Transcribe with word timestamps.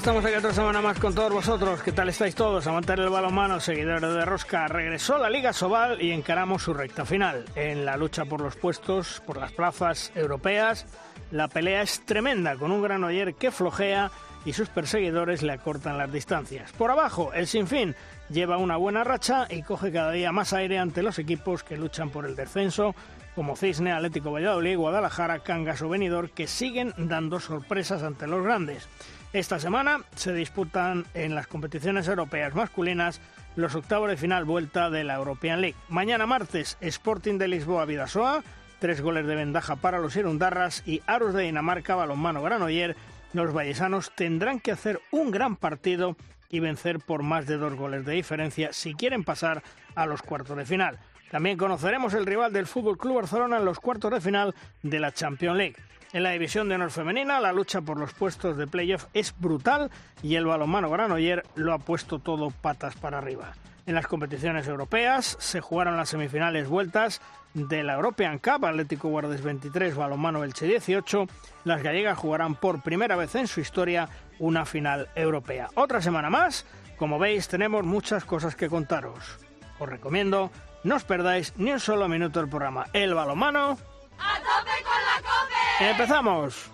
estamos 0.00 0.24
aquí 0.24 0.34
otra 0.34 0.54
semana 0.54 0.80
más 0.80 0.98
con 0.98 1.14
todos 1.14 1.30
vosotros. 1.30 1.82
¿Qué 1.82 1.92
tal 1.92 2.08
estáis 2.08 2.34
todos? 2.34 2.66
Amantes 2.66 2.96
del 2.96 3.10
balonmano, 3.10 3.60
seguidores 3.60 4.14
de 4.14 4.24
Rosca. 4.24 4.66
Regresó 4.66 5.18
la 5.18 5.28
Liga 5.28 5.52
Sobal 5.52 6.00
y 6.00 6.12
encaramos 6.12 6.62
su 6.62 6.72
recta 6.72 7.04
final. 7.04 7.44
En 7.54 7.84
la 7.84 7.98
lucha 7.98 8.24
por 8.24 8.40
los 8.40 8.56
puestos, 8.56 9.20
por 9.26 9.36
las 9.36 9.52
plazas 9.52 10.10
europeas, 10.14 10.86
la 11.30 11.48
pelea 11.48 11.82
es 11.82 12.00
tremenda, 12.06 12.56
con 12.56 12.72
un 12.72 12.80
Granoller 12.80 13.34
que 13.34 13.50
flojea 13.50 14.10
y 14.46 14.54
sus 14.54 14.70
perseguidores 14.70 15.42
le 15.42 15.52
acortan 15.52 15.98
las 15.98 16.10
distancias. 16.10 16.72
Por 16.72 16.90
abajo, 16.90 17.34
el 17.34 17.46
Sinfín 17.46 17.94
lleva 18.30 18.56
una 18.56 18.78
buena 18.78 19.04
racha 19.04 19.48
y 19.50 19.62
coge 19.62 19.92
cada 19.92 20.12
día 20.12 20.32
más 20.32 20.54
aire 20.54 20.78
ante 20.78 21.02
los 21.02 21.18
equipos 21.18 21.62
que 21.62 21.76
luchan 21.76 22.08
por 22.08 22.24
el 22.24 22.36
descenso, 22.36 22.94
como 23.34 23.54
Cisne, 23.54 23.92
Atlético 23.92 24.32
Valladolid, 24.32 24.78
Guadalajara, 24.78 25.40
Cangas 25.40 25.82
o 25.82 25.90
Benidorm, 25.90 26.30
que 26.30 26.46
siguen 26.46 26.94
dando 26.96 27.38
sorpresas 27.38 28.02
ante 28.02 28.26
los 28.26 28.42
grandes. 28.42 28.88
Esta 29.32 29.60
semana 29.60 30.00
se 30.16 30.32
disputan 30.32 31.06
en 31.14 31.36
las 31.36 31.46
competiciones 31.46 32.08
europeas 32.08 32.52
masculinas 32.56 33.20
los 33.54 33.76
octavos 33.76 34.10
de 34.10 34.16
final 34.16 34.44
vuelta 34.44 34.90
de 34.90 35.04
la 35.04 35.14
European 35.14 35.60
League. 35.60 35.76
Mañana 35.88 36.26
martes, 36.26 36.76
Sporting 36.80 37.38
de 37.38 37.46
Lisboa 37.46 37.84
Vidasoa, 37.84 38.42
tres 38.80 39.00
goles 39.00 39.28
de 39.28 39.36
ventaja 39.36 39.76
para 39.76 40.00
los 40.00 40.16
Irundarras 40.16 40.82
y 40.84 41.00
Aros 41.06 41.32
de 41.32 41.44
Dinamarca 41.44 41.94
Balonmano 41.94 42.42
Granoller. 42.42 42.96
Los 43.32 43.54
vallesanos 43.54 44.10
tendrán 44.16 44.58
que 44.58 44.72
hacer 44.72 45.00
un 45.12 45.30
gran 45.30 45.54
partido 45.54 46.16
y 46.48 46.58
vencer 46.58 46.98
por 46.98 47.22
más 47.22 47.46
de 47.46 47.56
dos 47.56 47.74
goles 47.74 48.04
de 48.04 48.14
diferencia 48.14 48.72
si 48.72 48.94
quieren 48.94 49.22
pasar 49.22 49.62
a 49.94 50.06
los 50.06 50.22
cuartos 50.22 50.56
de 50.56 50.66
final. 50.66 50.98
También 51.30 51.56
conoceremos 51.56 52.14
el 52.14 52.26
rival 52.26 52.52
del 52.52 52.66
Fútbol 52.66 52.98
Club 52.98 53.14
Barcelona 53.14 53.58
en 53.58 53.64
los 53.64 53.78
cuartos 53.78 54.10
de 54.10 54.20
final 54.20 54.56
de 54.82 54.98
la 54.98 55.12
Champions 55.12 55.56
League. 55.56 55.76
En 56.12 56.24
la 56.24 56.30
división 56.30 56.68
de 56.68 56.74
honor 56.74 56.90
femenina, 56.90 57.38
la 57.38 57.52
lucha 57.52 57.82
por 57.82 57.96
los 57.96 58.12
puestos 58.12 58.56
de 58.56 58.66
playoff 58.66 59.06
es 59.14 59.32
brutal 59.38 59.92
y 60.22 60.34
el 60.34 60.44
balonmano 60.44 60.90
Granoller 60.90 61.44
lo 61.54 61.72
ha 61.72 61.78
puesto 61.78 62.18
todo 62.18 62.50
patas 62.50 62.96
para 62.96 63.18
arriba. 63.18 63.52
En 63.86 63.94
las 63.94 64.08
competiciones 64.08 64.66
europeas 64.66 65.36
se 65.38 65.60
jugaron 65.60 65.96
las 65.96 66.08
semifinales 66.08 66.68
vueltas 66.68 67.20
de 67.54 67.84
la 67.84 67.94
European 67.94 68.38
Cup, 68.38 68.64
Atlético 68.64 69.08
Guardes 69.08 69.42
23, 69.42 69.94
Balonmano 69.94 70.42
Elche 70.42 70.66
18. 70.66 71.26
Las 71.64 71.82
gallegas 71.82 72.18
jugarán 72.18 72.56
por 72.56 72.82
primera 72.82 73.14
vez 73.14 73.36
en 73.36 73.46
su 73.46 73.60
historia 73.60 74.08
una 74.40 74.64
final 74.64 75.08
europea. 75.14 75.68
Otra 75.74 76.02
semana 76.02 76.28
más, 76.28 76.66
como 76.96 77.20
veis, 77.20 77.46
tenemos 77.46 77.84
muchas 77.84 78.24
cosas 78.24 78.56
que 78.56 78.68
contaros. 78.68 79.38
Os 79.78 79.88
recomiendo, 79.88 80.50
no 80.82 80.96
os 80.96 81.04
perdáis 81.04 81.54
ni 81.56 81.72
un 81.72 81.80
solo 81.80 82.08
minuto 82.08 82.40
del 82.40 82.48
programa. 82.48 82.86
El 82.92 83.14
balonmano. 83.14 83.78
¡A 84.20 84.36
tope 84.36 84.84
con 84.84 85.02
la 85.04 85.16
cope! 85.22 85.90
¡Empezamos! 85.90 86.70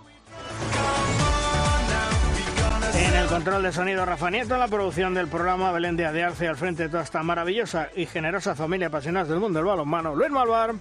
En 2.94 3.14
el 3.14 3.26
control 3.26 3.62
de 3.62 3.72
sonido 3.72 4.06
Rafa 4.06 4.30
Nieto, 4.30 4.54
en 4.54 4.60
la 4.60 4.68
producción 4.68 5.14
del 5.14 5.28
programa 5.28 5.70
Belén 5.70 5.96
Díaz 5.96 6.12
de 6.12 6.24
Arce 6.24 6.48
al 6.48 6.56
frente 6.56 6.84
de 6.84 6.88
toda 6.88 7.02
esta 7.02 7.22
maravillosa 7.22 7.88
y 7.94 8.06
generosa 8.06 8.54
familia 8.54 8.86
apasionada 8.86 9.26
del 9.26 9.38
mundo 9.38 9.58
del 9.58 9.66
balonmano, 9.66 10.14
Luis 10.14 10.30
Malvar. 10.30 10.70
En 10.70 10.78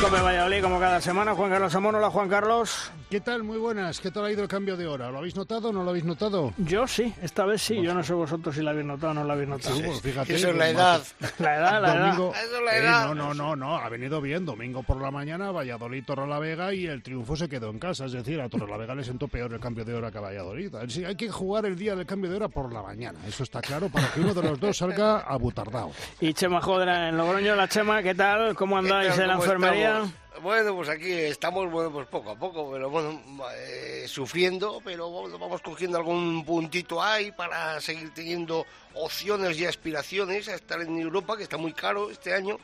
Cope 0.00 0.20
Valladolid, 0.20 0.62
como 0.62 0.80
cada 0.80 1.00
semana, 1.00 1.34
Juan 1.34 1.50
Carlos 1.50 1.74
Amón. 1.74 1.94
Hola, 1.94 2.10
Juan 2.10 2.28
Carlos. 2.28 2.90
¿Qué 3.14 3.20
tal? 3.20 3.44
Muy 3.44 3.58
buenas. 3.58 4.00
¿Qué 4.00 4.10
tal 4.10 4.24
ha 4.24 4.32
ido 4.32 4.42
el 4.42 4.48
cambio 4.48 4.76
de 4.76 4.88
hora? 4.88 5.08
¿Lo 5.08 5.18
habéis 5.18 5.36
notado 5.36 5.68
o 5.68 5.72
no 5.72 5.84
lo 5.84 5.90
habéis 5.90 6.04
notado? 6.04 6.52
Yo 6.58 6.84
sí, 6.88 7.14
esta 7.22 7.44
vez 7.44 7.62
sí. 7.62 7.80
Yo 7.80 7.94
no 7.94 8.02
sé 8.02 8.12
vosotros 8.12 8.56
si 8.56 8.60
la 8.60 8.72
habéis 8.72 8.86
notado 8.88 9.12
o 9.12 9.14
no 9.14 9.22
la 9.22 9.34
habéis 9.34 9.48
notado. 9.48 9.76
Sí, 9.76 9.82
pues 9.86 10.00
fíjate. 10.00 10.34
Eso 10.34 10.48
es 10.50 10.56
la 10.56 10.68
edad. 10.68 11.00
La 11.38 11.54
edad, 11.54 11.80
la 11.80 11.94
edad. 11.94 12.06
Domingo, 12.06 12.32
Eso 12.34 12.56
es 12.58 12.64
la 12.64 12.76
Eh, 12.76 12.80
edad. 12.80 13.06
no, 13.06 13.14
no, 13.14 13.32
no, 13.32 13.54
no, 13.54 13.76
ha 13.76 13.88
venido 13.88 14.20
bien. 14.20 14.44
Domingo 14.44 14.82
por 14.82 15.00
la 15.00 15.12
mañana, 15.12 15.52
Valladolid, 15.52 16.04
Torrelavega 16.04 16.74
y 16.74 16.86
el 16.88 17.04
triunfo 17.04 17.36
se 17.36 17.48
quedó 17.48 17.70
en 17.70 17.78
casa. 17.78 18.06
Es 18.06 18.12
decir, 18.14 18.40
a 18.40 18.48
Torrelavega 18.48 18.96
le 18.96 19.04
sentó 19.04 19.28
peor 19.28 19.52
el 19.52 19.60
cambio 19.60 19.84
de 19.84 19.94
hora 19.94 20.10
que 20.10 20.18
a 20.18 20.22
Valladolid. 20.22 20.74
Sí, 20.88 21.04
hay 21.04 21.14
que 21.14 21.30
jugar 21.30 21.66
el 21.66 21.76
día 21.76 21.94
del 21.94 22.06
cambio 22.06 22.28
de 22.30 22.34
hora 22.38 22.48
por 22.48 22.72
la 22.72 22.82
mañana. 22.82 23.20
Eso 23.28 23.44
está 23.44 23.60
claro 23.60 23.90
para 23.90 24.08
que 24.08 24.22
uno 24.22 24.34
de 24.34 24.42
los 24.42 24.58
dos 24.58 24.76
salga 24.76 25.20
abutardado. 25.20 25.92
Y 26.20 26.34
Chema 26.34 26.60
Jodra 26.60 27.10
en 27.10 27.16
Logroño. 27.16 27.54
La 27.54 27.68
Chema, 27.68 28.02
¿qué 28.02 28.16
tal? 28.16 28.56
¿Cómo 28.56 28.76
andáis 28.76 29.16
en 29.16 29.28
la 29.28 29.34
¿Cómo 29.34 29.44
enfermería? 29.44 29.88
estamos? 29.90 30.23
Bueno, 30.42 30.74
pues 30.74 30.88
aquí 30.88 31.12
estamos, 31.12 31.70
bueno, 31.70 31.92
pues 31.92 32.08
poco 32.08 32.30
a 32.30 32.36
poco, 32.36 32.70
pero 32.72 32.90
bueno, 32.90 33.22
eh, 33.56 34.04
sufriendo, 34.08 34.80
pero 34.84 35.10
vamos 35.38 35.62
cogiendo 35.62 35.96
algún 35.96 36.44
puntito 36.44 37.00
ahí 37.00 37.30
para 37.30 37.80
seguir 37.80 38.12
teniendo 38.12 38.66
opciones 38.94 39.58
y 39.58 39.64
aspiraciones 39.64 40.48
a 40.48 40.56
estar 40.56 40.80
en 40.80 40.98
Europa, 40.98 41.36
que 41.36 41.44
está 41.44 41.56
muy 41.56 41.72
caro 41.72 42.10
este 42.10 42.34
año, 42.34 42.58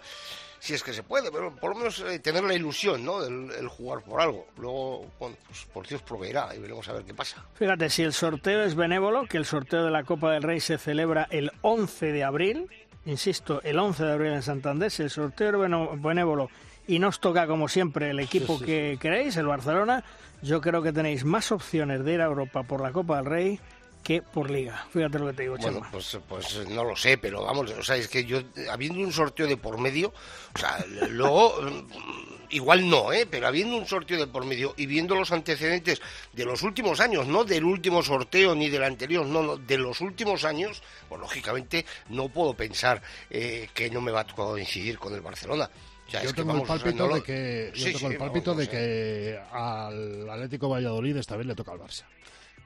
si 0.59 0.75
es 0.75 0.83
que 0.83 0.93
se 0.93 1.05
puede, 1.05 1.31
pero 1.31 1.55
por 1.55 1.71
lo 1.71 1.77
menos 1.77 2.01
eh, 2.01 2.19
tener 2.19 2.43
la 2.43 2.55
ilusión, 2.55 3.05
¿no?, 3.05 3.23
del 3.23 3.53
el 3.53 3.69
jugar 3.69 4.03
por 4.03 4.21
algo. 4.21 4.49
Luego, 4.59 5.07
bueno, 5.21 5.37
pues 5.47 5.65
por 5.73 5.87
Dios 5.87 6.03
proveerá 6.03 6.55
y 6.55 6.59
veremos 6.59 6.89
a 6.89 6.93
ver 6.93 7.05
qué 7.05 7.15
pasa. 7.15 7.45
Fíjate, 7.55 7.89
si 7.89 8.03
el 8.03 8.13
sorteo 8.13 8.65
es 8.65 8.75
benévolo, 8.75 9.27
que 9.27 9.37
el 9.37 9.45
sorteo 9.47 9.85
de 9.85 9.91
la 9.93 10.03
Copa 10.03 10.33
del 10.33 10.43
Rey 10.43 10.59
se 10.59 10.77
celebra 10.77 11.29
el 11.31 11.53
11 11.63 12.13
de 12.13 12.25
abril, 12.25 12.69
insisto, 13.07 13.63
el 13.63 13.79
11 13.79 14.05
de 14.05 14.13
abril 14.13 14.33
en 14.33 14.43
Santander, 14.43 14.91
si 14.91 15.05
el 15.05 15.11
sorteo 15.11 15.65
es 15.65 16.03
benévolo 16.03 16.51
y 16.87 16.99
nos 16.99 17.21
toca 17.21 17.47
como 17.47 17.69
siempre 17.69 18.11
el 18.11 18.21
equipo 18.21 18.59
que 18.59 18.99
queréis, 19.01 19.37
el 19.37 19.47
Barcelona, 19.47 20.05
yo 20.43 20.61
creo 20.61 20.83
que 20.83 20.93
tenéis 20.93 21.25
más 21.25 21.53
opciones 21.53 22.05
de 22.05 22.15
ir 22.15 22.21
a 22.21 22.25
Europa 22.25 22.63
por 22.63 22.81
la 22.81 22.93
Copa 22.93 23.17
del 23.17 23.27
Rey 23.27 23.61
que 24.03 24.23
por 24.23 24.51
Liga. 24.51 24.87
Fíjate 24.93 25.19
lo 25.19 25.27
que 25.27 25.33
te 25.35 25.43
digo, 25.43 25.57
Bueno, 25.59 25.79
Chema. 25.79 25.91
pues, 25.91 26.19
pues 26.27 26.69
no 26.69 26.85
lo 26.85 26.97
sé, 26.97 27.19
pero 27.19 27.45
vamos, 27.45 27.71
o 27.71 27.83
sea, 27.83 27.97
es 27.97 28.09
que 28.09 28.25
yo, 28.25 28.41
habiendo 28.71 29.01
un 29.01 29.13
sorteo 29.13 29.47
de 29.47 29.57
por 29.57 29.79
medio, 29.79 30.13
o 30.55 30.59
sea, 30.59 30.83
luego, 31.11 31.55
igual 32.51 32.89
no, 32.89 33.13
¿eh? 33.13 33.27
Pero 33.31 33.47
habiendo 33.47 33.77
un 33.77 33.87
sorteo 33.87 34.19
de 34.19 34.27
por 34.27 34.47
medio 34.47 34.73
y 34.79 34.87
viendo 34.87 35.15
los 35.15 35.33
antecedentes 35.33 36.01
de 36.33 36.45
los 36.47 36.63
últimos 36.63 36.99
años, 37.01 37.27
no 37.27 37.45
del 37.45 37.65
último 37.65 38.03
sorteo 38.03 38.55
ni 38.55 38.71
del 38.71 38.85
anterior, 38.85 39.27
no, 39.27 39.43
no, 39.43 39.57
de 39.59 39.77
los 39.77 40.01
últimos 40.01 40.45
años, 40.45 40.83
pues 41.09 41.21
lógicamente 41.21 41.85
no 42.09 42.31
puedo 42.31 42.55
pensar 42.55 43.03
eh, 43.29 43.69
que 43.75 43.91
no 43.91 44.01
me 44.01 44.13
va 44.13 44.21
a 44.21 44.27
coincidir 44.27 44.99
con 44.99 45.15
el 45.15 45.21
Barcelona. 45.21 45.69
O 46.11 46.13
sea, 46.13 46.23
Yo 46.25 46.35
tengo 46.35 46.57
el 46.57 46.63
pálpito 46.63 47.05
no 47.05 47.09
lo- 47.09 47.15
de 47.17 47.23
que, 47.23 47.71
yo 47.73 47.79
Sí, 47.85 47.93
tengo 47.93 47.99
sí, 48.01 48.07
el 48.07 48.17
pálpito 48.17 48.51
vamos, 48.51 48.67
de 48.67 48.69
que 48.71 49.41
al 49.53 50.29
Atlético 50.29 50.69
Valladolid 50.69 51.17
esta 51.17 51.37
vez 51.37 51.47
le 51.47 51.55
toca 51.55 51.71
al 51.73 51.79
Barça. 51.79 52.03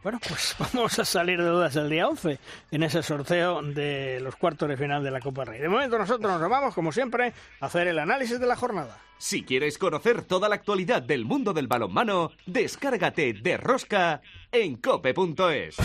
Bueno, 0.02 0.18
pues 0.26 0.54
vamos 0.72 0.98
a 0.98 1.04
salir 1.04 1.38
de 1.40 1.48
dudas 1.48 1.76
el 1.76 1.88
día 1.90 2.06
11 2.08 2.38
en 2.70 2.82
ese 2.82 3.02
sorteo 3.02 3.60
de 3.62 4.18
los 4.20 4.36
cuartos 4.36 4.68
de 4.68 4.76
final 4.76 5.02
de 5.04 5.10
la 5.10 5.20
Copa 5.20 5.44
Rey. 5.44 5.60
De 5.60 5.68
momento 5.68 5.98
nosotros 5.98 6.40
nos 6.40 6.50
vamos, 6.50 6.74
como 6.74 6.90
siempre, 6.92 7.32
a 7.60 7.66
hacer 7.66 7.86
el 7.88 7.98
análisis 7.98 8.38
de 8.40 8.46
la 8.46 8.56
jornada. 8.56 8.98
Si 9.18 9.44
quieres 9.44 9.78
conocer 9.78 10.22
toda 10.22 10.48
la 10.48 10.54
actualidad 10.56 11.02
del 11.02 11.24
mundo 11.24 11.52
del 11.52 11.68
balonmano, 11.68 12.32
descárgate 12.46 13.32
de 13.34 13.56
Rosca 13.58 14.20
en 14.52 14.76
cope.es. 14.76 15.76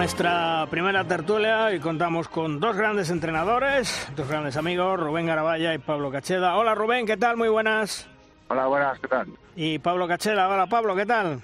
nuestra 0.00 0.66
primera 0.70 1.04
tertulia 1.04 1.74
y 1.74 1.78
contamos 1.78 2.26
con 2.26 2.58
dos 2.58 2.74
grandes 2.74 3.10
entrenadores, 3.10 4.08
dos 4.16 4.26
grandes 4.26 4.56
amigos, 4.56 4.98
Rubén 4.98 5.26
Garabaya 5.26 5.74
y 5.74 5.78
Pablo 5.78 6.10
Cacheda. 6.10 6.56
Hola 6.56 6.74
Rubén, 6.74 7.04
¿qué 7.04 7.18
tal? 7.18 7.36
Muy 7.36 7.50
buenas. 7.50 8.08
Hola, 8.48 8.66
buenas, 8.66 8.98
¿qué 8.98 9.08
tal? 9.08 9.26
Y 9.56 9.78
Pablo 9.78 10.08
Cacheda, 10.08 10.48
hola 10.48 10.68
Pablo, 10.68 10.96
¿qué 10.96 11.04
tal? 11.04 11.42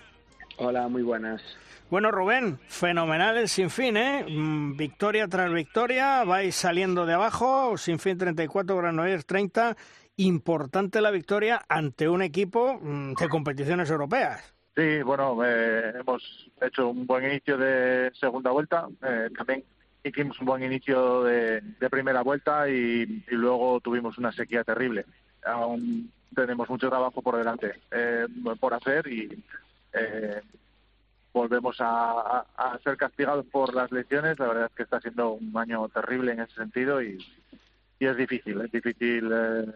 Hola, 0.57 0.89
muy 0.89 1.03
buenas. 1.03 1.43
Bueno 1.91 2.11
Rubén, 2.11 2.59
fenomenal 2.67 3.37
el 3.37 3.51
Sinfín, 3.51 3.99
¿eh? 3.99 4.25
Mm, 4.27 4.75
Victoria 4.75 5.29
tras 5.29 5.53
victoria, 5.53 6.25
vais 6.25 6.57
saliendo 6.57 7.05
de 7.05 7.13
abajo, 7.13 7.77
Sinfín 7.77 8.17
34, 8.17 8.75
Granollers 8.75 9.27
30. 9.27 9.77
Importante 10.17 11.03
la 11.03 11.11
victoria 11.11 11.63
ante 11.69 12.09
un 12.09 12.23
equipo 12.23 12.81
mm, 12.81 13.17
de 13.17 13.29
competiciones 13.29 13.91
europeas. 13.91 14.56
Sí, 14.77 15.03
bueno, 15.03 15.43
eh, 15.43 15.95
hemos 16.01 16.51
hecho 16.61 16.91
un 16.91 17.07
buen 17.07 17.25
inicio 17.25 17.57
de 17.57 18.13
segunda 18.21 18.51
vuelta. 18.51 18.87
Eh, 19.03 19.31
también 19.35 19.65
hicimos 20.05 20.39
un 20.39 20.47
buen 20.47 20.63
inicio 20.63 21.25
de, 21.25 21.63
primera 21.91 22.23
vuelta 22.23 22.69
y, 22.69 23.25
luego 23.29 23.81
tuvimos 23.81 24.19
una 24.19 24.33
sequía 24.33 24.65
terrible. 24.65 25.07
Aún 25.45 26.13
tenemos 26.35 26.69
mucho 26.69 26.89
trabajo 26.89 27.23
por 27.23 27.37
delante 27.37 27.81
eh, 27.91 28.27
por 28.61 28.75
hacer 28.75 29.07
y 29.07 29.43
eh, 29.95 30.43
volvemos 31.33 31.77
a, 31.81 32.45
ser 32.85 32.97
castigados 32.97 33.47
por 33.47 33.75
las 33.75 33.91
lesiones. 33.91 34.39
La 34.39 34.49
verdad 34.49 34.67
es 34.67 34.77
que 34.77 34.83
está 34.83 35.01
siendo 35.01 35.33
un 35.33 35.57
año 35.57 35.89
terrible 35.89 36.33
en 36.33 36.41
ese 36.41 36.55
sentido 36.55 37.03
y, 37.03 37.19
es 37.99 38.17
difícil, 38.17 38.61
es 38.61 38.71
difícil 38.71 39.31
eh, 39.33 39.73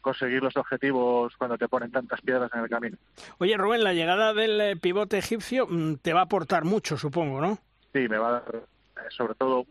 conseguir 0.00 0.42
los 0.42 0.56
objetivos 0.56 1.34
cuando 1.36 1.58
te 1.58 1.68
ponen 1.68 1.90
tantas 1.90 2.20
piedras 2.20 2.50
en 2.54 2.60
el 2.60 2.68
camino. 2.68 2.96
Oye, 3.38 3.56
Rubén, 3.56 3.84
la 3.84 3.92
llegada 3.92 4.32
del 4.34 4.78
pivote 4.78 5.18
egipcio 5.18 5.66
mm, 5.68 5.96
te 5.96 6.12
va 6.12 6.20
a 6.20 6.24
aportar 6.24 6.64
mucho, 6.64 6.96
supongo, 6.96 7.40
¿no? 7.40 7.58
Sí, 7.92 8.08
me 8.08 8.18
va 8.18 8.28
a 8.28 8.32
dar 8.32 8.62
sobre 9.10 9.34
todo 9.34 9.66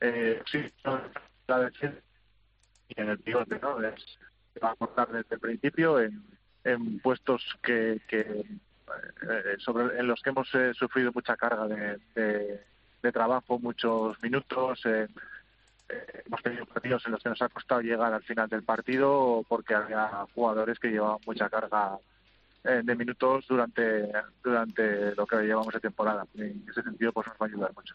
eh, 0.00 0.42
sí, 0.50 0.64
la 1.46 1.70
y 2.88 3.00
en 3.00 3.08
el 3.10 3.18
pivote, 3.18 3.58
¿no? 3.60 3.80
Es, 3.82 4.18
va 4.62 4.68
a 4.68 4.72
aportar 4.72 5.08
desde 5.08 5.34
el 5.34 5.40
principio 5.40 6.00
en, 6.00 6.22
en 6.64 6.98
puestos 7.00 7.44
que, 7.62 8.00
que 8.08 8.20
eh, 8.20 9.56
sobre 9.58 9.98
en 9.98 10.06
los 10.06 10.20
que 10.22 10.30
hemos 10.30 10.52
eh, 10.54 10.72
sufrido 10.74 11.12
mucha 11.14 11.36
carga 11.36 11.66
de, 11.68 11.98
de, 13.02 13.12
trabajo, 13.12 13.58
muchos 13.58 14.20
minutos. 14.22 14.80
Eh, 14.84 15.06
eh, 15.06 15.10
hemos 16.24 16.42
tenido 16.42 16.66
partidos 16.66 17.04
en 17.06 17.12
los 17.12 17.22
que 17.22 17.28
nos 17.28 17.42
ha 17.42 17.48
costado 17.48 17.80
llegar 17.80 18.12
al 18.12 18.22
final 18.22 18.48
del 18.48 18.62
partido 18.62 19.44
porque 19.48 19.74
había 19.74 20.26
jugadores 20.34 20.78
que 20.78 20.88
llevaban 20.88 21.18
mucha 21.26 21.48
carga 21.48 21.98
eh, 22.62 22.82
de 22.84 22.94
minutos 22.94 23.46
durante 23.48 24.12
durante 24.44 25.14
lo 25.14 25.26
que 25.26 25.36
llevamos 25.36 25.72
de 25.72 25.80
temporada. 25.80 26.26
En 26.34 26.62
ese 26.70 26.82
sentido, 26.82 27.10
pues 27.10 27.26
nos 27.26 27.36
va 27.36 27.46
a 27.46 27.48
ayudar 27.48 27.72
mucho. 27.74 27.94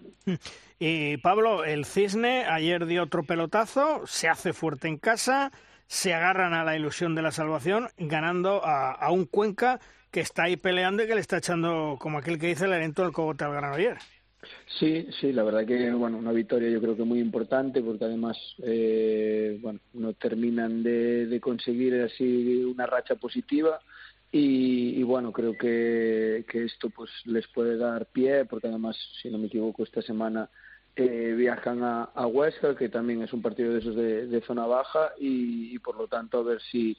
Y 0.79 1.17
Pablo, 1.17 1.63
el 1.63 1.85
Cisne 1.85 2.45
ayer 2.45 2.87
dio 2.87 3.03
otro 3.03 3.23
pelotazo, 3.23 4.07
se 4.07 4.27
hace 4.27 4.53
fuerte 4.53 4.87
en 4.87 4.97
casa, 4.97 5.51
se 5.87 6.15
agarran 6.15 6.53
a 6.55 6.63
la 6.63 6.75
ilusión 6.75 7.13
de 7.13 7.21
la 7.21 7.31
salvación, 7.31 7.89
ganando 7.97 8.61
a, 8.65 9.11
un 9.11 9.25
Cuenca 9.25 9.79
que 10.09 10.21
está 10.21 10.43
ahí 10.43 10.57
peleando 10.57 11.03
y 11.03 11.07
que 11.07 11.15
le 11.15 11.21
está 11.21 11.37
echando, 11.37 11.97
como 11.99 12.17
aquel 12.17 12.39
que 12.39 12.47
dice, 12.47 12.65
el 12.65 12.73
aliento 12.73 13.03
del 13.03 13.11
cogote 13.11 13.43
al 13.43 13.63
ayer. 13.63 13.97
Sí, 14.79 15.07
sí, 15.19 15.31
la 15.31 15.43
verdad 15.43 15.65
que 15.65 15.91
bueno, 15.91 16.17
una 16.17 16.31
victoria 16.31 16.69
yo 16.69 16.81
creo 16.81 16.95
que 16.95 17.03
muy 17.03 17.19
importante 17.19 17.81
porque 17.81 18.05
además 18.05 18.37
eh, 18.63 19.57
bueno, 19.61 19.79
no 19.93 20.13
terminan 20.13 20.83
de, 20.83 21.39
conseguir 21.41 22.01
así 22.01 22.63
una 22.63 22.85
racha 22.85 23.15
positiva 23.15 23.79
y, 24.31 25.01
bueno, 25.03 25.31
creo 25.31 25.53
que, 25.57 26.43
que, 26.49 26.65
esto 26.65 26.89
pues 26.89 27.09
les 27.23 27.47
puede 27.47 27.77
dar 27.77 28.07
pie, 28.07 28.43
porque 28.43 28.67
además, 28.67 28.97
si 29.21 29.29
no 29.29 29.37
me 29.37 29.47
equivoco, 29.47 29.83
esta 29.83 30.01
semana 30.01 30.49
eh, 30.97 31.33
viajan 31.37 31.83
a, 31.83 32.03
a, 32.03 32.27
Huesca, 32.27 32.75
que 32.75 32.89
también 32.89 33.21
es 33.21 33.33
un 33.33 33.41
partido 33.41 33.73
de 33.73 33.79
esos 33.79 33.95
de, 33.95 34.41
zona 34.47 34.65
baja, 34.65 35.11
y, 35.19 35.77
por 35.79 35.97
lo 35.97 36.07
tanto 36.07 36.39
a 36.39 36.43
ver 36.43 36.61
si, 36.71 36.97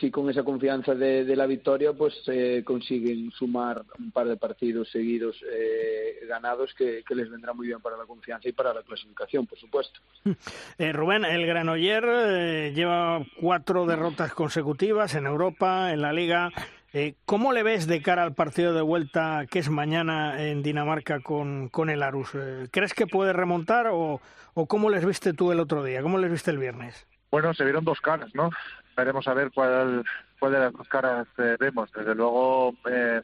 si 0.00 0.10
con 0.10 0.28
esa 0.30 0.42
confianza 0.42 0.94
de, 0.94 1.24
de 1.24 1.36
la 1.36 1.46
victoria 1.46 1.92
pues 1.92 2.14
eh, 2.26 2.62
consiguen 2.64 3.30
sumar 3.32 3.82
un 3.98 4.10
par 4.10 4.26
de 4.26 4.36
partidos 4.36 4.90
seguidos 4.90 5.36
eh, 5.50 6.24
ganados 6.26 6.72
que, 6.74 7.04
que, 7.06 7.14
les 7.14 7.30
vendrá 7.30 7.52
muy 7.52 7.66
bien 7.66 7.80
para 7.80 7.96
la 7.96 8.04
confianza 8.04 8.48
y 8.48 8.52
para 8.52 8.72
la 8.72 8.82
clasificación, 8.82 9.46
por 9.46 9.58
supuesto. 9.58 10.00
Eh, 10.78 10.92
Rubén, 10.92 11.24
el 11.24 11.46
Granoller 11.46 12.04
eh, 12.06 12.72
lleva 12.74 13.24
cuatro 13.40 13.86
derrotas 13.86 14.32
consecutivas 14.32 15.14
en 15.14 15.26
Europa, 15.26 15.92
en 15.92 16.00
la 16.00 16.12
Liga. 16.12 16.50
Eh, 16.94 17.14
¿Cómo 17.24 17.52
le 17.52 17.62
ves 17.62 17.86
de 17.86 18.02
cara 18.02 18.22
al 18.22 18.34
partido 18.34 18.74
de 18.74 18.82
vuelta 18.82 19.46
que 19.50 19.58
es 19.58 19.70
mañana 19.70 20.42
en 20.42 20.62
Dinamarca 20.62 21.20
con, 21.20 21.68
con 21.68 21.88
el 21.88 22.02
Arus? 22.02 22.30
Eh, 22.34 22.68
¿Crees 22.70 22.94
que 22.94 23.06
puede 23.06 23.32
remontar 23.32 23.88
o, 23.88 24.20
o 24.54 24.66
cómo 24.66 24.90
les 24.90 25.04
viste 25.04 25.32
tú 25.32 25.52
el 25.52 25.60
otro 25.60 25.84
día? 25.84 26.02
¿Cómo 26.02 26.18
les 26.18 26.30
viste 26.30 26.50
el 26.50 26.58
viernes? 26.58 27.06
Bueno, 27.30 27.54
se 27.54 27.64
vieron 27.64 27.84
dos 27.84 27.98
caras, 28.02 28.34
¿no? 28.34 28.50
Veremos 28.96 29.26
a 29.26 29.34
ver 29.34 29.50
cuál, 29.52 30.04
cuál 30.38 30.52
de 30.52 30.58
las 30.58 30.72
dos 30.72 30.88
caras 30.88 31.26
eh, 31.38 31.56
vemos. 31.58 31.90
Desde 31.92 32.14
luego, 32.14 32.74
eh, 32.90 33.22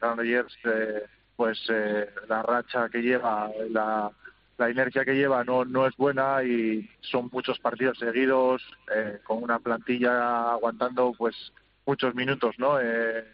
eh, 0.64 1.04
pues 1.36 1.60
eh, 1.68 2.10
la 2.28 2.42
racha 2.42 2.88
que 2.88 3.02
lleva, 3.02 3.50
la, 3.70 4.10
la 4.58 4.70
inercia 4.70 5.04
que 5.04 5.14
lleva 5.14 5.44
no, 5.44 5.64
no 5.64 5.86
es 5.86 5.96
buena 5.96 6.42
y 6.42 6.90
son 7.00 7.30
muchos 7.32 7.58
partidos 7.60 7.98
seguidos, 7.98 8.62
eh, 8.94 9.20
con 9.22 9.42
una 9.42 9.60
plantilla 9.60 10.50
aguantando 10.50 11.14
pues 11.16 11.52
muchos 11.86 12.14
minutos, 12.14 12.56
¿no? 12.58 12.78
Eh, 12.80 13.24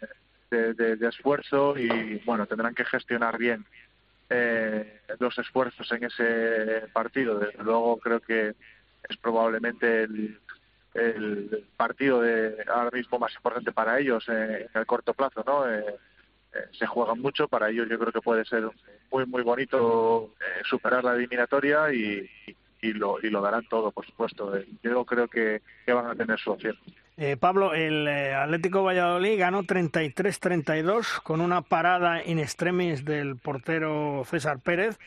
de, 0.51 1.07
esfuerzo 1.09 1.77
y 1.77 2.21
bueno 2.23 2.45
tendrán 2.45 2.73
que 2.73 2.85
gestionar 2.85 3.37
bien 3.37 3.65
eh, 4.29 5.01
los 5.19 5.37
esfuerzos 5.37 5.91
en 5.91 6.05
ese 6.05 6.87
partido. 6.93 7.39
Desde 7.39 7.63
luego 7.63 7.97
creo 7.97 8.19
que 8.19 8.53
es 9.09 9.17
probablemente 9.17 10.03
el, 10.03 10.39
el 10.95 11.65
partido 11.75 12.21
de 12.21 12.55
ahora 12.67 12.91
mismo 12.91 13.19
más 13.19 13.33
importante 13.35 13.71
para 13.71 13.99
ellos 13.99 14.25
eh, 14.29 14.67
en 14.73 14.79
el 14.79 14.85
corto 14.85 15.13
plazo, 15.13 15.43
¿no? 15.45 15.69
Eh, 15.69 15.83
se 16.71 16.85
juegan 16.85 17.19
mucho 17.19 17.47
para 17.47 17.69
ellos. 17.69 17.87
Yo 17.89 17.99
creo 17.99 18.13
que 18.13 18.21
puede 18.21 18.45
ser 18.45 18.63
muy 19.11 19.25
muy 19.25 19.43
bonito 19.43 20.33
superar 20.63 21.03
la 21.03 21.13
eliminatoria 21.15 21.91
y, 21.93 22.29
y, 22.81 22.93
lo 22.93 23.17
y 23.21 23.29
lo 23.29 23.41
darán 23.41 23.67
todo, 23.67 23.91
por 23.91 24.05
supuesto. 24.05 24.53
yo 24.81 25.05
creo 25.05 25.27
que, 25.27 25.61
que 25.85 25.93
van 25.93 26.07
a 26.07 26.15
tener 26.15 26.39
su 26.39 26.51
opción. 26.51 26.77
Eh, 27.17 27.37
Pablo, 27.37 27.73
el 27.73 28.07
eh, 28.09 28.33
Atlético 28.33 28.83
Valladolid 28.83 29.39
ganó 29.39 29.63
33-32 29.63 31.21
con 31.23 31.39
una 31.39 31.61
parada 31.61 32.21
in 32.25 32.39
extremis 32.39 33.05
del 33.05 33.37
portero 33.37 34.23
César 34.25 34.59
Pérez, 34.59 34.99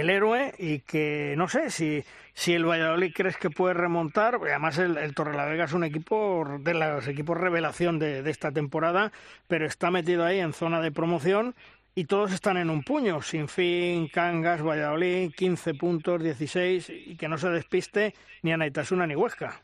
el 0.00 0.10
héroe, 0.10 0.54
y 0.58 0.80
que 0.80 1.34
no 1.36 1.48
sé 1.48 1.70
si, 1.70 2.04
si 2.32 2.54
el 2.54 2.64
Valladolid 2.64 3.12
crees 3.14 3.36
que 3.36 3.50
puede 3.50 3.74
remontar. 3.74 4.38
Además, 4.42 4.78
el, 4.78 4.96
el 4.96 5.14
Torrelavega 5.14 5.64
es 5.64 5.72
un 5.72 5.84
equipo 5.84 6.44
de 6.60 6.74
los 6.74 7.06
equipos 7.08 7.36
revelación 7.36 7.98
de, 7.98 8.22
de 8.22 8.30
esta 8.30 8.52
temporada, 8.52 9.12
pero 9.48 9.66
está 9.66 9.90
metido 9.90 10.24
ahí 10.24 10.40
en 10.40 10.52
zona 10.52 10.80
de 10.80 10.92
promoción 10.92 11.54
y 11.94 12.06
todos 12.06 12.32
están 12.32 12.56
en 12.56 12.70
un 12.70 12.82
puño, 12.82 13.22
sin 13.22 13.46
fin, 13.46 14.08
Cangas, 14.08 14.62
Valladolid, 14.62 15.32
15 15.36 15.74
puntos, 15.74 16.22
16, 16.22 16.90
y 16.90 17.16
que 17.16 17.28
no 17.28 17.38
se 17.38 17.48
despiste 17.50 18.14
ni 18.42 18.52
Anaitasuna 18.52 19.06
ni 19.06 19.14
Huesca. 19.14 19.62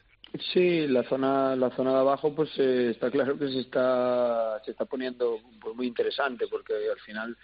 Sí, 0.52 0.86
la 0.86 1.02
zona, 1.02 1.56
la 1.56 1.70
zona 1.70 1.92
de 1.92 1.98
abajo, 1.98 2.32
pues 2.32 2.50
eh, 2.58 2.90
está 2.90 3.10
claro 3.10 3.36
que 3.36 3.48
se 3.48 3.60
está, 3.60 4.62
se 4.64 4.70
está 4.70 4.84
poniendo 4.84 5.40
pues, 5.60 5.74
muy 5.74 5.88
interesante, 5.88 6.46
porque 6.48 6.74
al 6.74 7.00
final 7.00 7.36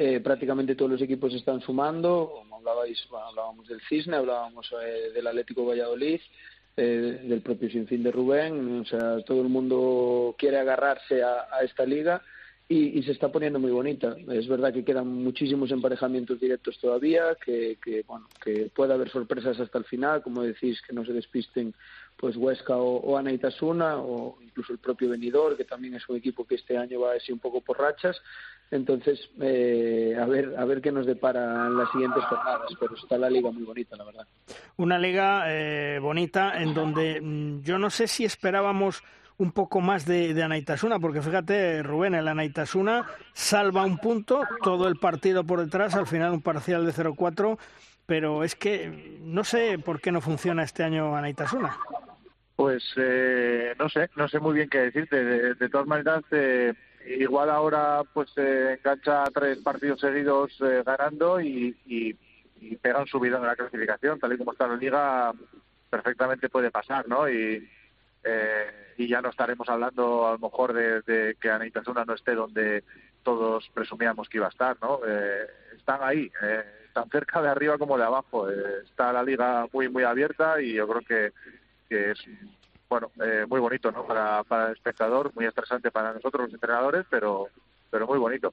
eh, 0.00 0.20
prácticamente 0.20 0.76
todos 0.76 0.92
los 0.92 1.02
equipos 1.02 1.34
están 1.34 1.60
sumando. 1.60 2.30
Como 2.32 2.58
hablabais, 2.58 3.04
hablábamos 3.10 3.66
del 3.66 3.80
Cisne, 3.88 4.14
hablábamos 4.16 4.72
eh, 4.80 5.10
del 5.12 5.26
Atlético 5.26 5.66
Valladolid, 5.66 6.20
eh, 6.76 7.20
del 7.24 7.40
propio 7.40 7.68
Sinfín 7.68 8.04
de 8.04 8.12
Rubén. 8.12 8.82
O 8.82 8.84
sea, 8.84 9.20
todo 9.24 9.42
el 9.42 9.48
mundo 9.48 10.36
quiere 10.38 10.58
agarrarse 10.58 11.20
a, 11.24 11.48
a 11.50 11.64
esta 11.64 11.84
liga 11.84 12.22
y, 12.68 13.02
se 13.02 13.12
está 13.12 13.32
poniendo 13.32 13.58
muy 13.58 13.72
bonita. 13.72 14.14
Es 14.28 14.46
verdad 14.46 14.72
que 14.72 14.84
quedan 14.84 15.08
muchísimos 15.08 15.72
emparejamientos 15.72 16.38
directos 16.38 16.78
todavía, 16.78 17.36
que, 17.44 17.78
que, 17.82 18.04
bueno, 18.06 18.28
que 18.44 18.70
puede 18.72 18.94
haber 18.94 19.10
sorpresas 19.10 19.58
hasta 19.58 19.78
el 19.78 19.84
final, 19.84 20.22
como 20.22 20.42
decís, 20.42 20.80
que 20.86 20.92
no 20.92 21.04
se 21.04 21.12
despisten 21.12 21.74
pues 22.16 22.36
Huesca 22.36 22.76
o, 22.76 22.98
o 22.98 23.16
Anaitasuna 23.16 23.96
o 23.98 24.38
incluso 24.42 24.72
el 24.72 24.78
propio 24.78 25.08
Venidor, 25.08 25.56
que 25.56 25.64
también 25.64 25.94
es 25.94 26.08
un 26.08 26.16
equipo 26.16 26.46
que 26.46 26.56
este 26.56 26.76
año 26.76 27.00
va 27.00 27.14
así 27.14 27.32
un 27.32 27.38
poco 27.40 27.62
por 27.62 27.78
rachas. 27.78 28.20
Entonces, 28.70 29.30
eh, 29.40 30.14
a 30.20 30.26
ver 30.26 30.54
a 30.58 30.64
ver 30.66 30.82
qué 30.82 30.92
nos 30.92 31.06
depara 31.06 31.66
en 31.66 31.76
las 31.78 31.90
siguientes 31.90 32.22
jornadas, 32.24 32.68
pero 32.78 32.94
está 32.94 33.16
la 33.16 33.30
liga 33.30 33.50
muy 33.50 33.62
bonita, 33.62 33.96
la 33.96 34.04
verdad. 34.04 34.26
Una 34.76 34.98
liga 34.98 35.44
eh, 35.46 35.98
bonita 36.00 36.60
en 36.60 36.74
donde 36.74 37.20
mm, 37.20 37.62
yo 37.62 37.78
no 37.78 37.88
sé 37.88 38.06
si 38.06 38.24
esperábamos 38.24 39.02
un 39.38 39.52
poco 39.52 39.80
más 39.80 40.04
de, 40.04 40.34
de, 40.34 40.42
Anaitasuna, 40.42 40.98
porque 40.98 41.22
fíjate, 41.22 41.82
Rubén, 41.82 42.14
el 42.14 42.28
Anaitasuna 42.28 43.06
salva 43.32 43.84
un 43.84 43.98
punto, 43.98 44.42
todo 44.62 44.88
el 44.88 44.96
partido 44.96 45.44
por 45.44 45.60
detrás, 45.60 45.94
al 45.94 46.06
final 46.06 46.32
un 46.32 46.42
parcial 46.42 46.84
de 46.84 46.92
0-4, 46.92 47.56
pero 48.04 48.42
es 48.42 48.54
que 48.56 49.18
no 49.22 49.44
sé 49.44 49.78
por 49.78 50.00
qué 50.00 50.12
no 50.12 50.20
funciona 50.20 50.64
este 50.64 50.82
año 50.82 51.16
Anaitasuna. 51.16 51.78
Pues 52.56 52.82
eh, 52.96 53.74
no 53.78 53.88
sé, 53.88 54.10
no 54.16 54.28
sé 54.28 54.40
muy 54.40 54.54
bien 54.54 54.68
qué 54.68 54.78
decirte. 54.78 55.24
De, 55.24 55.54
de 55.54 55.68
todas 55.68 55.86
maneras, 55.86 56.24
eh, 56.32 56.74
igual 57.18 57.50
ahora 57.50 58.02
pues 58.12 58.30
eh, 58.36 58.76
engancha 58.78 59.24
tres 59.32 59.58
partidos 59.58 60.00
seguidos 60.00 60.52
eh, 60.60 60.82
ganando 60.84 61.40
y, 61.40 61.76
y, 61.86 62.16
y 62.60 62.76
pega 62.76 63.00
un 63.00 63.06
subidón 63.06 63.42
en 63.42 63.48
la 63.48 63.56
clasificación, 63.56 64.18
tal 64.18 64.32
y 64.32 64.38
como 64.38 64.52
está 64.52 64.66
la 64.66 64.76
liga, 64.76 65.32
perfectamente 65.88 66.48
puede 66.48 66.70
pasar, 66.70 67.08
¿no? 67.08 67.28
Y, 67.28 67.68
eh, 68.24 68.94
y 68.96 69.08
ya 69.08 69.22
no 69.22 69.30
estaremos 69.30 69.68
hablando 69.68 70.26
a 70.26 70.32
lo 70.32 70.38
mejor 70.38 70.72
de, 70.72 71.02
de 71.02 71.36
que 71.40 71.50
Anaitasuna 71.50 72.04
no 72.04 72.14
esté 72.14 72.34
donde 72.34 72.84
todos 73.22 73.68
presumíamos 73.72 74.28
que 74.28 74.38
iba 74.38 74.46
a 74.46 74.50
estar, 74.50 74.76
¿no? 74.80 75.00
Eh, 75.06 75.46
están 75.76 76.00
ahí, 76.02 76.30
eh, 76.42 76.64
tan 76.92 77.08
cerca 77.10 77.40
de 77.40 77.48
arriba 77.48 77.78
como 77.78 77.96
de 77.96 78.04
abajo. 78.04 78.48
Está 78.50 79.12
la 79.12 79.22
liga 79.22 79.66
muy, 79.72 79.88
muy 79.88 80.02
abierta 80.02 80.60
y 80.60 80.74
yo 80.74 80.88
creo 80.88 81.02
que, 81.02 81.32
que 81.88 82.10
es 82.12 82.18
bueno 82.88 83.10
eh, 83.22 83.44
muy 83.48 83.60
bonito 83.60 83.90
¿no? 83.90 84.06
para, 84.06 84.42
para 84.44 84.66
el 84.66 84.72
espectador, 84.72 85.32
muy 85.34 85.46
estresante 85.46 85.90
para 85.90 86.12
nosotros 86.12 86.46
los 86.46 86.54
entrenadores, 86.54 87.06
pero, 87.10 87.48
pero 87.90 88.06
muy 88.06 88.18
bonito. 88.18 88.52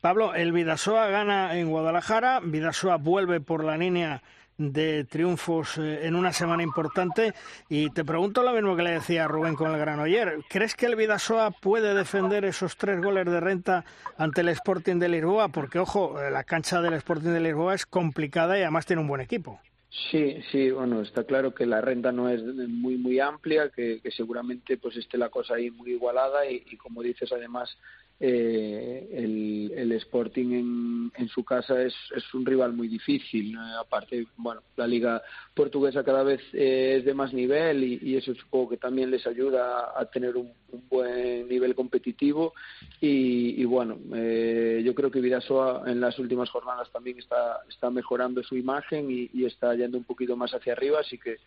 Pablo, 0.00 0.34
el 0.34 0.52
Vidasoa 0.52 1.06
gana 1.08 1.56
en 1.56 1.70
Guadalajara, 1.70 2.40
Vidasoa 2.42 2.96
vuelve 2.96 3.40
por 3.40 3.64
la 3.64 3.78
línea 3.78 4.22
de 4.58 5.04
triunfos 5.04 5.78
eh, 5.78 6.06
en 6.06 6.16
una 6.16 6.32
semana 6.32 6.64
importante 6.64 7.32
y 7.68 7.90
te 7.90 8.04
pregunto 8.04 8.42
lo 8.42 8.52
mismo 8.52 8.76
que 8.76 8.82
le 8.82 8.90
decía 8.90 9.28
Rubén 9.28 9.54
con 9.54 9.72
el 9.72 9.78
Granoller. 9.78 10.40
¿Crees 10.48 10.74
que 10.74 10.86
el 10.86 10.96
Vidasoa 10.96 11.52
puede 11.52 11.94
defender 11.94 12.44
esos 12.44 12.76
tres 12.76 13.00
goles 13.00 13.24
de 13.24 13.40
renta 13.40 13.84
ante 14.18 14.40
el 14.40 14.48
Sporting 14.48 14.96
de 14.96 15.08
Lisboa? 15.08 15.48
Porque, 15.48 15.78
ojo, 15.78 16.20
eh, 16.20 16.30
la 16.30 16.44
cancha 16.44 16.82
del 16.82 16.94
Sporting 16.94 17.30
de 17.30 17.40
Lisboa 17.40 17.74
es 17.74 17.86
complicada 17.86 18.58
y 18.58 18.62
además 18.62 18.84
tiene 18.84 19.00
un 19.00 19.08
buen 19.08 19.20
equipo. 19.20 19.60
Sí, 19.90 20.42
sí, 20.52 20.70
bueno, 20.70 21.00
está 21.00 21.24
claro 21.24 21.54
que 21.54 21.64
la 21.64 21.80
renta 21.80 22.12
no 22.12 22.28
es 22.28 22.42
muy 22.42 22.98
muy 22.98 23.20
amplia, 23.20 23.70
que, 23.70 24.00
seguramente 24.14 24.76
pues 24.76 24.96
esté 24.96 25.16
la 25.16 25.30
cosa 25.30 25.54
ahí 25.54 25.70
muy 25.70 25.92
igualada 25.92 26.44
y, 26.50 26.62
y 26.70 26.76
como 26.76 27.02
dices 27.02 27.32
además 27.32 27.76
eh, 28.20 29.08
el, 29.12 29.72
el, 29.76 29.92
Sporting 29.92 30.50
en, 30.52 31.12
en 31.14 31.28
su 31.28 31.44
casa 31.44 31.80
es, 31.80 31.94
es, 32.16 32.34
un 32.34 32.44
rival 32.44 32.72
muy 32.72 32.88
difícil. 32.88 33.56
Aparte, 33.78 34.26
bueno, 34.36 34.60
la 34.76 34.88
liga 34.88 35.22
portuguesa 35.54 36.02
cada 36.02 36.24
vez 36.24 36.40
eh, 36.52 36.96
es 36.98 37.04
de 37.04 37.14
más 37.14 37.32
nivel 37.32 37.84
y, 37.84 38.00
y, 38.02 38.16
eso 38.16 38.34
supongo 38.34 38.70
que 38.70 38.76
también 38.76 39.12
les 39.12 39.24
ayuda 39.24 39.92
a, 39.96 40.04
tener 40.06 40.36
un, 40.36 40.52
buen 40.90 41.48
nivel 41.48 41.76
competitivo. 41.76 42.54
Y, 43.00 43.62
y 43.62 43.64
bueno, 43.64 43.98
eh, 44.12 44.82
yo 44.84 44.96
creo 44.96 45.12
que 45.12 45.20
Vidasoa 45.20 45.84
en 45.86 46.00
las 46.00 46.18
últimas 46.18 46.50
jornadas 46.50 46.90
también 46.90 47.20
está, 47.20 47.60
está 47.68 47.88
mejorando 47.88 48.42
su 48.42 48.56
imagen 48.56 49.10
y, 49.10 49.28
está 49.48 49.74
yendo 49.74 49.96
un 49.96 50.04
poquito 50.04 50.36
más 50.36 50.52
hacia 50.52 50.74
arriba, 50.74 51.00
así 51.00 51.16
que 51.16 51.38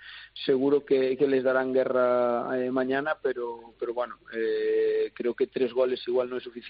seguro 0.46 0.84
que, 0.84 1.16
que 1.18 1.28
les 1.28 1.44
darán 1.44 1.72
guerra 1.72 2.58
eh, 2.58 2.72
mañana, 2.72 3.16
pero, 3.22 3.76
pero 3.78 3.94
bueno, 3.94 4.18
creo 5.14 5.36
que 5.36 5.46
tres 5.46 5.72
goles 5.72 6.02
igual 6.08 6.30
no 6.30 6.38
es 6.38 6.44
suficiente 6.44 6.61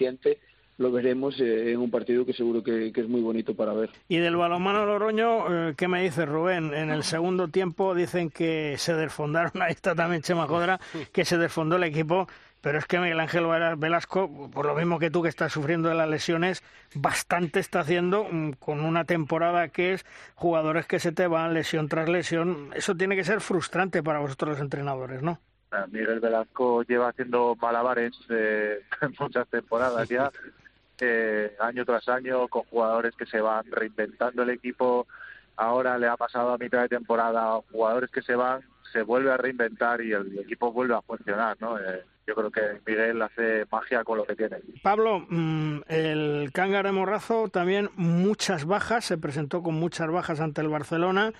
lo 0.78 0.90
veremos 0.90 1.40
eh, 1.40 1.72
en 1.72 1.78
un 1.78 1.90
partido 1.90 2.24
que 2.26 2.32
seguro 2.32 2.62
que, 2.62 2.92
es 2.94 3.08
muy 3.08 3.20
bonito 3.20 3.54
para 3.54 3.72
ver. 3.72 3.90
Y 4.08 4.18
del 4.18 4.36
balonmano 4.36 4.84
Loroño, 4.84 5.68
eh, 5.68 5.74
¿qué 5.76 5.88
me 5.88 6.02
dice 6.02 6.26
Rubén? 6.26 6.74
En 6.74 6.90
el 6.90 7.04
segundo 7.04 7.48
tiempo 7.48 7.94
dicen 7.94 8.30
que 8.30 8.76
se 8.78 8.94
desfondaron, 8.94 9.52
ahí 9.62 9.72
está 9.72 9.94
también 9.94 10.22
Chema 10.22 10.46
Jodra, 10.46 10.80
que 11.12 11.24
se 11.24 11.38
desfondó 11.38 11.76
el 11.76 11.84
equipo, 11.84 12.26
pero 12.60 12.78
es 12.78 12.86
que 12.86 12.98
Miguel 12.98 13.20
Ángel 13.20 13.46
Velasco, 13.76 14.50
por 14.50 14.66
lo 14.66 14.74
mismo 14.74 14.98
que 14.98 15.10
tú 15.10 15.22
que 15.22 15.28
estás 15.28 15.52
sufriendo 15.52 15.88
de 15.88 15.94
las 15.94 16.08
lesiones, 16.08 16.62
bastante 16.94 17.60
está 17.60 17.80
haciendo 17.80 18.24
mm, 18.30 18.52
con 18.52 18.80
una 18.80 19.04
temporada 19.04 19.68
que 19.68 19.94
es 19.94 20.06
jugadores 20.34 20.86
que 20.86 21.00
se 21.00 21.12
te 21.12 21.26
van 21.26 21.54
lesión 21.54 21.88
tras 21.88 22.08
lesión. 22.08 22.70
Eso 22.74 22.96
tiene 22.96 23.16
que 23.16 23.24
ser 23.24 23.40
frustrante 23.40 24.02
para 24.02 24.20
vosotros 24.20 24.50
los 24.50 24.60
entrenadores, 24.60 25.22
¿no? 25.22 25.40
Miguel 25.90 26.20
Velasco 26.20 26.82
lleva 26.82 27.08
haciendo 27.08 27.56
malabares 27.60 28.12
eh, 28.28 28.80
muchas 29.20 29.48
temporadas 29.48 30.08
ya, 30.08 30.30
eh, 31.00 31.54
año 31.60 31.84
tras 31.84 32.08
año, 32.08 32.48
con 32.48 32.62
jugadores 32.64 33.14
que 33.16 33.26
se 33.26 33.40
van 33.40 33.64
reinventando 33.70 34.42
el 34.42 34.50
equipo. 34.50 35.06
Ahora 35.56 35.98
le 35.98 36.08
ha 36.08 36.16
pasado 36.16 36.52
a 36.52 36.58
mitad 36.58 36.82
de 36.82 36.88
temporada, 36.88 37.60
jugadores 37.70 38.10
que 38.10 38.22
se 38.22 38.34
van, 38.34 38.62
se 38.92 39.02
vuelve 39.02 39.32
a 39.32 39.36
reinventar 39.36 40.00
y 40.00 40.12
el, 40.12 40.38
equipo 40.38 40.72
vuelve 40.72 40.94
a 40.94 41.02
funcionar, 41.02 41.56
¿no? 41.60 41.78
Eh, 41.78 42.02
yo 42.26 42.34
creo 42.34 42.50
que 42.50 42.80
Miguel 42.86 43.20
hace 43.20 43.66
magia 43.70 44.04
con 44.04 44.18
lo 44.18 44.24
que 44.24 44.36
tiene. 44.36 44.58
Pablo, 44.82 45.26
mm, 45.28 45.80
el 45.88 46.50
Cángar 46.52 46.86
de 46.86 46.92
Morrazo 46.92 47.48
también 47.48 47.90
muchas 47.96 48.64
bajas, 48.64 49.04
se 49.04 49.18
presentó 49.18 49.62
con 49.62 49.74
muchas 49.74 50.10
bajas 50.10 50.40
ante 50.40 50.60
el 50.60 50.68
Barcelona. 50.68 51.32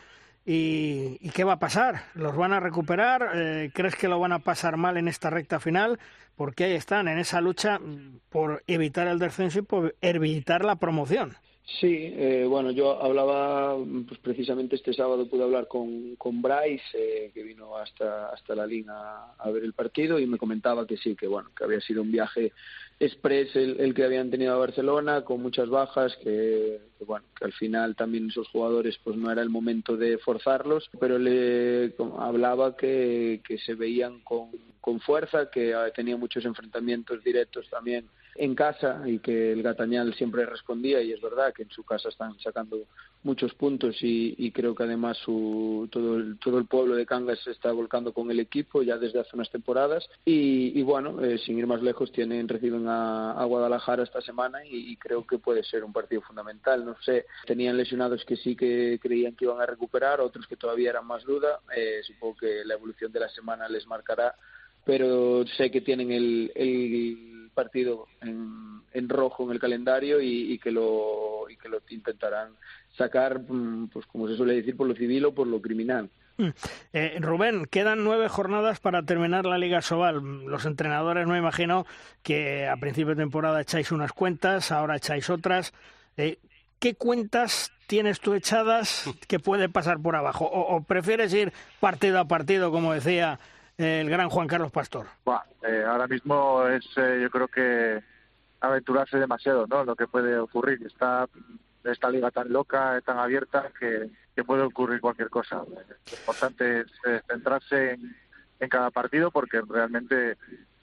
¿Y, 0.44 1.30
qué 1.30 1.44
va 1.44 1.54
a 1.54 1.58
pasar? 1.58 2.04
¿Los 2.14 2.36
van 2.36 2.52
a 2.52 2.60
recuperar? 2.60 3.30
Eh, 3.34 3.70
¿Crees 3.72 3.94
que 3.94 4.08
lo 4.08 4.18
van 4.18 4.32
a 4.32 4.40
pasar 4.40 4.76
mal 4.76 4.96
en 4.96 5.06
esta 5.06 5.30
recta 5.30 5.60
final? 5.60 6.00
Porque 6.34 6.64
ahí 6.64 6.72
están, 6.72 7.06
en 7.08 7.18
esa 7.18 7.40
lucha 7.40 7.80
por 8.28 8.64
evitar 8.66 9.06
el 9.06 9.18
descenso 9.18 9.60
y 9.60 9.62
por 9.62 9.94
evitar 10.00 10.64
la 10.64 10.76
promoción. 10.76 11.36
Sí, 11.80 12.12
eh, 12.16 12.44
bueno, 12.48 12.70
yo 12.70 13.02
hablaba, 13.02 13.76
pues 14.06 14.20
precisamente 14.20 14.76
este 14.76 14.92
sábado 14.92 15.28
pude 15.28 15.44
hablar 15.44 15.68
con, 15.68 16.16
con 16.16 16.42
Bryce, 16.42 16.82
eh, 16.92 17.30
que 17.32 17.42
vino 17.42 17.76
hasta, 17.76 18.28
hasta 18.28 18.54
la 18.54 18.66
línea 18.66 19.32
a, 19.38 19.50
ver 19.50 19.64
el 19.64 19.72
partido 19.72 20.18
y 20.18 20.26
me 20.26 20.38
comentaba 20.38 20.86
que 20.86 20.96
sí, 20.96 21.16
que 21.16 21.26
bueno, 21.26 21.50
que 21.56 21.64
había 21.64 21.80
sido 21.80 22.02
un 22.02 22.12
viaje 22.12 22.52
express 23.00 23.56
el, 23.56 23.94
que 23.94 24.04
habían 24.04 24.30
tenido 24.30 24.54
a 24.54 24.58
Barcelona, 24.58 25.22
con 25.22 25.40
muchas 25.40 25.68
bajas, 25.68 26.16
que, 26.22 26.80
bueno, 27.06 27.24
que 27.36 27.46
al 27.46 27.52
final 27.52 27.96
también 27.96 28.28
esos 28.28 28.48
jugadores 28.48 28.98
pues 29.02 29.16
no 29.16 29.30
era 29.30 29.42
el 29.42 29.50
momento 29.50 29.96
de 29.96 30.18
forzarlos, 30.18 30.90
pero 31.00 31.18
le 31.18 31.94
hablaba 32.18 32.76
que, 32.76 33.40
que 33.46 33.58
se 33.58 33.74
veían 33.74 34.20
con, 34.20 34.50
con 34.80 35.00
fuerza, 35.00 35.50
que 35.50 35.74
tenía 35.94 36.16
muchos 36.16 36.44
enfrentamientos 36.44 37.24
directos 37.24 37.68
también 37.70 38.08
en 38.34 38.54
casa 38.54 39.02
y 39.06 39.18
que 39.18 39.52
el 39.52 39.62
Gatañal 39.62 40.14
siempre 40.14 40.46
respondía 40.46 41.02
y 41.02 41.12
es 41.12 41.20
verdad 41.20 41.52
que 41.52 41.64
en 41.64 41.70
su 41.70 41.84
casa 41.84 42.08
están 42.08 42.38
sacando 42.40 42.78
muchos 43.22 43.54
puntos 43.54 43.96
y, 44.00 44.50
creo 44.52 44.74
que 44.74 44.82
además 44.82 45.16
su, 45.18 45.88
todo, 45.90 46.16
el, 46.16 46.38
todo 46.38 46.58
el 46.58 46.66
pueblo 46.66 46.96
de 46.96 47.06
Cangas 47.06 47.46
está 47.46 47.70
volcando 47.72 48.12
con 48.12 48.30
el 48.30 48.40
equipo 48.40 48.82
ya 48.82 48.98
desde 48.98 49.20
hace 49.20 49.30
unas 49.34 49.50
temporadas 49.50 50.08
y, 50.24 50.82
bueno, 50.82 51.22
eh, 51.22 51.38
sin 51.38 51.58
ir 51.58 51.66
más 51.66 51.82
lejos 51.82 52.10
tienen 52.12 52.48
reciben 52.48 52.86
a, 52.88 53.44
Guadalajara 53.44 54.02
esta 54.02 54.20
semana 54.20 54.64
y, 54.64 54.96
creo 54.96 55.26
que 55.26 55.38
puede 55.38 55.62
ser 55.64 55.84
un 55.84 55.92
partido 55.92 56.22
fundamental. 56.22 56.84
No 56.84 56.96
sé, 57.02 57.26
tenían 57.46 57.76
lesionados 57.76 58.24
que 58.24 58.36
sí 58.36 58.56
que 58.56 58.98
creían 59.00 59.34
que 59.34 59.44
iban 59.44 59.60
a 59.60 59.66
recuperar, 59.66 60.20
otros 60.20 60.46
que 60.46 60.56
todavía 60.56 60.90
eran 60.90 61.06
más 61.06 61.24
duda. 61.24 61.60
Eh, 61.76 62.00
supongo 62.02 62.36
que 62.36 62.64
la 62.64 62.74
evolución 62.74 63.12
de 63.12 63.20
la 63.20 63.28
semana 63.28 63.68
les 63.68 63.86
marcará 63.86 64.34
pero 64.84 65.46
sé 65.56 65.70
que 65.70 65.80
tienen 65.80 66.10
el, 66.10 66.50
el 66.54 67.41
partido 67.52 68.06
en, 68.20 68.82
en, 68.92 69.08
rojo 69.08 69.44
en 69.44 69.52
el 69.52 69.58
calendario 69.58 70.20
y, 70.20 70.52
y, 70.52 70.58
que 70.58 70.70
lo 70.70 71.46
que 71.60 71.68
lo 71.68 71.80
intentarán 71.90 72.52
sacar 72.96 73.40
mm, 73.40 73.88
pues 73.88 74.06
como 74.06 74.26
se 74.26 74.36
suele 74.36 74.54
decir 74.54 74.76
por 74.76 74.88
lo 74.88 74.94
civil 74.94 75.24
o 75.26 75.34
por 75.34 75.46
lo 75.46 75.62
criminal 75.62 76.10
mm. 76.38 76.48
eh, 76.92 77.18
Rubén, 77.20 77.66
quedan 77.66 78.02
nueve 78.02 78.28
jornadas 78.28 78.80
para 78.80 79.04
terminar 79.04 79.46
la 79.46 79.58
Liga 79.58 79.80
Sobal. 79.80 80.20
Los 80.46 80.66
entrenadores, 80.66 81.26
me 81.26 81.38
imagino 81.38 81.86
que 82.22 82.66
a 82.66 82.76
principio 82.76 83.14
de 83.14 83.22
temporada 83.22 83.60
echáis 83.60 83.92
unas 83.92 84.12
cuentas, 84.12 84.72
ahora 84.72 84.96
echáis 84.96 85.30
otras. 85.30 85.72
Eh, 86.16 86.38
¿Qué 86.80 86.96
cuentas 86.96 87.70
tienes 87.86 88.18
tú 88.18 88.34
echadas 88.34 89.08
que 89.28 89.38
puede 89.38 89.68
pasar 89.68 90.00
por 90.00 90.16
abajo? 90.16 90.46
¿O, 90.46 90.76
o 90.76 90.82
prefieres 90.82 91.32
ir 91.32 91.52
partido 91.78 92.18
a 92.18 92.26
partido, 92.26 92.72
como 92.72 92.92
decía 92.92 93.38
el 93.78 94.10
gran 94.10 94.28
Juan 94.28 94.48
Carlos 94.48 94.70
Pastor? 94.70 95.06
Eh, 95.62 95.84
ahora 95.86 96.06
mismo 96.06 96.66
es, 96.66 96.84
eh, 96.96 97.20
yo 97.22 97.30
creo 97.30 97.48
que 97.48 98.02
aventurarse 98.60 99.18
demasiado, 99.18 99.66
¿no? 99.66 99.84
Lo 99.84 99.96
que 99.96 100.06
puede 100.06 100.38
ocurrir. 100.38 100.84
Está 100.86 101.28
esta 101.84 102.10
liga 102.10 102.30
tan 102.30 102.52
loca, 102.52 103.00
tan 103.04 103.18
abierta, 103.18 103.70
que, 103.78 104.10
puede 104.44 104.62
ocurrir 104.62 105.00
cualquier 105.00 105.30
cosa. 105.30 105.56
Lo 105.56 106.18
importante 106.18 106.80
es 106.80 106.86
centrarse 107.28 107.92
en, 107.92 108.16
en, 108.58 108.68
cada 108.68 108.90
partido 108.90 109.30
porque 109.30 109.60
realmente 109.60 110.36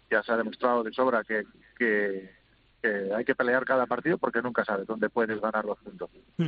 ya 0.09 0.23
se 0.23 0.31
ha 0.31 0.37
demostrado 0.37 0.83
de 0.83 0.93
sobra 0.93 1.23
que, 1.23 1.43
que 1.77 2.38
que 2.81 3.13
hay 3.15 3.25
que 3.25 3.35
pelear 3.35 3.65
cada 3.65 3.85
partido 3.85 4.17
porque 4.17 4.41
nunca 4.41 4.63
sabes 4.65 4.87
dónde 4.87 5.09
puedes 5.09 5.39
ganar 5.39 5.65
los 5.65 5.77
puntos. 5.79 6.09
Mm. 6.37 6.47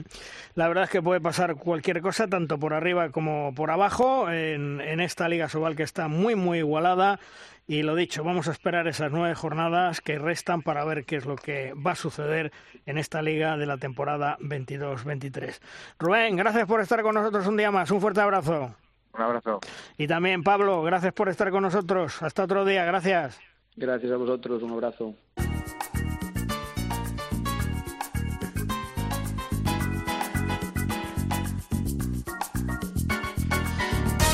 La 0.55 0.67
verdad 0.67 0.85
es 0.85 0.89
que 0.89 1.01
puede 1.01 1.21
pasar 1.21 1.55
cualquier 1.55 2.01
cosa, 2.01 2.27
tanto 2.27 2.57
por 2.57 2.73
arriba 2.73 3.09
como 3.11 3.53
por 3.53 3.71
abajo, 3.71 4.29
en, 4.29 4.81
en 4.81 4.99
esta 4.99 5.27
Liga 5.27 5.49
Sobal 5.49 5.75
que 5.75 5.83
está 5.83 6.07
muy, 6.07 6.35
muy 6.35 6.59
igualada. 6.59 7.19
Y 7.67 7.83
lo 7.83 7.95
dicho, 7.95 8.23
vamos 8.23 8.47
a 8.47 8.51
esperar 8.51 8.87
esas 8.87 9.11
nueve 9.11 9.33
jornadas 9.35 10.01
que 10.01 10.19
restan 10.19 10.61
para 10.61 10.83
ver 10.83 11.05
qué 11.05 11.15
es 11.15 11.25
lo 11.25 11.35
que 11.35 11.73
va 11.73 11.91
a 11.91 11.95
suceder 11.95 12.51
en 12.85 12.97
esta 12.97 13.21
liga 13.21 13.55
de 13.55 13.65
la 13.65 13.77
temporada 13.77 14.37
22-23. 14.39 15.59
Rubén, 15.99 16.35
gracias 16.35 16.67
por 16.67 16.81
estar 16.81 17.01
con 17.01 17.15
nosotros 17.15 17.47
un 17.47 17.57
día 17.57 17.71
más. 17.71 17.89
Un 17.91 18.01
fuerte 18.01 18.19
abrazo. 18.19 18.75
Un 19.13 19.21
abrazo. 19.21 19.59
Y 19.97 20.07
también, 20.07 20.43
Pablo, 20.43 20.81
gracias 20.83 21.13
por 21.13 21.29
estar 21.29 21.51
con 21.51 21.63
nosotros. 21.63 22.21
Hasta 22.21 22.43
otro 22.43 22.65
día. 22.65 22.85
Gracias. 22.85 23.39
Gracias 23.75 24.11
a 24.11 24.17
vosotros. 24.17 24.61
Un 24.63 24.71
abrazo. 24.71 25.15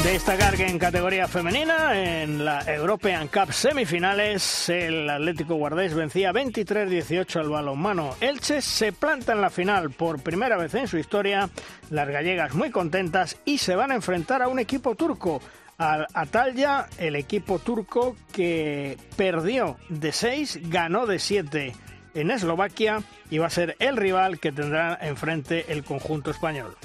Destacar 0.08 0.56
que 0.56 0.66
en 0.66 0.80
categoría 0.80 1.28
femenina, 1.28 2.02
en 2.02 2.46
la 2.46 2.62
European 2.62 3.28
Cup 3.28 3.52
semifinales, 3.52 4.70
el 4.70 5.10
Atlético 5.10 5.56
Guardés 5.56 5.94
vencía 5.94 6.32
23-18 6.32 7.42
al 7.42 7.50
balonmano. 7.50 8.16
Elche 8.22 8.62
se 8.62 8.94
planta 8.94 9.34
en 9.34 9.42
la 9.42 9.50
final 9.50 9.92
por 9.92 10.22
primera 10.22 10.56
vez 10.56 10.74
en 10.76 10.88
su 10.88 10.98
historia. 10.98 11.50
Las 11.90 12.08
gallegas 12.08 12.56
muy 12.56 12.72
contentas 12.72 13.36
y 13.44 13.58
se 13.58 13.76
van 13.76 13.92
a 13.92 13.96
enfrentar 13.96 14.42
a 14.42 14.48
un 14.48 14.60
equipo 14.60 14.96
turco. 14.96 15.42
Al 15.78 16.08
Atalya, 16.14 16.88
el 16.98 17.18
equipo 17.18 17.60
turco 17.60 18.16
que 18.32 18.98
perdió 19.18 19.76
de 19.90 20.14
6, 20.14 20.70
ganó 20.70 21.06
de 21.06 21.20
7 21.20 21.76
en 22.14 22.32
Eslovaquia 22.32 23.04
y 23.30 23.40
va 23.40 23.48
a 23.48 23.52
ser 23.52 23.76
el 23.80 23.98
rival 23.98 24.40
que 24.40 24.54
tendrá 24.54 24.98
enfrente 25.02 25.66
el 25.68 25.84
conjunto 25.84 26.32
español. 26.32 26.78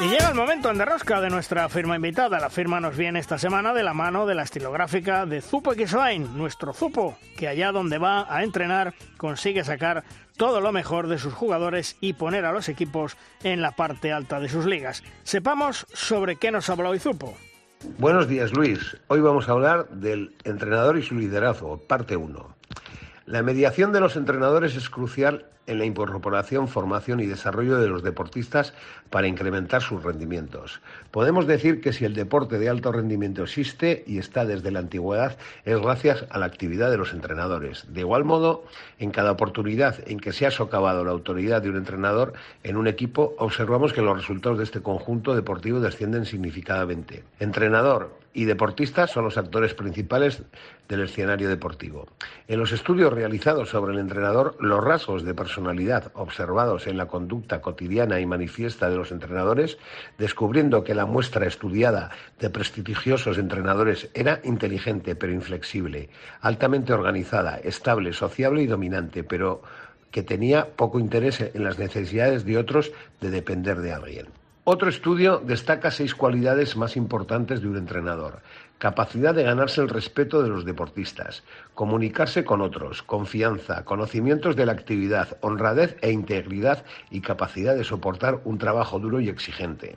Y 0.00 0.08
llega 0.08 0.28
el 0.28 0.34
momento 0.34 0.70
en 0.70 0.78
derrosca 0.78 1.20
de 1.20 1.30
nuestra 1.30 1.68
firma 1.68 1.94
invitada. 1.94 2.40
La 2.40 2.50
firma 2.50 2.80
nos 2.80 2.96
viene 2.96 3.20
esta 3.20 3.38
semana 3.38 3.72
de 3.72 3.84
la 3.84 3.94
mano 3.94 4.26
de 4.26 4.34
la 4.34 4.42
estilográfica 4.42 5.24
de 5.24 5.40
Zupo 5.40 5.72
Xwain, 5.72 6.36
nuestro 6.36 6.72
Zupo, 6.72 7.16
que 7.38 7.46
allá 7.46 7.70
donde 7.70 7.98
va 7.98 8.26
a 8.28 8.42
entrenar 8.42 8.92
consigue 9.16 9.62
sacar 9.62 10.02
todo 10.36 10.60
lo 10.60 10.72
mejor 10.72 11.06
de 11.06 11.18
sus 11.18 11.32
jugadores 11.32 11.96
y 12.00 12.14
poner 12.14 12.44
a 12.44 12.52
los 12.52 12.68
equipos 12.68 13.16
en 13.44 13.62
la 13.62 13.70
parte 13.70 14.12
alta 14.12 14.40
de 14.40 14.48
sus 14.48 14.66
ligas. 14.66 15.04
Sepamos 15.22 15.86
sobre 15.92 16.36
qué 16.36 16.50
nos 16.50 16.68
habla 16.68 16.90
hoy 16.90 16.98
Zupo. 16.98 17.36
Buenos 17.98 18.26
días 18.26 18.52
Luis. 18.52 18.96
Hoy 19.06 19.20
vamos 19.20 19.48
a 19.48 19.52
hablar 19.52 19.88
del 19.90 20.34
entrenador 20.42 20.98
y 20.98 21.02
su 21.02 21.14
liderazgo, 21.14 21.78
parte 21.78 22.16
1. 22.16 22.56
La 23.26 23.42
mediación 23.42 23.92
de 23.92 24.00
los 24.00 24.16
entrenadores 24.16 24.74
es 24.74 24.90
crucial 24.90 25.46
en 25.66 25.78
la 25.78 25.84
incorporación, 25.84 26.68
formación 26.68 27.20
y 27.20 27.26
desarrollo 27.26 27.78
de 27.78 27.88
los 27.88 28.02
deportistas 28.02 28.74
para 29.10 29.26
incrementar 29.26 29.82
sus 29.82 30.02
rendimientos. 30.02 30.80
Podemos 31.10 31.46
decir 31.46 31.80
que 31.80 31.92
si 31.92 32.04
el 32.04 32.14
deporte 32.14 32.58
de 32.58 32.68
alto 32.68 32.92
rendimiento 32.92 33.42
existe 33.42 34.04
y 34.06 34.18
está 34.18 34.44
desde 34.44 34.70
la 34.70 34.80
antigüedad 34.80 35.36
es 35.64 35.80
gracias 35.80 36.26
a 36.30 36.38
la 36.38 36.46
actividad 36.46 36.90
de 36.90 36.98
los 36.98 37.12
entrenadores. 37.12 37.86
De 37.92 38.00
igual 38.00 38.24
modo, 38.24 38.64
en 38.98 39.10
cada 39.10 39.32
oportunidad 39.32 39.96
en 40.06 40.20
que 40.20 40.32
se 40.32 40.46
ha 40.46 40.50
socavado 40.50 41.04
la 41.04 41.12
autoridad 41.12 41.62
de 41.62 41.70
un 41.70 41.76
entrenador 41.76 42.32
en 42.62 42.76
un 42.76 42.86
equipo, 42.86 43.34
observamos 43.38 43.92
que 43.92 44.02
los 44.02 44.16
resultados 44.16 44.58
de 44.58 44.64
este 44.64 44.82
conjunto 44.82 45.34
deportivo 45.34 45.80
descienden 45.80 46.26
significativamente. 46.26 47.24
Entrenador, 47.40 48.24
y 48.34 48.44
deportistas 48.44 49.12
son 49.12 49.24
los 49.24 49.38
actores 49.38 49.74
principales 49.74 50.42
del 50.88 51.02
escenario 51.02 51.48
deportivo. 51.48 52.08
En 52.48 52.58
los 52.58 52.72
estudios 52.72 53.12
realizados 53.12 53.70
sobre 53.70 53.94
el 53.94 54.00
entrenador, 54.00 54.56
los 54.60 54.82
rasgos 54.82 55.22
de 55.22 55.32
personalidad 55.34 55.53
observados 55.58 56.86
en 56.86 56.96
la 56.96 57.06
conducta 57.06 57.60
cotidiana 57.60 58.20
y 58.20 58.26
manifiesta 58.26 58.88
de 58.90 58.96
los 58.96 59.12
entrenadores, 59.12 59.78
descubriendo 60.18 60.84
que 60.84 60.94
la 60.94 61.06
muestra 61.06 61.46
estudiada 61.46 62.10
de 62.38 62.50
prestigiosos 62.50 63.38
entrenadores 63.38 64.08
era 64.14 64.40
inteligente 64.44 65.16
pero 65.16 65.32
inflexible, 65.32 66.08
altamente 66.40 66.92
organizada, 66.92 67.58
estable, 67.58 68.12
sociable 68.12 68.62
y 68.62 68.66
dominante, 68.66 69.24
pero 69.24 69.62
que 70.10 70.22
tenía 70.22 70.68
poco 70.76 71.00
interés 71.00 71.40
en 71.40 71.64
las 71.64 71.78
necesidades 71.78 72.44
de 72.44 72.56
otros 72.56 72.92
de 73.20 73.30
depender 73.30 73.78
de 73.78 73.92
alguien. 73.92 74.26
Otro 74.66 74.88
estudio 74.88 75.42
destaca 75.44 75.90
seis 75.90 76.14
cualidades 76.14 76.74
más 76.74 76.96
importantes 76.96 77.60
de 77.60 77.68
un 77.68 77.76
entrenador. 77.76 78.40
Capacidad 78.78 79.34
de 79.34 79.44
ganarse 79.44 79.80
el 79.80 79.88
respeto 79.88 80.42
de 80.42 80.48
los 80.48 80.64
deportistas, 80.64 81.42
comunicarse 81.74 82.44
con 82.44 82.60
otros, 82.60 83.02
confianza, 83.02 83.84
conocimientos 83.84 84.56
de 84.56 84.66
la 84.66 84.72
actividad, 84.72 85.38
honradez 85.40 85.96
e 86.02 86.10
integridad 86.10 86.84
y 87.10 87.20
capacidad 87.20 87.74
de 87.76 87.84
soportar 87.84 88.40
un 88.44 88.58
trabajo 88.58 88.98
duro 88.98 89.20
y 89.20 89.28
exigente. 89.28 89.96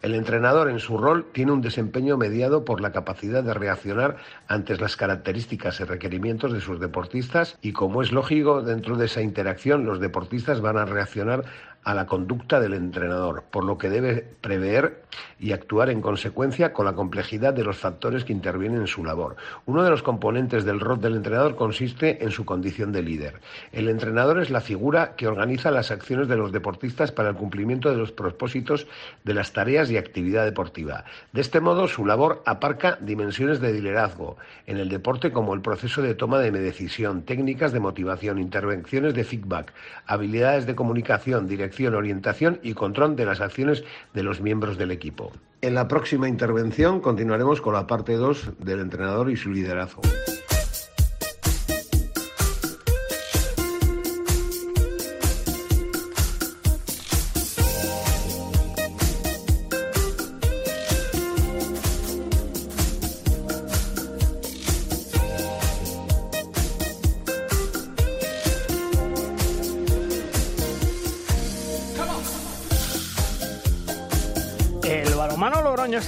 El 0.00 0.14
entrenador 0.14 0.70
en 0.70 0.78
su 0.78 0.96
rol 0.96 1.26
tiene 1.32 1.50
un 1.50 1.60
desempeño 1.60 2.16
mediado 2.16 2.64
por 2.64 2.80
la 2.80 2.92
capacidad 2.92 3.42
de 3.42 3.54
reaccionar 3.54 4.16
ante 4.46 4.76
las 4.76 4.94
características 4.94 5.80
y 5.80 5.84
requerimientos 5.84 6.52
de 6.52 6.60
sus 6.60 6.78
deportistas 6.78 7.58
y 7.62 7.72
como 7.72 8.02
es 8.02 8.12
lógico 8.12 8.62
dentro 8.62 8.96
de 8.96 9.06
esa 9.06 9.22
interacción 9.22 9.84
los 9.84 9.98
deportistas 9.98 10.60
van 10.60 10.78
a 10.78 10.84
reaccionar 10.84 11.44
a 11.88 11.94
la 11.94 12.04
conducta 12.04 12.60
del 12.60 12.74
entrenador, 12.74 13.44
por 13.50 13.64
lo 13.64 13.78
que 13.78 13.88
debe 13.88 14.22
prever 14.42 15.04
y 15.40 15.52
actuar 15.52 15.88
en 15.88 16.02
consecuencia 16.02 16.74
con 16.74 16.84
la 16.84 16.92
complejidad 16.92 17.54
de 17.54 17.64
los 17.64 17.78
factores 17.78 18.26
que 18.26 18.34
intervienen 18.34 18.82
en 18.82 18.86
su 18.86 19.02
labor. 19.02 19.36
Uno 19.64 19.82
de 19.82 19.88
los 19.88 20.02
componentes 20.02 20.66
del 20.66 20.80
rol 20.80 21.00
del 21.00 21.16
entrenador 21.16 21.56
consiste 21.56 22.22
en 22.22 22.30
su 22.30 22.44
condición 22.44 22.92
de 22.92 23.02
líder. 23.02 23.40
El 23.72 23.88
entrenador 23.88 24.38
es 24.38 24.50
la 24.50 24.60
figura 24.60 25.16
que 25.16 25.28
organiza 25.28 25.70
las 25.70 25.90
acciones 25.90 26.28
de 26.28 26.36
los 26.36 26.52
deportistas 26.52 27.10
para 27.10 27.30
el 27.30 27.36
cumplimiento 27.36 27.90
de 27.90 27.96
los 27.96 28.12
propósitos 28.12 28.86
de 29.24 29.32
las 29.32 29.54
tareas 29.54 29.90
y 29.90 29.96
actividad 29.96 30.44
deportiva. 30.44 31.06
De 31.32 31.40
este 31.40 31.62
modo, 31.62 31.88
su 31.88 32.04
labor 32.04 32.42
aparca 32.44 32.98
dimensiones 33.00 33.60
de 33.60 33.72
liderazgo 33.72 34.36
en 34.66 34.76
el 34.76 34.90
deporte 34.90 35.32
como 35.32 35.54
el 35.54 35.62
proceso 35.62 36.02
de 36.02 36.14
toma 36.14 36.38
de 36.40 36.50
decisión, 36.50 37.22
técnicas 37.22 37.72
de 37.72 37.80
motivación, 37.80 38.38
intervenciones 38.38 39.14
de 39.14 39.24
feedback, 39.24 39.72
habilidades 40.04 40.66
de 40.66 40.74
comunicación, 40.74 41.48
dirección 41.48 41.77
orientación 41.86 42.58
y 42.62 42.74
control 42.74 43.16
de 43.16 43.26
las 43.26 43.40
acciones 43.40 43.84
de 44.14 44.22
los 44.22 44.40
miembros 44.40 44.78
del 44.78 44.90
equipo. 44.90 45.32
En 45.60 45.74
la 45.74 45.88
próxima 45.88 46.28
intervención 46.28 47.00
continuaremos 47.00 47.60
con 47.60 47.74
la 47.74 47.86
parte 47.86 48.14
2 48.14 48.58
del 48.58 48.80
entrenador 48.80 49.30
y 49.30 49.36
su 49.36 49.50
liderazgo. 49.50 50.02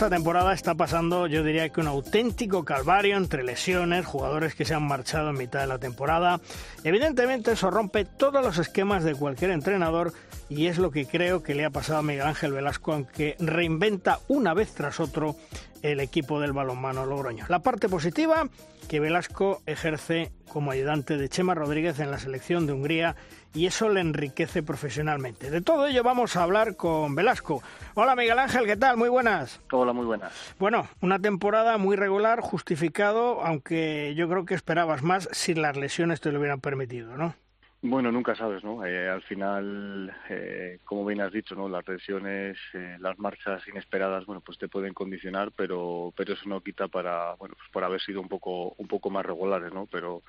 Esta 0.01 0.17
temporada 0.17 0.55
está 0.55 0.75
pasando, 0.75 1.27
yo 1.27 1.45
diría 1.45 1.69
que 1.69 1.83
un 1.83 1.87
auténtico 1.87 2.65
calvario 2.65 3.19
entre 3.19 3.45
lesiones, 3.45 4.07
jugadores 4.07 4.55
que 4.55 4.65
se 4.65 4.73
han 4.73 4.85
marchado 4.85 5.29
en 5.29 5.37
mitad 5.37 5.61
de 5.61 5.67
la 5.67 5.77
temporada. 5.77 6.41
Evidentemente 6.85 7.53
eso 7.53 7.71
rompe 7.71 8.07
todos 8.07 8.43
los 8.43 8.57
esquemas 8.57 9.05
de 9.05 9.15
cualquier 9.15 9.51
entrenador 9.51 10.15
y 10.49 10.69
es 10.69 10.79
lo 10.79 10.91
que 10.91 11.05
creo 11.05 11.43
que 11.43 11.55
le 11.55 11.67
ha 11.67 11.71
pasado 11.71 11.99
a 11.99 12.03
Miguel 12.03 12.27
Ángel 12.27 12.55
Velasco, 12.55 12.95
aunque 12.95 13.37
reinventa 13.41 14.21
una 14.29 14.55
vez 14.55 14.73
tras 14.73 15.01
otro 15.01 15.37
el 15.83 16.01
equipo 16.01 16.41
del 16.41 16.53
balonmano 16.53 17.07
Logroño. 17.07 17.47
La 17.49 17.61
parte 17.61 17.89
positiva, 17.89 18.49
que 18.89 19.01
Velasco 19.01 19.63
ejerce 19.67 20.33
como 20.49 20.73
ayudante 20.73 21.17
de 21.17 21.29
Chema 21.29 21.55
Rodríguez 21.55 22.01
en 22.01 22.11
la 22.11 22.19
selección 22.19 22.67
de 22.67 22.73
Hungría 22.73 23.17
y 23.55 23.67
eso 23.67 23.89
le 23.89 24.01
enriquece 24.01 24.63
profesionalmente. 24.63 25.51
De 25.51 25.61
todo 25.61 25.87
ello 25.87 26.03
vamos 26.03 26.37
a 26.37 26.43
hablar 26.43 26.77
con 26.77 27.15
Velasco. 27.15 27.63
Hola 27.95 28.17
Miguel 28.17 28.39
Ángel, 28.39 28.67
¿qué 28.67 28.77
tal? 28.77 28.97
Muy 28.97 29.09
buenas. 29.09 29.61
Hola, 29.73 29.93
muy 29.93 30.07
buenas. 30.07 30.33
Bueno, 30.59 30.89
una 31.01 31.19
temporada 31.19 31.79
muy 31.79 31.97
regular, 31.97 32.41
justificado, 32.41 33.43
aunque 33.43 34.15
yo 34.17 34.29
creo 34.29 34.45
que 34.45 34.55
esperabas 34.55 35.03
más 35.03 35.29
si 35.33 35.55
las 35.55 35.77
lesiones 35.77 36.21
te 36.21 36.33
lo 36.33 36.39
hubieran 36.39 36.61
permitido, 36.61 37.17
¿no? 37.17 37.35
Bueno, 37.83 38.13
nunca 38.13 38.35
sabes, 38.35 38.63
¿no? 38.63 38.85
Eh, 38.85 39.09
al 39.09 39.23
final, 39.23 40.15
eh, 40.29 40.81
como 40.85 41.03
bien 41.07 41.23
has 41.23 41.33
dicho, 41.33 41.55
¿no? 41.55 41.67
Las 41.67 41.87
lesiones, 41.89 42.59
eh, 42.75 42.99
las 43.01 43.19
marchas 43.19 43.67
inesperadas, 43.69 44.27
bueno, 44.27 44.43
pues 44.43 44.59
te 44.59 44.69
pueden 44.69 44.93
condicionar, 44.93 45.51
pero 45.57 46.13
pero 46.15 46.35
eso 46.35 46.47
no 46.47 46.61
quita 46.63 46.89
para, 46.89 47.35
bueno, 47.37 47.55
pues 47.57 47.71
por 47.73 47.83
haber 47.83 48.03
sido 48.03 48.21
un 48.21 48.29
poco 48.29 48.75
un 48.77 48.87
poco 48.87 49.09
más 49.09 49.25
regulares, 49.25 49.73
¿no? 49.73 49.87
Pero 49.87 50.23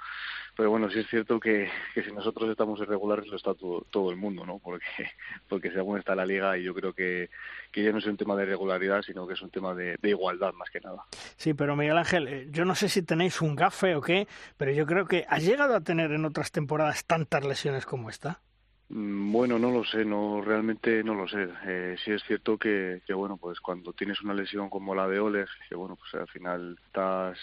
pero 0.61 0.69
bueno, 0.69 0.91
sí 0.91 0.99
es 0.99 1.07
cierto 1.07 1.39
que, 1.39 1.67
que 1.95 2.03
si 2.03 2.11
nosotros 2.11 2.47
estamos 2.47 2.79
irregulares 2.79 3.25
lo 3.25 3.35
está 3.35 3.55
todo, 3.55 3.83
todo 3.89 4.11
el 4.11 4.15
mundo, 4.15 4.45
¿no? 4.45 4.59
Porque 4.59 4.85
porque 5.49 5.71
según 5.71 5.97
está 5.97 6.13
la 6.13 6.23
liga 6.23 6.55
y 6.55 6.61
yo 6.61 6.75
creo 6.75 6.93
que, 6.93 7.31
que 7.71 7.83
ya 7.83 7.91
no 7.91 7.97
es 7.97 8.05
un 8.05 8.15
tema 8.15 8.35
de 8.35 8.45
regularidad, 8.45 9.01
sino 9.01 9.25
que 9.25 9.33
es 9.33 9.41
un 9.41 9.49
tema 9.49 9.73
de, 9.73 9.97
de 9.99 10.09
igualdad 10.09 10.53
más 10.53 10.69
que 10.69 10.79
nada. 10.79 11.03
Sí, 11.35 11.55
pero 11.55 11.75
Miguel 11.75 11.97
Ángel, 11.97 12.51
yo 12.51 12.63
no 12.63 12.75
sé 12.75 12.89
si 12.89 13.01
tenéis 13.01 13.41
un 13.41 13.55
gafe 13.55 13.95
o 13.95 14.01
qué, 14.01 14.27
pero 14.55 14.71
yo 14.71 14.85
creo 14.85 15.07
que 15.07 15.25
has 15.27 15.43
llegado 15.43 15.75
a 15.75 15.81
tener 15.81 16.11
en 16.11 16.25
otras 16.25 16.51
temporadas 16.51 17.05
tantas 17.05 17.43
lesiones 17.43 17.87
como 17.87 18.11
esta? 18.11 18.39
Mm, 18.89 19.31
bueno, 19.31 19.57
no 19.57 19.71
lo 19.71 19.83
sé, 19.83 20.05
no 20.05 20.43
realmente 20.43 21.03
no 21.03 21.15
lo 21.15 21.27
sé. 21.27 21.47
Eh, 21.65 21.95
sí 22.05 22.11
es 22.11 22.21
cierto 22.21 22.59
que, 22.59 23.01
que, 23.07 23.15
bueno, 23.15 23.35
pues 23.37 23.59
cuando 23.59 23.93
tienes 23.93 24.21
una 24.21 24.35
lesión 24.35 24.69
como 24.69 24.93
la 24.93 25.07
de 25.07 25.19
Oleg, 25.19 25.47
que 25.67 25.73
bueno, 25.73 25.95
pues 25.95 26.13
al 26.21 26.27
final 26.27 26.77
estás 26.85 27.39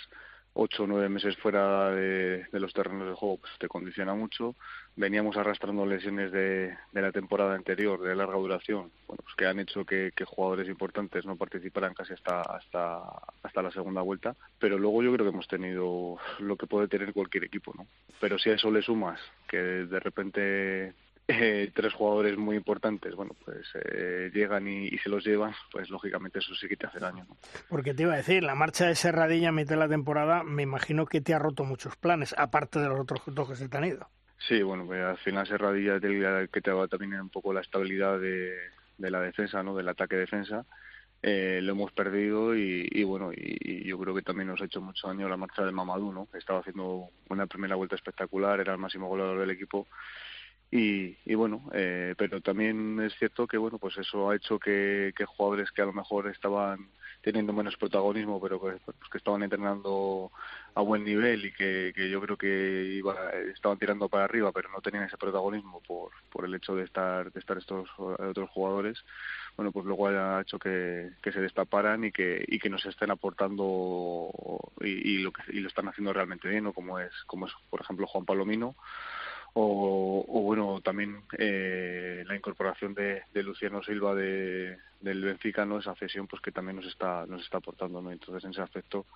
ocho 0.55 0.85
o 0.85 0.87
nueve 0.87 1.09
meses 1.09 1.37
fuera 1.37 1.91
de, 1.91 2.47
los 2.53 2.73
terrenos 2.73 3.09
de 3.09 3.15
juego, 3.15 3.39
pues 3.39 3.53
te 3.59 3.69
condiciona 3.69 4.15
mucho. 4.15 4.55
Veníamos 4.97 5.37
arrastrando 5.37 5.87
lesiones 5.87 6.33
de, 6.33 6.77
de, 6.93 7.03
la 7.03 7.13
temporada 7.13 7.55
anterior, 7.55 8.01
de 8.01 8.17
larga 8.17 8.35
duración, 8.37 8.91
bueno, 9.07 9.23
pues 9.23 9.35
que 9.37 9.47
han 9.47 9.61
hecho 9.61 9.85
que, 9.85 10.13
que, 10.17 10.25
jugadores 10.25 10.69
importantes 10.69 11.25
no 11.25 11.37
participaran 11.37 11.95
casi 11.95 12.15
hasta, 12.15 12.43
hasta, 12.43 13.03
hasta 13.43 13.63
la 13.63 13.71
segunda 13.71 14.03
vuelta. 14.03 14.35
Pero 14.59 14.79
luego 14.79 15.03
yo 15.03 15.13
creo 15.13 15.27
que 15.27 15.33
hemos 15.33 15.49
tenido 15.49 16.19
lo 16.41 16.57
que 16.57 16.67
puede 16.67 16.89
tener 16.89 17.13
cualquier 17.13 17.45
equipo, 17.45 17.73
¿no? 17.77 17.87
Pero 18.21 18.39
si 18.39 18.51
a 18.51 18.55
eso 18.55 18.71
le 18.71 18.83
sumas 18.83 19.21
que 19.47 19.59
de 19.59 20.01
repente 20.01 20.95
eh, 21.31 21.71
tres 21.75 21.93
jugadores 21.93 22.39
muy 22.39 22.57
importantes, 22.57 23.15
bueno, 23.15 23.37
pues 23.45 23.67
eh, 23.75 24.31
llegan 24.33 24.67
y, 24.67 24.97
se 24.97 25.11
los 25.11 25.23
llevan, 25.27 25.53
pues 25.71 25.91
lógicamente 25.91 26.39
eso 26.39 26.55
sí 26.55 26.67
que 26.67 26.77
te 26.79 26.87
hace 26.87 26.99
daño. 26.99 27.27
¿no? 27.29 27.37
Porque 27.69 27.93
te 27.93 28.05
iba 28.05 28.15
a 28.15 28.17
decir, 28.17 28.43
la 28.43 28.55
marcha 28.55 28.87
de 28.87 28.95
Serradilla 28.95 29.51
a 29.51 29.53
mitad 29.53 29.75
de 29.75 29.77
la 29.77 29.89
temporada, 29.89 30.43
me 30.43 30.63
imagino 30.63 31.05
que 31.05 31.21
te 31.21 31.35
ha 31.35 31.39
roto 31.39 31.65
muchos 31.65 31.97
planes, 31.97 32.35
aparte 32.39 32.81
de 32.81 32.89
los 32.89 32.99
otros 32.99 33.21
dos 33.27 33.47
que 33.47 33.57
se 33.57 33.69
te 33.69 33.77
han 33.77 33.85
ido. 33.85 34.09
Sí, 34.39 34.63
bueno, 34.63 34.87
pues 34.87 35.05
al 35.05 35.19
final 35.19 35.47
Serradilla 35.47 35.97
es 35.97 36.03
el 36.05 36.49
que 36.49 36.63
te 36.63 36.71
va 36.71 36.89
también 36.89 37.21
un 37.21 37.29
poco 37.29 37.53
la 37.53 37.61
estabilidad 37.61 38.19
de, 38.19 38.57
de 38.97 39.11
la 39.11 39.21
defensa, 39.21 39.63
¿no? 39.63 39.77
Del 39.77 39.89
ataque-defensa. 39.89 40.65
Eh, 41.21 41.61
lo 41.63 41.73
hemos 41.73 41.93
perdido 41.93 42.57
y, 42.57 42.89
y 42.91 43.03
bueno, 43.03 43.33
y, 43.33 43.59
y, 43.61 43.85
yo 43.85 43.99
creo 43.99 44.15
que 44.15 44.23
también 44.23 44.49
nos 44.49 44.63
ha 44.63 44.67
hecho 44.67 44.81
mucho 44.81 45.09
daño 45.09 45.29
la 45.29 45.37
marcha 45.37 45.65
de 45.65 45.73
Mamadou, 45.73 46.11
¿no? 46.11 46.29
Estaba 46.33 46.61
haciendo 46.61 47.09
una 47.29 47.47
primera 47.47 47.75
vuelta 47.75 47.97
espectacular, 47.97 48.61
era 48.61 48.73
el 48.73 48.79
máximo 48.79 49.09
goleador 49.09 49.41
del 49.41 49.51
equipo 49.51 49.89
y, 50.71 51.17
y 51.25 51.35
bueno, 51.35 51.63
eh, 51.73 52.15
pero 52.19 52.43
también 52.43 53.01
es 53.01 53.15
cierto 53.19 53.47
que 53.47 53.57
bueno, 53.57 53.79
pues 53.79 53.97
eso 53.97 54.29
ha 54.29 54.37
hecho 54.37 54.59
que, 54.59 55.15
jugadores 55.27 55.71
que 55.71 55.81
a 55.81 55.87
lo 55.87 55.95
mejor 55.95 56.29
estaban 56.29 56.91
teniendo 57.23 57.55
menos 57.55 57.77
protagonismo, 57.77 58.39
pero 58.41 58.61
que, 58.61 58.79
pues, 58.85 58.97
que 59.11 59.19
estaban 59.19 59.43
entrenando 59.43 60.31
a 60.75 60.83
buen 60.83 61.05
nivel 61.05 61.47
y 61.47 61.53
que, 61.53 61.93
que 61.97 62.11
yo 62.11 62.21
creo 62.21 62.37
que 62.37 62.85
iba, 62.97 63.31
estaban 63.55 63.79
tirando 63.79 64.11
para 64.11 64.25
arriba, 64.25 64.53
pero 64.53 64.69
no 64.69 64.83
tenían 64.83 65.05
ese 65.05 65.17
protagonismo 65.17 65.81
por, 65.87 66.11
por 66.31 66.45
el 66.45 66.55
hecho 66.55 66.77
de 66.77 66.85
estar, 66.85 67.33
de 67.33 67.41
estar 67.41 67.57
estos 67.57 67.89
otros 67.99 68.51
jugadores, 68.51 69.03
bueno, 69.57 69.73
pues 69.73 69.87
luego 69.87 70.07
ha 70.09 70.43
hecho 70.43 70.59
que, 70.59 71.11
que 71.23 71.33
se 71.33 71.41
destaparan 71.41 72.05
y 72.05 72.13
que, 72.13 72.45
y 72.47 72.59
que 72.59 72.71
nos 72.71 72.85
estén 72.85 73.11
aportando 73.11 74.31
y, 74.81 75.15
y 75.15 75.19
lo 75.19 75.33
que 75.33 75.43
y 75.49 75.61
lo 75.61 75.69
están 75.69 75.89
haciendo 75.89 76.13
realmente 76.13 76.49
bien, 76.49 76.65
¿no? 76.65 76.73
como 76.75 76.99
es, 76.99 77.13
como 77.27 77.47
es 77.47 77.53
por 77.71 77.81
ejemplo 77.81 78.07
Juan 78.07 78.27
Palomino 78.27 78.77
o, 79.61 80.43
bueno 80.43 80.81
también 80.81 81.23
eh, 81.37 82.25
la 82.27 82.37
incorporación 82.37 82.95
de, 82.95 83.23
de 83.33 83.43
Luciano 83.43 83.83
Silva 83.83 84.15
de, 84.15 84.79
del 85.01 85.25
Benfica 85.25 85.65
no 85.65 85.79
esa 85.79 85.95
cesión 85.95 86.27
pues 86.27 86.43
que 86.43 86.53
también 86.53 86.77
nos 86.77 86.87
está 86.87 87.27
nos 87.27 87.43
está 87.43 87.59
aportando 87.59 88.01
no 88.01 88.11
entonces 88.13 88.45
en 88.45 88.51
ese 88.51 88.63
aspecto 88.63 89.07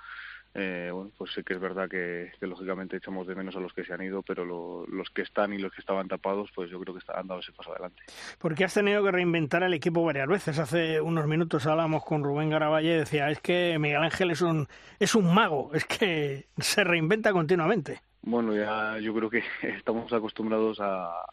eh, 0.55 0.91
bueno, 0.93 1.11
pues 1.17 1.33
sí 1.33 1.43
que 1.43 1.55
es 1.55 1.61
verdad 1.61 1.89
que, 1.89 2.31
lógicamente 2.41 2.99
echamos 2.99 3.27
de 3.27 3.35
menos 3.35 3.57
a 3.57 3.61
los 3.61 3.73
que 3.73 3.85
se 3.85 3.95
han 3.95 4.03
ido, 4.03 4.23
pero 4.23 4.45
lo, 4.45 4.87
los 4.87 5.09
que 5.09 5.23
están 5.23 5.55
y 5.55 5.59
los 5.59 5.73
que 5.73 5.81
estaban 5.81 6.09
tapados, 6.09 6.51
pues 6.55 6.71
yo 6.71 6.79
creo 6.79 6.95
que 6.95 7.01
han 7.15 7.27
dado 7.27 7.41
ese 7.41 7.53
paso 7.53 7.71
adelante. 7.71 8.03
Porque 8.39 8.65
has 8.65 8.75
tenido 8.75 9.03
que 9.03 9.11
reinventar 9.11 9.63
el 9.63 9.73
equipo 9.73 10.05
varias 10.05 10.29
veces. 10.29 10.59
Hace 10.59 11.01
unos 11.01 11.27
minutos 11.27 11.67
hablábamos 11.67 12.05
con 12.05 12.23
Rubén 12.23 12.51
Garavalle 12.51 12.95
y 12.95 12.99
decía, 12.99 13.31
es 13.31 13.41
que 13.41 13.79
Miguel 13.79 14.03
Ángel 14.03 14.31
es 14.31 14.43
un, 14.43 14.69
es 14.99 15.15
un 15.15 15.33
mago, 15.33 15.71
es 15.73 15.87
que 15.87 16.49
se 16.59 16.85
reinventa 16.85 17.33
continuamente. 17.33 18.03
Bueno, 18.23 18.55
ya 18.55 18.99
yo 18.99 19.15
creo 19.15 19.31
que 19.31 19.43
estamos 19.63 20.13
acostumbrados 20.13 20.79
a, 20.81 21.25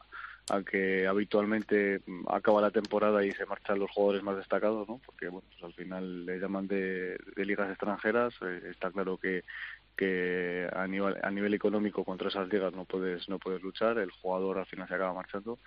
que 0.66 1.06
habitualmente 1.06 2.02
acaba 2.28 2.62
la 2.62 2.72
temporada 2.72 3.24
y 3.24 3.32
se 3.32 3.46
marchan 3.46 3.78
los 3.78 3.92
jugadores 3.92 4.24
más 4.24 4.36
destacados, 4.38 4.88
¿no? 4.90 5.00
Porque 5.06 5.28
bueno, 5.30 5.48
pues 5.52 5.64
al 5.64 5.74
final 5.74 6.26
le 6.26 6.40
llaman 6.40 6.68
de, 6.68 7.18
de 7.36 7.46
ligas 7.46 7.70
extranjeras. 7.70 8.34
Eh, 8.42 8.62
está 8.72 8.90
claro 8.92 9.18
que 9.18 9.44
que 9.96 10.68
a 10.74 10.88
nivel 10.88 11.18
a 11.22 11.30
nivel 11.30 11.54
económico 11.54 12.06
contra 12.06 12.30
esas 12.30 12.48
ligas 12.48 12.74
no 12.74 12.86
puedes 12.86 13.30
no 13.30 13.38
puedes 13.38 13.62
luchar. 13.62 14.00
El 14.00 14.12
jugador 14.12 14.58
al 14.58 14.66
final 14.66 14.88
se 14.88 14.96
acaba 14.96 15.14
marchando 15.14 15.60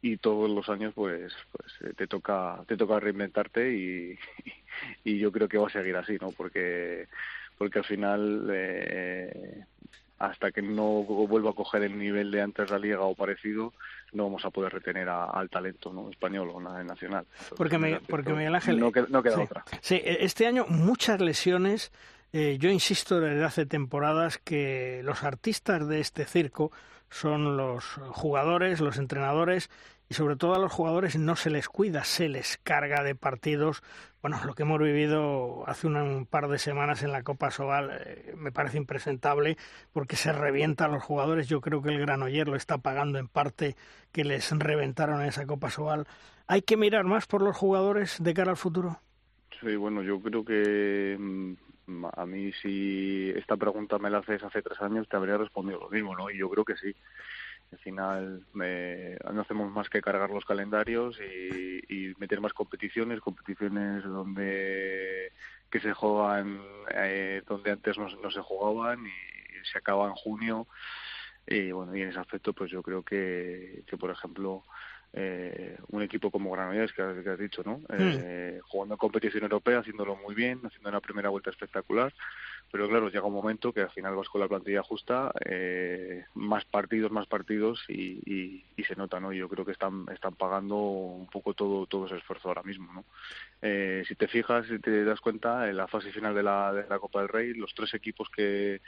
y 0.00 0.16
todos 0.16 0.50
los 0.50 0.68
años 0.68 0.94
pues 0.94 1.32
pues 1.52 1.72
eh, 1.82 1.94
te 1.96 2.06
toca 2.06 2.64
te 2.66 2.76
toca 2.76 3.00
reinventarte 3.00 3.72
y, 3.74 4.18
y 5.04 5.18
yo 5.18 5.30
creo 5.32 5.48
que 5.48 5.58
va 5.58 5.66
a 5.68 5.70
seguir 5.70 5.96
así, 5.96 6.16
¿no? 6.20 6.30
Porque 6.32 7.08
porque 7.58 7.80
al 7.80 7.84
final 7.84 8.48
eh, 8.52 9.64
hasta 10.22 10.52
que 10.52 10.62
no 10.62 11.02
vuelva 11.02 11.50
a 11.50 11.52
coger 11.52 11.82
el 11.82 11.98
nivel 11.98 12.30
de 12.30 12.40
antes 12.40 12.66
de 12.66 12.72
la 12.72 12.78
liga 12.78 13.00
o 13.00 13.12
parecido, 13.16 13.72
no 14.12 14.24
vamos 14.24 14.44
a 14.44 14.50
poder 14.50 14.72
retener 14.72 15.08
a, 15.08 15.24
al 15.24 15.50
talento 15.50 15.92
¿no? 15.92 16.08
español 16.10 16.50
o 16.54 16.60
nacional. 16.60 17.26
Entonces, 17.28 17.58
porque, 17.58 17.76
me, 17.76 17.98
porque 18.00 18.32
Miguel 18.32 18.54
Ángel... 18.54 18.78
No, 18.78 18.92
no 19.08 19.22
queda 19.22 19.34
sí, 19.34 19.42
otra. 19.42 19.64
Sí, 19.80 20.00
este 20.04 20.46
año 20.46 20.64
muchas 20.68 21.20
lesiones. 21.20 21.90
Eh, 22.32 22.56
yo 22.60 22.70
insisto 22.70 23.18
desde 23.20 23.44
hace 23.44 23.66
temporadas 23.66 24.38
que 24.38 25.00
los 25.02 25.24
artistas 25.24 25.88
de 25.88 25.98
este 25.98 26.24
circo 26.24 26.70
son 27.10 27.56
los 27.56 27.84
jugadores, 28.12 28.80
los 28.80 28.98
entrenadores 28.98 29.70
y 30.12 30.14
sobre 30.14 30.36
todo 30.36 30.54
a 30.54 30.58
los 30.58 30.70
jugadores 30.70 31.16
no 31.16 31.36
se 31.36 31.48
les 31.48 31.70
cuida, 31.70 32.04
se 32.04 32.28
les 32.28 32.58
carga 32.58 33.02
de 33.02 33.14
partidos. 33.14 33.82
Bueno, 34.20 34.38
lo 34.44 34.52
que 34.52 34.64
hemos 34.64 34.78
vivido 34.78 35.64
hace 35.66 35.86
un 35.86 36.26
par 36.26 36.48
de 36.48 36.58
semanas 36.58 37.02
en 37.02 37.12
la 37.12 37.22
Copa 37.22 37.50
Sobal 37.50 37.90
eh, 37.98 38.34
me 38.36 38.52
parece 38.52 38.76
impresentable 38.76 39.56
porque 39.90 40.16
se 40.16 40.30
revienta 40.34 40.84
a 40.84 40.88
los 40.88 41.02
jugadores. 41.02 41.48
Yo 41.48 41.62
creo 41.62 41.80
que 41.80 41.88
el 41.88 41.98
Granoller 41.98 42.46
lo 42.46 42.56
está 42.56 42.76
pagando 42.76 43.18
en 43.18 43.26
parte 43.26 43.74
que 44.12 44.22
les 44.22 44.50
reventaron 44.50 45.22
en 45.22 45.28
esa 45.28 45.46
Copa 45.46 45.70
Sobal. 45.70 46.06
¿Hay 46.46 46.60
que 46.60 46.76
mirar 46.76 47.06
más 47.06 47.26
por 47.26 47.40
los 47.40 47.56
jugadores 47.56 48.22
de 48.22 48.34
cara 48.34 48.50
al 48.50 48.58
futuro? 48.58 49.00
Sí, 49.62 49.76
bueno, 49.76 50.02
yo 50.02 50.20
creo 50.20 50.44
que 50.44 51.16
a 52.12 52.26
mí 52.26 52.52
si 52.60 53.30
esta 53.30 53.56
pregunta 53.56 53.98
me 53.98 54.10
la 54.10 54.18
haces 54.18 54.42
hace 54.42 54.60
tres 54.60 54.78
años 54.82 55.08
te 55.08 55.16
habría 55.16 55.38
respondido 55.38 55.80
lo 55.80 55.88
mismo, 55.88 56.14
¿no? 56.14 56.30
Y 56.30 56.36
yo 56.36 56.50
creo 56.50 56.66
que 56.66 56.76
sí. 56.76 56.94
Al 57.72 57.78
final 57.78 58.46
eh, 58.62 59.18
no 59.32 59.40
hacemos 59.40 59.72
más 59.72 59.88
que 59.88 60.02
cargar 60.02 60.28
los 60.30 60.44
calendarios 60.44 61.18
y, 61.20 61.80
y, 61.88 62.14
meter 62.18 62.40
más 62.40 62.52
competiciones, 62.52 63.20
competiciones 63.20 64.04
donde 64.04 65.32
que 65.70 65.80
se 65.80 65.94
juegan 65.94 66.60
eh, 66.94 67.42
donde 67.48 67.70
antes 67.70 67.96
no, 67.96 68.08
no, 68.22 68.30
se 68.30 68.42
jugaban 68.42 69.06
y 69.06 69.64
se 69.64 69.78
acaba 69.78 70.06
en 70.06 70.12
junio. 70.12 70.68
Y 71.46 71.72
bueno, 71.72 71.96
y 71.96 72.02
en 72.02 72.10
ese 72.10 72.20
aspecto 72.20 72.52
pues 72.52 72.70
yo 72.70 72.82
creo 72.82 73.02
que, 73.02 73.82
que 73.86 73.96
por 73.96 74.10
ejemplo, 74.10 74.64
eh, 75.14 75.76
un 75.88 76.02
equipo 76.02 76.30
como 76.30 76.50
Granollers, 76.52 76.92
que, 76.92 77.02
que 77.22 77.30
has 77.30 77.38
dicho, 77.38 77.62
¿no? 77.64 77.80
Eh, 77.90 78.60
mm. 78.60 78.68
Jugando 78.68 78.94
en 78.94 78.98
competición 78.98 79.42
europea, 79.44 79.80
haciéndolo 79.80 80.16
muy 80.16 80.34
bien, 80.34 80.60
haciendo 80.64 80.88
una 80.88 81.00
primera 81.00 81.28
vuelta 81.28 81.50
espectacular, 81.50 82.12
pero 82.72 82.88
claro, 82.88 83.10
llega 83.10 83.26
un 83.26 83.34
momento 83.34 83.70
que 83.74 83.82
al 83.82 83.90
final 83.90 84.16
vas 84.16 84.30
con 84.30 84.40
la 84.40 84.48
plantilla 84.48 84.82
justa, 84.82 85.30
eh, 85.44 86.24
más 86.34 86.64
partidos, 86.64 87.12
más 87.12 87.26
partidos 87.26 87.84
y, 87.86 88.18
y, 88.24 88.64
y, 88.74 88.84
se 88.84 88.96
nota, 88.96 89.20
¿no? 89.20 89.30
Yo 89.30 89.46
creo 89.50 89.66
que 89.66 89.72
están, 89.72 90.06
están 90.10 90.34
pagando 90.34 90.76
un 90.76 91.26
poco 91.26 91.52
todo, 91.52 91.86
todo 91.86 92.06
ese 92.06 92.16
esfuerzo 92.16 92.48
ahora 92.48 92.62
mismo, 92.62 92.90
¿no? 92.94 93.04
Eh, 93.60 94.02
si 94.08 94.14
te 94.14 94.26
fijas, 94.26 94.66
si 94.66 94.78
te 94.78 95.04
das 95.04 95.20
cuenta, 95.20 95.68
en 95.68 95.76
la 95.76 95.86
fase 95.86 96.10
final 96.12 96.34
de 96.34 96.42
la, 96.42 96.72
de 96.72 96.88
la 96.88 96.98
Copa 96.98 97.20
del 97.20 97.28
Rey, 97.28 97.52
los 97.52 97.74
tres 97.74 97.92
equipos 97.92 98.30
que, 98.30 98.80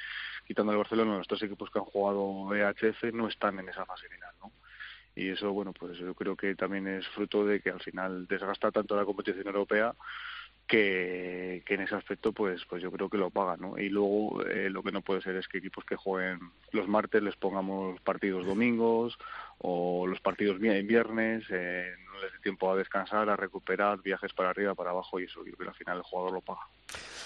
quitando 0.47 0.73
el 0.73 0.79
Barcelona, 0.79 1.19
los 1.19 1.29
tres 1.29 1.43
equipos 1.43 1.69
que 1.71 1.79
han 1.79 1.85
jugado 1.85 2.55
EHF 2.55 3.13
no 3.13 3.29
están 3.29 3.59
en 3.59 3.69
esa 3.69 3.85
fase 3.85 4.09
final, 4.09 4.33
¿no? 4.41 4.51
Y 5.17 5.29
eso 5.29 5.53
bueno 5.53 5.73
pues 5.73 5.99
yo 5.99 6.15
creo 6.15 6.37
que 6.37 6.55
también 6.55 6.87
es 6.87 7.07
fruto 7.09 7.45
de 7.45 7.61
que 7.61 7.71
al 7.71 7.81
final 7.81 8.27
desgasta 8.27 8.71
tanto 8.71 8.97
la 8.97 9.05
competición 9.05 9.47
europea 9.47 9.95
que, 10.67 11.63
que 11.67 11.75
en 11.75 11.83
ese 11.83 11.95
aspecto 11.95 12.33
pues 12.33 12.65
pues 12.65 12.83
yo 12.83 12.91
creo 12.91 13.09
que 13.09 13.19
lo 13.19 13.31
pagan 13.31 13.61
¿no? 13.61 13.79
y 13.79 13.89
luego 13.91 14.43
eh, 14.45 14.71
lo 14.71 14.83
que 14.83 14.93
no 14.93 15.03
puede 15.03 15.23
ser 15.23 15.37
es 15.37 15.47
que 15.47 15.59
equipos 15.59 15.85
que 15.85 15.97
jueguen 15.97 16.41
los 16.73 16.89
martes 16.89 17.23
les 17.23 17.37
pongamos 17.37 18.01
partidos 18.01 18.47
domingos 18.47 19.19
o 19.67 20.07
los 20.07 20.21
partidos 20.21 20.59
en 20.61 20.87
viernes 20.87 21.45
eh, 21.49 21.91
no 22.13 22.21
les 22.21 22.31
dé 22.33 22.39
tiempo 22.41 22.71
a 22.71 22.77
descansar 22.77 23.31
a 23.31 23.37
recuperar 23.37 24.03
viajes 24.03 24.35
para 24.35 24.51
arriba 24.51 24.75
para 24.75 24.91
abajo 24.91 25.19
y 25.19 25.25
eso 25.25 25.43
yo 25.43 25.53
creo 25.53 25.57
que 25.57 25.69
al 25.69 25.75
final 25.75 25.97
el 25.97 26.03
jugador 26.03 26.33
lo 26.35 26.41
paga 26.43 26.61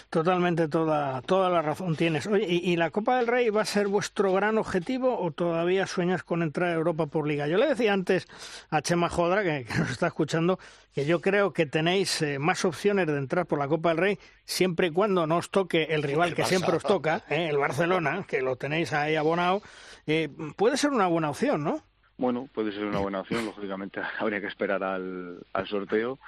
Totalmente, 0.08 0.68
toda, 0.68 1.20
toda 1.20 1.50
la 1.50 1.60
razón 1.60 1.94
tienes. 1.94 2.26
Oye, 2.26 2.46
¿y, 2.48 2.72
¿y, 2.72 2.76
la 2.76 2.90
Copa 2.90 3.18
del 3.18 3.26
Rey 3.26 3.50
va 3.50 3.60
a 3.60 3.66
ser 3.66 3.88
vuestro 3.88 4.32
gran 4.32 4.56
objetivo 4.56 5.20
o 5.20 5.32
todavía 5.32 5.86
sueñas 5.86 6.22
con 6.22 6.42
entrar 6.42 6.70
a 6.70 6.74
Europa 6.74 7.06
por 7.06 7.26
Liga? 7.26 7.46
Yo 7.46 7.58
le 7.58 7.66
decía 7.66 7.92
antes 7.92 8.26
a 8.70 8.80
Chema 8.80 9.10
Jodra, 9.10 9.42
que, 9.42 9.66
que 9.66 9.78
nos 9.78 9.90
está 9.90 10.06
escuchando, 10.06 10.58
que 10.94 11.04
yo 11.04 11.20
creo 11.20 11.52
que 11.52 11.66
tenéis 11.66 12.22
eh, 12.22 12.38
más 12.38 12.64
opciones 12.64 13.06
de 13.06 13.18
entrar 13.18 13.44
por 13.44 13.58
la 13.58 13.68
Copa 13.68 13.90
del 13.90 13.98
Rey 13.98 14.18
siempre 14.46 14.86
y 14.86 14.90
cuando 14.92 15.26
no 15.26 15.36
os 15.36 15.50
toque 15.50 15.88
el 15.90 16.02
rival 16.02 16.30
el 16.30 16.34
que 16.34 16.44
siempre 16.44 16.76
os 16.76 16.82
toca, 16.84 17.24
eh, 17.28 17.48
el 17.50 17.58
Barcelona, 17.58 18.24
que 18.26 18.40
lo 18.40 18.56
tenéis 18.56 18.94
ahí 18.94 19.14
abonado. 19.14 19.60
Eh, 20.06 20.30
puede 20.56 20.78
ser 20.78 20.90
una 20.90 21.06
buena 21.06 21.28
opción, 21.28 21.64
¿no? 21.64 21.82
Bueno, 22.18 22.48
puede 22.52 22.72
ser 22.72 22.84
una 22.84 22.98
buena 22.98 23.20
opción. 23.20 23.46
Lógicamente 23.46 24.00
habría 24.18 24.40
que 24.40 24.48
esperar 24.48 24.82
al, 24.82 25.38
al 25.52 25.68
sorteo. 25.68 26.18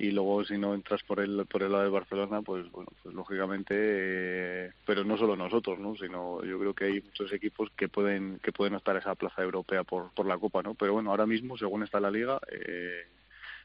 Y 0.00 0.12
luego 0.12 0.44
si 0.44 0.56
no 0.56 0.74
entras 0.74 1.02
por 1.02 1.18
el 1.18 1.44
por 1.46 1.64
el 1.64 1.72
lado 1.72 1.82
de 1.82 1.90
Barcelona 1.90 2.40
pues 2.40 2.70
bueno 2.70 2.88
pues 3.02 3.12
lógicamente 3.12 3.74
eh, 3.76 4.72
pero 4.86 5.02
no 5.02 5.18
solo 5.18 5.34
nosotros 5.34 5.80
no 5.80 5.96
sino 5.96 6.44
yo 6.44 6.56
creo 6.60 6.72
que 6.72 6.84
hay 6.84 7.00
muchos 7.00 7.32
equipos 7.32 7.68
que 7.76 7.88
pueden 7.88 8.38
que 8.40 8.52
pueden 8.52 8.76
optar 8.76 8.94
a 8.94 9.00
esa 9.00 9.16
plaza 9.16 9.42
europea 9.42 9.82
por 9.82 10.14
por 10.14 10.24
la 10.26 10.38
copa 10.38 10.62
no 10.62 10.74
pero 10.74 10.92
bueno 10.92 11.10
ahora 11.10 11.26
mismo 11.26 11.58
según 11.58 11.82
está 11.82 11.98
la 11.98 12.12
liga 12.12 12.38
eh, 12.48 13.08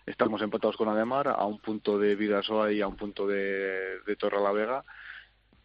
estamos 0.08 0.42
empatados 0.42 0.76
con 0.76 0.90
Ademar 0.90 1.28
a 1.28 1.46
un 1.46 1.60
punto 1.60 2.00
de 2.00 2.16
Vidasoa 2.16 2.72
y 2.72 2.82
a 2.82 2.88
un 2.88 2.96
punto 2.96 3.28
de, 3.28 4.00
de 4.04 4.16
Torre 4.16 4.42
la 4.42 4.52
Vega 4.52 4.84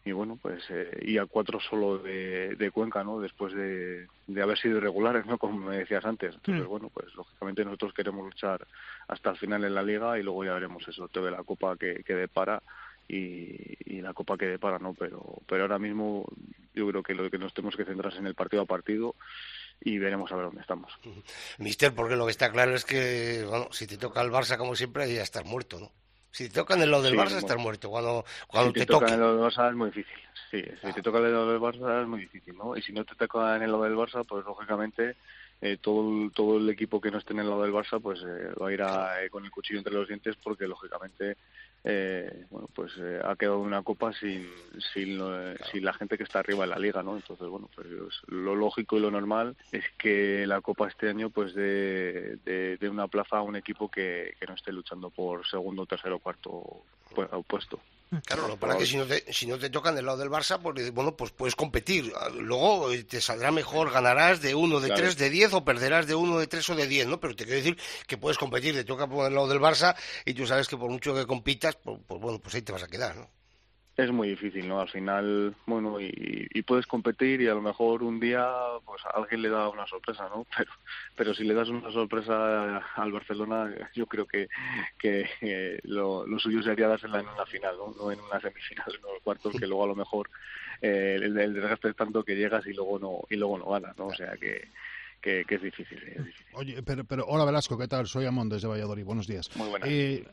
y 0.09 0.11
bueno 0.11 0.39
pues 0.41 0.63
eh, 0.69 0.89
y 1.03 1.17
a 1.19 1.27
cuatro 1.27 1.59
solo 1.59 1.99
de, 1.99 2.55
de 2.55 2.71
Cuenca 2.71 3.03
no 3.03 3.19
después 3.19 3.53
de, 3.53 4.07
de, 4.25 4.41
haber 4.41 4.57
sido 4.57 4.77
irregulares 4.77 5.25
no 5.27 5.37
como 5.37 5.69
me 5.69 5.77
decías 5.77 6.03
antes 6.03 6.33
entonces 6.35 6.65
mm. 6.65 6.69
bueno 6.69 6.89
pues 6.91 7.13
lógicamente 7.15 7.63
nosotros 7.63 7.93
queremos 7.93 8.25
luchar 8.25 8.65
hasta 9.07 9.29
el 9.29 9.37
final 9.37 9.63
en 9.63 9.75
la 9.75 9.83
liga 9.83 10.17
y 10.17 10.23
luego 10.23 10.43
ya 10.43 10.53
veremos 10.53 10.87
el 10.87 10.93
sorteo 10.93 11.23
de 11.23 11.31
la 11.31 11.43
copa 11.43 11.77
que, 11.77 12.03
que 12.03 12.15
depara 12.15 12.61
y, 13.07 13.77
y 13.85 14.01
la 14.01 14.13
copa 14.13 14.37
que 14.37 14.47
depara 14.47 14.79
no 14.79 14.95
pero 14.95 15.41
pero 15.47 15.61
ahora 15.63 15.77
mismo 15.77 16.25
yo 16.73 16.87
creo 16.87 17.03
que 17.03 17.13
lo 17.13 17.29
que 17.29 17.37
nos 17.37 17.53
tenemos 17.53 17.75
que 17.75 17.85
centrar 17.85 18.11
es 18.11 18.19
en 18.19 18.25
el 18.25 18.35
partido 18.35 18.63
a 18.63 18.65
partido 18.65 19.15
y 19.81 19.97
veremos 19.97 20.31
a 20.31 20.35
ver 20.35 20.45
dónde 20.45 20.61
estamos. 20.61 20.91
Mister, 21.57 21.93
porque 21.93 22.17
lo 22.17 22.25
que 22.25 22.31
está 22.31 22.51
claro 22.51 22.75
es 22.75 22.83
que, 22.83 23.45
bueno, 23.47 23.69
si 23.71 23.87
te 23.87 23.97
toca 23.97 24.21
el 24.21 24.29
Barça 24.29 24.57
como 24.57 24.75
siempre, 24.75 25.11
ya 25.13 25.23
estás 25.23 25.45
muerto, 25.45 25.79
¿no? 25.79 25.91
Si 26.31 26.47
te 26.47 26.53
tocan 26.53 26.81
en 26.81 26.91
lo 26.91 27.01
del 27.01 27.13
sí, 27.13 27.17
Barça, 27.17 27.37
estás 27.37 27.57
muerto. 27.57 27.89
Cuando, 27.89 28.23
cuando 28.47 28.69
si 28.69 28.73
te, 28.73 28.79
te 28.81 28.85
tocan 28.85 29.13
en 29.13 29.19
lo 29.19 29.35
del 29.35 29.51
Barça 29.51 29.69
es 29.69 29.75
muy 29.75 29.89
difícil. 29.89 30.19
Sí, 30.51 30.63
si 30.63 30.87
ah. 30.87 30.93
te 30.93 31.01
toca 31.01 31.19
en 31.19 31.33
lo 31.33 31.51
del 31.51 31.59
Barça 31.59 32.01
es 32.01 32.07
muy 32.07 32.21
difícil, 32.21 32.55
¿no? 32.55 32.75
Y 32.77 32.81
si 32.81 32.93
no 32.93 33.03
te 33.05 33.15
tocan 33.15 33.61
en 33.61 33.71
lo 33.71 33.81
del 33.81 33.95
Barça, 33.95 34.25
pues 34.25 34.45
lógicamente 34.45 35.15
eh, 35.61 35.77
todo, 35.81 36.09
el, 36.09 36.31
todo 36.31 36.57
el 36.57 36.69
equipo 36.69 37.01
que 37.01 37.11
no 37.11 37.17
esté 37.17 37.33
en 37.33 37.39
el 37.39 37.49
lado 37.49 37.63
del 37.63 37.73
Barça 37.73 38.01
pues 38.01 38.21
eh, 38.21 38.53
va 38.61 38.69
a 38.69 38.73
ir 38.73 38.81
eh, 39.25 39.29
con 39.29 39.43
el 39.43 39.51
cuchillo 39.51 39.79
entre 39.79 39.93
los 39.93 40.07
dientes 40.07 40.37
porque 40.41 40.67
lógicamente 40.67 41.35
bueno 42.49 42.69
pues 42.73 42.91
ha 43.23 43.35
quedado 43.35 43.59
una 43.59 43.81
copa 43.83 44.11
sin, 44.13 44.49
sin, 44.93 45.17
la 45.17 45.93
gente 45.93 46.17
que 46.17 46.23
está 46.23 46.39
arriba 46.39 46.65
de 46.65 46.69
la 46.69 46.79
liga 46.79 47.01
no 47.03 47.15
entonces 47.15 47.47
bueno 47.47 47.69
pues 47.73 47.87
lo 48.27 48.53
lógico 48.53 48.97
y 48.97 48.99
lo 48.99 49.11
normal 49.11 49.55
es 49.71 49.85
que 49.97 50.45
la 50.45 50.59
copa 50.59 50.89
este 50.89 51.09
año 51.09 51.29
pues 51.29 51.53
de, 51.55 52.37
de, 52.45 52.89
una 52.89 53.07
plaza 53.07 53.37
a 53.37 53.43
un 53.43 53.55
equipo 53.55 53.89
que, 53.89 54.35
que 54.39 54.45
no 54.45 54.55
esté 54.55 54.73
luchando 54.73 55.09
por 55.09 55.47
segundo 55.47 55.85
tercero 55.85 56.19
cuarto 56.19 56.83
puesto 57.47 57.79
Claro, 58.25 58.47
lo 58.47 58.57
para 58.57 58.75
que 58.75 58.87
si 58.87 58.97
no, 58.97 59.05
te, 59.05 59.31
si 59.31 59.45
no 59.45 59.59
te 59.59 59.69
tocan 59.69 59.95
del 59.95 60.05
lado 60.05 60.17
del 60.17 60.31
Barça, 60.31 60.59
pues 60.59 60.91
bueno, 60.91 61.15
pues 61.15 61.31
puedes 61.31 61.55
competir. 61.55 62.11
Luego 62.39 62.91
eh, 62.91 63.03
te 63.03 63.21
saldrá 63.21 63.51
mejor, 63.51 63.91
ganarás 63.91 64.41
de 64.41 64.55
uno, 64.55 64.79
de 64.79 64.89
tres, 64.89 65.15
de 65.15 65.29
diez 65.29 65.53
o 65.53 65.63
perderás 65.63 66.07
de 66.07 66.15
uno, 66.15 66.39
de 66.39 66.47
tres 66.47 66.67
o 66.69 66.75
de 66.75 66.87
diez, 66.87 67.07
¿no? 67.07 67.19
Pero 67.19 67.35
te 67.35 67.45
quiero 67.45 67.57
decir 67.57 67.77
que 68.07 68.17
puedes 68.17 68.39
competir, 68.39 68.73
te 68.73 68.83
toca 68.83 69.07
por 69.07 69.27
el 69.27 69.35
lado 69.35 69.47
del 69.47 69.59
Barça 69.59 69.95
y 70.25 70.33
tú 70.33 70.47
sabes 70.47 70.67
que 70.67 70.77
por 70.77 70.89
mucho 70.89 71.13
que 71.13 71.27
compitas, 71.27 71.75
pues, 71.75 71.99
pues 72.07 72.19
bueno, 72.19 72.39
pues 72.39 72.55
ahí 72.55 72.63
te 72.63 72.71
vas 72.71 72.83
a 72.83 72.87
quedar, 72.87 73.15
¿no? 73.15 73.29
Es 74.03 74.11
muy 74.11 74.29
difícil, 74.29 74.67
¿no? 74.67 74.79
Al 74.79 74.89
final, 74.89 75.53
bueno, 75.65 75.99
y, 75.99 76.47
y, 76.53 76.61
puedes 76.63 76.87
competir 76.87 77.41
y 77.41 77.47
a 77.47 77.53
lo 77.53 77.61
mejor 77.61 78.03
un 78.03 78.19
día, 78.19 78.47
pues 78.85 79.01
alguien 79.13 79.41
le 79.41 79.49
da 79.49 79.69
una 79.69 79.85
sorpresa, 79.87 80.29
¿no? 80.29 80.45
Pero, 80.57 80.71
pero 81.15 81.33
si 81.33 81.43
le 81.43 81.53
das 81.53 81.69
una 81.69 81.91
sorpresa 81.91 82.77
al 82.95 83.11
Barcelona, 83.11 83.73
yo 83.93 84.07
creo 84.07 84.25
que, 84.25 84.47
que 84.97 85.79
lo, 85.83 86.25
lo, 86.25 86.39
suyo 86.39 86.61
sería 86.61 86.87
dársela 86.87 87.19
en 87.19 87.27
una 87.27 87.45
final, 87.45 87.75
¿no? 87.77 87.93
No 87.97 88.11
en 88.11 88.19
una 88.19 88.39
semifinal, 88.39 88.87
en 88.87 89.01
los 89.01 89.21
cuartos, 89.21 89.53
que 89.59 89.67
luego 89.67 89.83
a 89.83 89.87
lo 89.87 89.95
mejor 89.95 90.29
eh, 90.81 91.19
el, 91.21 91.33
desgaste 91.33 91.89
es 91.89 91.95
tanto 91.95 92.23
que 92.23 92.35
llegas 92.35 92.65
y 92.67 92.73
luego 92.73 92.99
no 92.99 93.19
y 93.29 93.35
luego 93.35 93.57
no 93.57 93.65
ganas, 93.65 93.97
¿no? 93.97 94.07
O 94.07 94.13
sea 94.13 94.37
que 94.37 94.69
que, 95.21 95.45
es, 95.47 95.61
difícil, 95.61 95.99
Oye, 96.53 96.81
pero, 96.83 97.03
pero 97.03 97.25
hola 97.27 97.45
Velasco, 97.45 97.77
¿qué 97.77 97.87
tal? 97.87 98.07
Soy 98.07 98.25
Amón 98.25 98.47
desde 98.47 98.67
Valladolid, 98.67 99.03
buenos 99.03 99.27
días. 99.27 99.49
Muy 99.55 99.69
buenas. 99.69 99.89
Eh, 99.89 100.25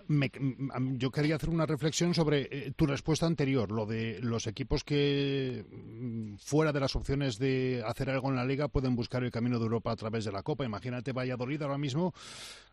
yo 0.92 1.11
quería 1.11 1.37
hacer 1.37 1.51
una 1.51 1.66
reflexión 1.66 2.14
sobre 2.14 2.49
eh, 2.51 2.72
tu 2.77 2.87
respuesta 2.87 3.27
anterior, 3.27 3.70
lo 3.72 3.87
de 3.87 4.20
los 4.20 4.46
equipos 4.46 4.85
que 4.85 5.64
mm, 5.68 6.37
fuera 6.37 6.72
de 6.72 6.81
las 6.81 6.94
opciones 6.94 7.38
de 7.38 7.83
hacer 7.85 8.11
algo 8.11 8.31
en 8.31 8.37
la 8.37 8.44
liga 8.44 8.68
pueden 8.68 8.94
buscar 8.94 9.25
el 9.25 9.31
camino 9.31 9.59
de 9.59 9.64
Europa 9.64 9.90
a 9.90 9.96
través 9.96 10.25
de 10.25 10.33
la 10.33 10.42
Copa. 10.42 10.64
Imagínate 10.64 11.12
Valladolid 11.12 11.62
ahora 11.62 11.79
mismo, 11.79 12.14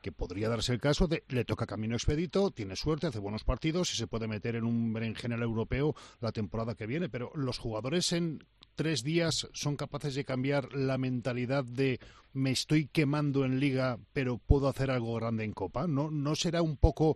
que 0.02 0.12
podría 0.12 0.50
darse 0.50 0.74
el 0.74 0.80
caso 0.80 1.08
de 1.08 1.24
le 1.30 1.46
toca 1.46 1.66
camino 1.66 1.96
expedito, 1.96 2.52
tiene 2.52 2.76
suerte, 2.76 3.08
hace 3.08 3.20
buenos 3.20 3.44
partidos 3.44 3.92
y 3.94 3.98
se 3.98 4.08
puede 4.08 4.28
meter 4.28 4.56
en 4.56 4.66
un 4.66 4.94
berenjenal 4.94 5.42
europeo 5.42 5.96
la 6.20 6.32
temporada 6.32 6.76
que 6.76 6.86
viene, 6.86 7.10
pero 7.10 7.32
los 7.36 7.58
jugadores 7.58 8.12
en 8.12 8.44
tres 8.76 9.04
días 9.04 9.48
son 9.54 9.76
capaces 9.76 10.16
de 10.16 10.26
cambiar 10.26 10.74
la 10.74 10.98
mentalidad 10.98 11.64
de 11.64 12.00
me 12.34 12.52
estoy 12.52 12.88
quemando 12.88 13.46
en 13.46 13.60
liga, 13.60 13.98
pero 14.14 14.38
puedo 14.38 14.68
hacer 14.68 14.92
algo 14.92 15.16
grande 15.16 15.44
en 15.44 15.54
Copa? 15.54 15.88
¿No, 15.88 16.10
no 16.12 16.36
será 16.36 16.62
un 16.62 16.78
poco 16.78 17.16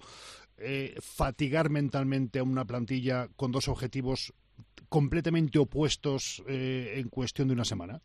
eh, 0.58 0.96
fatigar 1.02 1.70
mentalmente 1.70 2.40
a 2.40 2.44
una 2.44 2.66
plantilla 2.66 3.28
con 3.36 3.52
dos 3.52 3.68
objetivos 3.68 4.34
completamente 4.90 5.60
opuestos 5.60 6.44
eh, 6.48 6.94
en 6.98 7.10
cuestión 7.10 7.48
de 7.48 7.54
una 7.56 7.66
semana? 7.66 8.02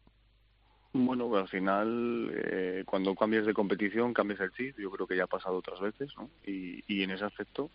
Bueno, 0.95 1.35
al 1.35 1.49
final, 1.49 2.31
eh, 2.35 2.83
cuando 2.85 3.14
cambias 3.14 3.47
de 3.47 3.55
competición, 3.55 4.12
cambias 4.12 4.40
el 4.40 4.53
chip. 4.53 4.79
Yo 4.79 4.90
creo 4.90 5.07
que 5.07 5.16
ya 5.16 5.25
ha 5.25 5.29
pasado 5.29 5.57
otras 5.57 5.81
veces, 5.81 6.11
¿no? 6.16 6.29
Y, 6.45 7.03
en 7.03 7.11
ese 7.11 7.25
aspecto, 7.25 7.71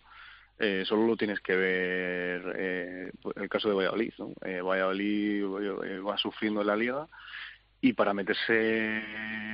eh, 0.58 0.84
solo 0.86 1.06
lo 1.06 1.16
tienes 1.16 1.40
que 1.40 1.56
ver 1.56 2.54
eh, 2.56 3.10
el 3.34 3.48
caso 3.48 3.68
de 3.68 3.74
Valladolid. 3.74 4.12
Eh, 4.44 4.60
Valladolid 4.60 5.42
eh, 5.42 5.98
va 5.98 6.16
sufriendo 6.16 6.60
en 6.60 6.66
la 6.68 6.76
liga 6.76 7.08
y 7.80 7.92
para 7.92 8.14
meterse 8.14 9.02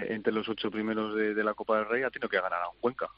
entre 0.08 0.32
los 0.32 0.48
ocho 0.48 0.70
primeros 0.70 1.14
de, 1.14 1.44
la 1.44 1.54
Copa 1.54 1.78
del 1.78 1.88
Rey 1.88 2.02
ha 2.02 2.10
tenido 2.10 2.28
que 2.28 2.40
ganar 2.40 2.62
a 2.62 2.68
un 2.68 2.78
Cuenca 2.80 3.08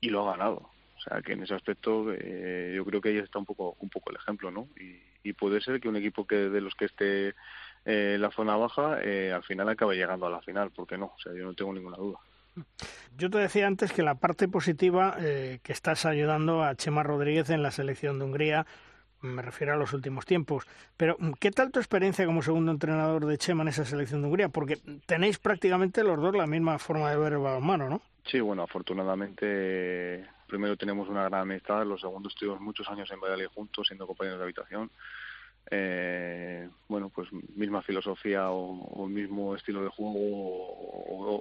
y 0.00 0.08
lo 0.10 0.28
ha 0.28 0.32
ganado. 0.32 0.70
O 0.96 1.00
sea 1.00 1.20
que 1.20 1.32
en 1.32 1.42
ese 1.42 1.54
aspecto 1.54 2.12
eh, 2.12 2.72
yo 2.76 2.84
creo 2.84 3.00
que 3.00 3.08
ahí 3.10 3.18
está 3.18 3.38
un 3.38 3.46
poco 3.46 3.76
un 3.80 3.88
poco 3.88 4.10
el 4.10 4.16
ejemplo, 4.16 4.50
¿no? 4.50 4.68
Y, 4.76 5.32
puede 5.34 5.60
ser 5.60 5.80
que 5.80 5.88
un 5.88 5.96
equipo 5.96 6.26
que 6.26 6.36
de 6.36 6.60
los 6.60 6.74
que 6.74 6.84
esté 6.84 7.34
en 7.84 8.20
la 8.20 8.30
zona 8.30 8.56
baja 8.56 8.96
al 8.96 9.42
final 9.44 9.68
acabe 9.68 9.96
llegando 9.96 10.26
a 10.26 10.30
la 10.30 10.42
final, 10.42 10.70
porque 10.74 10.98
no, 10.98 11.06
o 11.06 11.20
sea 11.20 11.32
yo 11.32 11.44
no 11.44 11.54
tengo 11.54 11.72
ninguna 11.72 11.96
duda. 11.96 12.18
Yo 13.16 13.30
te 13.30 13.38
decía 13.38 13.66
antes 13.66 13.92
que 13.92 14.02
la 14.02 14.16
parte 14.16 14.48
positiva 14.48 15.16
eh, 15.20 15.60
que 15.62 15.72
estás 15.72 16.04
ayudando 16.06 16.62
a 16.62 16.74
Chema 16.74 17.02
Rodríguez 17.02 17.50
en 17.50 17.62
la 17.62 17.70
selección 17.70 18.18
de 18.18 18.24
Hungría, 18.24 18.66
me 19.22 19.42
refiero 19.42 19.72
a 19.72 19.76
los 19.76 19.92
últimos 19.92 20.26
tiempos. 20.26 20.66
Pero, 20.96 21.16
¿qué 21.40 21.50
tal 21.50 21.70
tu 21.70 21.78
experiencia 21.78 22.26
como 22.26 22.42
segundo 22.42 22.72
entrenador 22.72 23.26
de 23.26 23.38
Chema 23.38 23.62
en 23.62 23.68
esa 23.68 23.84
selección 23.84 24.20
de 24.20 24.28
Hungría? 24.28 24.48
Porque 24.48 24.78
tenéis 25.06 25.38
prácticamente 25.38 26.04
los 26.04 26.20
dos 26.20 26.34
la 26.34 26.46
misma 26.46 26.78
forma 26.78 27.10
de 27.10 27.16
ver 27.16 27.32
el 27.32 27.38
balonmano, 27.38 27.88
¿no? 27.88 28.02
Sí, 28.26 28.40
bueno, 28.40 28.62
afortunadamente 28.62 30.26
primero 30.46 30.76
tenemos 30.76 31.08
una 31.08 31.24
gran 31.24 31.40
amistad, 31.40 31.86
los 31.86 32.02
segundos 32.02 32.34
estuvimos 32.34 32.60
muchos 32.60 32.86
años 32.88 33.10
en 33.10 33.20
Valladolid 33.20 33.46
juntos, 33.46 33.86
siendo 33.86 34.06
compañeros 34.06 34.38
de 34.38 34.44
habitación 34.44 34.90
eh, 35.70 36.68
bueno, 36.88 37.08
pues 37.08 37.28
misma 37.32 37.82
filosofía 37.82 38.50
o, 38.50 39.06
mismo 39.06 39.54
estilo 39.54 39.82
de 39.82 39.88
juego 39.88 40.18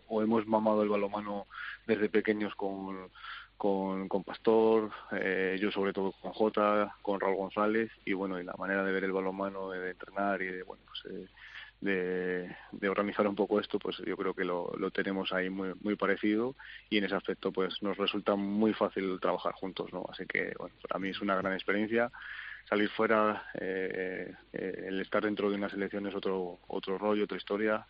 o, 0.08 0.22
hemos 0.22 0.46
mamado 0.48 0.84
el 0.84 0.90
balomano 0.90 1.48
desde 1.88 2.10
pequeños 2.10 2.56
con, 2.56 3.10
con, 3.62 4.08
con 4.08 4.24
Pastor, 4.24 4.90
eh, 5.12 5.56
yo 5.62 5.70
sobre 5.70 5.94
todo 5.94 6.14
con 6.14 6.32
Jota, 6.32 6.96
con 7.04 7.20
Raúl 7.20 7.36
González 7.36 7.92
y 8.06 8.14
bueno, 8.14 8.40
y 8.40 8.44
la 8.44 8.56
manera 8.58 8.84
de 8.84 8.92
ver 8.92 9.04
el 9.04 9.12
balomano, 9.12 9.70
de, 9.70 9.92
entrenar 9.92 10.42
y 10.42 10.48
de, 10.48 10.64
bueno, 10.64 10.82
pues 10.88 11.14
eh, 11.14 11.28
de, 11.80 12.56
de, 12.72 12.90
organizar 12.90 13.28
un 13.28 13.36
poco 13.36 13.60
esto, 13.60 13.78
pues 13.78 13.98
yo 14.00 14.18
creo 14.18 14.34
que 14.34 14.46
lo, 14.46 14.74
lo 14.80 14.90
tenemos 14.90 15.32
ahí 15.32 15.52
muy, 15.52 15.74
muy 15.84 15.96
parecido 15.96 16.56
y 16.90 16.98
en 16.98 17.04
ese 17.04 17.14
aspecto 17.14 17.52
pues 17.52 17.84
nos 17.84 17.98
resulta 17.98 18.36
muy 18.36 18.74
fácil 18.74 19.20
trabajar 19.22 19.54
juntos, 19.54 19.94
¿no? 19.94 20.08
Así 20.10 20.26
que 20.26 20.56
bueno, 20.58 20.74
para 20.90 21.00
mí 21.00 21.10
es 21.10 21.22
una 21.22 21.36
gran 21.36 21.54
experiencia 21.54 22.12
salir 22.68 22.90
fuera, 22.90 23.44
eh, 23.60 24.34
eh, 24.54 24.86
el 24.88 25.02
estar 25.02 25.24
dentro 25.24 25.50
de 25.50 25.56
una 25.56 25.70
selección 25.70 26.08
es 26.08 26.16
otro 26.16 26.60
otro 26.68 26.98
rollo, 26.98 27.26
otra 27.26 27.38
historia 27.38 27.86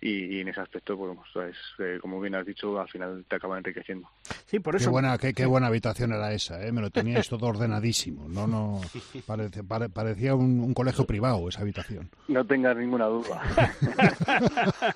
y, 0.00 0.40
en 0.40 0.48
ese 0.48 0.60
aspecto, 0.60 0.96
pues, 0.96 1.18
pues 1.32 1.56
eh, 1.78 1.98
como 2.00 2.20
bien 2.20 2.34
has 2.34 2.44
dicho, 2.44 2.78
al 2.78 2.88
final 2.88 3.24
te 3.26 3.36
acaba 3.36 3.56
enriqueciendo. 3.56 4.08
Sí, 4.46 4.58
por 4.60 4.76
eso. 4.76 4.86
Qué 4.86 4.90
buena, 4.90 5.16
qué, 5.18 5.46
buena 5.46 5.68
habitación 5.68 6.12
era 6.12 6.32
esa, 6.32 6.62
¿eh? 6.64 6.70
me 6.70 6.82
lo 6.82 6.90
teníais 6.90 7.28
todo 7.28 7.46
ordenadísimo. 7.46 8.28
No, 8.28 8.46
no, 8.46 8.80
parecía 9.94 10.34
un, 10.34 10.74
colegio 10.74 11.06
privado 11.06 11.48
esa 11.48 11.62
habitación. 11.62 12.10
No 12.28 12.44
tengas 12.44 12.76
ninguna 12.76 13.06
duda. 13.06 13.42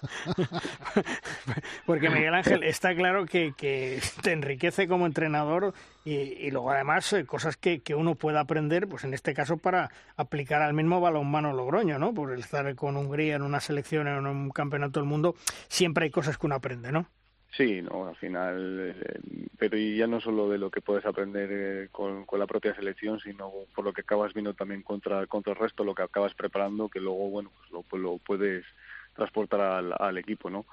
Porque 1.87 2.11
Miguel 2.11 2.35
Ángel, 2.35 2.63
está 2.65 2.95
claro 2.95 3.25
que, 3.25 3.55
que 3.57 4.01
te 4.23 4.33
enriquece 4.33 4.87
como 4.87 5.07
entrenador 5.07 5.73
y, 6.05 6.15
y 6.15 6.51
luego 6.51 6.71
además 6.71 7.15
cosas 7.27 7.57
que, 7.57 7.81
que 7.81 7.95
uno 7.95 8.15
pueda 8.15 8.41
aprender, 8.41 8.89
pues 8.89 9.05
en 9.05 9.15
este 9.15 9.35
caso 9.35 9.57
para 9.57 9.91
aplicar 10.17 10.63
al 10.63 10.75
mismo 10.75 11.01
balonmano 11.01 11.53
Logroño, 11.53 11.99
¿no? 11.99 12.15
Por 12.15 12.39
estar 12.39 12.75
con 12.75 12.97
Hungría 12.97 13.37
en 13.37 13.43
una 13.43 13.61
selección, 13.61 14.09
en 14.09 14.27
un 14.27 14.51
campeonato 14.51 15.01
del 15.01 15.09
mundo, 15.09 15.35
siempre 15.69 16.05
hay 16.05 16.11
cosas 16.11 16.39
que 16.39 16.47
uno 16.47 16.55
aprende, 16.55 16.93
¿no? 16.93 17.07
Sí, 17.57 17.83
no, 17.83 18.07
al 18.07 18.17
final, 18.17 18.95
eh, 18.95 19.21
pero 19.59 19.77
ya 19.77 20.07
no 20.07 20.21
solo 20.21 20.49
de 20.49 20.59
lo 20.59 20.71
que 20.71 20.81
puedes 20.81 21.05
aprender 21.05 21.49
eh, 21.51 21.89
con, 21.91 22.25
con, 22.25 22.39
la 22.39 22.47
propia 22.47 22.75
selección, 22.77 23.19
sino 23.19 23.51
por 23.75 23.85
lo 23.85 23.93
que 23.93 24.03
acabas 24.03 24.33
viendo 24.33 24.55
también 24.55 24.83
contra, 24.83 25.27
contra 25.27 25.53
el 25.53 25.59
resto, 25.59 25.83
lo 25.83 25.95
que 25.95 26.03
acabas 26.03 26.33
preparando, 26.35 26.89
que 26.89 27.01
luego, 27.01 27.29
bueno, 27.29 27.51
pues 27.57 27.71
lo, 27.73 27.99
lo 27.99 28.19
puedes 28.19 28.65
transportar 29.15 29.61
al, 29.61 29.95
al, 29.99 30.19
equipo, 30.19 30.51
¿no? 30.51 30.67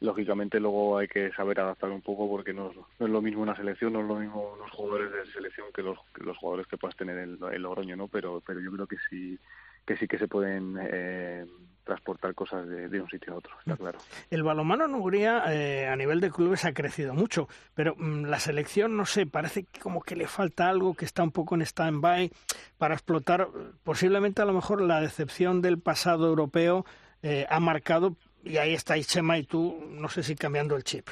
Lógicamente 0.00 0.58
luego 0.58 0.98
hay 0.98 1.08
que 1.08 1.30
saber 1.32 1.60
adaptar 1.60 1.90
un 1.90 2.02
poco 2.02 2.28
porque 2.28 2.52
no, 2.52 2.72
no, 2.72 3.06
es 3.06 3.12
lo 3.12 3.22
mismo 3.22 3.42
una 3.42 3.56
selección, 3.56 3.92
no 3.92 4.00
es 4.00 4.08
lo 4.08 4.16
mismo 4.16 4.56
los 4.58 4.70
jugadores 4.70 5.12
de 5.12 5.26
selección 5.32 5.66
que 5.74 5.82
los, 5.82 5.98
que 6.14 6.24
los 6.24 6.36
jugadores 6.36 6.66
que 6.66 6.76
puedas 6.76 6.96
tener 6.96 7.18
en 7.18 7.38
el, 7.42 7.54
el 7.54 7.62
Logroño, 7.62 7.96
¿no? 7.96 8.08
Pero, 8.08 8.42
pero 8.44 8.60
yo 8.60 8.72
creo 8.72 8.86
que 8.86 8.96
sí, 9.08 9.38
que 9.86 9.96
sí 9.96 10.06
que 10.06 10.18
se 10.18 10.28
pueden 10.28 10.76
eh, 10.80 11.46
transportar 11.84 12.34
cosas 12.34 12.66
de, 12.68 13.00
un 13.00 13.08
sitio 13.08 13.32
a 13.32 13.36
otro, 13.36 13.52
está 13.58 13.76
claro. 13.76 13.98
El 14.30 14.42
balonmano 14.42 14.84
en 14.84 14.94
Hungría 14.94 15.44
eh, 15.48 15.88
a 15.88 15.96
nivel 15.96 16.20
de 16.20 16.30
clubes 16.30 16.64
ha 16.64 16.72
crecido 16.72 17.12
mucho, 17.14 17.48
pero 17.74 17.96
mm, 17.96 18.26
la 18.26 18.38
selección, 18.38 18.96
no 18.96 19.04
sé, 19.04 19.26
parece 19.26 19.66
como 19.80 20.00
que 20.02 20.14
le 20.14 20.28
falta 20.28 20.68
algo, 20.68 20.94
que 20.94 21.04
está 21.04 21.24
un 21.24 21.32
poco 21.32 21.56
en 21.56 21.62
stand-by 21.62 22.30
para 22.78 22.94
explotar. 22.94 23.48
Posiblemente 23.82 24.42
a 24.42 24.44
lo 24.44 24.52
mejor 24.52 24.80
la 24.80 25.00
decepción 25.00 25.60
del 25.60 25.78
pasado 25.78 26.28
europeo 26.28 26.84
eh, 27.22 27.46
ha 27.48 27.60
marcado, 27.60 28.16
y 28.44 28.56
ahí 28.56 28.74
estáis 28.74 29.06
Chema 29.08 29.38
y 29.38 29.44
tú, 29.44 29.84
no 29.88 30.08
sé 30.08 30.22
si 30.22 30.34
cambiando 30.34 30.76
el 30.76 30.84
chip. 30.84 31.08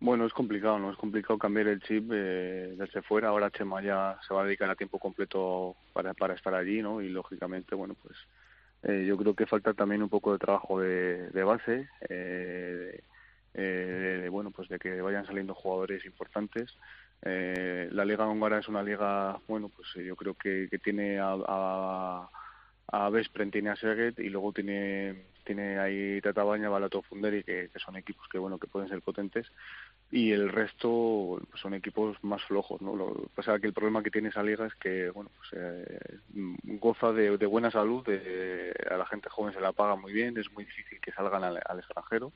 Bueno, 0.00 0.26
es 0.26 0.32
complicado, 0.32 0.80
¿no? 0.80 0.90
Es 0.90 0.96
complicado 0.96 1.38
cambiar 1.38 1.68
el 1.68 1.80
chip 1.80 2.10
eh, 2.12 2.74
desde 2.76 3.02
fuera. 3.02 3.28
Ahora 3.28 3.52
Chema 3.52 3.80
ya 3.80 4.18
se 4.26 4.34
va 4.34 4.42
a 4.42 4.44
dedicar 4.44 4.68
a 4.68 4.74
tiempo 4.74 4.98
completo 4.98 5.76
para, 5.92 6.12
para 6.12 6.34
estar 6.34 6.52
allí, 6.54 6.82
¿no? 6.82 7.00
Y 7.00 7.08
lógicamente, 7.08 7.76
bueno, 7.76 7.94
pues 8.02 8.16
eh, 8.82 9.04
yo 9.06 9.16
creo 9.16 9.34
que 9.36 9.46
falta 9.46 9.74
también 9.74 10.02
un 10.02 10.08
poco 10.08 10.32
de 10.32 10.40
trabajo 10.40 10.80
de, 10.80 11.30
de 11.30 11.44
base, 11.44 11.88
eh, 12.08 13.00
eh, 13.54 14.28
bueno, 14.28 14.50
pues 14.50 14.68
de 14.68 14.80
que 14.80 15.00
vayan 15.00 15.24
saliendo 15.24 15.54
jugadores 15.54 16.04
importantes. 16.04 16.76
Eh, 17.24 17.88
la 17.92 18.04
liga 18.04 18.26
húngara 18.26 18.58
es 18.58 18.66
una 18.66 18.82
liga, 18.82 19.38
bueno, 19.46 19.68
pues 19.68 19.86
yo 20.04 20.16
creo 20.16 20.34
que, 20.34 20.66
que 20.68 20.78
tiene 20.80 21.20
a 21.20 22.28
a 22.88 23.08
Vespren, 23.10 23.50
tiene 23.50 23.70
a 23.70 23.76
Serget 23.76 24.18
y 24.18 24.28
luego 24.28 24.52
tiene 24.52 25.32
tiene 25.44 25.78
ahí 25.78 26.20
Tatabaña, 26.20 26.68
Balato 26.68 27.02
Funderi, 27.02 27.42
que, 27.42 27.68
que, 27.72 27.78
son 27.80 27.96
equipos 27.96 28.28
que 28.28 28.38
bueno 28.38 28.58
que 28.58 28.68
pueden 28.68 28.88
ser 28.88 29.02
potentes. 29.02 29.50
Y 30.10 30.30
el 30.30 30.50
resto 30.50 31.40
pues, 31.50 31.60
son 31.60 31.74
equipos 31.74 32.16
más 32.22 32.42
flojos 32.44 32.80
no 32.82 32.94
lo 32.94 33.28
pasa 33.34 33.58
que 33.58 33.66
el 33.66 33.72
problema 33.72 34.02
que 34.02 34.10
tiene 34.10 34.28
esa 34.28 34.42
liga 34.42 34.66
es 34.66 34.74
que 34.74 35.10
bueno 35.10 35.30
pues, 35.36 35.50
eh, 35.54 36.18
goza 36.78 37.12
de, 37.12 37.38
de, 37.38 37.46
buena 37.46 37.70
salud 37.70 38.04
de, 38.04 38.74
a 38.90 38.96
la 38.98 39.06
gente 39.06 39.30
joven 39.30 39.54
se 39.54 39.60
la 39.60 39.72
paga 39.72 39.96
muy 39.96 40.12
bien 40.12 40.36
es 40.36 40.52
muy 40.52 40.64
difícil 40.64 41.00
que 41.00 41.12
salgan 41.12 41.44
al, 41.44 41.60
al 41.64 41.78
extranjero 41.78 42.32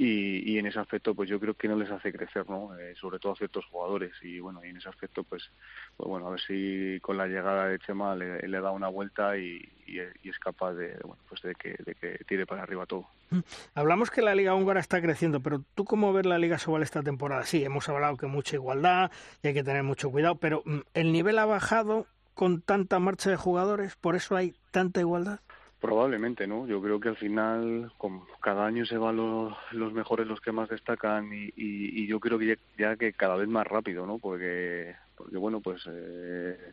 y, 0.00 0.52
y, 0.52 0.58
en 0.58 0.66
ese 0.66 0.78
aspecto 0.78 1.12
pues 1.12 1.28
yo 1.28 1.40
creo 1.40 1.54
que 1.54 1.66
no 1.66 1.74
les 1.74 1.90
hace 1.90 2.12
crecer 2.12 2.48
no 2.48 2.78
eh, 2.78 2.94
sobre 2.94 3.18
todo 3.18 3.32
a 3.32 3.36
ciertos 3.36 3.66
jugadores. 3.66 4.12
Y 4.22 4.38
bueno 4.38 4.64
y 4.64 4.68
en 4.68 4.76
ese 4.76 4.88
aspecto 4.88 5.24
pues, 5.24 5.50
pues 5.96 6.08
bueno 6.08 6.28
a 6.28 6.30
ver 6.30 6.40
si 6.40 7.00
con 7.02 7.16
la 7.16 7.26
llegada 7.26 7.66
de 7.66 7.80
Chema 7.80 8.14
le, 8.14 8.60
da 8.60 8.70
una 8.70 8.86
vuelta 8.86 9.36
y, 9.36 9.60
y, 9.86 9.98
y, 10.22 10.28
es 10.28 10.38
capaz 10.38 10.74
de 10.74 10.96
bueno 11.02 11.20
pues 11.28 11.42
de 11.42 11.54
que, 11.56 11.76
de 11.84 11.96
que 11.96 12.24
tire 12.28 12.46
para 12.46 12.62
arriba 12.62 12.86
todo. 12.86 13.06
Mm. 13.30 13.40
hablamos 13.74 14.10
que 14.10 14.22
la 14.22 14.36
liga 14.36 14.54
húngara 14.54 14.78
está 14.78 15.02
creciendo 15.02 15.40
pero 15.40 15.64
tú 15.74 15.84
cómo 15.84 16.12
ves 16.12 16.26
la 16.26 16.38
liga 16.38 16.58
Sobal 16.58 16.84
esta 16.84 17.02
temporada 17.02 17.44
sí 17.44 17.64
hemos 17.64 17.88
hablado 17.88 18.16
que 18.16 18.26
mucha 18.28 18.54
igualdad 18.54 19.10
y 19.42 19.48
hay 19.48 19.54
que 19.54 19.64
tener 19.64 19.82
mucho 19.82 20.10
cuidado 20.10 20.36
pero 20.36 20.62
mm, 20.64 20.78
el 20.94 21.10
nivel 21.12 21.40
ha 21.40 21.44
bajado 21.44 22.06
con 22.34 22.62
tanta 22.62 23.00
marcha 23.00 23.30
de 23.30 23.36
jugadores 23.36 23.96
por 23.96 24.14
eso 24.14 24.36
hay 24.36 24.54
tanta 24.70 25.00
igualdad 25.00 25.40
Probablemente, 25.80 26.48
¿no? 26.48 26.66
Yo 26.66 26.82
creo 26.82 26.98
que 26.98 27.10
al 27.10 27.16
final, 27.16 27.92
como 27.98 28.26
cada 28.40 28.66
año 28.66 28.84
se 28.84 28.98
van 28.98 29.16
los, 29.16 29.54
los 29.70 29.92
mejores, 29.92 30.26
los 30.26 30.40
que 30.40 30.50
más 30.50 30.68
destacan, 30.68 31.32
y, 31.32 31.52
y, 31.54 32.06
yo 32.08 32.18
creo 32.18 32.36
que 32.36 32.46
ya, 32.46 32.56
ya, 32.76 32.96
que 32.96 33.12
cada 33.12 33.36
vez 33.36 33.46
más 33.48 33.64
rápido, 33.64 34.04
¿no? 34.04 34.18
Porque, 34.18 34.96
porque 35.16 35.36
bueno, 35.36 35.60
pues 35.60 35.82
eh, 35.88 36.72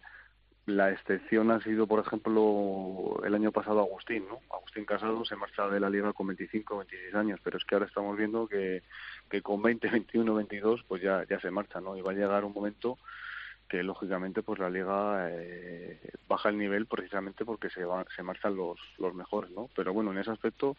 la 0.66 0.92
excepción 0.92 1.52
ha 1.52 1.62
sido, 1.62 1.86
por 1.86 2.00
ejemplo, 2.00 3.22
el 3.24 3.36
año 3.36 3.52
pasado 3.52 3.82
Agustín, 3.82 4.26
¿no? 4.28 4.40
Agustín 4.52 4.86
Casado 4.86 5.24
se 5.24 5.36
marcha 5.36 5.68
de 5.68 5.80
la 5.80 5.92
liga 5.92 6.12
con 6.14 6.26
25, 6.26 6.78
26 6.78 7.14
años, 7.14 7.40
pero 7.44 7.60
es 7.60 7.66
que 7.66 7.76
ahora 7.76 7.86
estamos 7.86 8.18
viendo 8.18 8.48
que, 8.48 8.82
que 9.30 9.44
con 9.44 9.62
20, 9.62 9.88
21, 9.88 10.34
22, 10.34 10.84
pues 10.88 11.04
ya, 11.04 11.24
ya 11.30 11.40
se 11.40 11.52
marcha, 11.52 11.80
¿no? 11.80 11.96
Y 11.96 12.02
va 12.02 12.12
a 12.12 12.16
llegar 12.16 12.44
un 12.44 12.54
momento 12.54 12.98
que 13.68 13.84
lógicamente 13.84 14.44
pues 14.44 14.60
la 14.60 14.70
liga 14.70 15.28
eh, 15.32 16.00
baja 16.28 16.50
el 16.50 16.58
nivel 16.58 16.86
precisamente 16.86 17.46
porque 17.46 17.70
se 17.70 17.84
van, 17.84 18.06
se 18.16 18.24
marchan 18.24 18.56
los 18.56 18.80
los 18.98 19.14
mejores 19.14 19.52
no 19.52 19.70
pero 19.76 19.94
bueno 19.94 20.12
en 20.12 20.20
ese 20.20 20.32
aspecto 20.32 20.78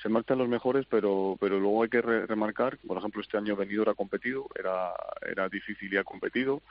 se 0.00 0.08
marchan 0.08 0.38
los 0.38 0.48
mejores 0.48 0.86
pero 0.86 1.36
pero 1.40 1.58
luego 1.58 1.82
hay 1.82 1.88
que 1.88 2.00
re 2.00 2.26
remarcar 2.26 2.78
por 2.86 2.98
ejemplo 2.98 3.20
este 3.20 3.38
año 3.38 3.56
Benidorm 3.56 3.90
ha 3.90 3.94
competido 3.94 4.48
era 4.58 4.92
era 5.20 5.48
difícil 5.48 5.92
y 5.92 5.96
ha 5.96 6.04
competido 6.04 6.62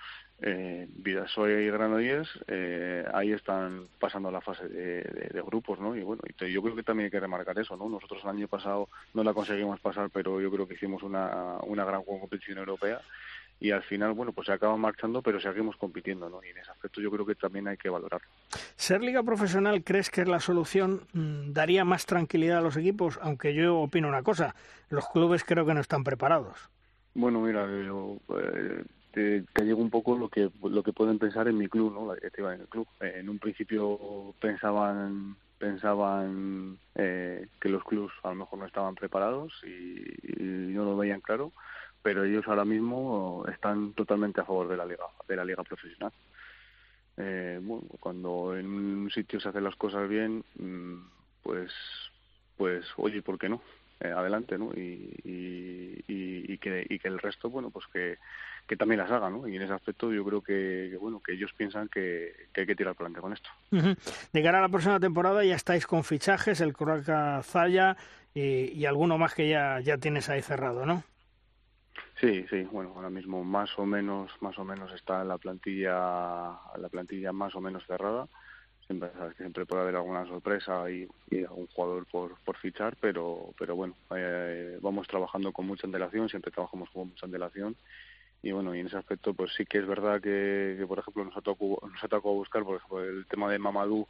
eh, 0.41 0.87
Vidasoy 0.89 1.51
y 1.51 1.69
Granollers 1.69 2.29
eh, 2.47 3.05
ahí 3.13 3.31
están 3.33 3.87
pasando 3.99 4.31
la 4.31 4.41
fase 4.41 4.67
de, 4.67 5.03
de, 5.03 5.29
de 5.33 5.41
grupos 5.41 5.79
no 5.79 5.95
y 5.95 6.01
bueno 6.01 6.21
yo 6.39 6.61
creo 6.61 6.75
que 6.75 6.83
también 6.83 7.05
hay 7.05 7.11
que 7.11 7.19
remarcar 7.19 7.59
eso 7.59 7.75
no 7.75 7.89
nosotros 7.89 8.23
el 8.23 8.29
año 8.29 8.47
pasado 8.47 8.87
no 9.13 9.23
la 9.23 9.33
conseguimos 9.33 9.79
pasar 9.81 10.09
pero 10.11 10.39
yo 10.39 10.49
creo 10.49 10.67
que 10.67 10.75
hicimos 10.75 11.03
una 11.03 11.57
una 11.63 11.83
gran 11.83 12.03
competición 12.03 12.57
europea 12.57 13.01
y 13.61 13.69
al 13.69 13.83
final, 13.83 14.13
bueno, 14.13 14.33
pues 14.33 14.47
se 14.47 14.53
acaba 14.53 14.75
marchando, 14.75 15.21
pero 15.21 15.39
seguimos 15.39 15.77
compitiendo, 15.77 16.27
¿no? 16.27 16.43
Y 16.43 16.49
en 16.49 16.57
ese 16.57 16.71
aspecto 16.71 16.99
yo 16.99 17.11
creo 17.11 17.27
que 17.27 17.35
también 17.35 17.67
hay 17.67 17.77
que 17.77 17.89
valorarlo. 17.89 18.27
¿Ser 18.75 19.03
liga 19.03 19.21
profesional 19.21 19.83
crees 19.83 20.09
que 20.09 20.21
es 20.21 20.27
la 20.27 20.39
solución? 20.39 21.03
¿Daría 21.13 21.85
más 21.85 22.07
tranquilidad 22.07 22.57
a 22.57 22.61
los 22.61 22.75
equipos? 22.75 23.19
Aunque 23.21 23.53
yo 23.53 23.77
opino 23.77 24.07
una 24.07 24.23
cosa, 24.23 24.55
los 24.89 25.07
clubes 25.09 25.43
creo 25.43 25.63
que 25.63 25.75
no 25.75 25.79
están 25.79 26.03
preparados. 26.03 26.71
Bueno, 27.13 27.39
mira, 27.41 27.67
yo, 27.85 28.17
eh, 28.29 28.83
te, 29.11 29.43
te, 29.53 29.63
digo 29.63 29.79
un 29.79 29.91
poco 29.91 30.17
lo 30.17 30.27
que 30.27 30.49
lo 30.63 30.81
que 30.81 30.91
pueden 30.91 31.19
pensar 31.19 31.47
en 31.47 31.57
mi 31.59 31.67
club, 31.67 31.93
¿no? 31.93 32.07
La 32.07 32.15
directiva 32.15 32.55
en 32.55 32.61
el 32.61 32.67
club. 32.67 32.87
Eh, 32.99 33.17
en 33.17 33.29
un 33.29 33.37
principio 33.37 34.33
pensaban 34.39 35.35
pensaban 35.59 36.79
eh, 36.95 37.47
que 37.59 37.69
los 37.69 37.83
clubes 37.83 38.11
a 38.23 38.29
lo 38.29 38.35
mejor 38.35 38.57
no 38.57 38.65
estaban 38.65 38.95
preparados 38.95 39.53
y, 39.63 40.01
y 40.41 40.73
no 40.73 40.83
lo 40.83 40.97
veían 40.97 41.21
claro 41.21 41.51
pero 42.01 42.23
ellos 42.23 42.47
ahora 42.47 42.65
mismo 42.65 43.45
están 43.51 43.93
totalmente 43.93 44.41
a 44.41 44.45
favor 44.45 44.67
de 44.67 44.77
la 44.77 44.85
liga 44.85 45.05
de 45.27 45.35
la 45.35 45.45
liga 45.45 45.63
profesional 45.63 46.11
eh, 47.17 47.59
bueno, 47.61 47.83
cuando 47.99 48.55
en 48.57 48.65
un 48.65 49.11
sitio 49.11 49.39
se 49.39 49.49
hacen 49.49 49.63
las 49.63 49.75
cosas 49.75 50.07
bien 50.09 50.43
pues 51.43 51.71
pues 52.57 52.85
oye 52.97 53.21
por 53.21 53.37
qué 53.37 53.49
no 53.49 53.61
eh, 53.99 54.09
adelante 54.09 54.57
no 54.57 54.71
y, 54.73 55.13
y, 55.23 56.57
que 56.57 56.85
y 56.87 56.99
que 56.99 57.07
el 57.07 57.19
resto 57.19 57.49
bueno 57.49 57.71
pues 57.71 57.85
que 57.87 58.17
también 58.77 58.99
las 58.99 59.11
haga, 59.11 59.29
¿no? 59.29 59.47
Y 59.47 59.55
en 59.55 59.61
ese 59.63 59.73
aspecto 59.73 60.13
yo 60.13 60.23
creo 60.23 60.41
que, 60.41 60.97
bueno 60.99 61.21
que 61.21 61.33
ellos 61.33 61.51
piensan 61.57 61.89
que, 61.89 62.47
hay 62.55 62.65
que 62.65 62.75
tirar 62.75 62.95
adelante 62.95 63.19
con 63.19 63.33
esto. 63.33 63.49
Uh. 63.71 63.95
De 64.31 64.43
cara 64.43 64.59
a 64.59 64.61
la 64.61 64.69
próxima 64.69 64.99
temporada 64.99 65.43
ya 65.43 65.55
estáis 65.55 65.85
con 65.85 66.03
fichajes, 66.03 66.61
el 66.61 66.73
Croaca 66.73 67.41
Zaya 67.43 67.97
y, 68.33 68.71
y 68.71 68.85
alguno 68.85 69.17
más 69.17 69.33
que 69.33 69.49
ya, 69.49 69.79
ya 69.81 69.97
tienes 69.97 70.29
ahí 70.29 70.41
cerrado, 70.41 70.85
¿no? 70.85 71.03
Sí, 72.19 72.45
sí, 72.49 72.63
bueno, 72.71 72.93
ahora 72.95 73.09
mismo 73.09 73.43
más 73.43 73.77
o 73.79 73.85
menos, 73.85 74.31
más 74.41 74.57
o 74.59 74.63
menos 74.63 74.91
está 74.93 75.23
la 75.23 75.37
plantilla, 75.37 75.93
la 76.77 76.89
plantilla 76.89 77.31
más 77.31 77.55
o 77.55 77.61
menos 77.61 77.85
cerrada. 77.85 78.27
Siempre, 78.85 79.09
sabes 79.17 79.35
que 79.35 79.43
siempre 79.43 79.65
puede 79.65 79.83
haber 79.83 79.95
alguna 79.95 80.25
sorpresa 80.25 80.89
y, 80.91 81.07
algún 81.31 81.67
jugador 81.67 82.05
por, 82.07 82.35
por 82.43 82.57
fichar, 82.57 82.95
pero, 82.99 83.53
pero 83.57 83.75
bueno, 83.75 83.95
eh, 84.15 84.77
vamos 84.81 85.07
trabajando 85.07 85.51
con 85.51 85.65
mucha 85.65 85.87
antelación, 85.87 86.29
siempre 86.29 86.51
trabajamos 86.51 86.89
con 86.91 87.09
mucha 87.09 87.25
antelación 87.25 87.75
y 88.43 88.51
bueno, 88.51 88.73
y 88.73 88.79
en 88.79 88.87
ese 88.87 88.97
aspecto 88.97 89.33
pues 89.33 89.53
sí 89.55 89.65
que 89.65 89.77
es 89.77 89.85
verdad 89.85 90.19
que, 90.19 90.83
por 90.87 90.99
ejemplo 90.99 91.23
nos 91.23 91.33
tocado, 91.43 91.79
nos 91.83 92.01
tocado 92.01 92.33
buscar, 92.33 92.63
por 92.63 92.77
ejemplo, 92.77 93.03
el 93.03 93.25
tema 93.27 93.51
de 93.51 93.59
Mamadou 93.59 94.07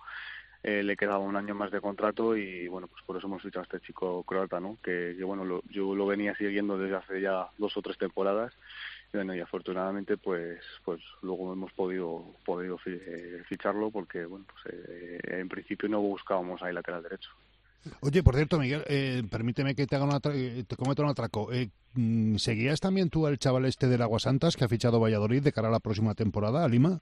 eh, 0.64 0.84
le 0.84 0.96
quedaba 0.96 1.20
un 1.20 1.36
año 1.36 1.56
más 1.56 1.72
de 1.72 1.82
contrato 1.82 2.36
y 2.36 2.68
bueno, 2.68 2.88
pues 2.88 3.04
por 3.06 3.18
eso 3.18 3.28
hemos 3.28 3.42
fichado 3.42 3.62
a 3.62 3.64
este 3.64 3.86
chico 3.86 4.24
croata, 4.24 4.60
¿no? 4.60 4.78
Que, 4.84 5.16
que 5.18 5.24
bueno, 5.24 5.44
lo, 5.44 5.64
yo 5.70 5.96
lo 5.96 6.06
venía 6.06 6.36
siguiendo 6.36 6.78
desde 6.78 6.98
hace 6.98 7.22
ya 7.22 7.48
dos 7.58 7.76
o 7.78 7.82
tres 7.82 7.98
temporadas 7.98 8.54
y 9.14 9.18
bueno, 9.18 9.36
y 9.36 9.40
afortunadamente 9.40 10.18
pues 10.18 10.60
pues 10.86 11.02
luego 11.22 11.54
hemos 11.54 11.72
podido 11.74 12.24
podido 12.46 12.78
ficharlo 13.48 13.92
porque 13.92 14.26
bueno, 14.26 14.46
pues 14.46 14.74
eh, 14.74 15.20
en 15.40 15.50
principio 15.50 15.90
no 15.90 16.00
buscábamos 16.02 16.62
ahí 16.62 16.74
lateral 16.74 17.04
derecho. 17.04 17.30
Oye, 18.02 18.22
por 18.22 18.36
cierto, 18.36 18.60
Miguel, 18.60 18.84
eh, 18.88 19.24
permíteme 19.30 19.74
que 19.74 19.88
te 19.88 19.96
haga 19.96 20.06
una 20.06 20.20
te 20.20 20.76
cometa 20.78 21.02
un 21.02 21.10
atraco. 21.10 21.52
Eh, 21.52 21.70
¿Seguías 22.38 22.80
también 22.80 23.10
tú 23.10 23.26
al 23.26 23.40
chaval 23.40 23.66
este 23.66 23.88
del 23.88 24.04
Aguasantas 24.04 24.56
que 24.56 24.64
ha 24.64 24.70
fichado 24.70 25.00
Valladolid 25.00 25.42
de 25.42 25.52
cara 25.52 25.70
a 25.70 25.72
la 25.72 25.80
próxima 25.80 26.14
temporada, 26.14 26.64
a 26.64 26.68
Lima? 26.68 27.02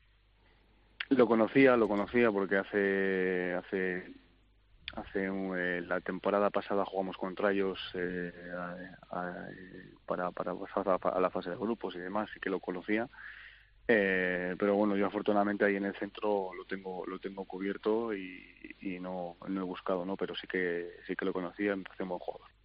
Lo 1.10 1.28
conocía, 1.28 1.76
lo 1.76 1.88
conocía 1.88 2.32
porque 2.32 2.58
hace 2.58 3.54
hace 3.56 4.14
hace 4.96 5.26
eh, 5.26 5.82
la 5.82 6.02
temporada 6.02 6.50
pasada 6.52 6.86
jugamos 6.86 7.18
contra 7.18 7.52
ellos 7.52 7.80
eh, 7.96 8.32
para 10.06 10.32
para 10.32 10.54
pasar 10.54 11.00
a, 11.02 11.20
la 11.20 11.30
fase 11.32 11.50
de 11.50 11.56
grupos 11.56 11.96
y 11.96 12.00
demás, 12.00 12.30
sí 12.34 12.40
que 12.40 12.50
lo 12.50 12.60
conocía. 12.60 13.10
Eh, 13.88 14.56
pero 14.60 14.76
bueno, 14.76 14.96
yo 14.96 15.08
afortunadamente 15.08 15.66
ahí 15.66 15.76
en 15.78 15.86
el 15.86 15.96
centro 15.96 16.52
lo 16.54 16.66
tengo 16.66 17.06
lo 17.08 17.18
tengo 17.20 17.46
cubierto 17.46 18.14
y, 18.14 18.76
y 18.82 19.00
no 19.00 19.38
no 19.48 19.62
he 19.62 19.64
buscado, 19.64 20.06
¿no? 20.06 20.16
Pero 20.16 20.36
sí 20.36 20.46
que 20.48 20.92
sí 21.08 21.16
que 21.16 21.26
lo 21.26 21.34
conocía, 21.34 21.76
me 21.76 21.84
parece 21.84 22.04
un 22.04 22.10
buen 22.10 22.20
jugador. 22.20 22.59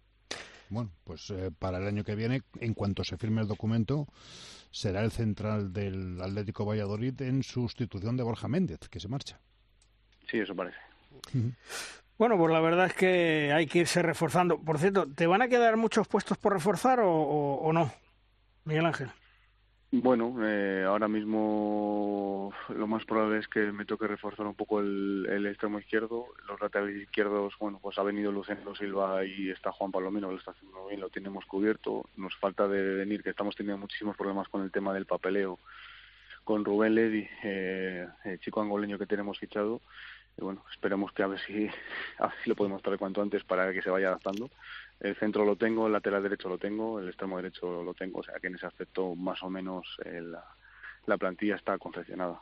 Bueno, 0.69 0.91
pues 1.03 1.29
eh, 1.29 1.51
para 1.57 1.77
el 1.77 1.87
año 1.87 2.03
que 2.03 2.15
viene, 2.15 2.41
en 2.59 2.73
cuanto 2.73 3.03
se 3.03 3.17
firme 3.17 3.41
el 3.41 3.47
documento, 3.47 4.07
será 4.71 5.03
el 5.03 5.11
central 5.11 5.71
del 5.71 6.21
Atlético 6.21 6.65
Valladolid 6.65 7.21
en 7.21 7.43
sustitución 7.43 8.17
de 8.17 8.23
Borja 8.23 8.47
Méndez, 8.47 8.79
que 8.89 8.99
se 8.99 9.07
marcha. 9.07 9.39
Sí, 10.29 10.39
eso 10.39 10.55
parece. 10.55 10.77
Uh 11.11 11.37
-huh. 11.37 11.55
Bueno, 12.17 12.37
pues 12.37 12.51
la 12.51 12.61
verdad 12.61 12.87
es 12.87 12.93
que 12.93 13.51
hay 13.53 13.67
que 13.67 13.79
irse 13.79 14.01
reforzando. 14.01 14.57
Por 14.59 14.79
cierto, 14.79 15.05
¿te 15.07 15.27
van 15.27 15.41
a 15.41 15.47
quedar 15.47 15.75
muchos 15.77 16.07
puestos 16.07 16.37
por 16.37 16.53
reforzar 16.53 16.99
o, 17.01 17.11
o, 17.11 17.55
o 17.55 17.73
no, 17.73 17.91
Miguel 18.63 18.85
Ángel? 18.85 19.11
Bueno, 19.91 20.35
eh, 20.41 20.83
ahora 20.85 21.07
mismo 21.07 22.53
lo 22.69 22.87
más 22.87 23.05
probable 23.05 23.39
es 23.39 23.47
que 23.47 23.71
me 23.71 23.85
toque 23.85 24.07
reforzar 24.07 24.45
un 24.45 24.55
poco 24.55 24.79
el, 24.79 25.25
el 25.29 25.45
extremo 25.45 25.79
izquierdo. 25.79 26.27
Los 26.47 26.59
laterales 26.59 26.97
izquierdos, 26.97 27.53
bueno, 27.59 27.79
pues 27.81 27.97
ha 27.97 28.03
venido 28.03 28.31
Luceno 28.31 28.75
Silva 28.75 29.23
y 29.25 29.51
está 29.51 29.71
Juan 29.71 29.91
Palomino, 29.91 30.31
lo 30.31 30.37
está 30.37 30.51
haciendo 30.51 30.87
bien, 30.87 30.99
lo 30.99 31.09
tenemos 31.09 31.45
cubierto. 31.45 32.09
Nos 32.17 32.35
falta 32.35 32.67
de 32.67 32.95
venir, 32.95 33.23
que 33.23 33.29
estamos 33.29 33.55
teniendo 33.55 33.79
muchísimos 33.79 34.17
problemas 34.17 34.49
con 34.49 34.63
el 34.63 34.71
tema 34.71 34.93
del 34.93 35.05
papeleo 35.05 35.59
con 36.45 36.63
Rubén 36.63 36.95
Ledi, 36.95 37.27
eh, 37.43 38.07
el 38.23 38.39
chico 38.39 38.61
angoleño 38.61 38.97
que 38.97 39.07
tenemos 39.07 39.39
fichado. 39.39 39.81
Y 40.37 40.43
bueno, 40.43 40.63
esperemos 40.71 41.11
que 41.11 41.23
a 41.23 41.27
ver 41.27 41.39
si 41.39 41.67
a 42.19 42.27
ver 42.27 42.35
si 42.43 42.49
lo 42.49 42.55
podemos 42.55 42.81
traer 42.81 42.99
cuanto 42.99 43.21
antes 43.21 43.43
para 43.43 43.73
que 43.73 43.81
se 43.81 43.89
vaya 43.89 44.07
adaptando 44.07 44.49
el 44.99 45.15
centro 45.15 45.45
lo 45.45 45.55
tengo, 45.55 45.87
el 45.87 45.93
lateral 45.93 46.23
derecho 46.23 46.49
lo 46.49 46.57
tengo, 46.57 46.99
el 46.99 47.07
extremo 47.07 47.37
derecho 47.37 47.83
lo 47.83 47.93
tengo, 47.93 48.19
o 48.19 48.23
sea 48.23 48.35
que 48.39 48.47
en 48.47 48.55
ese 48.55 48.65
aspecto 48.65 49.15
más 49.15 49.41
o 49.43 49.49
menos 49.49 49.97
eh, 50.05 50.21
la, 50.21 50.43
la, 51.05 51.17
plantilla 51.17 51.55
está 51.55 51.77
confeccionada. 51.77 52.41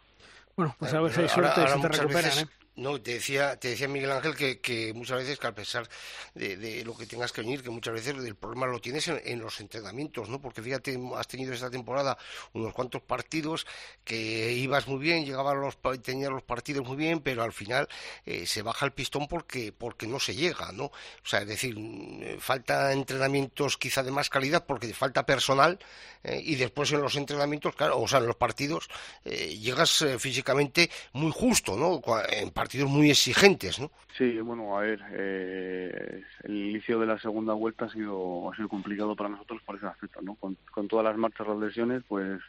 Bueno, 0.56 0.76
pues 0.78 0.94
a 0.94 1.02
ver 1.02 1.12
si 1.12 1.22
hay 1.22 1.30
suerte 1.30 1.62
ahora, 1.62 1.76
y 1.78 1.82
se 1.82 1.82
te 1.82 1.98
recuperan, 1.98 2.24
veces, 2.24 2.44
¿eh? 2.44 2.63
No, 2.76 3.00
te 3.00 3.14
decía, 3.14 3.60
te 3.60 3.70
decía 3.70 3.88
Miguel 3.88 4.12
Ángel 4.12 4.36
que, 4.36 4.60
que 4.60 4.94
muchas 4.94 5.20
veces, 5.20 5.38
que 5.38 5.46
a 5.46 5.54
pesar 5.54 5.88
de, 6.34 6.84
lo 6.84 6.98
que 6.98 7.06
tengas 7.06 7.32
que 7.32 7.42
venir, 7.42 7.62
que 7.62 7.70
muchas 7.70 7.94
veces 7.94 8.16
el 8.18 8.36
problema 8.36 8.66
lo 8.66 8.82
tienes 8.82 9.08
en, 9.08 9.40
los 9.40 9.60
entrenamientos, 9.60 10.28
¿no? 10.28 10.42
Porque 10.42 10.64
fíjate, 10.64 11.00
has 11.16 11.28
tenido 11.28 11.54
esta 11.54 11.70
temporada 11.70 12.18
unos 12.54 12.74
cuantos 12.74 13.04
partidos 13.04 13.68
que 14.04 14.54
ibas 14.54 14.88
muy 14.88 14.98
bien, 14.98 15.24
llegaban 15.24 15.62
los, 15.62 15.78
tenías 16.02 16.32
los 16.32 16.42
partidos 16.42 16.84
muy 16.88 16.98
bien, 16.98 17.20
pero 17.20 17.44
al 17.44 17.54
final 17.54 17.88
eh, 18.26 18.48
se 18.48 18.64
baja 18.64 18.88
el 18.88 18.92
pistón 18.92 19.28
porque, 19.28 19.72
porque 19.72 20.08
no 20.08 20.20
se 20.20 20.34
llega, 20.34 20.72
¿no? 20.72 20.86
O 20.86 21.26
sea, 21.26 21.42
es 21.42 21.48
decir, 21.48 21.78
mm, 21.78 22.40
falta 22.40 22.92
entrenamientos 22.92 23.78
quizá 23.78 24.02
de 24.02 24.10
más 24.10 24.32
calidad 24.32 24.66
porque 24.66 24.92
falta 24.96 25.28
personal 25.28 25.78
eh, 26.24 26.42
y 26.44 26.56
después 26.56 26.92
en 26.92 27.02
los 27.02 27.16
entrenamientos, 27.18 27.76
claro, 27.76 28.00
o 28.00 28.08
sea, 28.08 28.18
en 28.18 28.26
los 28.26 28.36
partidos 28.36 28.90
eh, 29.26 29.56
llegas 29.60 30.04
físicamente 30.18 30.90
muy 31.12 31.32
justo, 31.32 31.78
¿no? 31.78 32.02
En 32.30 32.50
partidos 32.64 32.90
muy 32.90 33.10
exigentes, 33.10 33.78
¿no? 33.78 33.92
Sí, 34.18 34.40
bueno, 34.40 34.78
a 34.78 34.82
ver, 34.82 35.02
eh, 35.12 36.24
el 36.44 36.56
inicio 36.56 36.98
de 36.98 37.08
la 37.08 37.20
segunda 37.20 37.54
vuelta 37.54 37.86
ha 37.86 37.90
sido 37.90 38.50
ha 38.50 38.56
sido 38.56 38.70
complicado 38.70 39.16
para 39.18 39.30
nosotros 39.30 39.62
por 39.66 39.76
ese 39.76 39.86
aspecto, 39.86 40.22
¿no? 40.22 40.36
Con, 40.36 40.56
todas 40.88 41.04
las 41.04 41.18
marchas, 41.18 41.46
las 41.46 41.58
lesiones, 41.58 42.04
pues 42.08 42.40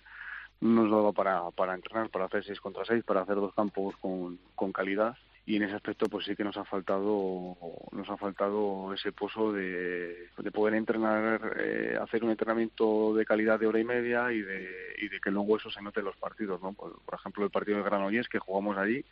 no 0.61 0.83
nos 0.83 0.91
daba 0.91 1.13
para, 1.13 1.51
para 1.51 1.75
entrenar, 1.75 2.11
para 2.11 2.27
hacer 2.27 2.45
6 2.45 2.61
contra 2.61 2.85
6, 2.85 3.03
para 3.03 3.23
hacer 3.23 3.35
dos 3.35 3.53
campos 3.55 3.97
con, 3.97 4.39
con 4.55 4.71
calidad 4.71 5.17
y 5.47 5.57
en 5.57 5.63
ese 5.65 5.75
aspecto 5.75 6.07
pues 6.07 6.25
sí 6.25 6.35
que 6.35 6.45
nos 6.45 6.57
ha 6.57 6.65
faltado 6.65 7.57
nos 7.93 8.09
ha 8.09 8.17
faltado 8.17 8.95
ese 8.95 9.13
pozo 9.13 9.53
de, 9.53 10.31
de 10.39 10.51
poder 10.51 10.75
entrenar 10.75 11.57
eh, 11.59 11.99
hacer 12.01 12.25
un 12.25 12.31
entrenamiento 12.31 13.15
de 13.15 13.27
calidad 13.27 13.61
de 13.61 13.67
hora 13.67 13.79
y 13.79 13.85
media 13.85 14.33
y 14.33 14.41
de, 14.41 14.95
y 14.99 15.09
de 15.09 15.21
que 15.21 15.31
luego 15.31 15.59
eso 15.59 15.71
se 15.71 15.83
note 15.83 16.01
en 16.01 16.07
los 16.07 16.17
partidos 16.17 16.63
no 16.63 16.73
por, 16.73 16.95
ejemplo 17.13 17.45
el 17.45 17.51
partido 17.51 17.77
de 17.79 17.85
Granollers 17.85 18.29
que 18.29 18.39
jugamos 18.39 18.79
allí 18.79 19.05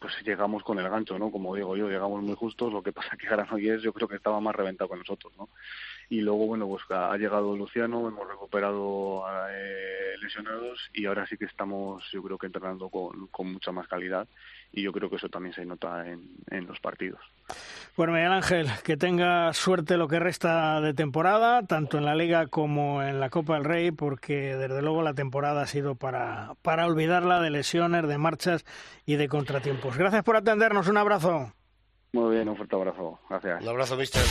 pues 0.00 0.12
llegamos 0.24 0.64
con 0.64 0.78
el 0.80 0.88
gancho 0.88 1.18
no 1.20 1.30
como 1.30 1.54
digo 1.54 1.76
yo 1.76 1.88
llegamos 1.88 2.20
muy 2.20 2.34
justos 2.34 2.72
lo 2.72 2.82
que 2.82 2.92
pasa 2.92 3.16
que 3.16 3.28
Granollers 3.28 3.82
yo 3.82 3.92
creo 3.92 4.08
que 4.08 4.16
estaba 4.16 4.40
más 4.40 4.56
reventado 4.56 4.90
que 4.90 4.96
nosotros 4.96 5.32
no 5.38 5.48
y 6.08 6.20
luego 6.20 6.46
bueno 6.46 6.66
pues 6.66 6.82
ha 6.90 7.16
llegado 7.16 7.56
Luciano 7.56 8.08
hemos 8.08 8.28
recuperado 8.28 9.24
eh, 9.50 10.16
lesionados 10.20 10.90
y 10.92 11.06
ahora 11.06 11.26
sí 11.28 11.36
que 11.36 11.44
estamos 11.44 12.04
yo 12.10 12.22
creo 12.24 12.38
que 12.38 12.46
entrenando 12.46 12.88
con 12.88 13.52
mucha 13.52 13.70
más 13.70 13.86
calidad 13.86 14.26
y 14.76 14.82
yo 14.82 14.92
creo 14.92 15.08
que 15.08 15.16
eso 15.16 15.30
también 15.30 15.54
se 15.54 15.64
nota 15.64 16.06
en, 16.06 16.36
en 16.50 16.66
los 16.66 16.78
partidos. 16.80 17.18
Bueno, 17.96 18.12
Miguel 18.12 18.30
Ángel, 18.30 18.68
que 18.84 18.98
tenga 18.98 19.52
suerte 19.54 19.96
lo 19.96 20.06
que 20.06 20.20
resta 20.20 20.82
de 20.82 20.92
temporada, 20.92 21.66
tanto 21.66 21.96
en 21.96 22.04
la 22.04 22.14
Liga 22.14 22.46
como 22.48 23.02
en 23.02 23.18
la 23.18 23.30
Copa 23.30 23.54
del 23.54 23.64
Rey, 23.64 23.90
porque 23.90 24.54
desde 24.54 24.82
luego 24.82 25.02
la 25.02 25.14
temporada 25.14 25.62
ha 25.62 25.66
sido 25.66 25.94
para, 25.94 26.56
para 26.60 26.86
olvidarla 26.86 27.40
de 27.40 27.48
lesiones, 27.48 28.06
de 28.06 28.18
marchas 28.18 28.66
y 29.06 29.16
de 29.16 29.28
contratiempos. 29.28 29.96
Gracias 29.96 30.22
por 30.24 30.36
atendernos, 30.36 30.88
un 30.88 30.98
abrazo. 30.98 31.54
Muy 32.12 32.34
bien, 32.34 32.46
un 32.46 32.56
fuerte 32.56 32.76
abrazo. 32.76 33.18
Gracias. 33.30 33.62
Un 33.62 33.68
abrazo, 33.70 33.96
mister. 33.96 34.22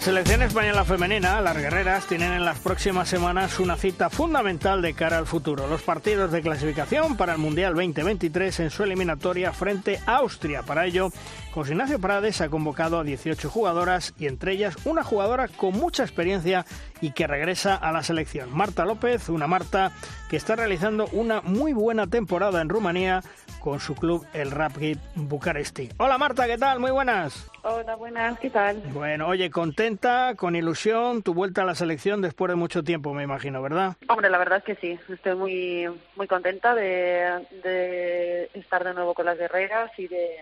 La 0.00 0.04
selección 0.06 0.40
española 0.40 0.82
femenina, 0.86 1.42
las 1.42 1.58
guerreras, 1.58 2.06
tienen 2.06 2.32
en 2.32 2.42
las 2.42 2.58
próximas 2.58 3.06
semanas 3.06 3.60
una 3.60 3.76
cita 3.76 4.08
fundamental 4.08 4.80
de 4.80 4.94
cara 4.94 5.18
al 5.18 5.26
futuro. 5.26 5.66
Los 5.66 5.82
partidos 5.82 6.32
de 6.32 6.40
clasificación 6.40 7.18
para 7.18 7.34
el 7.34 7.38
Mundial 7.38 7.74
2023 7.74 8.60
en 8.60 8.70
su 8.70 8.82
eliminatoria 8.82 9.52
frente 9.52 10.00
a 10.06 10.16
Austria. 10.16 10.62
Para 10.62 10.86
ello, 10.86 11.12
José 11.52 11.72
Ignacio 11.72 11.98
Prades 11.98 12.40
ha 12.40 12.48
convocado 12.48 13.00
a 13.00 13.02
18 13.02 13.50
jugadoras 13.50 14.14
y 14.16 14.28
entre 14.28 14.52
ellas 14.52 14.76
una 14.86 15.02
jugadora 15.02 15.48
con 15.48 15.72
mucha 15.72 16.04
experiencia 16.04 16.64
y 17.00 17.10
que 17.10 17.26
regresa 17.26 17.74
a 17.74 17.90
la 17.90 18.04
selección. 18.04 18.56
Marta 18.56 18.84
López, 18.84 19.28
una 19.28 19.48
Marta 19.48 19.90
que 20.28 20.36
está 20.36 20.54
realizando 20.54 21.08
una 21.10 21.40
muy 21.40 21.72
buena 21.72 22.06
temporada 22.06 22.60
en 22.60 22.68
Rumanía 22.68 23.22
con 23.58 23.80
su 23.80 23.96
club, 23.96 24.24
el 24.32 24.52
Rapid 24.52 24.98
Bucaresti. 25.16 25.88
Hola 25.96 26.18
Marta, 26.18 26.46
¿qué 26.46 26.56
tal? 26.56 26.78
Muy 26.78 26.92
buenas. 26.92 27.50
Hola, 27.62 27.96
buenas, 27.96 28.38
¿qué 28.38 28.48
tal? 28.48 28.80
Bueno, 28.92 29.26
oye, 29.26 29.50
contenta, 29.50 30.34
con 30.36 30.54
ilusión, 30.54 31.22
tu 31.22 31.34
vuelta 31.34 31.62
a 31.62 31.66
la 31.66 31.74
selección 31.74 32.22
después 32.22 32.48
de 32.48 32.54
mucho 32.54 32.84
tiempo, 32.84 33.12
me 33.12 33.24
imagino, 33.24 33.60
¿verdad? 33.60 33.96
Hombre, 34.08 34.30
la 34.30 34.38
verdad 34.38 34.58
es 34.58 34.64
que 34.64 34.76
sí, 34.76 34.98
estoy 35.12 35.34
muy 35.34 35.88
muy 36.14 36.28
contenta 36.28 36.76
de, 36.76 37.44
de 37.64 38.50
estar 38.54 38.84
de 38.84 38.94
nuevo 38.94 39.14
con 39.14 39.26
las 39.26 39.36
guerreras 39.36 39.90
y 39.98 40.06
de 40.06 40.38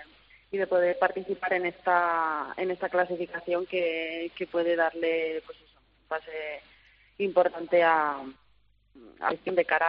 y 0.51 0.57
de 0.57 0.67
poder 0.67 0.99
participar 0.99 1.53
en 1.55 1.67
esta 1.67 2.55
en 2.57 2.71
esta 2.71 2.89
clasificación 2.89 3.67
que, 3.67 4.31
que 4.35 4.47
puede 4.47 4.77
darle 4.77 5.43
pues 5.45 5.59
eso, 5.59 5.79
un 5.79 6.09
pase 6.09 6.63
importante 7.19 7.83
a, 7.83 8.17
a 9.21 9.35
de 9.45 9.65
cara 9.65 9.87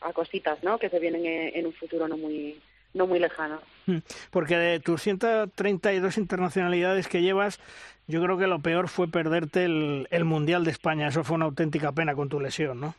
a, 0.00 0.12
cositas 0.12 0.62
¿no? 0.62 0.78
que 0.78 0.90
se 0.90 0.98
vienen 0.98 1.24
en, 1.24 1.66
un 1.66 1.72
futuro 1.72 2.06
no 2.06 2.16
muy 2.16 2.60
no 2.94 3.06
muy 3.06 3.18
lejano. 3.18 3.60
Hmm. 3.86 3.98
Porque 4.30 4.56
de 4.56 4.80
tus 4.80 5.02
132 5.02 6.16
internacionalidades 6.16 7.06
que 7.06 7.20
llevas, 7.20 7.60
yo 8.06 8.22
creo 8.22 8.38
que 8.38 8.46
lo 8.46 8.60
peor 8.60 8.88
fue 8.88 9.08
perderte 9.08 9.64
el, 9.64 10.08
el 10.10 10.24
Mundial 10.24 10.64
de 10.64 10.70
España. 10.70 11.08
Eso 11.08 11.22
fue 11.22 11.36
una 11.36 11.44
auténtica 11.44 11.92
pena 11.92 12.14
con 12.14 12.30
tu 12.30 12.40
lesión, 12.40 12.80
¿no? 12.80 12.94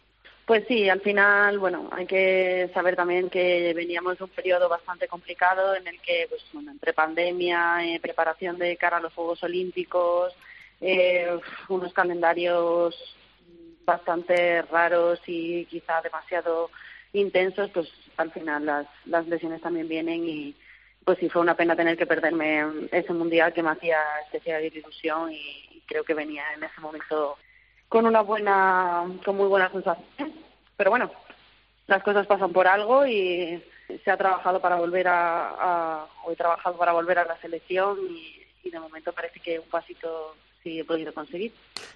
Pues 0.50 0.66
sí, 0.68 0.89
al 0.89 1.02
final, 1.02 1.60
bueno, 1.60 1.89
hay 1.91 2.08
que 2.08 2.72
saber 2.74 2.95
también 2.95 3.30
que 3.30 3.72
veníamos 3.76 4.18
de 4.18 4.24
un 4.24 4.32
periodo 4.32 4.68
bastante 4.68 5.08
complicado 5.08 5.76
en 5.76 5.86
el 5.86 6.02
que, 6.02 6.26
pues, 6.28 6.41
bueno, 6.54 6.72
entre 6.72 6.91
pandemia, 6.91 7.86
eh, 7.86 8.00
preparación 8.00 8.58
de 8.58 8.76
cara 8.76 8.97
a 8.97 9.00
los 9.00 9.14
Juegos 9.14 9.43
Olímpicos, 9.43 10.34
eh, 10.82 11.39
unos 11.68 11.93
calendarios 11.93 12.95
bastante 13.86 14.64
raros 14.64 15.22
y 15.28 15.66
quizá 15.66 16.02
demasiado 16.02 16.72
intensos, 17.14 17.70
pues 17.70 17.88
al 18.18 18.32
final 18.32 18.66
las, 18.66 18.88
las 19.06 19.28
lesiones 19.28 19.62
también 19.62 19.88
vienen 19.88 20.28
y 20.28 20.56
pues 21.06 21.20
sí 21.20 21.30
fue 21.30 21.43
una 21.43 21.56
pena 21.56 21.76
tener 21.76 21.95
que 21.95 22.08
perderme 22.08 22.66
ese 22.91 23.14
mundial 23.14 23.54
que 23.54 23.62
me 23.62 23.70
hacía 23.70 24.00
especial 24.26 24.66
ilusión 24.66 25.32
y 25.32 25.84
creo 25.86 26.04
que 26.04 26.16
venía 26.16 26.43
en 26.56 26.64
ese 26.64 26.82
momento 26.82 27.38
con 27.90 28.06
una 28.06 28.22
buena, 28.22 29.04
con 29.26 29.36
muy 29.36 29.48
buena 29.48 29.70
sensación. 29.72 30.32
Pero 30.78 30.92
bueno, 30.92 31.12
las 31.88 32.04
cosas 32.04 32.28
pasan 32.28 32.54
por 32.54 32.68
algo 32.68 33.06
y 33.06 33.62
se 34.04 34.12
ha 34.12 34.18
trabajado 34.18 34.62
para 34.62 34.76
volver 34.76 35.08
a, 35.08 35.50
a 35.50 36.08
o 36.24 36.32
he 36.32 36.36
trabajado 36.36 36.78
para 36.78 36.94
volver 36.94 37.18
a 37.20 37.26
la 37.26 37.38
selección 37.42 37.98
y, 38.10 38.70
de 38.70 38.80
momento 38.80 39.12
parece 39.12 39.40
que 39.40 39.58
un 39.58 39.68
pasito 39.68 40.36
he 40.78 40.84
podido 40.84 41.13
conseguir. 41.13 41.51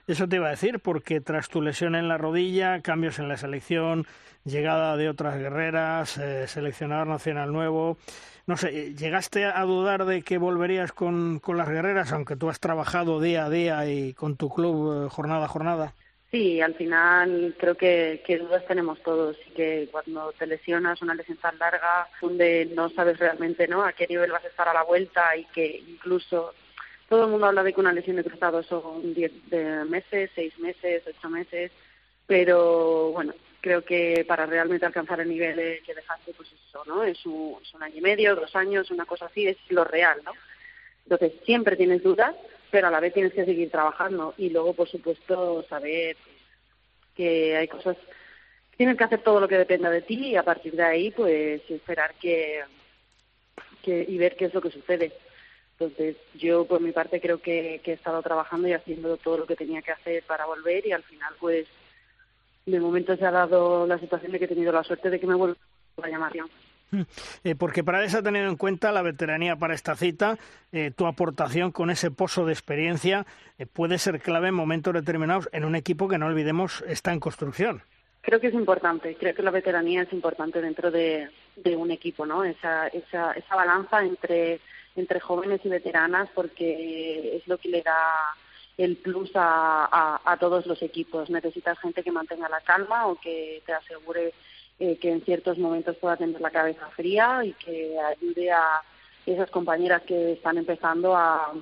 Eso 0.07 0.28
te 0.28 0.38
iba 0.38 0.47
a 0.47 0.51
decir, 0.51 0.80
porque 0.80 1.21
tras 1.21 1.49
tu 1.49 1.61
lesión 1.61 1.95
en 1.95 2.07
la 2.07 2.17
rodilla, 2.17 2.82
cambios 2.82 3.19
en 3.19 3.28
la 3.28 3.38
selección, 3.38 4.07
llegada 4.45 4.97
de 4.97 5.09
otras 5.09 5.38
guerreras, 5.38 6.17
eh, 6.17 6.47
seleccionador 6.47 7.07
nacional 7.07 7.51
nuevo, 7.51 7.97
no 8.45 8.57
sé, 8.57 8.93
¿llegaste 8.95 9.45
a 9.45 9.61
dudar 9.61 10.05
de 10.05 10.21
que 10.21 10.38
volverías 10.38 10.91
con, 10.91 11.39
con 11.39 11.57
las 11.57 11.69
guerreras, 11.69 12.11
aunque 12.11 12.36
tú 12.36 12.49
has 12.49 12.59
trabajado 12.59 13.21
día 13.21 13.45
a 13.45 13.49
día 13.49 13.88
y 13.88 14.13
con 14.13 14.36
tu 14.36 14.49
club 14.49 15.05
eh, 15.05 15.09
jornada 15.09 15.45
a 15.45 15.49
jornada? 15.49 15.93
Sí, 16.30 16.59
al 16.61 16.74
final 16.74 17.55
creo 17.59 17.76
que, 17.76 18.24
que 18.26 18.39
dudas 18.39 18.65
tenemos 18.65 18.99
todos 19.03 19.38
y 19.47 19.51
que 19.51 19.88
cuando 19.91 20.32
te 20.32 20.47
lesionas 20.47 20.99
una 21.03 21.13
lesión 21.13 21.38
tan 21.38 21.59
larga, 21.59 22.07
donde 22.19 22.65
no 22.74 22.89
sabes 22.89 23.19
realmente 23.19 23.67
no 23.67 23.84
a 23.84 23.93
qué 23.93 24.07
nivel 24.07 24.32
vas 24.32 24.43
a 24.43 24.47
estar 24.47 24.67
a 24.67 24.74
la 24.74 24.82
vuelta 24.82 25.38
y 25.38 25.45
que 25.45 25.84
incluso 25.88 26.55
todo 27.14 27.26
el 27.26 27.30
mundo 27.30 27.45
habla 27.45 27.61
de 27.61 27.74
que 27.74 27.80
una 27.80 27.93
lesión 27.93 28.16
de 28.16 28.24
cruzado 28.24 28.64
son 28.64 29.14
10 29.14 29.32
meses, 29.88 30.32
6 30.34 30.57
meses, 30.57 31.03
8 31.05 31.30
meses, 31.30 31.72
pero 32.26 33.11
bueno, 33.11 33.36
creo 33.61 33.86
que 33.86 34.26
para 34.28 34.47
realmente 34.47 34.88
alcanzar 34.88 35.20
el 35.20 35.30
nivel 35.30 35.84
que 35.86 35.93
dejaste, 35.93 36.34
pues 36.34 36.49
eso, 36.51 36.84
¿no? 36.88 37.03
Es 37.03 37.24
un, 37.28 37.59
es 37.61 37.72
un 37.76 37.84
año 37.84 37.97
y 37.97 38.01
medio, 38.01 38.36
dos 38.36 38.55
años, 38.55 38.89
una 38.89 39.05
cosa 39.05 39.28
así, 39.28 39.45
es 39.47 39.57
lo 39.70 39.84
real, 39.84 40.22
¿no? 40.26 40.32
Entonces, 41.03 41.34
siempre 41.45 41.76
tienes 41.76 42.01
dudas, 42.01 42.36
pero 42.72 42.88
a 42.88 42.89
la 42.91 42.99
vez 42.99 43.14
tienes 43.14 43.32
que 43.32 43.45
seguir 43.45 43.70
trabajando 43.70 44.34
y 44.39 44.49
luego, 44.49 44.74
por 44.74 44.89
supuesto, 44.89 45.64
saber 45.70 46.18
que 47.16 47.55
hay 47.55 47.68
cosas 47.68 47.95
tienes 48.76 48.97
que 48.97 49.03
hacer 49.03 49.22
todo 49.22 49.39
lo 49.39 49.47
que 49.47 49.59
dependa 49.59 49.91
de 49.91 50.01
ti 50.01 50.30
y 50.30 50.36
a 50.36 50.41
partir 50.41 50.74
de 50.74 50.82
ahí, 50.82 51.11
pues, 51.11 51.61
esperar 51.70 52.16
que, 52.20 52.64
que 53.84 54.03
y 54.09 54.18
ver 54.18 54.36
qué 54.36 54.45
es 54.45 54.53
lo 54.55 54.61
que 54.61 54.72
sucede. 54.72 55.11
Entonces, 55.80 56.17
yo 56.36 56.65
por 56.65 56.82
mi 56.82 56.91
parte 56.91 57.19
creo 57.19 57.41
que, 57.41 57.82
que 57.84 57.91
he 57.91 57.95
estado 57.95 58.21
trabajando 58.21 58.67
y 58.67 58.74
haciendo 58.74 59.17
todo 59.17 59.39
lo 59.39 59.45
que 59.45 59.55
tenía 59.55 59.82
que 59.82 59.91
hacer 59.91 60.24
para 60.24 60.45
volver 60.45 60.86
y 60.86 60.91
al 60.91 61.03
final, 61.03 61.34
pues, 61.39 61.67
de 62.65 62.80
momento 62.80 63.15
se 63.15 63.26
ha 63.26 63.32
dado 63.32 63.86
la 63.88 63.99
situación 63.99 64.32
de 64.32 64.39
que 64.39 64.45
he 64.45 64.49
tenido 64.49 64.71
la 64.71 64.84
suerte 64.84 65.09
de 65.09 65.19
que 65.19 65.28
me 65.28 65.36
vuelva 65.36 65.57
a 66.01 66.07
llamar. 66.07 66.34
Eh, 67.43 67.55
porque 67.55 67.84
para 67.84 68.03
eso 68.03 68.19
ha 68.19 68.21
tenido 68.21 68.47
en 68.47 68.55
cuenta 68.55 68.91
la 68.91 69.01
veteranía 69.01 69.55
para 69.55 69.74
esta 69.74 69.95
cita, 69.95 70.38
eh, 70.71 70.91
tu 70.95 71.07
aportación 71.07 71.71
con 71.71 71.89
ese 71.89 72.11
pozo 72.11 72.45
de 72.45 72.53
experiencia 72.53 73.26
eh, 73.57 73.65
puede 73.65 73.97
ser 73.97 74.19
clave 74.21 74.49
en 74.49 74.53
momentos 74.53 74.93
determinados 74.93 75.49
en 75.51 75.65
un 75.65 75.76
equipo 75.76 76.07
que 76.07 76.19
no 76.19 76.28
olvidemos 76.28 76.84
está 76.88 77.11
en 77.11 77.19
construcción. 77.19 77.82
Creo 78.21 78.39
que 78.39 78.47
es 78.47 78.53
importante, 78.53 79.17
creo 79.19 79.34
que 79.34 79.41
la 79.41 79.49
veteranía 79.49 80.03
es 80.03 80.13
importante 80.13 80.61
dentro 80.61 80.91
de, 80.91 81.30
de 81.55 81.76
un 81.76 81.89
equipo, 81.89 82.28
¿no? 82.28 82.43
Esa, 82.43 82.88
esa, 82.88 83.32
esa 83.32 83.55
balanza 83.55 84.05
entre, 84.05 84.61
entre 84.96 85.20
jóvenes 85.20 85.62
y 85.64 85.70
veteranas 85.70 86.30
porque 86.34 87.38
es 87.38 87.48
lo 87.48 87.58
que 87.58 87.70
le 87.70 87.82
da 87.82 88.36
el 88.78 88.98
plus 88.98 89.32
a, 89.36 90.20
a, 90.24 90.38
todos 90.38 90.66
los 90.66 90.82
equipos. 90.82 91.30
Necesitas 91.30 91.80
gente 91.80 92.04
que 92.04 92.12
mantenga 92.12 92.50
la 92.50 92.62
calma 92.62 93.08
o 93.08 93.16
que 93.16 93.62
te 93.66 93.74
asegure 93.74 94.34
eh, 94.80 94.98
que 94.98 95.12
en 95.12 95.22
ciertos 95.24 95.58
momentos 95.58 95.98
pueda 95.98 96.18
tener 96.18 96.41
la 96.41 96.50
cabeza 96.50 96.88
fría 96.96 97.41
y 97.44 97.54
que 97.54 98.00
ayude 98.00 98.52
a 98.52 98.82
esas 99.26 99.50
compañeras 99.52 100.02
que 100.04 100.34
están 100.34 100.58
empezando 100.58 101.16
a, 101.16 101.54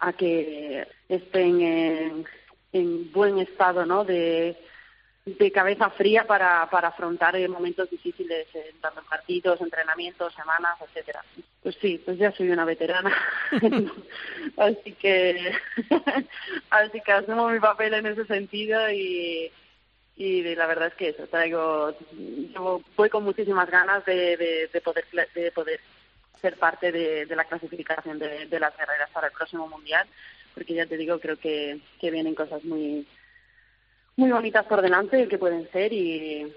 a 0.00 0.12
que 0.12 0.86
estén 1.08 1.60
en, 1.60 2.24
en 2.72 3.12
buen 3.12 3.38
estado 3.38 3.86
¿no? 3.86 4.04
de, 4.04 4.56
de 5.36 5.52
cabeza 5.52 5.90
fría 5.90 6.24
para, 6.26 6.68
para 6.70 6.88
afrontar 6.88 7.36
momentos 7.48 7.90
difíciles 7.90 8.46
en 8.54 8.80
tanto 8.80 9.02
partidos, 9.02 9.60
entrenamientos, 9.60 10.34
semanas, 10.34 10.78
etcétera. 10.80 11.24
Pues 11.62 11.76
sí, 11.80 12.00
pues 12.04 12.18
ya 12.18 12.32
soy 12.32 12.50
una 12.50 12.64
veterana, 12.64 13.14
así 14.56 14.92
que 14.92 15.52
así 16.70 17.00
que 17.00 17.12
asumo 17.12 17.48
mi 17.48 17.60
papel 17.60 17.94
en 17.94 18.06
ese 18.06 18.24
sentido 18.26 18.90
y 18.90 19.50
y 20.16 20.42
la 20.56 20.66
verdad 20.66 20.88
es 20.88 20.94
que 20.94 21.10
eso 21.10 21.26
traigo 21.28 21.94
yo 22.52 22.82
voy 22.96 23.08
con 23.08 23.22
muchísimas 23.22 23.70
ganas 23.70 24.04
de, 24.04 24.68
de, 24.72 24.80
poder 24.80 25.04
de 25.34 25.52
poder 25.52 25.80
ser 26.40 26.56
parte 26.56 26.90
de, 26.90 27.26
de 27.26 27.36
la 27.36 27.44
clasificación 27.44 28.18
de, 28.18 28.46
de 28.46 28.60
las 28.60 28.74
carreras 28.74 29.10
para 29.10 29.28
el 29.28 29.32
próximo 29.32 29.68
mundial 29.68 30.08
porque 30.54 30.74
ya 30.74 30.86
te 30.86 30.96
digo 30.96 31.20
creo 31.20 31.36
que, 31.36 31.78
que 32.00 32.10
vienen 32.10 32.34
cosas 32.34 32.64
muy 32.64 33.06
muy 34.18 34.30
bonitas 34.32 34.66
por 34.66 34.82
delante 34.82 35.28
que 35.28 35.38
pueden 35.38 35.70
ser 35.70 35.92
y, 35.92 36.52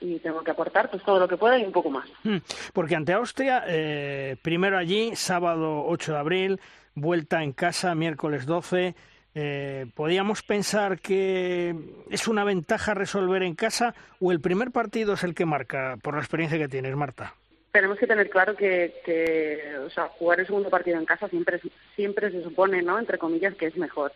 y 0.00 0.18
tengo 0.20 0.42
que 0.42 0.50
aportar 0.50 0.90
pues 0.90 1.02
todo 1.02 1.20
lo 1.20 1.28
que 1.28 1.36
pueda 1.36 1.58
y 1.58 1.64
un 1.64 1.72
poco 1.72 1.90
más. 1.90 2.08
Hmm, 2.24 2.38
porque 2.72 2.96
ante 2.96 3.12
Austria, 3.12 3.64
eh, 3.68 4.36
primero 4.42 4.78
allí, 4.78 5.14
sábado 5.14 5.84
8 5.86 6.12
de 6.12 6.18
abril, 6.18 6.60
vuelta 6.94 7.42
en 7.42 7.52
casa, 7.52 7.94
miércoles 7.94 8.46
12. 8.46 8.94
Eh, 9.34 9.86
¿Podríamos 9.94 10.42
pensar 10.42 10.98
que 10.98 11.74
es 12.10 12.26
una 12.26 12.42
ventaja 12.42 12.94
resolver 12.94 13.42
en 13.42 13.54
casa 13.54 13.94
o 14.18 14.32
el 14.32 14.40
primer 14.40 14.70
partido 14.70 15.12
es 15.14 15.22
el 15.22 15.34
que 15.34 15.44
marca, 15.44 15.98
por 16.02 16.14
la 16.14 16.20
experiencia 16.20 16.58
que 16.58 16.68
tienes, 16.68 16.96
Marta? 16.96 17.34
Tenemos 17.70 17.98
que 17.98 18.08
tener 18.08 18.28
claro 18.30 18.56
que, 18.56 19.00
que 19.04 19.76
o 19.86 19.90
sea, 19.90 20.08
jugar 20.08 20.40
el 20.40 20.46
segundo 20.46 20.70
partido 20.70 20.98
en 20.98 21.04
casa 21.04 21.28
siempre, 21.28 21.60
siempre 21.94 22.30
se 22.32 22.42
supone, 22.42 22.82
¿no? 22.82 22.98
Entre 22.98 23.18
comillas, 23.18 23.54
que 23.54 23.66
es 23.66 23.76
mejor 23.76 24.12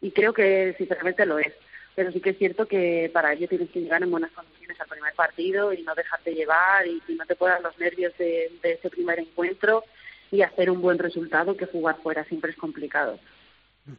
y 0.00 0.10
creo 0.10 0.32
que 0.32 0.74
sinceramente 0.78 1.26
lo 1.26 1.38
es. 1.38 1.52
Pero 1.94 2.12
sí 2.12 2.20
que 2.20 2.30
es 2.30 2.38
cierto 2.38 2.66
que 2.66 3.10
para 3.12 3.32
ello 3.32 3.48
tienes 3.48 3.70
que 3.70 3.80
llegar 3.80 4.02
en 4.02 4.10
buenas 4.10 4.30
condiciones 4.30 4.80
al 4.80 4.88
primer 4.88 5.14
partido 5.14 5.72
y 5.72 5.82
no 5.82 5.94
dejarte 5.94 6.34
llevar 6.34 6.86
y, 6.86 7.02
no 7.14 7.26
te 7.26 7.34
puedan 7.34 7.62
los 7.62 7.76
nervios 7.78 8.16
de, 8.18 8.52
ese 8.62 8.90
primer 8.90 9.18
encuentro 9.18 9.82
y 10.30 10.42
hacer 10.42 10.70
un 10.70 10.80
buen 10.80 10.98
resultado 10.98 11.56
que 11.56 11.66
jugar 11.66 11.96
fuera 12.02 12.24
siempre 12.24 12.52
es 12.52 12.56
complicado. 12.56 13.18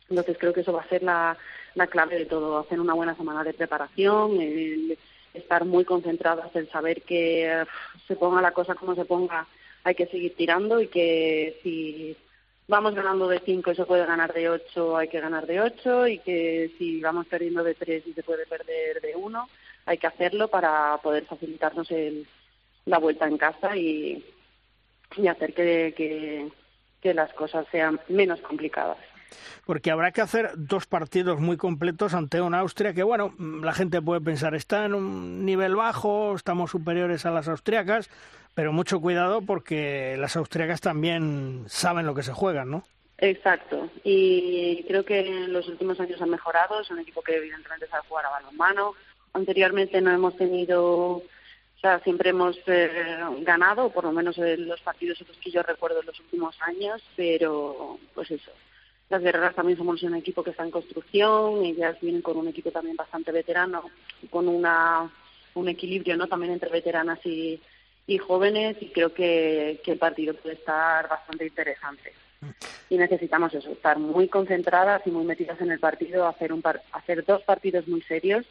Entonces 0.09 0.37
creo 0.39 0.53
que 0.53 0.61
eso 0.61 0.71
va 0.71 0.81
a 0.81 0.87
ser 0.87 1.03
la, 1.03 1.37
la 1.75 1.87
clave 1.87 2.17
de 2.17 2.25
todo, 2.25 2.59
hacer 2.59 2.79
una 2.79 2.93
buena 2.93 3.15
semana 3.15 3.43
de 3.43 3.53
preparación, 3.53 4.39
estar 5.33 5.65
muy 5.65 5.83
concentradas 5.83 6.55
en 6.55 6.69
saber 6.69 7.01
que 7.01 7.65
se 8.07 8.15
ponga 8.15 8.41
la 8.41 8.51
cosa 8.51 8.75
como 8.75 8.95
se 8.95 9.05
ponga, 9.05 9.47
hay 9.83 9.95
que 9.95 10.07
seguir 10.07 10.35
tirando 10.35 10.79
y 10.79 10.87
que 10.87 11.59
si 11.63 12.15
vamos 12.69 12.93
ganando 12.93 13.27
de 13.27 13.39
5 13.39 13.71
y 13.71 13.75
se 13.75 13.85
puede 13.85 14.05
ganar 14.05 14.31
de 14.31 14.47
8, 14.47 14.95
hay 14.95 15.07
que 15.07 15.19
ganar 15.19 15.47
de 15.47 15.59
8 15.59 16.07
y 16.07 16.19
que 16.19 16.71
si 16.77 17.01
vamos 17.01 17.25
perdiendo 17.25 17.63
de 17.63 17.73
3 17.73 18.07
y 18.07 18.13
se 18.13 18.23
puede 18.23 18.45
perder 18.45 19.01
de 19.01 19.15
1, 19.15 19.49
hay 19.87 19.97
que 19.97 20.07
hacerlo 20.07 20.47
para 20.47 20.97
poder 21.01 21.25
facilitarnos 21.25 21.89
el, 21.89 22.27
la 22.85 22.99
vuelta 22.99 23.27
en 23.27 23.37
casa 23.39 23.75
y, 23.75 24.23
y 25.17 25.27
hacer 25.27 25.53
que, 25.55 25.93
que, 25.97 26.47
que 27.01 27.13
las 27.15 27.33
cosas 27.33 27.65
sean 27.71 27.99
menos 28.07 28.39
complicadas 28.41 28.97
porque 29.65 29.91
habrá 29.91 30.11
que 30.11 30.21
hacer 30.21 30.51
dos 30.55 30.85
partidos 30.85 31.39
muy 31.39 31.57
completos 31.57 32.13
ante 32.13 32.41
una 32.41 32.59
Austria 32.59 32.93
que, 32.93 33.03
bueno, 33.03 33.33
la 33.37 33.73
gente 33.73 34.01
puede 34.01 34.21
pensar, 34.21 34.55
está 34.55 34.85
en 34.85 34.93
un 34.95 35.45
nivel 35.45 35.75
bajo, 35.75 36.35
estamos 36.35 36.71
superiores 36.71 37.25
a 37.25 37.31
las 37.31 37.47
austriacas, 37.47 38.09
pero 38.55 38.73
mucho 38.73 38.99
cuidado 38.99 39.41
porque 39.41 40.15
las 40.19 40.35
austriacas 40.35 40.81
también 40.81 41.65
saben 41.67 42.05
lo 42.05 42.15
que 42.15 42.23
se 42.23 42.33
juegan, 42.33 42.69
¿no? 42.69 42.83
Exacto, 43.21 43.89
y 44.03 44.83
creo 44.83 45.03
que 45.03 45.19
en 45.19 45.51
los 45.51 45.67
últimos 45.67 45.99
años 45.99 46.21
han 46.21 46.29
mejorado, 46.29 46.79
es 46.79 46.89
un 46.89 46.99
equipo 46.99 47.21
que 47.21 47.35
evidentemente 47.35 47.87
sabe 47.87 48.07
jugar 48.07 48.25
a 48.25 48.29
balonmano. 48.29 48.93
Anteriormente 49.33 49.99
no 49.99 50.11
hemos 50.11 50.37
tenido, 50.37 51.17
o 51.17 51.23
sea, 51.81 51.99
siempre 51.99 52.29
hemos 52.29 52.57
eh, 52.67 53.19
ganado, 53.41 53.89
por 53.89 54.05
lo 54.05 54.13
menos 54.13 54.37
en 54.37 54.67
los 54.69 54.79
partidos 54.81 55.21
que 55.41 55.51
yo 55.51 55.61
recuerdo 55.63 55.99
en 55.99 56.05
los 56.05 56.19
últimos 56.21 56.55
años, 56.61 57.03
pero 57.17 57.99
pues 58.13 58.31
eso. 58.31 58.51
Las 59.09 59.23
guerreras 59.23 59.55
también 59.55 59.77
somos 59.77 60.03
un 60.03 60.15
equipo 60.15 60.43
que 60.43 60.51
está 60.51 60.63
en 60.63 60.71
construcción, 60.71 61.65
ellas 61.65 61.97
vienen 61.99 62.21
con 62.21 62.37
un 62.37 62.47
equipo 62.47 62.71
también 62.71 62.95
bastante 62.95 63.31
veterano, 63.31 63.83
con 64.29 64.47
una 64.47 65.09
un 65.55 65.67
equilibrio 65.67 66.15
no 66.15 66.27
también 66.27 66.53
entre 66.53 66.69
veteranas 66.69 67.19
y, 67.25 67.59
y 68.07 68.17
jóvenes 68.17 68.77
y 68.81 68.89
creo 68.89 69.13
que, 69.13 69.81
que 69.83 69.93
el 69.93 69.97
partido 69.97 70.33
puede 70.35 70.55
estar 70.55 71.07
bastante 71.09 71.45
interesante. 71.45 72.13
Y 72.89 72.97
necesitamos 72.97 73.53
eso, 73.53 73.71
estar 73.71 73.99
muy 73.99 74.27
concentradas 74.27 75.01
y 75.05 75.11
muy 75.11 75.23
metidas 75.23 75.59
en 75.61 75.71
el 75.71 75.79
partido, 75.79 76.27
hacer, 76.27 76.51
un 76.51 76.63
hacer 76.91 77.23
dos 77.25 77.43
partidos 77.43 77.87
muy 77.87 78.01
serios 78.01 78.45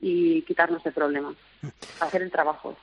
y 0.00 0.42
quitarnos 0.42 0.84
el 0.84 0.92
problema, 0.92 1.34
hacer 2.00 2.22
el 2.22 2.30
trabajo. 2.30 2.76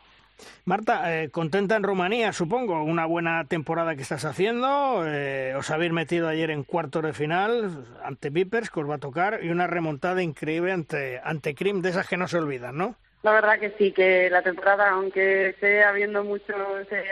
Marta, 0.65 1.21
eh, 1.21 1.29
contenta 1.29 1.75
en 1.75 1.83
Rumanía, 1.83 2.33
supongo, 2.33 2.83
una 2.83 3.05
buena 3.05 3.45
temporada 3.45 3.95
que 3.95 4.01
estás 4.01 4.25
haciendo, 4.25 5.03
eh, 5.05 5.53
os 5.55 5.69
habéis 5.69 5.91
metido 5.91 6.27
ayer 6.27 6.51
en 6.51 6.63
cuartos 6.63 7.03
de 7.03 7.13
final 7.13 7.85
ante 8.03 8.29
Vipers, 8.29 8.69
que 8.69 8.79
os 8.79 8.89
va 8.89 8.95
a 8.95 8.99
tocar, 8.99 9.39
y 9.43 9.49
una 9.49 9.67
remontada 9.67 10.21
increíble 10.21 10.71
ante, 10.71 11.19
ante 11.23 11.55
Krim, 11.55 11.81
de 11.81 11.89
esas 11.89 12.07
que 12.07 12.17
no 12.17 12.27
se 12.27 12.37
olvidan, 12.37 12.77
¿no? 12.77 12.95
La 13.23 13.31
verdad 13.31 13.59
que 13.59 13.71
sí, 13.77 13.91
que 13.91 14.29
la 14.29 14.43
temporada, 14.43 14.89
aunque 14.91 15.49
esté 15.49 15.83
habiendo 15.83 16.23
muchos 16.23 16.55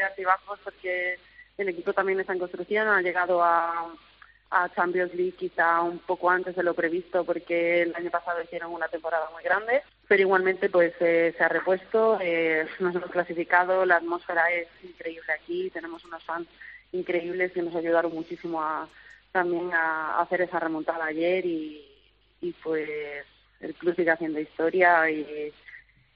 altibajos, 0.09 0.59
porque 0.63 1.17
el 1.57 1.69
equipo 1.69 1.93
también 1.93 2.19
está 2.19 2.33
en 2.33 2.39
construcción, 2.39 2.87
ha 2.87 3.01
llegado 3.01 3.43
a, 3.43 3.87
a 4.53 4.69
Champions 4.73 5.13
League 5.13 5.33
quizá 5.33 5.81
un 5.81 5.99
poco 5.99 6.29
antes 6.29 6.55
de 6.55 6.63
lo 6.63 6.73
previsto, 6.73 7.23
porque 7.23 7.81
el 7.81 7.95
año 7.95 8.11
pasado 8.11 8.41
hicieron 8.41 8.71
una 8.71 8.87
temporada 8.87 9.29
muy 9.33 9.43
grande, 9.43 9.81
pero 10.07 10.21
igualmente 10.21 10.69
pues 10.69 10.93
eh, 10.99 11.33
se 11.37 11.43
ha 11.43 11.49
repuesto, 11.49 12.19
eh, 12.21 12.67
nos 12.79 12.95
hemos 12.95 13.11
clasificado, 13.11 13.85
la 13.85 13.97
atmósfera 13.97 14.51
es 14.51 14.67
increíble 14.83 15.31
aquí, 15.33 15.69
tenemos 15.69 16.05
unos 16.05 16.23
fans 16.23 16.47
increíbles 16.91 17.51
que 17.51 17.61
nos 17.61 17.75
ayudaron 17.75 18.13
muchísimo 18.13 18.61
a, 18.61 18.87
también 19.31 19.71
a, 19.73 20.19
hacer 20.21 20.41
esa 20.41 20.59
remontada 20.59 21.05
ayer 21.05 21.45
y, 21.45 21.83
y 22.41 22.51
pues 22.63 22.89
el 23.61 23.73
club 23.73 23.95
sigue 23.95 24.11
haciendo 24.11 24.39
historia 24.39 25.09
y 25.09 25.51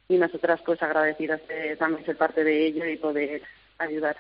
y 0.10 0.18
nosotras 0.18 0.62
pues 0.66 0.82
agradecidas 0.82 1.46
de 1.48 1.76
también 1.76 2.06
ser 2.06 2.18
parte 2.18 2.44
de 2.44 2.68
ello 2.68 2.86
y 2.86 2.98
poder 2.98 3.42
ayudar. 3.78 4.16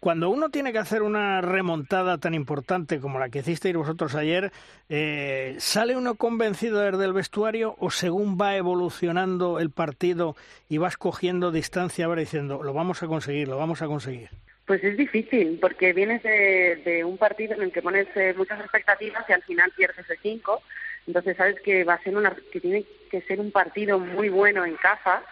Cuando 0.00 0.30
uno 0.30 0.50
tiene 0.50 0.72
que 0.72 0.78
hacer 0.78 1.02
una 1.02 1.40
remontada 1.40 2.18
tan 2.18 2.34
importante 2.34 3.00
como 3.00 3.18
la 3.18 3.28
que 3.28 3.40
hicisteis 3.40 3.76
vosotros 3.76 4.14
ayer, 4.14 4.52
eh, 4.88 5.56
¿sale 5.58 5.96
uno 5.96 6.14
convencido 6.14 6.80
desde 6.80 7.04
el 7.04 7.12
vestuario 7.12 7.74
o 7.78 7.90
según 7.90 8.38
va 8.40 8.56
evolucionando 8.56 9.58
el 9.60 9.70
partido 9.70 10.36
y 10.68 10.78
vas 10.78 10.96
cogiendo 10.96 11.50
distancia, 11.50 12.08
va 12.08 12.16
diciendo, 12.16 12.62
lo 12.62 12.72
vamos 12.72 13.02
a 13.02 13.06
conseguir, 13.06 13.48
lo 13.48 13.58
vamos 13.58 13.82
a 13.82 13.86
conseguir? 13.86 14.30
Pues 14.66 14.82
es 14.82 14.96
difícil, 14.96 15.58
porque 15.60 15.92
vienes 15.92 16.22
de, 16.22 16.80
de 16.84 17.04
un 17.04 17.18
partido 17.18 17.54
en 17.54 17.62
el 17.62 17.72
que 17.72 17.82
pones 17.82 18.08
eh, 18.16 18.32
muchas 18.36 18.60
expectativas 18.60 19.24
y 19.28 19.32
al 19.32 19.42
final 19.42 19.70
pierdes 19.76 20.08
el 20.08 20.18
5 20.22 20.62
entonces 21.06 21.36
sabes 21.36 21.60
que 21.60 21.84
va 21.84 21.94
a 21.94 22.02
ser 22.02 22.16
una 22.16 22.34
que 22.52 22.60
tiene 22.60 22.84
que 23.10 23.20
ser 23.22 23.40
un 23.40 23.50
partido 23.50 23.98
muy 23.98 24.28
bueno 24.28 24.64
en 24.64 24.76
casa 24.76 25.22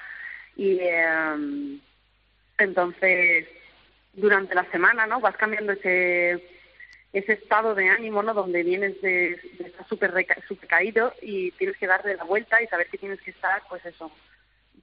y 0.56 0.78
eh, 0.80 1.80
entonces 2.58 3.46
durante 4.12 4.54
la 4.54 4.70
semana, 4.70 5.06
¿no? 5.06 5.20
Vas 5.20 5.36
cambiando 5.36 5.72
ese 5.72 6.42
ese 7.12 7.34
estado 7.34 7.74
de 7.74 7.88
ánimo, 7.90 8.22
¿no? 8.22 8.32
Donde 8.32 8.62
vienes 8.62 9.00
de, 9.02 9.32
estar 9.58 9.86
súper 9.86 10.12
super 10.48 10.68
caído 10.68 11.12
y 11.20 11.50
tienes 11.52 11.76
que 11.76 11.86
darle 11.86 12.16
la 12.16 12.24
vuelta 12.24 12.62
y 12.62 12.66
saber 12.68 12.86
que 12.88 12.98
tienes 12.98 13.20
que 13.20 13.32
estar, 13.32 13.62
pues 13.68 13.84
eso, 13.84 14.10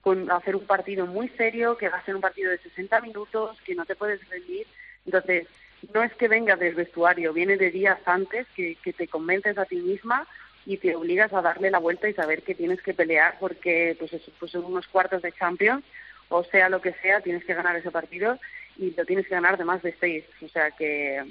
con 0.00 0.30
hacer 0.30 0.54
un 0.54 0.64
partido 0.64 1.06
muy 1.06 1.28
serio, 1.30 1.76
que 1.76 1.88
va 1.88 1.98
a 1.98 2.04
ser 2.04 2.14
un 2.14 2.20
partido 2.20 2.50
de 2.50 2.58
60 2.58 3.00
minutos, 3.00 3.60
que 3.64 3.74
no 3.74 3.84
te 3.84 3.96
puedes 3.96 4.26
rendir. 4.28 4.66
Entonces, 5.04 5.48
no 5.92 6.02
es 6.04 6.14
que 6.14 6.28
venga 6.28 6.54
del 6.56 6.74
vestuario, 6.74 7.32
viene 7.32 7.56
de 7.56 7.70
días 7.70 7.98
antes 8.04 8.46
que, 8.54 8.76
que 8.76 8.92
te 8.92 9.08
convences 9.08 9.58
a 9.58 9.64
ti 9.64 9.76
misma 9.76 10.26
y 10.66 10.76
te 10.76 10.94
obligas 10.94 11.32
a 11.32 11.42
darle 11.42 11.70
la 11.70 11.78
vuelta 11.78 12.08
y 12.08 12.14
saber 12.14 12.42
que 12.42 12.54
tienes 12.54 12.80
que 12.82 12.94
pelear 12.94 13.38
porque 13.40 13.96
pues 13.98 14.12
eso, 14.12 14.30
pues 14.38 14.52
son 14.52 14.66
unos 14.66 14.86
cuartos 14.88 15.22
de 15.22 15.32
Champions 15.32 15.82
o 16.28 16.44
sea 16.44 16.68
lo 16.68 16.82
que 16.82 16.92
sea, 17.02 17.22
tienes 17.22 17.44
que 17.44 17.54
ganar 17.54 17.76
ese 17.76 17.90
partido 17.90 18.38
y 18.76 18.90
lo 18.92 19.04
tienes 19.04 19.26
que 19.26 19.34
ganar 19.34 19.56
de 19.58 19.64
más 19.64 19.82
de 19.82 19.94
seis, 20.00 20.24
o 20.42 20.48
sea 20.48 20.70
que, 20.70 21.22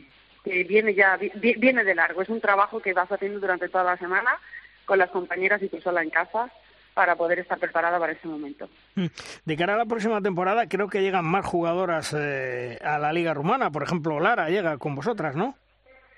que 0.43 0.63
viene 0.63 0.93
ya 0.93 1.17
viene 1.17 1.83
de 1.83 1.95
largo, 1.95 2.21
es 2.21 2.29
un 2.29 2.41
trabajo 2.41 2.79
que 2.79 2.93
vas 2.93 3.11
haciendo 3.11 3.39
durante 3.39 3.69
toda 3.69 3.83
la 3.83 3.97
semana 3.97 4.37
con 4.85 4.99
las 4.99 5.09
compañeras 5.09 5.61
y 5.61 5.69
tú 5.69 5.79
sola 5.81 6.01
en 6.01 6.09
casa 6.09 6.51
para 6.93 7.15
poder 7.15 7.39
estar 7.39 7.57
preparada 7.59 7.99
para 7.99 8.13
ese 8.13 8.27
momento. 8.27 8.67
Mm. 8.95 9.05
De 9.45 9.55
cara 9.55 9.75
a 9.75 9.77
la 9.77 9.85
próxima 9.85 10.21
temporada, 10.21 10.67
creo 10.67 10.89
que 10.89 11.01
llegan 11.01 11.25
más 11.25 11.45
jugadoras 11.45 12.13
eh, 12.17 12.77
a 12.83 12.97
la 12.99 13.13
Liga 13.13 13.33
Rumana. 13.33 13.71
Por 13.71 13.83
ejemplo, 13.83 14.19
Lara 14.19 14.49
llega 14.49 14.77
con 14.77 14.95
vosotras, 14.95 15.35
¿no? 15.35 15.55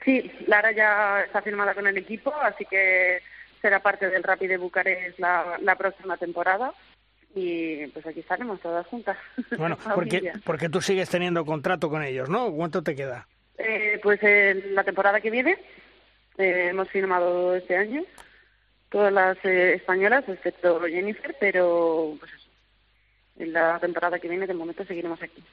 Sí, 0.04 0.32
Lara 0.48 0.72
ya 0.72 1.22
está 1.22 1.42
firmada 1.42 1.76
con 1.76 1.86
el 1.86 1.98
equipo, 1.98 2.34
así 2.42 2.66
que 2.66 3.22
será 3.62 3.80
parte 3.80 4.10
del 4.10 4.24
Rapid 4.24 4.50
de 4.50 4.58
Bucarest 4.58 5.20
la, 5.20 5.58
la 5.62 5.76
próxima 5.76 6.18
temporada 6.18 6.74
y 7.36 7.88
pues 7.88 8.06
aquí 8.06 8.20
estaremos 8.20 8.60
todas 8.62 8.86
juntas. 8.88 9.18
Bueno, 9.58 9.78
porque, 9.96 10.34
porque 10.46 10.70
tú 10.70 10.82
sigues 10.82 11.10
teniendo 11.10 11.46
contrato 11.46 11.90
con 11.90 12.04
ellos, 12.04 12.30
¿no? 12.30 12.52
¿Cuánto 12.52 12.82
te 12.82 12.96
queda? 12.96 13.28
Eh, 13.58 14.00
pues 14.02 14.22
en 14.24 14.74
la 14.76 14.84
temporada 14.84 15.22
que 15.22 15.30
viene 15.30 15.58
eh, 16.38 16.68
hemos 16.70 16.90
firmado 16.90 17.56
este 17.56 17.78
año 17.78 18.04
todas 18.90 19.14
las 19.14 19.38
eh, 19.46 19.76
españolas, 19.76 20.28
excepto 20.28 20.82
Jennifer, 20.82 21.36
pero 21.40 22.16
pues 22.20 22.32
eso, 22.34 22.50
en 23.38 23.54
la 23.54 23.80
temporada 23.80 24.20
que 24.20 24.28
viene 24.28 24.48
de 24.48 24.54
momento 24.54 24.84
seguiremos 24.86 25.22
aquí. 25.22 25.44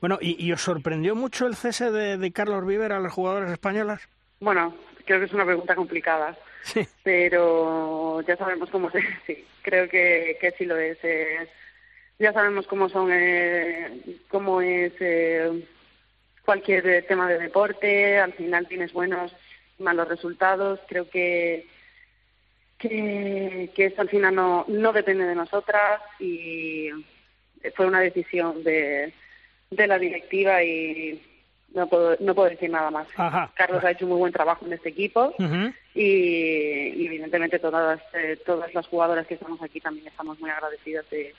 Bueno, 0.00 0.18
¿y, 0.20 0.44
y 0.44 0.52
os 0.52 0.62
sorprendió 0.62 1.14
mucho 1.14 1.46
el 1.46 1.54
cese 1.54 1.90
de, 1.90 2.16
de 2.18 2.32
Carlos 2.32 2.66
Viver 2.66 2.92
a 2.92 3.00
las 3.00 3.12
jugadoras 3.12 3.52
españolas? 3.52 4.08
Bueno, 4.40 4.74
creo 5.04 5.20
que 5.20 5.26
es 5.26 5.32
una 5.32 5.44
pregunta 5.44 5.74
complicada. 5.74 6.36
Sí. 6.62 6.86
Pero 7.02 8.20
ya 8.22 8.36
sabemos 8.36 8.70
cómo 8.70 8.90
se. 8.90 9.00
Sí, 9.26 9.44
creo 9.62 9.88
que, 9.88 10.36
que 10.40 10.50
sí 10.52 10.64
lo 10.64 10.76
es. 10.76 10.98
Eh, 11.02 11.48
ya 12.18 12.32
sabemos 12.32 12.66
cómo 12.66 12.88
son. 12.88 13.10
Eh, 13.12 14.18
cómo 14.28 14.60
es 14.60 14.92
eh, 15.00 15.64
cualquier 16.44 17.06
tema 17.06 17.28
de 17.28 17.38
deporte. 17.38 18.18
Al 18.18 18.32
final 18.32 18.66
tienes 18.66 18.92
buenos 18.92 19.32
y 19.78 19.82
malos 19.82 20.08
resultados. 20.08 20.80
Creo 20.88 21.08
que. 21.08 21.66
Que, 22.78 23.70
que 23.74 23.86
eso 23.86 24.02
al 24.02 24.08
final 24.08 24.36
no, 24.36 24.64
no 24.68 24.92
depende 24.92 25.24
de 25.24 25.34
nosotras 25.34 26.00
y 26.20 26.90
fue 27.74 27.86
una 27.86 27.98
decisión 27.98 28.62
de, 28.62 29.12
de 29.70 29.86
la 29.88 29.98
directiva 29.98 30.62
y 30.62 31.20
no 31.74 31.86
puedo, 31.86 32.16
no 32.20 32.34
puedo 32.34 32.50
decir 32.50 32.70
nada 32.70 32.90
más. 32.90 33.06
Carlos 33.54 33.84
ha 33.84 33.90
hecho 33.90 34.04
un 34.04 34.12
muy 34.12 34.18
buen 34.18 34.32
trabajo 34.32 34.64
en 34.66 34.72
este 34.72 34.88
equipo 34.90 35.34
y, 35.94 37.06
evidentemente 37.06 37.58
todas, 37.58 38.00
eh, 38.14 38.38
todas 38.44 38.72
las 38.74 38.86
jugadoras 38.86 39.26
que 39.26 39.34
estamos 39.34 39.60
aquí 39.62 39.80
también 39.80 40.06
estamos 40.06 40.38
muy 40.40 40.50
agradecidas 40.50 41.08
de, 41.10 41.34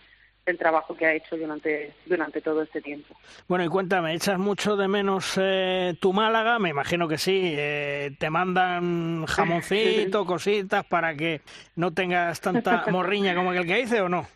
del 0.45 0.57
trabajo 0.57 0.95
que 0.95 1.05
ha 1.05 1.13
hecho 1.13 1.37
durante, 1.37 1.93
durante 2.05 2.41
todo 2.41 2.63
este 2.63 2.81
tiempo. 2.81 3.15
Bueno, 3.47 3.63
y 3.63 3.67
cuéntame, 3.67 4.13
¿echas 4.13 4.39
mucho 4.39 4.75
de 4.75 4.87
menos 4.87 5.33
eh, 5.37 5.95
tu 5.99 6.13
Málaga? 6.13 6.59
Me 6.59 6.69
imagino 6.69 7.07
que 7.07 7.17
sí. 7.17 7.53
Eh, 7.55 8.11
¿Te 8.17 8.29
mandan 8.29 9.25
jamoncito, 9.25 10.25
cositas 10.25 10.85
para 10.85 11.15
que 11.15 11.41
no 11.75 11.91
tengas 11.91 12.41
tanta 12.41 12.85
morriña 12.91 13.35
como 13.35 13.51
aquel 13.51 13.65
que 13.65 13.75
dice 13.75 14.01
o 14.01 14.09
no? 14.09 14.27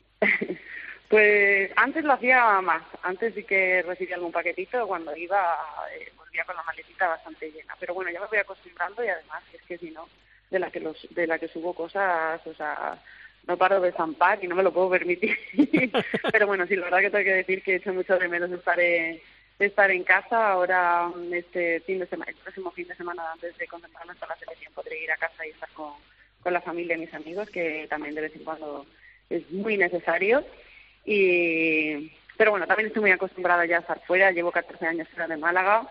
Pues 1.10 1.72
antes 1.76 2.04
lo 2.04 2.14
hacía 2.14 2.62
más, 2.62 2.82
antes 3.04 3.36
sí 3.36 3.44
que 3.44 3.84
recibía 3.84 4.16
algún 4.16 4.32
paquetito, 4.32 4.88
cuando 4.88 5.16
iba 5.16 5.60
eh, 5.94 6.12
volvía 6.18 6.44
con 6.46 6.56
la 6.56 6.64
maletita 6.64 7.08
bastante 7.08 7.52
llena, 7.52 7.76
pero 7.80 7.94
bueno, 7.94 8.10
ya 8.12 8.20
me 8.20 8.28
voy 8.28 8.40
acostumbrando 8.40 9.04
y 9.04 9.10
además 9.10 9.44
es 9.54 9.62
que 9.64 9.78
si 9.78 9.92
no, 9.92 10.08
de 10.50 10.60
la 10.60 10.72
que 10.72 10.80
los, 10.80 11.08
de 11.12 11.28
la 11.28 11.38
que 11.38 11.48
subo 11.48 11.74
cosas, 11.74 12.46
o 12.48 12.54
sea, 12.56 12.98
no 13.48 13.58
paro 13.58 13.82
de 13.82 13.92
zampar 13.92 14.44
y 14.44 14.48
no 14.48 14.56
me 14.56 14.64
lo 14.64 14.72
puedo 14.72 14.90
permitir. 14.90 15.38
pero 16.32 16.48
bueno, 16.48 16.66
sí, 16.68 16.76
la 16.76 16.86
verdad 16.86 17.00
que 17.00 17.10
tengo 17.10 17.24
que 17.24 17.34
decir 17.34 17.62
que 17.62 17.74
he 17.74 17.76
hecho 17.76 17.94
mucho 17.94 18.18
de 18.18 18.28
menos 18.28 18.52
estar 18.52 18.80
en, 18.80 19.20
estar 19.60 19.92
en 19.92 20.04
casa. 20.04 20.52
Ahora, 20.52 21.12
este 21.32 21.82
fin 21.82 22.00
de 22.00 22.08
semana, 22.08 22.32
el 22.32 22.38
próximo 22.38 22.72
fin 22.72 22.88
de 22.88 22.96
semana, 22.96 23.32
antes 23.32 23.58
de 23.58 23.68
concentrarme 23.68 24.16
con 24.16 24.30
la 24.30 24.38
selección, 24.38 24.74
podré 24.74 25.04
ir 25.04 25.12
a 25.12 25.18
casa 25.18 25.46
y 25.46 25.50
estar 25.50 25.70
con, 25.74 25.94
con 26.42 26.54
la 26.54 26.62
familia 26.62 26.96
y 26.96 27.02
mis 27.02 27.14
amigos, 27.14 27.50
que 27.50 27.88
también 27.90 28.16
de 28.16 28.22
vez 28.22 28.36
en 28.36 28.44
cuando 28.44 28.86
es 29.30 29.50
muy 29.52 29.78
necesario. 29.78 30.46
Y, 31.06 32.12
pero 32.38 32.52
bueno, 32.52 32.68
también 32.68 32.88
estoy 32.88 33.02
muy 33.02 33.12
acostumbrada 33.12 33.66
ya 33.66 33.78
a 33.78 33.82
estar 33.82 34.02
fuera, 34.06 34.32
llevo 34.32 34.52
14 34.52 34.86
años 34.86 35.08
fuera 35.10 35.28
de 35.28 35.38
Málaga, 35.38 35.88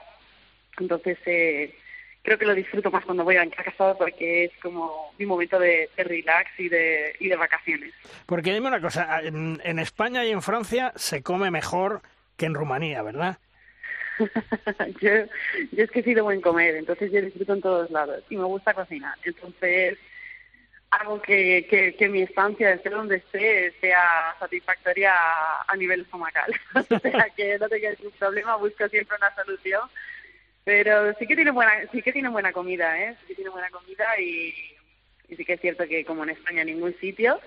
entonces 0.78 1.18
eh, 1.26 1.74
creo 2.22 2.38
que 2.38 2.46
lo 2.46 2.54
disfruto 2.54 2.90
más 2.90 3.04
cuando 3.04 3.24
voy 3.24 3.36
a 3.36 3.48
casa 3.50 3.96
porque 3.96 4.44
es 4.44 4.52
como 4.62 5.12
mi 5.18 5.26
momento 5.26 5.58
de, 5.58 5.90
relax 5.96 6.50
y 6.58 6.68
de, 6.68 7.14
y 7.20 7.28
de 7.28 7.36
vacaciones. 7.36 7.92
Porque 8.26 8.52
dime 8.52 8.68
una 8.68 8.80
cosa, 8.80 9.20
en, 9.22 9.60
en 9.64 9.78
España 9.78 10.24
y 10.24 10.30
en 10.30 10.42
Francia 10.42 10.92
se 10.96 11.22
come 11.22 11.50
mejor 11.50 12.02
que 12.36 12.46
en 12.46 12.54
Rumanía, 12.54 13.02
¿verdad? 13.02 13.38
yo, 15.00 15.10
yo 15.72 15.84
es 15.84 15.90
que 15.90 16.00
he 16.00 16.04
sido 16.04 16.24
buen 16.24 16.40
comer, 16.40 16.76
entonces 16.76 17.10
yo 17.10 17.20
disfruto 17.20 17.54
en 17.54 17.60
todos 17.60 17.90
lados 17.90 18.22
y 18.30 18.36
me 18.36 18.44
gusta 18.44 18.74
cocinar. 18.74 19.16
Entonces, 19.24 19.98
algo 20.93 21.22
que, 21.22 21.66
que, 21.68 21.95
que 21.95 22.09
mi 22.09 22.20
estancia, 22.22 22.72
esté 22.72 22.90
donde 22.90 23.16
esté, 23.16 23.72
sea 23.80 24.36
satisfactoria 24.38 25.14
a, 25.66 25.74
nivel 25.76 26.03
estomacal. 26.03 26.55
o 26.74 26.99
sea, 26.99 27.30
que 27.34 27.59
no 27.59 27.68
tenga 27.68 27.90
ningún 27.90 28.12
problema, 28.18 28.57
busco 28.57 28.86
siempre 28.88 29.16
una 29.16 29.34
solución. 29.34 29.88
Pero 30.64 31.14
sí 31.14 31.26
que 31.26 31.34
tiene 31.34 31.51
buena, 31.51 31.72
sí 31.90 32.03
que 32.03 32.12
tiene 32.12 32.28
buena 32.28 32.53
comida, 32.53 33.01
¿eh? 33.01 33.16
Sí 33.20 33.28
que 33.28 33.34
tiene 33.36 33.51
buena 33.51 33.70
comida 33.70 34.05
y, 34.20 34.55
y 35.28 35.36
sí 35.36 35.45
que 35.45 35.55
es 35.55 35.61
cierto 35.61 35.88
que 35.88 36.05
como 36.05 36.24
en 36.24 36.30
España 36.30 36.62
ningún 36.62 36.95
sitio, 37.01 37.40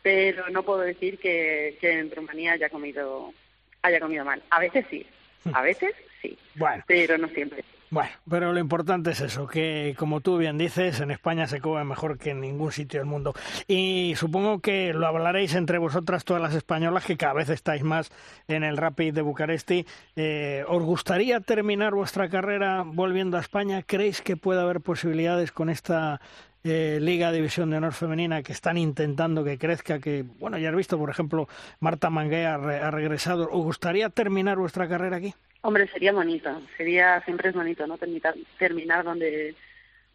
pero 0.00 0.48
no 0.50 0.62
puedo 0.62 0.80
decir 0.80 1.18
que, 1.18 1.76
que 1.80 1.98
en 1.98 2.10
Rumanía 2.14 2.52
haya 2.52 2.70
comido, 2.70 3.34
haya 3.82 4.00
comido 4.00 4.24
mal. 4.24 4.42
A 4.48 4.60
veces 4.60 4.86
sí, 4.88 5.04
a 5.52 5.60
veces 5.60 5.92
sí, 6.22 6.38
bueno. 6.54 6.84
pero 6.86 7.18
no 7.18 7.28
siempre. 7.28 7.64
Bueno, 7.92 8.08
pero 8.26 8.54
lo 8.54 8.58
importante 8.58 9.10
es 9.10 9.20
eso, 9.20 9.46
que 9.46 9.94
como 9.98 10.22
tú 10.22 10.38
bien 10.38 10.56
dices, 10.56 11.00
en 11.00 11.10
España 11.10 11.46
se 11.46 11.60
come 11.60 11.84
mejor 11.84 12.16
que 12.16 12.30
en 12.30 12.40
ningún 12.40 12.72
sitio 12.72 13.00
del 13.00 13.06
mundo. 13.06 13.34
Y 13.68 14.14
supongo 14.16 14.60
que 14.60 14.94
lo 14.94 15.06
hablaréis 15.06 15.54
entre 15.54 15.76
vosotras 15.76 16.24
todas 16.24 16.40
las 16.40 16.54
españolas, 16.54 17.04
que 17.04 17.18
cada 17.18 17.34
vez 17.34 17.50
estáis 17.50 17.82
más 17.82 18.10
en 18.48 18.64
el 18.64 18.78
Rapid 18.78 19.12
de 19.12 19.20
Bucaresti. 19.20 19.86
Eh, 20.16 20.64
¿Os 20.68 20.82
gustaría 20.82 21.40
terminar 21.40 21.92
vuestra 21.92 22.30
carrera 22.30 22.82
volviendo 22.82 23.36
a 23.36 23.40
España? 23.40 23.82
¿Creéis 23.82 24.22
que 24.22 24.38
puede 24.38 24.62
haber 24.62 24.80
posibilidades 24.80 25.52
con 25.52 25.68
esta 25.68 26.22
eh, 26.64 26.98
Liga 27.00 27.32
División 27.32 27.70
de 27.70 27.76
Honor 27.76 27.92
Femenina 27.92 28.42
que 28.42 28.52
están 28.52 28.78
intentando 28.78 29.44
que 29.44 29.58
crezca, 29.58 29.98
que, 29.98 30.24
bueno, 30.38 30.58
ya 30.58 30.70
has 30.70 30.76
visto, 30.76 30.98
por 30.98 31.10
ejemplo, 31.10 31.48
Marta 31.80 32.10
Mangué 32.10 32.46
ha, 32.46 32.54
ha 32.54 32.90
regresado. 32.90 33.48
¿Os 33.50 33.64
gustaría 33.64 34.08
terminar 34.10 34.58
vuestra 34.58 34.88
carrera 34.88 35.16
aquí? 35.16 35.34
Hombre, 35.62 35.86
sería 35.88 36.12
bonito, 36.12 36.60
sería 36.76 37.20
siempre 37.20 37.50
es 37.50 37.54
bonito, 37.54 37.86
¿no? 37.86 37.96
Terminar, 37.96 38.34
terminar 38.58 39.04
donde, 39.04 39.54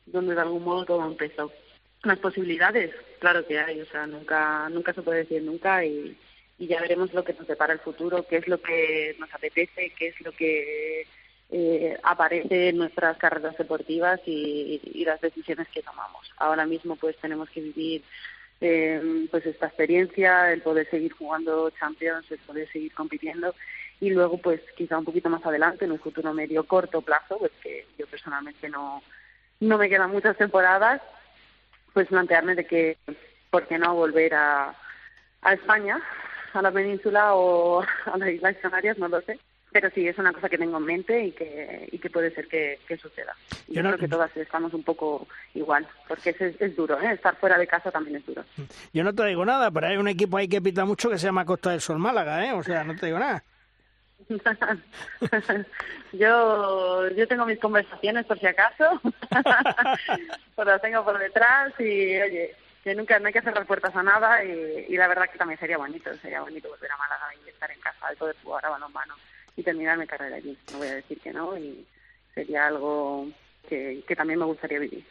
donde 0.06 0.36
de 0.36 0.41
algún 0.41 0.64
modo 0.64 0.84
todo 0.84 1.08
empezó. 1.08 1.52
Las 2.04 2.20
posibilidades, 2.20 2.93
claro 3.20 3.45
que 3.48 3.58
hay, 3.58 3.80
o 3.80 3.86
sea, 3.86 4.06
nunca, 4.08 4.68
nunca 4.70 4.93
se 4.93 5.02
puede 5.02 5.20
decir 5.20 5.41
nunca 5.41 5.86
y, 5.86 6.18
y 6.60 6.68
ya 6.68 6.82
veremos 6.82 7.14
lo 7.14 7.24
que 7.24 7.34
nos 7.34 7.48
depara 7.48 7.74
el 7.74 7.80
futuro, 7.80 8.26
qué 8.30 8.38
es 8.38 8.48
lo 8.48 8.62
que 8.62 9.16
nos 9.20 9.34
apetece, 9.34 9.93
qué 9.98 10.08
es 10.08 10.22
lo 10.22 10.34
que 10.34 11.08
eh, 11.50 11.98
aparece 12.04 12.70
en 12.70 12.78
nuestras 12.78 13.18
carreras 13.18 13.58
deportivas 13.58 14.20
y, 14.26 15.04
las 15.06 15.22
decisiones 15.22 15.68
que 15.70 15.82
tomamos. 15.82 16.30
Ahora 16.38 16.66
mismo 16.66 16.98
pues 16.98 17.16
tenemos 17.18 17.50
que 17.50 17.62
vivir 17.62 18.04
eh, 18.60 19.28
pues 19.32 19.45
esta 19.45 19.68
experiencia, 19.68 20.52
el 20.52 20.62
poder 20.62 20.89
seguir 20.89 21.14
jugando 21.14 21.70
Champions, 21.72 22.30
el 22.32 22.39
poder 22.39 22.70
seguir 22.72 22.93
compitiendo 22.93 23.56
y 24.02 24.10
luego 24.10 24.38
pues 24.38 24.60
quizá 24.76 24.98
un 24.98 25.06
poquito 25.06 25.30
más 25.30 25.45
adelante 25.45 25.86
en 25.86 25.93
un 25.93 26.00
futuro 26.00 26.34
medio 26.34 26.66
corto 26.66 27.02
plazo 27.02 27.38
pues 27.39 27.52
que 27.64 27.86
yo 27.98 28.06
personalmente 28.08 28.70
no 28.70 29.02
no 29.60 29.78
me 29.78 29.89
quedan 29.89 30.12
muchas 30.12 30.38
temporadas 30.38 31.02
pues 31.93 32.08
plantearme 32.08 32.56
de 32.56 32.66
que 32.66 32.98
por 33.50 33.66
qué 33.68 33.78
no 33.80 33.95
volver 33.95 34.36
a 34.36 34.76
a 35.41 35.54
España 35.54 36.00
a 36.54 36.62
la 36.62 36.72
península 36.72 37.34
o 37.36 37.82
a 37.82 38.18
las 38.18 38.30
Islas 38.30 38.58
Canarias 38.62 38.98
no 38.98 39.08
lo 39.08 39.22
sé 39.22 39.39
pero 39.80 39.93
sí 39.93 40.07
es 40.07 40.17
una 40.17 40.34
cosa 40.34 40.49
que 40.49 40.57
tengo 40.57 40.78
en 40.80 40.86
mente 40.86 41.25
y 41.25 41.32
que 41.34 41.88
y 41.91 41.99
que 41.99 42.09
puede 42.09 42.34
ser 42.34 42.47
que, 42.47 42.80
que 42.88 42.97
suceda. 42.97 43.36
Y 43.67 43.75
yo, 43.75 43.84
creo 43.84 43.95
que 43.95 44.07
todas 44.07 44.36
estamos 44.36 44.73
un 44.73 44.82
poco 44.82 45.28
igual 45.53 45.86
porque 46.07 46.32
es, 46.32 46.41
es, 46.59 46.75
duro 46.75 46.99
¿eh? 46.99 47.11
estar 47.11 47.36
fuera 47.36 47.59
de 47.59 47.67
casa 47.67 47.91
también 47.91 48.15
es 48.15 48.25
duro. 48.25 48.43
Yo 48.91 49.03
no 49.03 49.13
te 49.13 49.23
digo 49.25 49.45
nada 49.45 49.69
pero 49.69 49.86
hay 49.86 49.97
un 49.97 50.07
equipo 50.07 50.38
ahí 50.38 50.47
que 50.47 50.63
pita 50.63 50.84
mucho 50.84 51.11
que 51.11 51.19
se 51.19 51.28
llama 51.28 51.45
Costa 51.45 51.69
del 51.69 51.82
Sol 51.82 51.99
Málaga 51.99 52.43
¿eh? 52.43 52.53
o 52.53 52.63
sea 52.63 52.84
no 52.84 52.95
te 52.95 53.05
digo 53.05 53.19
nada. 53.19 53.43
Yo 56.13 57.07
yo 57.09 57.28
tengo 57.28 57.45
mis 57.45 57.59
conversaciones 57.59 58.25
por 58.25 58.39
si 58.39 58.47
acaso, 58.47 58.99
pero 60.55 60.71
las 60.71 60.82
tengo 60.82 61.05
por 61.05 61.19
detrás 61.19 61.71
y 61.80 62.19
oye, 62.19 62.55
que 62.84 62.95
nunca 62.95 63.19
no 63.19 63.28
hay 63.28 63.34
que 63.34 63.43
cerrar 63.43 63.67
puertas 63.67 63.95
a 63.95 64.01
nada 64.01 64.43
y, 64.43 64.88
y, 64.89 64.97
la 64.97 65.07
verdad 65.07 65.30
que 65.32 65.38
también 65.38 65.59
sería 65.59 65.78
bonito, 65.78 66.11
sería 66.15 66.41
bonito 66.41 66.67
volver 66.67 66.91
a 66.91 66.97
Málaga 66.97 67.28
y 67.45 67.49
estar 67.49 67.69
en 67.69 67.80
casa, 67.80 68.09
de 68.09 68.15
poder 68.15 68.36
jugar 68.43 68.65
a 68.65 68.69
balonmano 68.69 69.13
y 69.58 69.64
terminar 69.64 69.97
mi 69.97 70.08
carrera 70.08 70.38
allí. 70.38 70.58
No 70.72 70.78
voy 70.78 70.88
a 70.88 70.95
decir 70.95 71.20
que 71.20 71.34
no 71.34 71.58
y 71.58 71.86
sería 72.34 72.68
algo 72.68 73.28
que, 73.68 74.03
que 74.08 74.16
también 74.16 74.39
me 74.39 74.45
gustaría 74.45 74.80
vivir. 74.80 75.03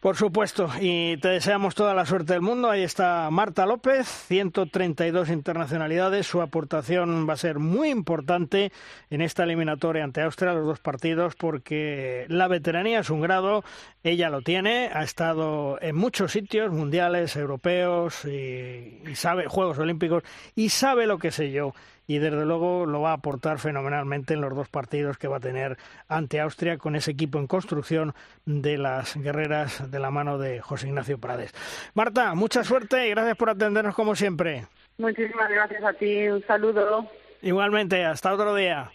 Por 0.00 0.16
supuesto, 0.16 0.70
y 0.80 1.18
te 1.18 1.28
deseamos 1.28 1.74
toda 1.74 1.92
la 1.92 2.06
suerte 2.06 2.32
del 2.32 2.40
mundo. 2.40 2.70
Ahí 2.70 2.82
está 2.82 3.28
Marta 3.30 3.66
López, 3.66 4.08
132 4.08 5.28
internacionalidades. 5.28 6.26
Su 6.26 6.40
aportación 6.40 7.28
va 7.28 7.34
a 7.34 7.36
ser 7.36 7.58
muy 7.58 7.90
importante 7.90 8.72
en 9.10 9.20
esta 9.20 9.44
eliminatoria 9.44 10.02
ante 10.02 10.22
Austria, 10.22 10.54
los 10.54 10.64
dos 10.64 10.80
partidos, 10.80 11.34
porque 11.34 12.24
la 12.28 12.48
veteranía 12.48 13.00
es 13.00 13.10
un 13.10 13.20
grado, 13.20 13.62
ella 14.02 14.30
lo 14.30 14.40
tiene, 14.40 14.88
ha 14.90 15.02
estado 15.02 15.78
en 15.82 15.96
muchos 15.96 16.32
sitios, 16.32 16.72
mundiales, 16.72 17.36
europeos, 17.36 18.24
y, 18.24 19.02
y 19.06 19.14
sabe, 19.16 19.48
Juegos 19.48 19.78
Olímpicos, 19.78 20.22
y 20.54 20.70
sabe 20.70 21.06
lo 21.06 21.18
que 21.18 21.30
sé 21.30 21.50
yo 21.50 21.74
y 22.10 22.18
desde 22.18 22.44
luego 22.44 22.86
lo 22.86 23.02
va 23.02 23.10
a 23.10 23.14
aportar 23.14 23.60
fenomenalmente 23.60 24.34
en 24.34 24.40
los 24.40 24.52
dos 24.52 24.68
partidos 24.68 25.16
que 25.16 25.28
va 25.28 25.36
a 25.36 25.40
tener 25.40 25.76
ante 26.08 26.40
Austria 26.40 26.76
con 26.76 26.96
ese 26.96 27.12
equipo 27.12 27.38
en 27.38 27.46
construcción 27.46 28.14
de 28.44 28.78
las 28.78 29.16
guerreras 29.16 29.88
de 29.92 30.00
la 30.00 30.10
mano 30.10 30.36
de 30.36 30.60
José 30.60 30.88
Ignacio 30.88 31.18
Prades. 31.18 31.54
Marta, 31.94 32.34
mucha 32.34 32.64
suerte 32.64 33.06
y 33.06 33.10
gracias 33.10 33.36
por 33.36 33.50
atendernos 33.50 33.94
como 33.94 34.16
siempre. 34.16 34.66
Muchísimas 34.98 35.48
gracias 35.50 35.84
a 35.84 35.92
ti, 35.92 36.26
un 36.26 36.44
saludo. 36.48 37.06
Igualmente, 37.42 38.04
hasta 38.04 38.34
otro 38.34 38.56
día. 38.56 38.90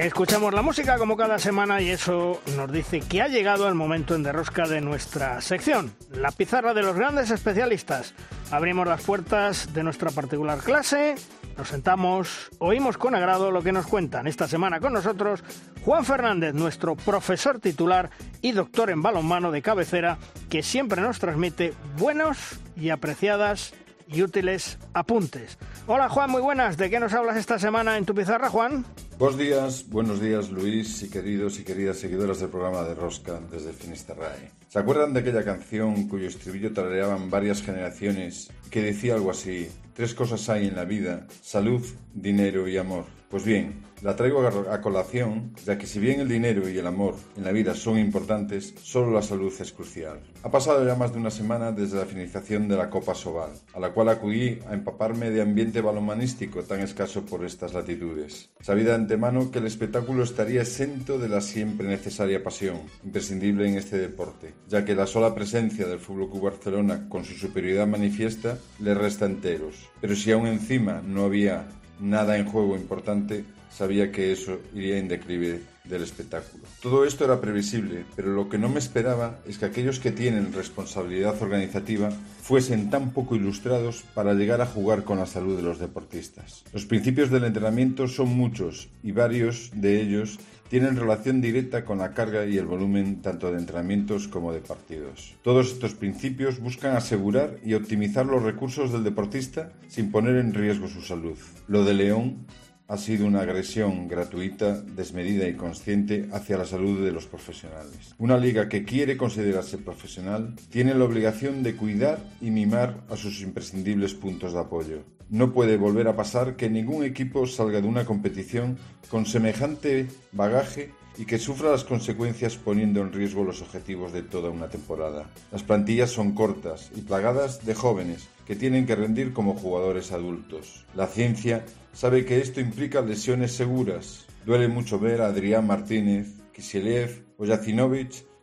Escuchamos 0.00 0.54
la 0.54 0.62
música 0.62 0.96
como 0.96 1.16
cada 1.16 1.40
semana 1.40 1.80
y 1.80 1.90
eso 1.90 2.40
nos 2.56 2.70
dice 2.70 3.00
que 3.00 3.20
ha 3.20 3.26
llegado 3.26 3.66
el 3.66 3.74
momento 3.74 4.14
en 4.14 4.22
derrosca 4.22 4.68
de 4.68 4.80
nuestra 4.80 5.40
sección, 5.40 5.92
la 6.12 6.30
pizarra 6.30 6.72
de 6.72 6.82
los 6.82 6.94
grandes 6.94 7.32
especialistas. 7.32 8.14
Abrimos 8.52 8.86
las 8.86 9.02
puertas 9.02 9.74
de 9.74 9.82
nuestra 9.82 10.12
particular 10.12 10.60
clase, 10.60 11.16
nos 11.56 11.68
sentamos, 11.68 12.48
oímos 12.58 12.96
con 12.96 13.16
agrado 13.16 13.50
lo 13.50 13.60
que 13.60 13.72
nos 13.72 13.88
cuentan. 13.88 14.28
Esta 14.28 14.46
semana 14.46 14.78
con 14.78 14.92
nosotros 14.92 15.42
Juan 15.84 16.04
Fernández, 16.04 16.54
nuestro 16.54 16.94
profesor 16.94 17.58
titular 17.58 18.10
y 18.40 18.52
doctor 18.52 18.90
en 18.90 19.02
balonmano 19.02 19.50
de 19.50 19.62
cabecera, 19.62 20.18
que 20.48 20.62
siempre 20.62 21.02
nos 21.02 21.18
transmite 21.18 21.74
buenos 21.96 22.60
y 22.76 22.90
apreciadas 22.90 23.74
y 24.06 24.22
útiles 24.22 24.78
apuntes. 24.94 25.58
Hola 25.88 26.08
Juan, 26.08 26.30
muy 26.30 26.40
buenas. 26.40 26.76
¿De 26.76 26.88
qué 26.88 27.00
nos 27.00 27.14
hablas 27.14 27.36
esta 27.36 27.58
semana 27.58 27.96
en 27.96 28.06
tu 28.06 28.14
pizarra, 28.14 28.48
Juan? 28.48 28.84
Buenos 29.18 29.36
días, 29.36 29.84
buenos 29.88 30.20
días 30.20 30.48
Luis 30.50 31.02
y 31.02 31.10
queridos 31.10 31.58
y 31.58 31.64
queridas 31.64 31.98
seguidoras 31.98 32.38
del 32.38 32.50
programa 32.50 32.84
de 32.84 32.94
Rosca 32.94 33.40
desde 33.50 33.72
Finisterrae. 33.72 34.52
¿Se 34.68 34.78
acuerdan 34.78 35.12
de 35.12 35.18
aquella 35.18 35.44
canción 35.44 36.06
cuyo 36.06 36.28
estribillo 36.28 36.72
tarareaban 36.72 37.28
varias 37.28 37.60
generaciones 37.60 38.48
que 38.70 38.80
decía 38.80 39.14
algo 39.14 39.32
así? 39.32 39.68
Tres 39.92 40.14
cosas 40.14 40.48
hay 40.48 40.68
en 40.68 40.76
la 40.76 40.84
vida, 40.84 41.26
salud, 41.42 41.84
dinero 42.14 42.68
y 42.68 42.76
amor. 42.76 43.17
Pues 43.28 43.44
bien, 43.44 43.84
la 44.00 44.16
traigo 44.16 44.46
a 44.46 44.80
colación, 44.80 45.52
ya 45.66 45.76
que 45.76 45.86
si 45.86 45.98
bien 45.98 46.20
el 46.20 46.28
dinero 46.28 46.66
y 46.66 46.78
el 46.78 46.86
amor 46.86 47.14
en 47.36 47.44
la 47.44 47.52
vida 47.52 47.74
son 47.74 47.98
importantes, 47.98 48.72
solo 48.80 49.10
la 49.10 49.20
salud 49.20 49.52
es 49.60 49.70
crucial. 49.72 50.20
Ha 50.42 50.50
pasado 50.50 50.86
ya 50.86 50.94
más 50.94 51.12
de 51.12 51.18
una 51.18 51.30
semana 51.30 51.72
desde 51.72 51.98
la 51.98 52.06
finalización 52.06 52.68
de 52.68 52.76
la 52.76 52.88
Copa 52.88 53.14
Sobal, 53.14 53.50
a 53.74 53.80
la 53.80 53.90
cual 53.90 54.08
acudí 54.08 54.60
a 54.66 54.72
empaparme 54.72 55.30
de 55.30 55.42
ambiente 55.42 55.82
balomanístico 55.82 56.62
tan 56.62 56.80
escaso 56.80 57.26
por 57.26 57.44
estas 57.44 57.74
latitudes. 57.74 58.48
Sabía 58.60 58.84
de 58.84 58.94
antemano 58.94 59.50
que 59.50 59.58
el 59.58 59.66
espectáculo 59.66 60.22
estaría 60.22 60.62
exento 60.62 61.18
de 61.18 61.28
la 61.28 61.42
siempre 61.42 61.86
necesaria 61.86 62.42
pasión, 62.42 62.78
imprescindible 63.04 63.68
en 63.68 63.76
este 63.76 63.98
deporte, 63.98 64.54
ya 64.68 64.86
que 64.86 64.94
la 64.94 65.06
sola 65.06 65.34
presencia 65.34 65.86
del 65.86 65.98
Fútbol 65.98 66.30
Club 66.30 66.44
Barcelona 66.44 67.08
con 67.10 67.26
su 67.26 67.34
superioridad 67.34 67.86
manifiesta 67.86 68.56
le 68.78 68.94
resta 68.94 69.26
enteros. 69.26 69.90
Pero 70.00 70.16
si 70.16 70.32
aún 70.32 70.46
encima 70.46 71.02
no 71.04 71.24
había 71.24 71.66
nada 72.00 72.38
en 72.38 72.46
juego 72.46 72.76
importante, 72.76 73.44
sabía 73.70 74.10
que 74.10 74.32
eso 74.32 74.58
iría 74.74 74.98
en 74.98 75.08
declive 75.08 75.60
del 75.84 76.02
espectáculo. 76.02 76.64
Todo 76.82 77.04
esto 77.04 77.24
era 77.24 77.40
previsible, 77.40 78.04
pero 78.14 78.34
lo 78.34 78.48
que 78.48 78.58
no 78.58 78.68
me 78.68 78.78
esperaba 78.78 79.38
es 79.46 79.58
que 79.58 79.64
aquellos 79.64 80.00
que 80.00 80.12
tienen 80.12 80.52
responsabilidad 80.52 81.40
organizativa 81.40 82.10
fuesen 82.42 82.90
tan 82.90 83.10
poco 83.12 83.36
ilustrados 83.36 84.04
para 84.14 84.34
llegar 84.34 84.60
a 84.60 84.66
jugar 84.66 85.04
con 85.04 85.18
la 85.18 85.26
salud 85.26 85.56
de 85.56 85.62
los 85.62 85.78
deportistas. 85.78 86.64
Los 86.72 86.84
principios 86.84 87.30
del 87.30 87.44
entrenamiento 87.44 88.06
son 88.06 88.28
muchos 88.28 88.88
y 89.02 89.12
varios 89.12 89.70
de 89.74 90.00
ellos 90.00 90.38
tienen 90.68 90.96
relación 90.96 91.40
directa 91.40 91.84
con 91.84 91.98
la 91.98 92.12
carga 92.12 92.46
y 92.46 92.58
el 92.58 92.66
volumen 92.66 93.22
tanto 93.22 93.50
de 93.50 93.58
entrenamientos 93.58 94.28
como 94.28 94.52
de 94.52 94.60
partidos. 94.60 95.34
Todos 95.42 95.72
estos 95.72 95.94
principios 95.94 96.60
buscan 96.60 96.96
asegurar 96.96 97.58
y 97.64 97.74
optimizar 97.74 98.26
los 98.26 98.42
recursos 98.42 98.92
del 98.92 99.04
deportista 99.04 99.72
sin 99.88 100.10
poner 100.10 100.36
en 100.36 100.54
riesgo 100.54 100.88
su 100.88 101.00
salud. 101.00 101.36
Lo 101.66 101.84
de 101.84 101.94
León 101.94 102.46
ha 102.88 102.96
sido 102.96 103.26
una 103.26 103.42
agresión 103.42 104.08
gratuita, 104.08 104.80
desmedida 104.80 105.46
y 105.46 105.54
consciente 105.54 106.28
hacia 106.32 106.56
la 106.56 106.64
salud 106.64 107.04
de 107.04 107.12
los 107.12 107.26
profesionales. 107.26 108.14
Una 108.16 108.38
liga 108.38 108.68
que 108.68 108.84
quiere 108.84 109.18
considerarse 109.18 109.76
profesional 109.76 110.54
tiene 110.70 110.94
la 110.94 111.04
obligación 111.04 111.62
de 111.62 111.76
cuidar 111.76 112.18
y 112.40 112.50
mimar 112.50 113.04
a 113.10 113.16
sus 113.16 113.42
imprescindibles 113.42 114.14
puntos 114.14 114.54
de 114.54 114.60
apoyo. 114.60 115.17
No 115.30 115.52
puede 115.52 115.76
volver 115.76 116.08
a 116.08 116.16
pasar 116.16 116.56
que 116.56 116.70
ningún 116.70 117.04
equipo 117.04 117.46
salga 117.46 117.80
de 117.80 117.88
una 117.88 118.06
competición 118.06 118.78
con 119.10 119.26
semejante 119.26 120.08
bagaje 120.32 120.92
y 121.18 121.26
que 121.26 121.38
sufra 121.38 121.70
las 121.70 121.84
consecuencias 121.84 122.56
poniendo 122.56 123.02
en 123.02 123.12
riesgo 123.12 123.44
los 123.44 123.60
objetivos 123.60 124.12
de 124.12 124.22
toda 124.22 124.50
una 124.50 124.68
temporada. 124.68 125.28
Las 125.52 125.64
plantillas 125.64 126.10
son 126.10 126.32
cortas 126.32 126.90
y 126.96 127.02
plagadas 127.02 127.66
de 127.66 127.74
jóvenes 127.74 128.28
que 128.46 128.56
tienen 128.56 128.86
que 128.86 128.94
rendir 128.94 129.34
como 129.34 129.54
jugadores 129.54 130.12
adultos. 130.12 130.86
La 130.94 131.06
ciencia 131.08 131.64
sabe 131.92 132.24
que 132.24 132.40
esto 132.40 132.60
implica 132.60 133.02
lesiones 133.02 133.52
seguras. 133.52 134.26
Duele 134.46 134.68
mucho 134.68 134.98
ver 134.98 135.20
a 135.20 135.26
Adrián 135.26 135.66
Martínez, 135.66 136.28
Kisiliev 136.54 137.26
o 137.36 137.44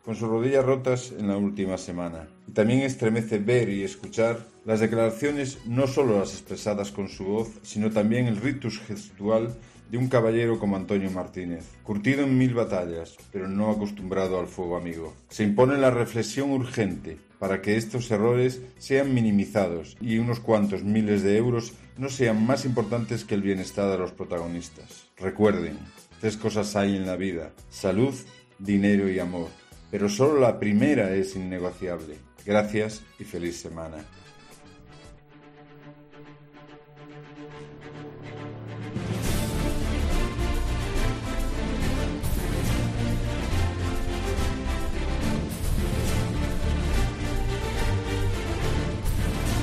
con 0.05 0.15
sus 0.15 0.29
rodillas 0.29 0.63
rotas 0.63 1.11
en 1.17 1.27
la 1.27 1.37
última 1.37 1.79
semana. 1.79 2.27
Y 2.47 2.51
también 2.51 2.81
estremece 2.81 3.39
ver 3.39 3.69
y 3.69 3.83
escuchar 3.83 4.45
las 4.63 4.79
declaraciones, 4.79 5.57
no 5.65 5.87
solo 5.87 6.19
las 6.19 6.33
expresadas 6.33 6.91
con 6.91 7.09
su 7.09 7.25
voz, 7.25 7.49
sino 7.63 7.89
también 7.89 8.27
el 8.27 8.37
ritus 8.37 8.79
gestual 8.79 9.55
de 9.89 9.97
un 9.97 10.07
caballero 10.07 10.59
como 10.59 10.75
Antonio 10.75 11.09
Martínez, 11.11 11.65
curtido 11.83 12.23
en 12.23 12.37
mil 12.37 12.53
batallas, 12.53 13.17
pero 13.31 13.47
no 13.47 13.71
acostumbrado 13.71 14.39
al 14.39 14.47
fuego 14.47 14.77
amigo. 14.77 15.13
Se 15.29 15.43
impone 15.43 15.77
la 15.77 15.91
reflexión 15.91 16.51
urgente 16.51 17.17
para 17.39 17.61
que 17.61 17.75
estos 17.75 18.09
errores 18.11 18.61
sean 18.77 19.13
minimizados 19.13 19.97
y 20.01 20.17
unos 20.17 20.39
cuantos 20.39 20.83
miles 20.83 21.23
de 21.23 21.37
euros 21.37 21.73
no 21.97 22.09
sean 22.09 22.45
más 22.45 22.65
importantes 22.65 23.25
que 23.25 23.35
el 23.35 23.41
bienestar 23.41 23.91
de 23.91 23.97
los 23.97 24.11
protagonistas. 24.11 25.09
Recuerden, 25.17 25.77
tres 26.19 26.37
cosas 26.37 26.75
hay 26.75 26.95
en 26.95 27.05
la 27.05 27.15
vida, 27.15 27.51
salud, 27.69 28.13
dinero 28.57 29.09
y 29.09 29.19
amor, 29.19 29.49
pero 29.97 30.09
solo 30.09 30.41
la 30.41 30.59
primera 30.59 31.09
es 31.11 31.37
innegociable. 31.37 32.17
Gracias 32.45 33.01
y 33.17 33.23
feliz 33.23 33.61
semana. 33.61 34.03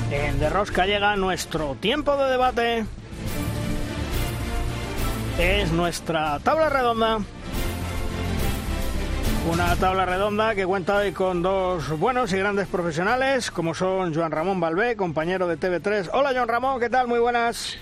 En 0.09 0.39
De 0.39 0.49
Rosca 0.49 0.87
llega 0.87 1.15
nuestro 1.15 1.75
tiempo 1.75 2.17
de 2.17 2.31
debate. 2.31 2.85
Es 5.37 5.71
nuestra 5.71 6.39
tabla 6.39 6.69
redonda. 6.69 7.19
Una 9.45 9.75
tabla 9.75 10.05
redonda 10.05 10.55
que 10.55 10.65
cuenta 10.65 10.95
hoy 10.95 11.11
con 11.11 11.41
dos 11.41 11.99
buenos 11.99 12.31
y 12.31 12.37
grandes 12.37 12.65
profesionales, 12.67 13.51
como 13.51 13.73
son 13.73 14.15
Joan 14.15 14.31
Ramón 14.31 14.61
Balbé, 14.61 14.95
compañero 14.95 15.47
de 15.47 15.59
TV3. 15.59 16.11
Hola, 16.13 16.31
Joan 16.33 16.47
Ramón, 16.47 16.79
¿qué 16.79 16.89
tal? 16.89 17.07
Muy 17.09 17.19
buenas. 17.19 17.77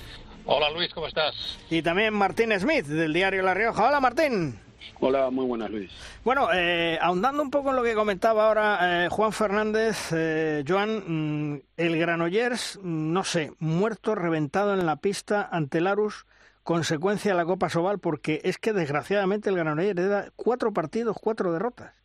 Hola, 0.46 0.72
Luis, 0.72 0.92
¿cómo 0.92 1.06
estás? 1.06 1.60
Y 1.70 1.84
también 1.84 2.16
Martín 2.16 2.52
Smith, 2.60 2.88
del 2.88 3.14
diario 3.14 3.44
La 3.44 3.54
Rioja. 3.54 3.88
Hola, 3.88 4.00
Martín. 4.00 4.60
Hola, 5.00 5.30
muy 5.30 5.46
buenas, 5.46 5.70
Luis. 5.70 5.92
Bueno, 6.24 6.50
eh, 6.52 6.98
ahondando 7.00 7.44
un 7.44 7.52
poco 7.52 7.70
en 7.70 7.76
lo 7.76 7.84
que 7.84 7.94
comentaba 7.94 8.48
ahora 8.48 9.06
eh, 9.06 9.10
Juan 9.10 9.32
Fernández, 9.32 10.10
eh, 10.14 10.64
Joan, 10.68 11.54
mm, 11.54 11.62
el 11.78 12.00
Granollers, 12.00 12.80
mm, 12.82 13.14
no 13.14 13.24
sé, 13.24 13.52
muerto, 13.60 14.16
reventado 14.16 14.74
en 14.74 14.88
la 14.88 14.96
pista 14.96 15.48
ante 15.52 15.80
Larus, 15.80 16.26
consecuencia 16.64 17.32
de 17.32 17.38
la 17.38 17.46
Copa 17.46 17.70
Sobal, 17.70 18.00
porque 18.00 18.42
es 18.44 18.58
que 18.58 18.74
desgraciadamente 18.74 19.50
el 19.50 19.56
Granollers 19.56 20.10
da 20.10 20.32
cuatro 20.36 20.74
partidos, 20.74 21.18
cuatro 21.20 21.52
derrotas. 21.52 22.01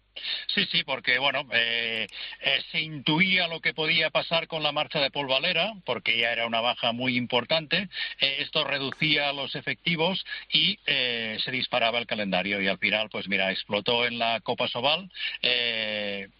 Sí, 0.46 0.66
sí, 0.70 0.82
porque 0.84 1.18
bueno, 1.18 1.46
eh, 1.52 2.06
eh, 2.40 2.62
se 2.70 2.80
intuía 2.80 3.48
lo 3.48 3.60
que 3.60 3.74
podía 3.74 4.10
pasar 4.10 4.46
con 4.46 4.62
la 4.62 4.72
marcha 4.72 5.00
de 5.00 5.10
Paul 5.10 5.26
Valera, 5.26 5.74
porque 5.84 6.18
ya 6.18 6.32
era 6.32 6.46
una 6.46 6.60
baja 6.60 6.92
muy 6.92 7.16
importante. 7.16 7.88
Eh, 8.20 8.36
esto 8.40 8.64
reducía 8.64 9.32
los 9.32 9.54
efectivos 9.54 10.24
y 10.52 10.78
se 10.86 11.50
disparaba 11.50 11.98
el 11.98 12.06
calendario 12.06 12.60
y 12.60 12.68
al 12.68 12.78
final, 12.78 13.08
pues 13.10 13.28
mira, 13.28 13.50
explotó 13.50 14.06
en 14.06 14.18
la 14.18 14.40
Copa 14.40 14.68
Sobal, 14.68 15.10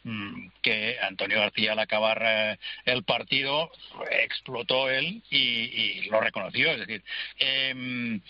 mm, 0.05 0.49
que 0.63 0.99
Antonio 1.03 1.41
García 1.41 1.73
al 1.73 1.79
acabar 1.79 2.59
el 2.85 3.03
partido 3.05 3.71
explotó 4.11 4.91
él 4.91 5.23
y, 5.31 6.09
lo 6.11 6.21
reconoció. 6.21 6.71
Es 6.71 6.79
decir, 6.79 7.03
em, 7.39 8.21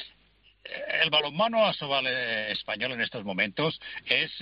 el 1.03 1.11
balonmano 1.11 1.65
asobal 1.67 2.07
español 2.07 2.93
en 2.93 3.01
estos 3.01 3.25
momentos 3.25 3.81
es 4.07 4.33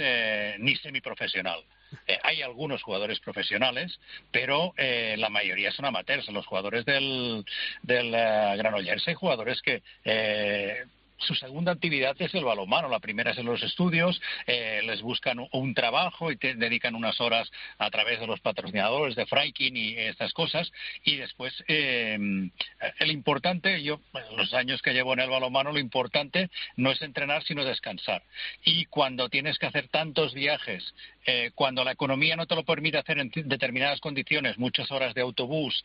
ni 0.58 0.76
semiprofesional. 0.76 1.64
Eh, 2.06 2.18
hay 2.22 2.42
algunos 2.42 2.82
jugadores 2.82 3.20
profesionales, 3.20 3.98
pero 4.30 4.74
eh, 4.76 5.14
la 5.18 5.28
mayoría 5.28 5.72
son 5.72 5.84
amateurs. 5.86 6.28
Los 6.30 6.46
jugadores 6.46 6.84
del, 6.84 7.44
del 7.82 8.08
uh, 8.08 8.56
Granollers 8.56 9.06
hay 9.08 9.14
jugadores 9.14 9.60
que 9.62 9.82
su 11.24 11.34
segunda 11.34 11.72
actividad 11.72 12.14
es 12.18 12.34
el 12.34 12.44
balonmano. 12.44 12.88
La 12.88 13.00
primera 13.00 13.32
es 13.32 13.38
en 13.38 13.46
los 13.46 13.62
estudios, 13.62 14.20
eh, 14.46 14.82
les 14.84 15.02
buscan 15.02 15.38
un 15.52 15.74
trabajo 15.74 16.30
y 16.30 16.36
te 16.36 16.54
dedican 16.54 16.94
unas 16.94 17.20
horas 17.20 17.50
a 17.78 17.90
través 17.90 18.20
de 18.20 18.26
los 18.26 18.40
patrocinadores 18.40 19.16
de 19.16 19.26
Freikin 19.26 19.76
y 19.76 19.94
estas 19.96 20.32
cosas. 20.32 20.70
Y 21.02 21.16
después, 21.16 21.52
eh, 21.68 22.18
el 22.98 23.10
importante, 23.10 23.82
yo, 23.82 24.00
los 24.36 24.52
años 24.54 24.82
que 24.82 24.92
llevo 24.92 25.14
en 25.14 25.20
el 25.20 25.30
balonmano, 25.30 25.72
lo 25.72 25.78
importante 25.78 26.50
no 26.76 26.90
es 26.90 27.00
entrenar, 27.02 27.42
sino 27.44 27.64
descansar. 27.64 28.22
Y 28.64 28.84
cuando 28.86 29.28
tienes 29.28 29.58
que 29.58 29.66
hacer 29.66 29.88
tantos 29.88 30.34
viajes, 30.34 30.94
eh, 31.26 31.50
cuando 31.54 31.84
la 31.84 31.92
economía 31.92 32.36
no 32.36 32.46
te 32.46 32.54
lo 32.54 32.64
permite 32.64 32.98
hacer 32.98 33.18
en 33.18 33.30
determinadas 33.46 34.00
condiciones, 34.00 34.58
muchas 34.58 34.90
horas 34.90 35.14
de 35.14 35.22
autobús, 35.22 35.84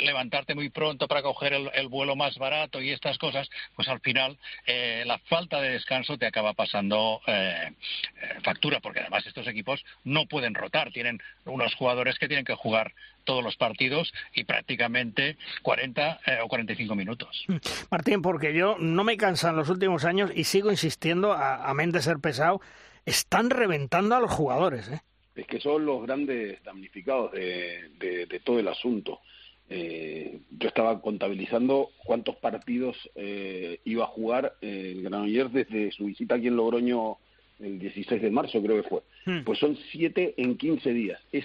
levantarte 0.00 0.54
muy 0.54 0.68
pronto 0.68 1.06
para 1.06 1.22
coger 1.22 1.52
el, 1.52 1.70
el 1.74 1.88
vuelo 1.88 2.16
más 2.16 2.36
barato 2.38 2.80
y 2.80 2.90
estas 2.90 3.18
cosas, 3.20 3.48
pues 3.76 3.86
al 3.86 4.00
final 4.00 4.36
eh, 4.66 5.04
la 5.06 5.18
falta 5.18 5.60
de 5.60 5.70
descanso 5.70 6.18
te 6.18 6.26
acaba 6.26 6.54
pasando 6.54 7.20
eh, 7.26 7.70
eh, 7.70 8.28
factura, 8.42 8.80
porque 8.80 9.00
además 9.00 9.24
estos 9.26 9.46
equipos 9.46 9.84
no 10.02 10.26
pueden 10.26 10.54
rotar, 10.54 10.90
tienen 10.90 11.20
unos 11.44 11.74
jugadores 11.76 12.18
que 12.18 12.26
tienen 12.26 12.44
que 12.44 12.56
jugar 12.56 12.92
todos 13.24 13.44
los 13.44 13.56
partidos 13.56 14.12
y 14.34 14.44
prácticamente 14.44 15.36
40 15.62 16.20
o 16.42 16.48
45 16.48 16.94
minutos. 16.96 17.46
Martín, 17.90 18.22
porque 18.22 18.54
yo 18.54 18.76
no 18.80 19.04
me 19.04 19.16
cansan 19.16 19.54
los 19.54 19.68
últimos 19.68 20.04
años 20.04 20.32
y 20.34 20.44
sigo 20.44 20.70
insistiendo, 20.70 21.32
a, 21.32 21.70
a 21.70 21.74
de 21.74 22.02
ser 22.02 22.18
pesado, 22.18 22.60
están 23.04 23.50
reventando 23.50 24.16
a 24.16 24.20
los 24.20 24.30
jugadores. 24.30 24.88
¿eh? 24.88 25.00
Es 25.34 25.46
que 25.46 25.60
son 25.60 25.84
los 25.84 26.02
grandes 26.02 26.62
damnificados 26.64 27.32
de 27.32 28.40
todo 28.42 28.58
el 28.58 28.68
asunto. 28.68 29.20
Eh, 29.72 30.40
yo 30.58 30.68
estaba 30.68 31.00
contabilizando 31.00 31.90
cuántos 32.04 32.36
partidos 32.36 32.96
eh, 33.14 33.78
iba 33.84 34.04
a 34.04 34.08
jugar 34.08 34.54
eh, 34.60 34.94
el 34.96 35.02
Granollers 35.02 35.52
desde 35.52 35.92
su 35.92 36.06
visita 36.06 36.34
aquí 36.34 36.48
en 36.48 36.56
Logroño 36.56 37.18
el 37.60 37.78
16 37.78 38.20
de 38.22 38.30
marzo, 38.30 38.62
creo 38.62 38.82
que 38.82 38.88
fue. 38.88 39.02
Hmm. 39.26 39.44
Pues 39.44 39.58
son 39.58 39.76
siete 39.92 40.34
en 40.36 40.56
15 40.56 40.92
días. 40.92 41.20
Es 41.32 41.44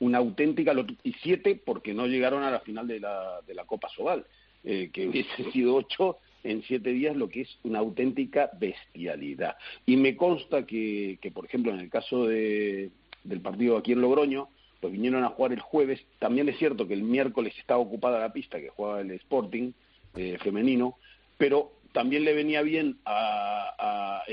una 0.00 0.18
auténtica. 0.18 0.74
Y 1.02 1.12
siete 1.22 1.60
porque 1.64 1.94
no 1.94 2.06
llegaron 2.06 2.42
a 2.42 2.50
la 2.50 2.60
final 2.60 2.86
de 2.86 3.00
la, 3.00 3.40
de 3.46 3.54
la 3.54 3.64
Copa 3.64 3.88
Sobal, 3.88 4.26
eh, 4.64 4.90
que 4.92 5.08
hubiese 5.08 5.50
sido 5.52 5.74
ocho 5.74 6.18
en 6.44 6.62
siete 6.64 6.90
días, 6.90 7.16
lo 7.16 7.28
que 7.28 7.42
es 7.42 7.58
una 7.62 7.78
auténtica 7.78 8.50
bestialidad. 8.58 9.56
Y 9.86 9.96
me 9.96 10.16
consta 10.16 10.66
que, 10.66 11.18
que 11.22 11.30
por 11.30 11.44
ejemplo, 11.44 11.72
en 11.72 11.78
el 11.78 11.88
caso 11.88 12.26
de, 12.26 12.90
del 13.22 13.40
partido 13.40 13.76
aquí 13.76 13.92
en 13.92 14.00
Logroño, 14.00 14.48
pues 14.82 14.92
vinieron 14.92 15.22
a 15.22 15.28
jugar 15.28 15.52
el 15.52 15.60
jueves. 15.60 16.04
También 16.18 16.48
es 16.48 16.58
cierto 16.58 16.88
que 16.88 16.94
el 16.94 17.04
miércoles 17.04 17.54
estaba 17.56 17.78
ocupada 17.78 18.18
la 18.18 18.32
pista 18.32 18.58
que 18.58 18.68
jugaba 18.68 19.00
el 19.00 19.12
Sporting 19.12 19.70
eh, 20.16 20.38
femenino, 20.42 20.96
pero 21.38 21.70
también 21.92 22.24
le 22.24 22.34
venía 22.34 22.62
bien 22.62 22.96
a, 23.04 24.24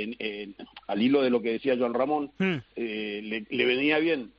al 0.87 1.01
hilo 1.01 1.21
de 1.21 1.29
lo 1.29 1.43
que 1.43 1.51
decía 1.51 1.77
Joan 1.77 1.93
Ramón, 1.93 2.31
hmm. 2.39 2.55
eh, 2.75 3.45
le, 3.47 3.65
venía 3.65 3.99
bien 3.99 4.31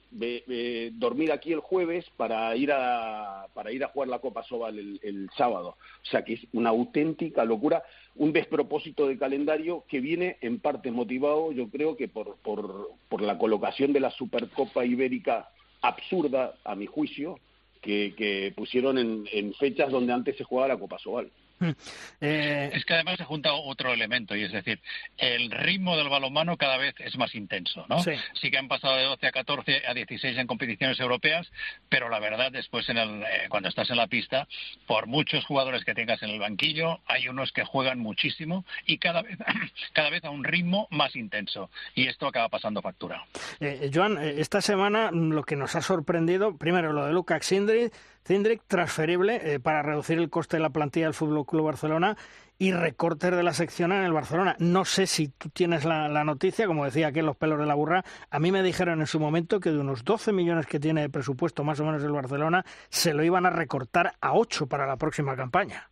dormir 0.94 1.30
aquí 1.30 1.52
el 1.52 1.60
jueves 1.60 2.04
para 2.16 2.56
ir 2.56 2.72
a 2.72 3.46
para 3.54 3.70
ir 3.70 3.84
a 3.84 3.88
jugar 3.88 4.08
la 4.08 4.18
Copa 4.18 4.42
Sobal 4.42 4.76
el, 4.78 5.30
sábado. 5.36 5.76
O 6.02 6.06
sea 6.10 6.24
que 6.24 6.32
es 6.32 6.40
una 6.52 6.70
auténtica 6.70 7.44
locura, 7.44 7.84
un 8.16 8.32
despropósito 8.32 9.06
de 9.06 9.16
calendario 9.16 9.84
que 9.86 10.00
viene 10.00 10.38
en 10.40 10.58
parte 10.58 10.90
motivado, 10.90 11.52
yo 11.52 11.68
creo 11.68 11.96
que 11.96 12.08
por, 12.08 12.36
por, 12.38 12.88
por 13.08 13.22
la 13.22 13.38
colocación 13.38 13.92
de 13.92 14.00
la 14.00 14.10
Supercopa 14.10 14.84
Ibérica 14.84 15.50
absurda, 15.82 16.54
a 16.64 16.74
mi 16.74 16.86
juicio, 16.86 17.38
que, 17.80 18.14
que 18.16 18.52
pusieron 18.54 18.98
en, 18.98 19.24
en, 19.32 19.54
fechas 19.54 19.90
donde 19.90 20.12
antes 20.12 20.36
se 20.36 20.44
jugaba 20.44 20.68
la 20.68 20.78
Copa 20.78 20.98
Sobal. 20.98 21.30
Eh, 22.22 22.70
es 22.74 22.84
que 22.84 22.92
además 22.92 23.16
se 23.16 23.24
junta 23.24 23.54
otro 23.54 23.94
elemento, 23.94 24.36
y 24.36 24.42
es 24.42 24.52
decir, 24.52 24.78
el 25.16 25.50
ritmo 25.50 25.96
del 25.96 26.10
balonmano 26.10 26.58
cada 26.58 26.76
vez 26.76 26.94
es 26.98 27.16
más 27.16 27.34
intenso, 27.34 27.86
¿no? 27.88 28.02
Sí. 28.02 28.12
que 28.50 28.58
han 28.58 28.68
pasado 28.68 28.96
de 28.96 29.04
12 29.04 29.26
a 29.26 29.32
14 29.32 29.82
a 29.86 29.94
16 29.94 30.36
en 30.36 30.46
competiciones 30.46 31.00
europeas, 31.00 31.50
pero 31.88 32.10
la 32.10 32.18
verdad, 32.18 32.52
después 32.52 32.88
en 32.90 32.98
el, 32.98 33.22
eh, 33.22 33.46
cuando 33.48 33.70
estás 33.70 33.88
en 33.88 33.96
la 33.96 34.06
pista, 34.06 34.46
por 34.86 35.06
muchos 35.06 35.46
jugadores 35.46 35.84
que 35.84 35.94
tengas 35.94 36.22
en 36.22 36.30
el 36.30 36.40
banquillo, 36.40 37.00
hay 37.06 37.28
unos 37.28 37.52
que 37.52 37.64
juegan 37.64 37.98
muchísimo 37.98 38.66
y 38.86 38.98
cada 38.98 39.22
vez, 39.22 39.38
cada 39.94 40.10
vez 40.10 40.22
a 40.24 40.30
un 40.30 40.44
ritmo 40.44 40.88
más 40.90 41.16
intenso. 41.16 41.70
Y 41.94 42.06
esto 42.06 42.26
acaba 42.26 42.50
pasando 42.50 42.82
factura. 42.82 43.24
Eh, 43.60 43.90
Joan, 43.92 44.18
esta 44.18 44.60
semana 44.60 45.10
lo 45.10 45.42
que 45.44 45.56
nos 45.56 45.74
ha 45.74 45.80
sorprendido, 45.80 46.56
primero 46.58 46.92
lo 46.92 47.06
de 47.06 47.40
Sindri, 47.40 47.90
Cindric 48.26 48.62
transferible 48.66 49.40
eh, 49.42 49.60
para 49.60 49.82
reducir 49.82 50.18
el 50.18 50.30
coste 50.30 50.56
de 50.56 50.62
la 50.62 50.70
plantilla 50.70 51.06
del 51.06 51.14
Fútbol 51.14 51.46
Club 51.50 51.66
Barcelona 51.66 52.16
y 52.58 52.72
recortes 52.72 53.30
de 53.30 53.42
la 53.42 53.54
sección 53.54 53.90
en 53.92 54.04
el 54.04 54.12
Barcelona. 54.12 54.54
No 54.58 54.84
sé 54.84 55.06
si 55.06 55.28
tú 55.28 55.48
tienes 55.48 55.84
la, 55.84 56.24
noticia, 56.24 56.66
como 56.66 56.84
decía 56.84 57.08
aquí 57.08 57.22
los 57.22 57.36
pelos 57.36 57.58
de 57.58 57.66
la 57.66 57.74
burra, 57.74 58.04
a 58.30 58.38
mí 58.38 58.52
me 58.52 58.62
dijeron 58.62 59.00
en 59.00 59.06
su 59.06 59.18
momento 59.18 59.60
que 59.60 59.70
de 59.70 59.78
unos 59.78 60.04
12 60.04 60.32
millones 60.32 60.66
que 60.66 60.78
tiene 60.78 61.00
de 61.00 61.08
presupuesto 61.08 61.64
más 61.64 61.80
o 61.80 61.84
menos 61.84 62.02
el 62.02 62.12
Barcelona, 62.12 62.64
se 62.88 63.14
lo 63.14 63.24
iban 63.24 63.46
a 63.46 63.50
recortar 63.50 64.14
a 64.20 64.34
8 64.34 64.66
para 64.66 64.86
la 64.86 64.96
próxima 64.96 65.36
campaña. 65.36 65.89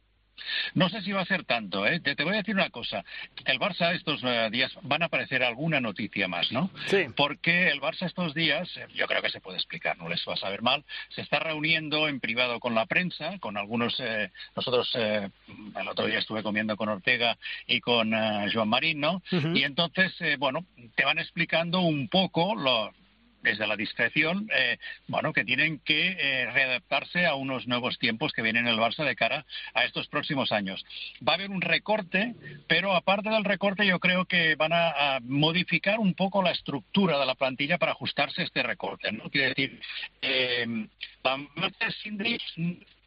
No 0.75 0.89
sé 0.89 1.03
si 1.03 1.13
va 1.13 1.23
a 1.23 1.27
ser 1.27 1.45
tanto, 1.45 1.87
¿eh? 1.87 2.01
Te, 2.01 2.15
voy 2.25 2.35
a 2.35 2.39
decir 2.39 2.55
una 2.55 2.71
cosa. 2.71 3.05
El 3.45 3.59
Barça 3.59 3.95
estos 3.95 4.21
eh, 4.25 4.49
días 4.51 4.73
van 4.83 5.03
a 5.03 5.07
aparecer 5.07 5.43
alguna 5.43 5.81
noticia 5.81 6.29
más, 6.29 6.53
¿no? 6.53 6.71
Sí. 6.87 7.07
Porque 7.17 7.69
el 7.69 7.81
Barça 7.81 8.07
estos 8.07 8.35
días, 8.35 8.69
eh, 8.77 8.87
yo 8.95 9.07
creo 9.07 9.23
que 9.23 9.31
se 9.31 9.41
puede 9.41 9.59
explicar, 9.59 9.97
no 9.99 10.09
les 10.09 10.25
va 10.29 10.35
a 10.35 10.37
saber 10.37 10.63
mal, 10.63 10.85
se 11.11 11.23
está 11.23 11.39
reuniendo 11.39 12.09
en 12.09 12.21
privado 12.21 12.61
con 12.61 12.75
la 12.75 12.87
prensa, 12.87 13.39
con 13.39 13.57
algunos, 13.57 13.99
eh, 14.01 14.31
nosotros 14.57 14.95
el 14.95 15.89
otro 15.89 16.07
día 16.07 16.19
estuve 16.19 16.43
comiendo 16.43 16.77
con 16.77 16.89
Ortega 16.89 17.37
y 17.67 17.81
con 17.81 18.13
Joan 18.53 18.69
Marín, 18.69 19.01
¿no? 19.01 19.23
Y 19.31 19.63
entonces, 19.63 20.13
bueno, 20.39 20.65
te 20.95 21.05
van 21.05 21.19
explicando 21.19 21.81
un 21.81 22.09
poco 22.09 22.55
lo 22.55 22.93
desde 23.43 23.67
la 23.67 23.77
discreción, 23.77 24.49
eh, 24.55 24.79
bueno, 25.07 25.33
que 25.33 25.45
tienen 25.45 25.79
que 25.81 26.17
eh, 26.19 26.51
readaptarse 26.51 27.27
a 27.27 27.35
unos 27.35 27.67
nuevos 27.67 27.99
tiempos 27.99 28.33
que 28.33 28.43
vienen 28.43 28.67
en 28.67 28.75
el 28.75 28.81
Barça 28.81 29.05
de 29.05 29.17
cara 29.17 29.47
a 29.75 29.85
estos 29.85 30.09
próximos 30.09 30.53
años. 30.53 30.85
Va 31.27 31.33
a 31.33 31.35
haber 31.37 31.51
un 31.51 31.61
recorte, 31.61 32.35
pero 32.67 32.95
aparte 32.95 33.31
del 33.31 33.45
recorte 33.45 33.87
yo 33.87 34.01
creo 34.01 34.25
que 34.25 34.55
van 34.57 34.73
a, 34.73 35.19
modificar 35.23 35.99
un 35.99 36.15
poco 36.15 36.43
la 36.43 36.51
estructura 36.51 37.19
de 37.19 37.27
la 37.27 37.35
plantilla 37.35 37.79
para 37.79 37.93
ajustarse 37.93 38.43
a 38.43 38.45
este 38.45 38.63
recorte. 38.63 39.11
¿no? 39.13 39.31
Quiere 39.31 39.49
decir, 39.49 39.81
eh, 40.23 40.67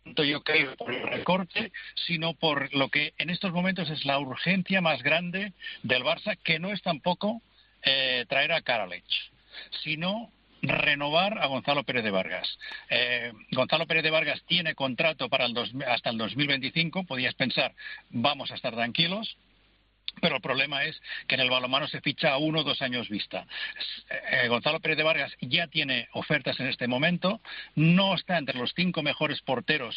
tanto 0.04 0.24
yo 0.24 0.42
creo 0.42 0.76
por 0.76 0.94
el 0.94 1.04
recorte, 1.04 1.72
sino 2.08 2.34
por 2.34 2.74
lo 2.74 2.90
que 2.90 3.14
en 3.18 3.30
estos 3.30 3.52
momentos 3.52 3.90
es 3.90 4.06
la 4.06 4.20
urgencia 4.20 4.82
más 4.82 5.04
grande 5.04 5.54
del 5.84 6.04
Barça, 6.04 6.38
que 6.44 6.60
no 6.60 6.72
es 6.72 6.82
tampoco 6.82 7.42
eh, 7.84 8.26
traer 8.28 8.52
a 8.52 8.62
Karalech 8.62 9.04
sino 9.84 10.32
renovar 10.62 11.40
a 11.40 11.48
Gonzalo 11.48 11.84
Pérez 11.84 12.04
de 12.04 12.12
Vargas. 12.12 12.60
Eh, 12.90 13.32
Gonzalo 13.52 13.88
Pérez 13.88 14.04
de 14.04 14.12
Vargas 14.12 14.42
tiene 14.46 14.76
contrato 14.76 15.30
para 15.30 15.46
el 15.46 15.56
hasta 15.88 16.10
el 16.10 16.18
2025, 16.18 17.06
podías 17.06 17.34
pensar, 17.36 17.74
vamos 18.10 18.52
a 18.52 18.56
estar 18.56 18.74
tranquilos, 18.74 19.38
pero 20.22 20.36
el 20.36 20.42
problema 20.42 20.84
es 20.84 21.02
que 21.28 21.36
en 21.36 21.42
el 21.42 21.50
balonmano 21.50 21.88
se 21.88 22.02
ficha 22.02 22.34
a 22.34 22.38
uno 22.38 22.60
o 22.60 22.64
dos 22.64 22.82
años 22.82 23.10
vista. 23.10 23.48
Eh, 24.10 24.48
Gonzalo 24.50 24.80
Pérez 24.80 24.98
de 24.98 25.04
Vargas 25.04 25.36
ya 25.42 25.68
tiene 25.68 26.10
ofertas 26.14 26.60
en 26.60 26.68
este 26.68 26.88
momento, 26.88 27.42
no 27.76 28.14
está 28.14 28.38
entre 28.38 28.58
los 28.58 28.74
cinco 28.76 29.02
mejores 29.02 29.42
porteros. 29.42 29.96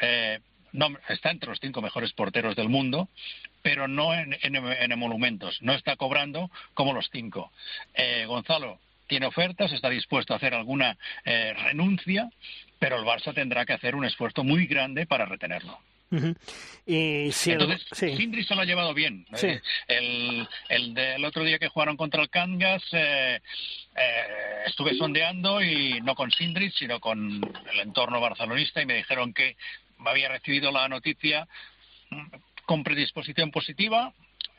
Eh, 0.00 0.40
no, 0.72 0.88
está 1.08 1.30
entre 1.30 1.48
los 1.48 1.60
cinco 1.60 1.80
mejores 1.80 2.12
porteros 2.12 2.54
del 2.54 2.68
mundo, 2.68 3.08
pero 3.62 3.88
no 3.88 4.12
en, 4.12 4.36
en, 4.42 4.92
emolumentos. 4.92 5.62
No 5.62 5.72
está 5.72 5.96
cobrando 5.96 6.50
como 6.74 6.92
los 6.92 7.08
cinco. 7.10 7.50
Gonzalo 8.26 8.78
tiene 9.06 9.26
ofertas, 9.26 9.72
está 9.72 9.88
dispuesto 9.90 10.32
a 10.32 10.36
hacer 10.36 10.54
alguna 10.54 10.96
eh, 11.24 11.54
renuncia, 11.54 12.30
pero 12.78 12.98
el 12.98 13.04
Barça 13.04 13.34
tendrá 13.34 13.64
que 13.64 13.72
hacer 13.72 13.94
un 13.94 14.04
esfuerzo 14.04 14.44
muy 14.44 14.66
grande 14.66 15.06
para 15.06 15.26
retenerlo. 15.26 15.78
y 16.86 17.30
si 17.32 17.52
Entonces, 17.52 17.86
Sindri 17.92 18.44
se 18.44 18.54
lo 18.54 18.62
ha 18.62 18.64
llevado 18.64 18.94
bien. 18.94 19.26
¿eh? 19.42 19.60
El, 19.88 20.48
el 20.68 20.94
del 20.94 21.24
otro 21.24 21.44
día 21.44 21.58
que 21.58 21.68
jugaron 21.68 21.96
contra 21.96 22.22
el 22.22 22.30
Cangas, 22.30 22.82
eh, 22.92 23.40
estuve 24.66 24.94
sondeando 24.96 25.62
y 25.62 26.00
no 26.02 26.14
con 26.14 26.30
Sindri, 26.30 26.70
sino 26.70 27.00
con 27.00 27.40
el 27.72 27.80
entorno 27.80 28.20
barcelonista 28.20 28.82
y 28.82 28.86
me 28.86 28.96
dijeron 28.96 29.32
que 29.32 29.56
había 30.04 30.28
recibido 30.28 30.70
la 30.70 30.88
noticia 30.88 31.48
con 32.66 32.84
predisposición 32.84 33.50
positiva, 33.50 34.12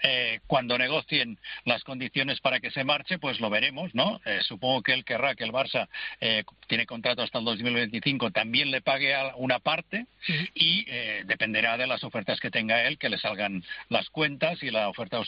eh, 0.04 0.40
cuando 0.48 0.78
negocien 0.78 1.40
las 1.66 1.84
condiciones 1.84 2.40
para 2.40 2.60
que 2.60 2.72
se 2.72 2.84
marche, 2.84 3.18
pues 3.18 3.40
lo 3.40 3.50
veremos, 3.50 3.94
¿no? 3.96 4.20
Eh, 4.26 4.40
supongo 4.42 4.84
que 4.84 4.94
él 4.94 5.06
querrá 5.06 5.36
que 5.36 5.44
el 5.44 5.52
Barça 5.52 5.88
eh, 6.22 6.44
tiene 6.68 6.86
contrato 6.86 7.22
hasta 7.22 7.40
el 7.40 7.46
2025, 7.46 8.32
también 8.32 8.72
le 8.72 8.82
pague 8.82 9.16
una 9.36 9.60
parte 9.60 10.06
y 10.54 10.86
dependerá 11.26 11.78
de 11.78 11.88
las 11.88 12.04
ofertas 12.04 12.40
que 12.40 12.52
tenga 12.52 12.84
él, 12.84 12.98
que 12.98 13.10
le 13.10 13.18
salgan 13.18 13.64
las 13.90 14.10
cuentas 14.10 14.62
y 14.62 14.70
la 14.70 14.90
oferta 14.90 15.22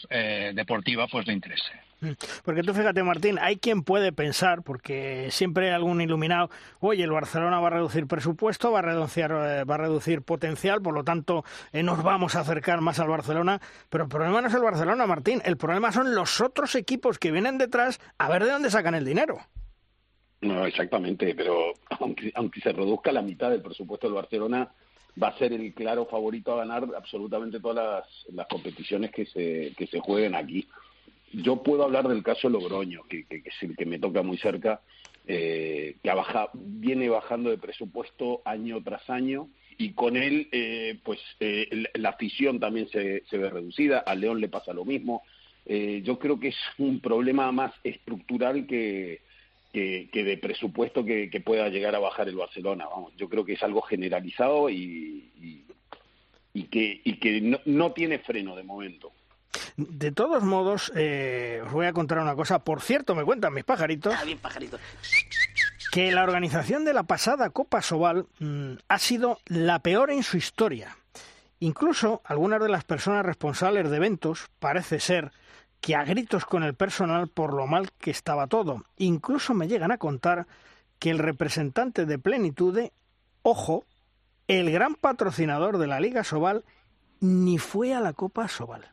deportiva 0.53 1.07
pues 1.07 1.27
le 1.27 1.33
interese. 1.33 1.71
Porque 2.43 2.63
tú 2.63 2.73
fíjate, 2.73 3.03
Martín, 3.03 3.37
hay 3.39 3.57
quien 3.57 3.83
puede 3.83 4.11
pensar, 4.11 4.63
porque 4.63 5.27
siempre 5.31 5.67
hay 5.67 5.73
algún 5.73 6.01
iluminado, 6.01 6.49
oye, 6.79 7.03
el 7.03 7.11
Barcelona 7.11 7.59
va 7.59 7.67
a 7.67 7.71
reducir 7.71 8.07
presupuesto, 8.07 8.71
va 8.71 8.79
a 8.79 8.83
reducir, 8.83 9.25
eh, 9.25 9.63
va 9.63 9.75
a 9.75 9.77
reducir 9.77 10.21
potencial, 10.21 10.81
por 10.81 10.93
lo 10.93 11.03
tanto 11.03 11.43
eh, 11.73 11.83
nos 11.83 12.01
vamos 12.03 12.35
a 12.35 12.41
acercar 12.41 12.81
más 12.81 12.99
al 12.99 13.09
Barcelona. 13.09 13.59
Pero 13.89 14.05
el 14.05 14.09
problema 14.09 14.41
no 14.41 14.47
es 14.47 14.53
el 14.53 14.61
Barcelona, 14.61 15.05
Martín, 15.07 15.41
el 15.45 15.57
problema 15.57 15.91
son 15.91 16.15
los 16.15 16.41
otros 16.41 16.75
equipos 16.75 17.19
que 17.19 17.31
vienen 17.31 17.57
detrás 17.57 17.99
a 18.17 18.29
ver 18.29 18.45
de 18.45 18.51
dónde 18.51 18.71
sacan 18.71 18.95
el 18.95 19.05
dinero. 19.05 19.39
No, 20.41 20.65
exactamente, 20.65 21.35
pero 21.35 21.73
aunque, 21.99 22.31
aunque 22.33 22.61
se 22.61 22.71
reduzca 22.71 23.11
la 23.11 23.21
mitad 23.21 23.49
del 23.49 23.61
presupuesto 23.61 24.07
del 24.07 24.15
Barcelona, 24.15 24.71
va 25.21 25.29
a 25.29 25.37
ser 25.37 25.51
el 25.51 25.73
claro 25.73 26.05
favorito 26.05 26.53
a 26.53 26.57
ganar 26.59 26.87
absolutamente 26.95 27.59
todas 27.59 27.75
las, 27.75 28.35
las 28.35 28.47
competiciones 28.47 29.11
que 29.11 29.25
se, 29.25 29.73
que 29.77 29.87
se 29.87 29.99
jueguen 29.99 30.35
aquí. 30.35 30.67
Yo 31.33 31.61
puedo 31.61 31.83
hablar 31.83 32.07
del 32.07 32.23
caso 32.23 32.49
Logroño, 32.49 33.03
que, 33.03 33.25
es 33.29 33.53
el 33.63 33.75
que 33.75 33.85
me 33.85 33.99
toca 33.99 34.23
muy 34.23 34.37
cerca, 34.37 34.81
eh, 35.27 35.95
que 36.01 36.09
ha 36.09 36.49
viene 36.53 37.09
bajando 37.09 37.49
de 37.49 37.57
presupuesto 37.57 38.41
año 38.45 38.81
tras 38.83 39.07
año 39.09 39.49
y 39.77 39.93
con 39.93 40.17
él, 40.17 40.47
eh, 40.51 40.97
pues 41.03 41.19
eh, 41.39 41.85
la 41.93 42.09
afición 42.09 42.59
también 42.59 42.89
se, 42.89 43.23
ve 43.31 43.49
reducida. 43.49 43.99
A 43.99 44.15
León 44.15 44.41
le 44.41 44.49
pasa 44.49 44.73
lo 44.73 44.85
mismo. 44.85 45.23
yo 45.65 46.17
creo 46.17 46.39
que 46.39 46.47
es 46.49 46.57
un 46.79 46.99
problema 46.99 47.51
más 47.51 47.73
estructural 47.83 48.65
que, 48.65 49.21
que, 49.71 50.09
de 50.11 50.37
presupuesto 50.37 51.05
que, 51.05 51.41
pueda 51.45 51.69
llegar 51.69 51.95
a 51.95 51.99
bajar 51.99 52.27
el 52.27 52.35
Barcelona. 52.35 52.87
Vamos, 52.87 53.13
yo 53.15 53.29
creo 53.29 53.45
que 53.45 53.53
es 53.53 53.63
algo 53.63 53.81
generalizado 53.81 54.69
y, 54.69 55.29
y, 56.53 56.63
que, 56.63 57.01
y 57.03 57.13
que 57.17 57.39
no, 57.39 57.59
no 57.65 57.91
tiene 57.93 58.19
freno 58.19 58.55
de 58.55 58.63
momento. 58.63 59.11
De 59.77 60.11
todos 60.11 60.43
modos, 60.43 60.91
eh, 60.95 61.61
os 61.65 61.71
voy 61.71 61.85
a 61.85 61.93
contar 61.93 62.19
una 62.19 62.35
cosa. 62.35 62.59
Por 62.59 62.81
cierto, 62.81 63.15
me 63.15 63.23
cuentan 63.23 63.53
mis 63.53 63.63
pajaritos. 63.63 64.13
Ah, 64.17 64.23
bien. 64.23 64.39
Que 65.91 66.11
la 66.11 66.23
organización 66.23 66.85
de 66.85 66.93
la 66.93 67.03
pasada 67.03 67.49
Copa 67.49 67.81
Sobal 67.81 68.27
mm, 68.39 68.73
ha 68.87 68.99
sido 68.99 69.39
la 69.47 69.79
peor 69.79 70.11
en 70.11 70.23
su 70.23 70.37
historia. 70.37 70.97
Incluso 71.59 72.21
algunas 72.25 72.61
de 72.61 72.69
las 72.69 72.83
personas 72.83 73.25
responsables 73.25 73.89
de 73.89 73.97
eventos 73.97 74.49
parece 74.59 74.99
ser 74.99 75.31
que 75.81 75.95
a 75.95 76.03
gritos 76.03 76.45
con 76.45 76.63
el 76.63 76.73
personal 76.73 77.27
por 77.27 77.53
lo 77.53 77.67
mal 77.67 77.91
que 77.99 78.11
estaba 78.11 78.47
todo. 78.47 78.85
Incluso 78.97 79.53
me 79.53 79.67
llegan 79.67 79.91
a 79.91 79.97
contar 79.97 80.47
que 80.99 81.09
el 81.09 81.19
representante 81.19 82.05
de 82.05 82.19
Plenitude, 82.19 82.91
ojo, 83.41 83.85
el 84.47 84.71
gran 84.71 84.95
patrocinador 84.95 85.77
de 85.77 85.87
la 85.87 85.99
Liga 85.99 86.23
Sobal, 86.23 86.65
ni 87.19 87.57
fue 87.57 87.93
a 87.93 88.01
la 88.01 88.13
Copa 88.13 88.47
Sobal. 88.47 88.91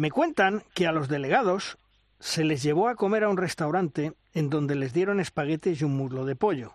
Me 0.00 0.10
cuentan 0.10 0.64
que 0.72 0.86
a 0.86 0.92
los 0.92 1.08
delegados 1.08 1.76
se 2.20 2.42
les 2.42 2.62
llevó 2.62 2.88
a 2.88 2.94
comer 2.94 3.22
a 3.22 3.28
un 3.28 3.36
restaurante 3.36 4.14
en 4.32 4.48
donde 4.48 4.74
les 4.74 4.94
dieron 4.94 5.20
espaguetes 5.20 5.78
y 5.78 5.84
un 5.84 5.94
muslo 5.94 6.24
de 6.24 6.36
pollo. 6.36 6.72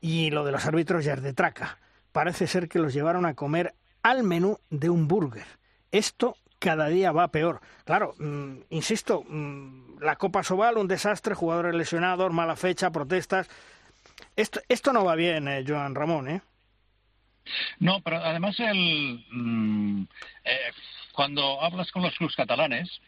Y 0.00 0.30
lo 0.30 0.46
de 0.46 0.52
los 0.52 0.64
árbitros 0.64 1.04
ya 1.04 1.12
es 1.12 1.22
de 1.22 1.34
traca. 1.34 1.76
Parece 2.10 2.46
ser 2.46 2.70
que 2.70 2.78
los 2.78 2.94
llevaron 2.94 3.26
a 3.26 3.34
comer 3.34 3.74
al 4.02 4.22
menú 4.22 4.60
de 4.70 4.88
un 4.88 5.08
burger. 5.08 5.44
Esto 5.92 6.38
cada 6.58 6.88
día 6.88 7.12
va 7.12 7.28
peor. 7.28 7.60
Claro, 7.84 8.14
mm, 8.18 8.60
insisto, 8.70 9.24
mm, 9.28 9.98
la 10.00 10.16
Copa 10.16 10.42
Sobal, 10.42 10.78
un 10.78 10.88
desastre, 10.88 11.34
jugadores 11.34 11.74
lesionados, 11.74 12.32
mala 12.32 12.56
fecha, 12.56 12.90
protestas. 12.90 13.46
Esto, 14.36 14.60
esto 14.70 14.94
no 14.94 15.04
va 15.04 15.16
bien, 15.16 15.48
eh, 15.48 15.66
Joan 15.68 15.94
Ramón, 15.94 16.30
¿eh? 16.30 16.40
No, 17.78 18.00
pero 18.00 18.24
además 18.24 18.58
el, 18.58 19.22
mm, 19.30 20.06
eh, 20.44 20.72
cuando 21.14 21.62
hablas 21.62 21.90
con 21.92 22.02
los 22.02 22.14
clubes 22.16 22.36
catalanes, 22.36 23.00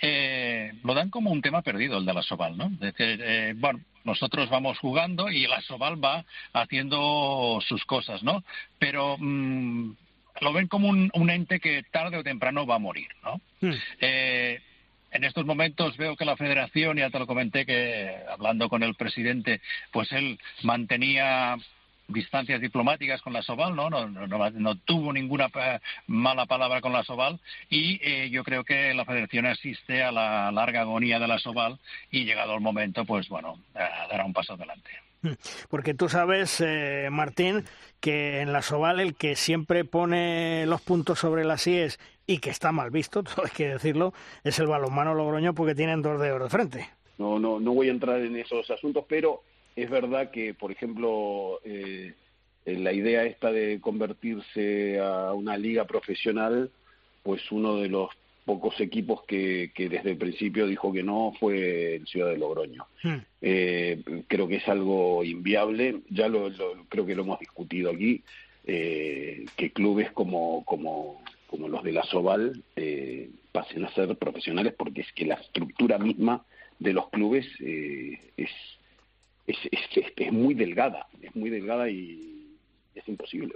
eh, 0.00 0.72
lo 0.82 0.94
dan 0.94 1.10
como 1.10 1.30
un 1.30 1.42
tema 1.42 1.62
perdido 1.62 1.98
el 1.98 2.06
de 2.06 2.14
la 2.14 2.22
Soval, 2.22 2.56
¿no? 2.56 2.70
Eh, 2.80 3.54
bueno, 3.56 3.80
nosotros 4.04 4.48
vamos 4.48 4.78
jugando 4.78 5.30
y 5.30 5.46
la 5.46 5.60
Soval 5.60 6.02
va 6.02 6.24
haciendo 6.52 7.60
sus 7.68 7.84
cosas, 7.84 8.22
¿no? 8.22 8.42
Pero 8.78 9.16
mm, 9.18 9.92
lo 10.40 10.52
ven 10.52 10.68
como 10.68 10.88
un, 10.88 11.30
ente 11.30 11.60
que 11.60 11.82
tarde 11.90 12.16
o 12.16 12.24
temprano 12.24 12.66
va 12.66 12.76
a 12.76 12.80
morir, 12.80 13.08
¿no? 13.22 13.40
Hmm. 13.60 13.74
Eh, 14.00 14.60
en 15.12 15.24
estos 15.24 15.44
momentos 15.44 15.96
veo 15.96 16.16
que 16.16 16.24
la 16.24 16.36
federación, 16.36 16.96
ya 16.96 17.10
te 17.10 17.18
lo 17.18 17.26
comenté 17.26 17.66
que 17.66 18.14
hablando 18.30 18.68
con 18.68 18.82
el 18.82 18.94
presidente, 18.94 19.60
pues 19.92 20.12
él 20.12 20.38
mantenía 20.62 21.56
distancias 22.12 22.60
diplomáticas 22.60 23.22
con 23.22 23.32
la 23.32 23.42
Soval, 23.42 23.74
¿no? 23.74 23.90
No, 23.90 24.06
no, 24.08 24.74
tuvo 24.76 25.12
ninguna 25.12 25.50
eh, 25.54 25.80
mala 26.06 26.46
palabra 26.46 26.80
con 26.80 26.92
la 26.92 27.04
Soval 27.04 27.40
y 27.68 28.00
eh, 28.02 28.30
yo 28.30 28.44
creo 28.44 28.64
que 28.64 28.94
la 28.94 29.04
Federación 29.04 29.46
asiste 29.46 30.02
a 30.02 30.12
la 30.12 30.50
larga 30.52 30.82
agonía 30.82 31.18
de 31.18 31.28
la 31.28 31.38
Soval 31.38 31.78
y 32.10 32.24
llegado 32.24 32.54
el 32.54 32.60
momento, 32.60 33.04
pues 33.04 33.28
bueno, 33.28 33.58
dará 33.74 34.24
un 34.24 34.32
paso 34.32 34.54
adelante. 34.54 34.90
Porque 35.68 35.94
tú 35.94 36.08
sabes, 36.08 36.60
eh, 36.60 37.08
Martín, 37.10 37.64
que 38.00 38.40
en 38.40 38.52
la 38.52 38.62
Soval 38.62 39.00
el 39.00 39.14
que 39.14 39.36
siempre 39.36 39.84
pone 39.84 40.64
los 40.66 40.80
puntos 40.80 41.18
sobre 41.18 41.44
las 41.44 41.66
IES 41.66 41.98
y 42.26 42.38
que 42.38 42.50
está 42.50 42.72
mal 42.72 42.90
visto, 42.90 43.22
todo 43.24 43.44
hay 43.44 43.50
que 43.50 43.68
decirlo, 43.68 44.14
es 44.44 44.58
el 44.58 44.66
balonmano 44.66 45.14
Logroño 45.14 45.54
porque 45.54 45.74
tienen 45.74 46.02
dos 46.02 46.20
de 46.20 46.32
oro 46.32 46.44
de 46.44 46.50
frente. 46.50 46.90
No, 47.18 47.38
no, 47.38 47.60
no 47.60 47.74
voy 47.74 47.88
a 47.88 47.90
entrar 47.90 48.18
en 48.20 48.34
esos 48.36 48.70
asuntos, 48.70 49.04
pero 49.06 49.42
es 49.76 49.90
verdad 49.90 50.30
que, 50.30 50.54
por 50.54 50.72
ejemplo, 50.72 51.60
eh, 51.64 52.14
la 52.64 52.92
idea 52.92 53.24
esta 53.24 53.50
de 53.52 53.80
convertirse 53.80 54.98
a 55.00 55.32
una 55.32 55.56
liga 55.56 55.86
profesional, 55.86 56.70
pues 57.22 57.50
uno 57.50 57.76
de 57.76 57.88
los 57.88 58.10
pocos 58.44 58.80
equipos 58.80 59.22
que, 59.26 59.70
desde 59.76 60.10
el 60.10 60.16
principio 60.16 60.66
dijo 60.66 60.92
que 60.92 61.02
no 61.02 61.32
fue 61.38 61.96
el 61.96 62.06
Ciudad 62.06 62.28
de 62.28 62.38
Logroño. 62.38 62.86
Hmm. 63.02 63.18
Eh, 63.40 64.02
creo 64.26 64.48
que 64.48 64.56
es 64.56 64.68
algo 64.68 65.22
inviable, 65.24 66.00
ya 66.10 66.28
lo, 66.28 66.50
creo 66.88 67.06
que 67.06 67.14
lo 67.14 67.22
hemos 67.22 67.38
discutido 67.38 67.90
aquí, 67.90 68.22
eh, 68.66 69.44
que 69.56 69.72
clubes 69.72 70.10
como, 70.12 70.64
como, 70.64 71.22
como 71.46 71.68
los 71.68 71.82
de 71.84 71.92
la 71.92 72.02
Soval 72.04 72.62
pasen 73.52 73.84
a 73.84 73.92
ser 73.94 74.16
profesionales 74.16 74.74
porque 74.76 75.00
es 75.00 75.12
que 75.12 75.26
la 75.26 75.34
estructura 75.34 75.98
misma 75.98 76.44
de 76.78 76.92
los 76.92 77.08
clubes 77.10 77.46
es 77.60 78.50
es, 79.50 80.12
es, 80.16 80.32
muy 80.32 80.54
delgada, 80.54 81.06
es 81.22 81.34
muy 81.34 81.50
delgada 81.50 81.88
y 81.88 82.26
es 82.94 83.06
imposible. 83.08 83.54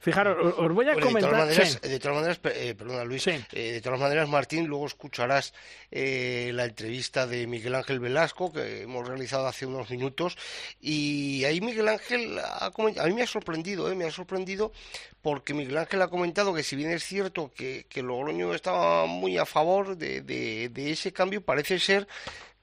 Fijaros, 0.00 0.54
os 0.58 0.72
voy 0.72 0.88
a 0.88 0.94
comentar. 0.94 1.46
De 1.46 1.98
todas 1.98 2.16
maneras, 2.16 2.40
eh, 2.44 2.74
perdona 2.74 3.04
Luis, 3.04 3.26
eh, 3.26 3.42
de 3.52 3.80
todas 3.80 4.00
maneras, 4.00 4.28
Martín, 4.28 4.66
luego 4.66 4.86
escucharás 4.86 5.54
eh, 5.90 6.50
la 6.54 6.64
entrevista 6.64 7.26
de 7.26 7.46
Miguel 7.46 7.74
Ángel 7.74 8.00
Velasco 8.00 8.52
que 8.52 8.82
hemos 8.82 9.06
realizado 9.06 9.46
hace 9.46 9.66
unos 9.66 9.90
minutos 9.90 10.36
y 10.80 11.44
ahí 11.44 11.60
Miguel 11.60 11.88
Ángel 11.88 12.38
ha 12.38 12.66
a 12.66 13.06
mí 13.06 13.14
me 13.14 13.22
ha 13.22 13.26
sorprendido, 13.26 13.94
me 13.94 14.04
ha 14.04 14.10
sorprendido 14.10 14.72
porque 15.20 15.54
Miguel 15.54 15.78
Ángel 15.78 16.02
ha 16.02 16.08
comentado 16.08 16.52
que 16.52 16.62
si 16.62 16.74
bien 16.74 16.90
es 16.90 17.04
cierto 17.04 17.52
que, 17.54 17.86
que 17.88 18.02
Logroño 18.02 18.54
estaba 18.54 19.06
muy 19.06 19.38
a 19.38 19.46
favor 19.46 19.96
de, 19.96 20.22
de 20.22 20.90
ese 20.90 21.12
cambio, 21.12 21.42
parece 21.42 21.78
ser 21.78 22.08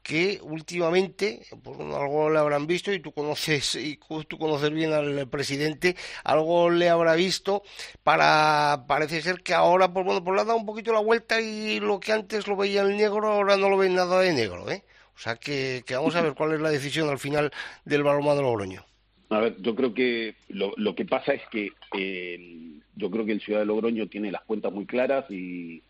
que 0.10 0.40
últimamente, 0.42 1.46
pues 1.64 1.80
algo 1.80 2.32
le 2.32 2.40
habrán 2.40 2.66
visto 2.66 2.92
y 2.92 3.00
tú 3.00 3.12
conoces 3.12 3.76
y 3.76 4.00
tú 4.28 4.40
conoces 4.40 4.72
bien 4.72 4.92
al 4.92 5.30
presidente, 5.30 5.96
algo 6.24 6.72
le 6.72 6.90
habrá 6.90 7.14
visto 7.14 7.62
para 8.02 8.86
parece 8.88 9.22
ser 9.22 9.44
que 9.44 9.54
ahora 9.54 9.94
pues 9.94 10.04
bueno, 10.04 10.24
pues 10.24 10.34
le 10.34 10.42
ha 10.42 10.46
dado 10.46 10.58
un 10.58 10.66
poquito 10.66 10.94
la 10.94 11.00
vuelta 11.00 11.40
y 11.40 11.80
lo 11.80 12.00
que 12.00 12.12
antes 12.12 12.48
lo 12.48 12.56
veía 12.56 12.82
en 12.82 12.98
negro 12.98 13.28
ahora 13.28 13.56
no 13.56 13.70
lo 13.70 13.78
ve 13.78 13.88
nada 13.88 14.20
de 14.22 14.34
negro, 14.34 14.68
¿eh? 14.72 14.84
O 15.14 15.20
sea 15.20 15.36
que, 15.36 15.84
vamos 15.92 16.16
a 16.16 16.24
ver 16.24 16.34
cuál 16.34 16.54
es 16.54 16.60
la 16.60 16.72
decisión 16.72 17.08
al 17.08 17.20
final 17.20 17.52
del 17.86 18.02
balonmano 18.02 18.42
Logroño. 18.42 18.84
A 19.30 19.42
ver, 19.42 19.58
yo 19.62 19.76
creo 19.76 19.94
que 19.94 20.34
lo, 20.48 20.74
lo 20.78 20.96
que 20.96 21.06
pasa 21.06 21.34
es 21.34 21.44
que 21.52 21.70
eh, 21.96 22.80
yo 22.96 23.12
creo 23.12 23.28
que 23.28 23.34
el 23.34 23.42
Ciudad 23.42 23.60
de 23.60 23.68
Logroño 23.68 24.08
tiene 24.08 24.32
las 24.32 24.42
cuentas 24.42 24.74
muy 24.74 24.88
claras 24.88 25.30
y, 25.30 25.84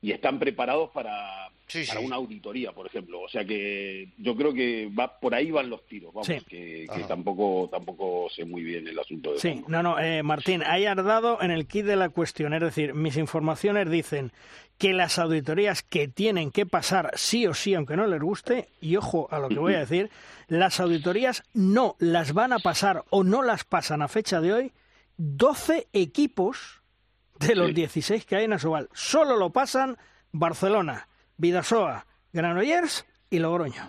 y 0.00 0.12
están 0.12 0.38
preparados 0.38 0.90
para, 0.92 1.45
para 1.88 2.00
una 2.00 2.16
auditoría, 2.16 2.72
por 2.72 2.86
ejemplo. 2.86 3.20
O 3.20 3.28
sea 3.28 3.44
que 3.44 4.08
yo 4.18 4.36
creo 4.36 4.52
que 4.52 4.88
va 4.88 5.18
por 5.18 5.34
ahí 5.34 5.50
van 5.50 5.68
los 5.68 5.86
tiros, 5.86 6.12
vamos, 6.14 6.28
que, 6.48 6.86
tampoco 7.08 7.68
tampoco 7.70 8.28
sé 8.30 8.44
muy 8.44 8.62
bien 8.62 8.86
el 8.86 8.98
asunto 8.98 9.32
de 9.32 9.38
Sí, 9.38 9.64
no, 9.66 9.82
no, 9.82 9.98
eh, 9.98 10.22
Martín, 10.22 10.62
hay 10.64 10.84
dado 10.84 11.42
en 11.42 11.50
el 11.50 11.66
kit 11.66 11.84
de 11.84 11.96
la 11.96 12.08
cuestión, 12.08 12.54
es 12.54 12.60
decir, 12.60 12.94
mis 12.94 13.16
informaciones 13.16 13.90
dicen 13.90 14.32
que 14.78 14.92
las 14.92 15.18
auditorías 15.18 15.82
que 15.82 16.06
tienen 16.06 16.50
que 16.50 16.66
pasar 16.66 17.10
sí 17.14 17.46
o 17.46 17.54
sí, 17.54 17.74
aunque 17.74 17.96
no 17.96 18.06
les 18.06 18.20
guste, 18.20 18.68
y 18.80 18.96
ojo 18.96 19.28
a 19.30 19.38
lo 19.38 19.48
que 19.48 19.58
voy 19.58 19.74
a 19.74 19.78
decir, 19.86 20.10
las 20.48 20.80
auditorías 20.80 21.42
no 21.54 21.96
las 21.98 22.32
van 22.32 22.52
a 22.52 22.58
pasar 22.58 23.04
o 23.10 23.24
no 23.24 23.42
las 23.42 23.64
pasan 23.64 24.02
a 24.02 24.08
fecha 24.08 24.40
de 24.40 24.52
hoy 24.52 24.72
12 25.16 25.88
equipos 25.92 26.82
de 27.38 27.54
los 27.54 27.74
16 27.74 28.24
que 28.24 28.36
hay 28.36 28.44
en 28.44 28.52
Asobal. 28.52 28.88
Solo 28.92 29.36
lo 29.36 29.50
pasan 29.50 29.96
Barcelona, 30.32 31.08
Vidasoa, 31.36 32.06
Granollers 32.32 33.06
y 33.30 33.38
Logroño. 33.38 33.88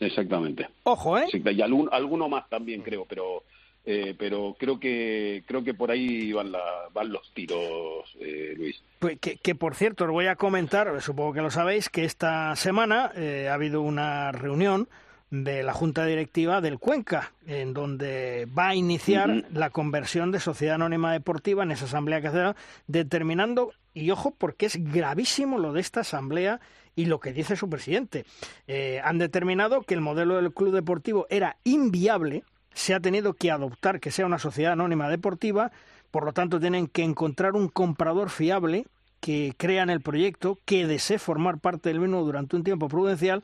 Exactamente. 0.00 0.68
Ojo, 0.84 1.18
¿eh? 1.18 1.26
y 1.32 1.62
alguno, 1.62 2.28
más 2.28 2.48
también 2.48 2.82
creo, 2.82 3.04
pero 3.04 3.44
eh, 3.84 4.14
pero 4.18 4.54
creo 4.58 4.78
que 4.78 5.42
creo 5.46 5.64
que 5.64 5.74
por 5.74 5.90
ahí 5.90 6.32
van, 6.32 6.52
la, 6.52 6.62
van 6.92 7.10
los 7.10 7.32
tiros, 7.32 8.14
eh, 8.20 8.54
Luis. 8.56 8.80
Pues 8.98 9.18
que, 9.18 9.36
que, 9.36 9.54
por 9.54 9.74
cierto 9.74 10.04
os 10.04 10.10
voy 10.10 10.26
a 10.26 10.36
comentar, 10.36 11.00
supongo 11.00 11.32
que 11.32 11.42
lo 11.42 11.50
sabéis, 11.50 11.88
que 11.88 12.04
esta 12.04 12.54
semana 12.54 13.12
eh, 13.16 13.48
ha 13.50 13.54
habido 13.54 13.80
una 13.80 14.30
reunión 14.30 14.88
de 15.30 15.62
la 15.62 15.74
Junta 15.74 16.06
Directiva 16.06 16.60
del 16.60 16.78
Cuenca, 16.78 17.32
en 17.46 17.74
donde 17.74 18.48
va 18.56 18.68
a 18.68 18.74
iniciar 18.74 19.44
la 19.52 19.70
conversión 19.70 20.32
de 20.32 20.40
Sociedad 20.40 20.76
Anónima 20.76 21.12
Deportiva 21.12 21.62
en 21.62 21.70
esa 21.70 21.84
asamblea 21.84 22.20
que 22.20 22.28
hace, 22.28 22.58
determinando, 22.86 23.72
y 23.92 24.10
ojo, 24.10 24.34
porque 24.36 24.66
es 24.66 24.76
gravísimo 24.92 25.58
lo 25.58 25.72
de 25.72 25.80
esta 25.80 26.00
asamblea 26.00 26.60
y 26.96 27.04
lo 27.04 27.20
que 27.20 27.32
dice 27.32 27.56
su 27.56 27.68
presidente. 27.68 28.24
Eh, 28.66 29.00
han 29.04 29.18
determinado 29.18 29.82
que 29.82 29.94
el 29.94 30.00
modelo 30.00 30.36
del 30.36 30.52
club 30.52 30.74
deportivo 30.74 31.26
era 31.28 31.56
inviable, 31.64 32.42
se 32.72 32.94
ha 32.94 33.00
tenido 33.00 33.34
que 33.34 33.50
adoptar 33.50 34.00
que 34.00 34.10
sea 34.10 34.26
una 34.26 34.38
sociedad 34.38 34.72
anónima 34.72 35.10
deportiva, 35.10 35.72
por 36.10 36.24
lo 36.24 36.32
tanto 36.32 36.58
tienen 36.58 36.86
que 36.86 37.02
encontrar 37.02 37.54
un 37.54 37.68
comprador 37.68 38.30
fiable 38.30 38.86
que 39.20 39.52
crea 39.56 39.82
en 39.82 39.90
el 39.90 40.00
proyecto, 40.00 40.58
que 40.64 40.86
desee 40.86 41.18
formar 41.18 41.58
parte 41.58 41.88
del 41.88 42.00
mismo 42.00 42.22
durante 42.22 42.56
un 42.56 42.64
tiempo 42.64 42.88
prudencial 42.88 43.42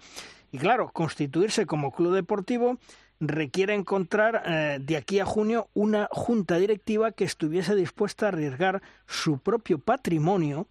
y 0.55 0.59
claro, 0.59 0.89
constituirse 0.93 1.67
como 1.67 1.91
club 1.91 2.15
deportivo 2.15 2.79
requiere 3.19 3.75
encontrar 3.75 4.45
eh, 4.47 4.79
de 4.81 4.97
aquí 4.97 5.19
a 5.19 5.27
junio 5.27 5.69
una 5.75 6.07
junta 6.13 6.59
directiva 6.59 7.11
que 7.11 7.25
estuviese 7.25 7.75
dispuesta 7.75 8.27
a 8.27 8.29
arriesgar 8.29 8.81
su 9.09 9.39
propio 9.39 9.81
patrimonio 9.81 10.69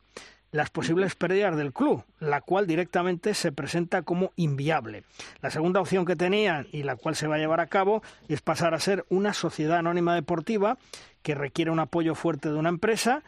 las 0.51 0.69
posibles 0.69 1.15
pérdidas 1.15 1.57
del 1.57 1.73
club, 1.73 2.05
la 2.21 2.39
cual 2.39 2.65
directamente 2.65 3.33
se 3.33 3.51
presenta 3.51 4.03
como 4.03 4.31
inviable. 4.37 5.03
La 5.41 5.51
segunda 5.51 5.81
opción 5.81 6.05
que 6.05 6.15
tenían 6.15 6.67
y 6.71 6.83
la 6.83 6.95
cual 6.95 7.17
se 7.17 7.27
va 7.27 7.35
a 7.35 7.39
llevar 7.39 7.59
a 7.59 7.67
cabo 7.67 8.03
es 8.29 8.39
pasar 8.39 8.73
a 8.73 8.79
ser 8.79 9.05
una 9.09 9.33
sociedad 9.33 9.79
anónima 9.79 10.15
deportiva 10.15 10.77
que 11.23 11.35
requiere 11.35 11.71
un 11.71 11.79
apoyo 11.79 12.15
fuerte 12.15 12.49
de 12.49 12.55
una 12.55 12.69
empresa 12.69 13.21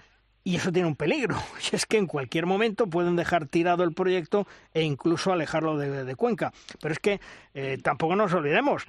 y 0.45 0.55
eso 0.55 0.71
tiene 0.71 0.87
un 0.87 0.95
peligro, 0.95 1.35
y 1.71 1.75
es 1.75 1.85
que 1.85 1.97
en 1.97 2.07
cualquier 2.07 2.45
momento 2.45 2.87
pueden 2.87 3.17
dejar 3.17 3.47
tirado 3.47 3.83
el 3.83 3.93
proyecto 3.93 4.47
e 4.73 4.83
incluso 4.83 5.33
alejarlo 5.33 5.77
de, 5.77 6.15
Cuenca. 6.15 6.53
Pero 6.79 6.93
es 6.93 6.99
que 6.99 7.19
eh, 7.53 7.77
tampoco 7.83 8.15
nos 8.15 8.33
olvidemos, 8.33 8.87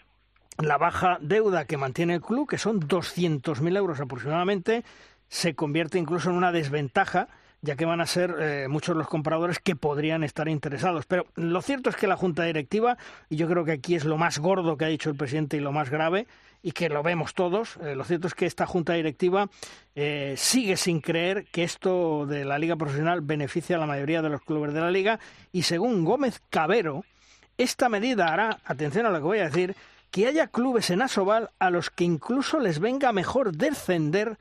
la 0.58 0.78
baja 0.78 1.18
deuda 1.20 1.64
que 1.64 1.76
mantiene 1.76 2.14
el 2.14 2.20
club, 2.20 2.48
que 2.48 2.58
son 2.58 2.80
200.000 2.80 3.76
euros 3.76 4.00
aproximadamente, 4.00 4.84
se 5.28 5.54
convierte 5.54 5.98
incluso 5.98 6.30
en 6.30 6.36
una 6.36 6.52
desventaja 6.52 7.28
ya 7.62 7.74
que 7.74 7.84
van 7.84 8.00
a 8.00 8.06
ser 8.06 8.36
eh, 8.38 8.68
muchos 8.68 8.96
los 8.96 9.08
compradores 9.08 9.58
que 9.58 9.74
podrían 9.74 10.22
estar 10.22 10.48
interesados. 10.48 11.06
Pero 11.06 11.26
lo 11.34 11.62
cierto 11.62 11.90
es 11.90 11.96
que 11.96 12.06
la 12.06 12.16
Junta 12.16 12.44
Directiva, 12.44 12.96
y 13.28 13.36
yo 13.36 13.48
creo 13.48 13.64
que 13.64 13.72
aquí 13.72 13.94
es 13.94 14.04
lo 14.04 14.16
más 14.16 14.38
gordo 14.38 14.76
que 14.76 14.84
ha 14.84 14.88
dicho 14.88 15.10
el 15.10 15.16
presidente 15.16 15.56
y 15.56 15.60
lo 15.60 15.72
más 15.72 15.90
grave, 15.90 16.26
y 16.66 16.72
que 16.72 16.88
lo 16.88 17.04
vemos 17.04 17.32
todos, 17.32 17.76
eh, 17.76 17.94
lo 17.94 18.02
cierto 18.02 18.26
es 18.26 18.34
que 18.34 18.44
esta 18.44 18.66
Junta 18.66 18.94
Directiva 18.94 19.48
eh, 19.94 20.34
sigue 20.36 20.76
sin 20.76 21.00
creer 21.00 21.44
que 21.52 21.62
esto 21.62 22.26
de 22.26 22.44
la 22.44 22.58
Liga 22.58 22.74
Profesional 22.74 23.20
beneficia 23.20 23.76
a 23.76 23.78
la 23.78 23.86
mayoría 23.86 24.20
de 24.20 24.30
los 24.30 24.42
clubes 24.42 24.74
de 24.74 24.80
la 24.80 24.90
Liga, 24.90 25.20
y 25.52 25.62
según 25.62 26.04
Gómez 26.04 26.42
Cabero, 26.50 27.04
esta 27.56 27.88
medida 27.88 28.32
hará, 28.32 28.58
atención 28.64 29.06
a 29.06 29.10
lo 29.10 29.18
que 29.18 29.22
voy 29.22 29.38
a 29.38 29.44
decir, 29.44 29.76
que 30.10 30.26
haya 30.26 30.48
clubes 30.48 30.90
en 30.90 31.02
Asobal 31.02 31.50
a 31.60 31.70
los 31.70 31.88
que 31.88 32.02
incluso 32.02 32.58
les 32.58 32.80
venga 32.80 33.12
mejor 33.12 33.52
descender 33.52 34.36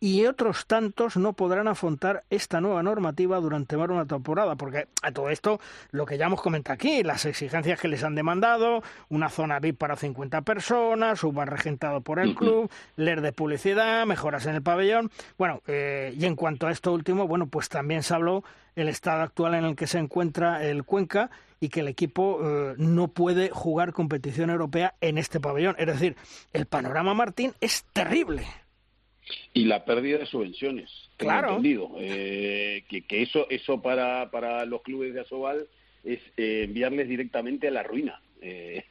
y 0.00 0.26
otros 0.26 0.66
tantos 0.66 1.16
no 1.16 1.32
podrán 1.32 1.68
afrontar 1.68 2.24
esta 2.28 2.60
nueva 2.60 2.82
normativa 2.82 3.40
durante 3.40 3.76
más 3.76 3.88
de 3.88 3.94
una 3.94 4.06
temporada, 4.06 4.56
porque 4.56 4.88
a 5.02 5.12
todo 5.12 5.30
esto 5.30 5.60
lo 5.90 6.06
que 6.06 6.18
ya 6.18 6.26
hemos 6.26 6.42
comentado 6.42 6.74
aquí, 6.74 7.02
las 7.02 7.24
exigencias 7.24 7.80
que 7.80 7.88
les 7.88 8.04
han 8.04 8.14
demandado, 8.14 8.82
una 9.08 9.28
zona 9.28 9.58
VIP 9.58 9.78
para 9.78 9.96
50 9.96 10.42
personas, 10.42 11.24
un 11.24 11.34
bar 11.34 11.50
regentado 11.50 12.00
por 12.02 12.18
el 12.18 12.34
club, 12.34 12.70
leer 12.96 13.20
de 13.20 13.32
publicidad, 13.32 14.06
mejoras 14.06 14.46
en 14.46 14.56
el 14.56 14.62
pabellón. 14.62 15.10
Bueno, 15.38 15.62
eh, 15.66 16.14
y 16.16 16.24
en 16.26 16.36
cuanto 16.36 16.66
a 16.66 16.72
esto 16.72 16.92
último, 16.92 17.26
bueno, 17.26 17.46
pues 17.46 17.68
también 17.68 18.02
se 18.02 18.14
habló 18.14 18.44
el 18.74 18.88
estado 18.88 19.22
actual 19.22 19.54
en 19.54 19.64
el 19.64 19.76
que 19.76 19.86
se 19.86 19.98
encuentra 19.98 20.62
el 20.62 20.84
Cuenca 20.84 21.30
y 21.60 21.70
que 21.70 21.80
el 21.80 21.88
equipo 21.88 22.40
eh, 22.42 22.74
no 22.76 23.08
puede 23.08 23.48
jugar 23.48 23.94
competición 23.94 24.50
europea 24.50 24.94
en 25.00 25.16
este 25.16 25.40
pabellón. 25.40 25.74
Es 25.78 25.86
decir, 25.86 26.16
el 26.52 26.66
panorama 26.66 27.14
Martín 27.14 27.54
es 27.60 27.84
terrible 27.94 28.46
y 29.52 29.64
la 29.64 29.84
pérdida 29.84 30.18
de 30.18 30.26
subvenciones. 30.26 30.90
Claro. 31.16 31.48
Entendido. 31.48 31.90
Eh, 31.98 32.84
que, 32.88 33.02
que 33.02 33.22
eso, 33.22 33.46
eso 33.50 33.80
para, 33.80 34.30
para 34.30 34.64
los 34.64 34.82
clubes 34.82 35.14
de 35.14 35.20
Asobal 35.20 35.66
es 36.04 36.20
eh, 36.36 36.64
enviarles 36.64 37.08
directamente 37.08 37.68
a 37.68 37.72
la 37.72 37.82
ruina. 37.82 38.20
Eh, 38.40 38.84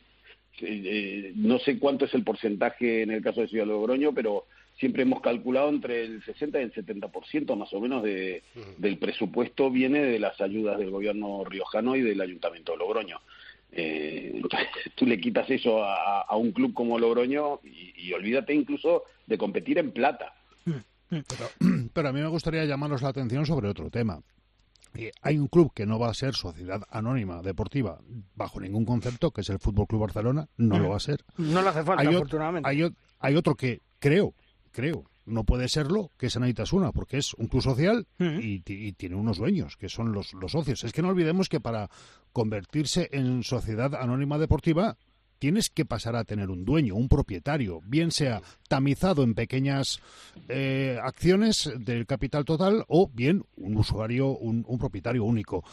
no 1.35 1.59
sé 1.59 1.79
cuánto 1.79 2.05
es 2.05 2.13
el 2.13 2.23
porcentaje 2.23 3.01
en 3.01 3.11
el 3.11 3.21
caso 3.21 3.41
de 3.41 3.47
Ciudad 3.47 3.65
Logroño, 3.65 4.13
pero 4.13 4.45
siempre 4.77 5.03
hemos 5.03 5.21
calculado 5.21 5.69
entre 5.69 6.03
el 6.03 6.23
60 6.23 6.59
y 6.59 6.63
el 6.63 6.73
70% 6.73 7.55
más 7.55 7.73
o 7.73 7.79
menos 7.79 8.03
de, 8.03 8.43
del 8.77 8.97
presupuesto 8.97 9.69
viene 9.69 10.01
de 10.03 10.19
las 10.19 10.39
ayudas 10.41 10.77
del 10.77 10.91
gobierno 10.91 11.43
riojano 11.45 11.95
y 11.95 12.01
del 12.01 12.21
ayuntamiento 12.21 12.73
de 12.73 12.77
Logroño. 12.77 13.19
Eh, 13.77 14.41
tú 14.95 15.05
le 15.05 15.19
quitas 15.19 15.49
eso 15.49 15.83
a, 15.83 16.35
un 16.37 16.51
club 16.51 16.73
como 16.73 16.97
Logroño 16.97 17.59
y, 17.63 18.11
olvídate 18.13 18.53
incluso 18.53 19.03
de 19.27 19.37
competir 19.37 19.77
en 19.77 19.91
plata. 19.91 20.33
Pero, 21.93 22.09
a 22.09 22.13
mí 22.13 22.21
me 22.21 22.27
gustaría 22.27 22.65
llamaros 22.65 23.01
la 23.01 23.09
atención 23.09 23.45
sobre 23.45 23.69
otro 23.69 23.89
tema. 23.89 24.21
Hay 25.21 25.37
un 25.37 25.47
club 25.47 25.73
que 25.73 25.85
no 25.85 25.99
va 25.99 26.09
a 26.09 26.13
ser 26.13 26.35
sociedad 26.35 26.81
anónima 26.89 27.41
deportiva 27.41 27.99
bajo 28.33 28.61
ningún 28.61 28.85
concepto, 28.85 29.31
que 29.31 29.41
es 29.41 29.49
el 29.49 29.59
Fútbol 29.59 29.87
Club 29.87 30.01
Barcelona, 30.01 30.47
no 30.55 30.79
lo 30.79 30.89
va 30.89 30.95
a 30.95 31.01
ser. 31.01 31.25
No 31.37 31.61
le 31.61 31.67
hace 31.67 31.83
falta, 31.83 32.07
afortunadamente. 32.07 32.69
Hay, 32.69 32.87
hay, 33.19 33.35
otro 33.35 33.55
que 33.55 33.81
creo, 33.99 34.33
creo, 34.71 35.03
no 35.25 35.43
puede 35.43 35.67
serlo, 35.67 36.11
que 36.17 36.27
es 36.27 36.35
Anaitasuna, 36.37 36.91
porque 36.91 37.17
es 37.17 37.33
un 37.33 37.47
club 37.47 37.61
social 37.61 38.07
y, 38.19 38.59
tiene 38.93 39.15
unos 39.15 39.37
dueños, 39.37 39.77
que 39.77 39.89
son 39.89 40.11
los, 40.11 40.33
los 40.33 40.51
socios. 40.51 40.83
Es 40.83 40.91
que 40.93 41.01
no 41.01 41.09
olvidemos 41.09 41.49
que 41.49 41.59
para 41.59 41.89
convertirse 42.31 43.09
en 43.11 43.43
sociedad 43.43 43.95
anónima 43.95 44.37
deportiva 44.37 44.97
tienes 45.39 45.69
que 45.69 45.85
pasar 45.85 46.15
a 46.15 46.23
tener 46.23 46.49
un 46.49 46.65
dueño, 46.65 46.95
un 46.95 47.09
propietario, 47.09 47.81
bien 47.85 48.11
sea 48.11 48.41
tamizado 48.67 49.23
en 49.23 49.35
pequeñas 49.35 49.99
eh, 50.47 50.97
acciones 51.03 51.71
del 51.79 52.05
capital 52.05 52.45
total 52.45 52.85
o 52.87 53.09
bien 53.13 53.43
un 53.57 53.77
usuario, 53.77 54.29
un, 54.29 54.63
un 54.67 54.77
propietario 54.77 55.23
único. 55.23 55.63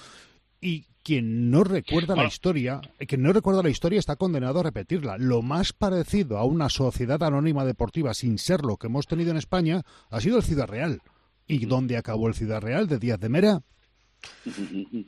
Y 0.63 0.87
quien 1.03 1.51
no 1.51 1.65
recuerda 1.65 2.15
la 2.15 2.25
historia, 2.25 2.81
quien 3.09 3.21
no 3.21 3.33
recuerda 3.33 3.65
la 3.65 3.69
historia 3.69 3.99
está 3.99 4.15
condenado 4.15 4.61
a 4.61 4.63
repetirla. 4.63 5.19
Lo 5.19 5.43
más 5.43 5.73
parecido 5.73 6.39
a 6.39 6.45
una 6.45 6.69
sociedad 6.69 7.21
anónima 7.25 7.65
deportiva 7.65 8.15
sin 8.15 8.39
ser 8.39 8.63
lo 8.63 8.77
que 8.77 8.87
hemos 8.87 9.09
tenido 9.09 9.33
en 9.33 9.39
España 9.39 9.83
ha 10.09 10.21
sido 10.21 10.37
el 10.37 10.45
Ciudad 10.45 10.69
Real. 10.69 11.03
¿Y 11.49 11.67
dónde 11.67 11.97
acabó 11.97 12.29
el 12.29 12.35
Ciudad 12.35 12.61
Real 12.61 12.87
de 12.87 13.01
Díaz 13.01 13.19
de 13.19 13.29
Mera? 13.29 13.63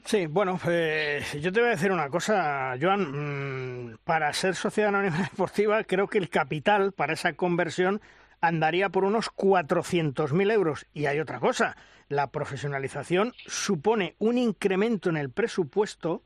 Sí, 0.05 0.27
bueno, 0.27 0.59
eh, 0.67 1.23
yo 1.41 1.53
te 1.53 1.61
voy 1.61 1.69
a 1.69 1.73
decir 1.73 1.93
una 1.93 2.09
cosa, 2.09 2.75
Joan. 2.81 3.93
Mm, 3.93 3.99
para 4.03 4.33
ser 4.33 4.57
sociedad 4.57 4.89
anónima 4.89 5.19
deportiva, 5.31 5.85
creo 5.85 6.09
que 6.09 6.19
el 6.19 6.29
capital 6.29 6.91
para 6.91 7.13
esa 7.13 7.35
conversión 7.35 8.01
andaría 8.47 8.89
por 8.89 9.05
unos 9.05 9.31
400.000 9.31 10.53
euros. 10.53 10.87
Y 10.93 11.07
hay 11.07 11.21
otra 11.21 11.41
cosa, 11.41 11.77
la 12.09 12.31
profesionalización 12.31 13.33
supone 13.47 14.15
un 14.19 14.39
incremento 14.39 15.09
en 15.09 15.17
el 15.17 15.31
presupuesto 15.31 16.23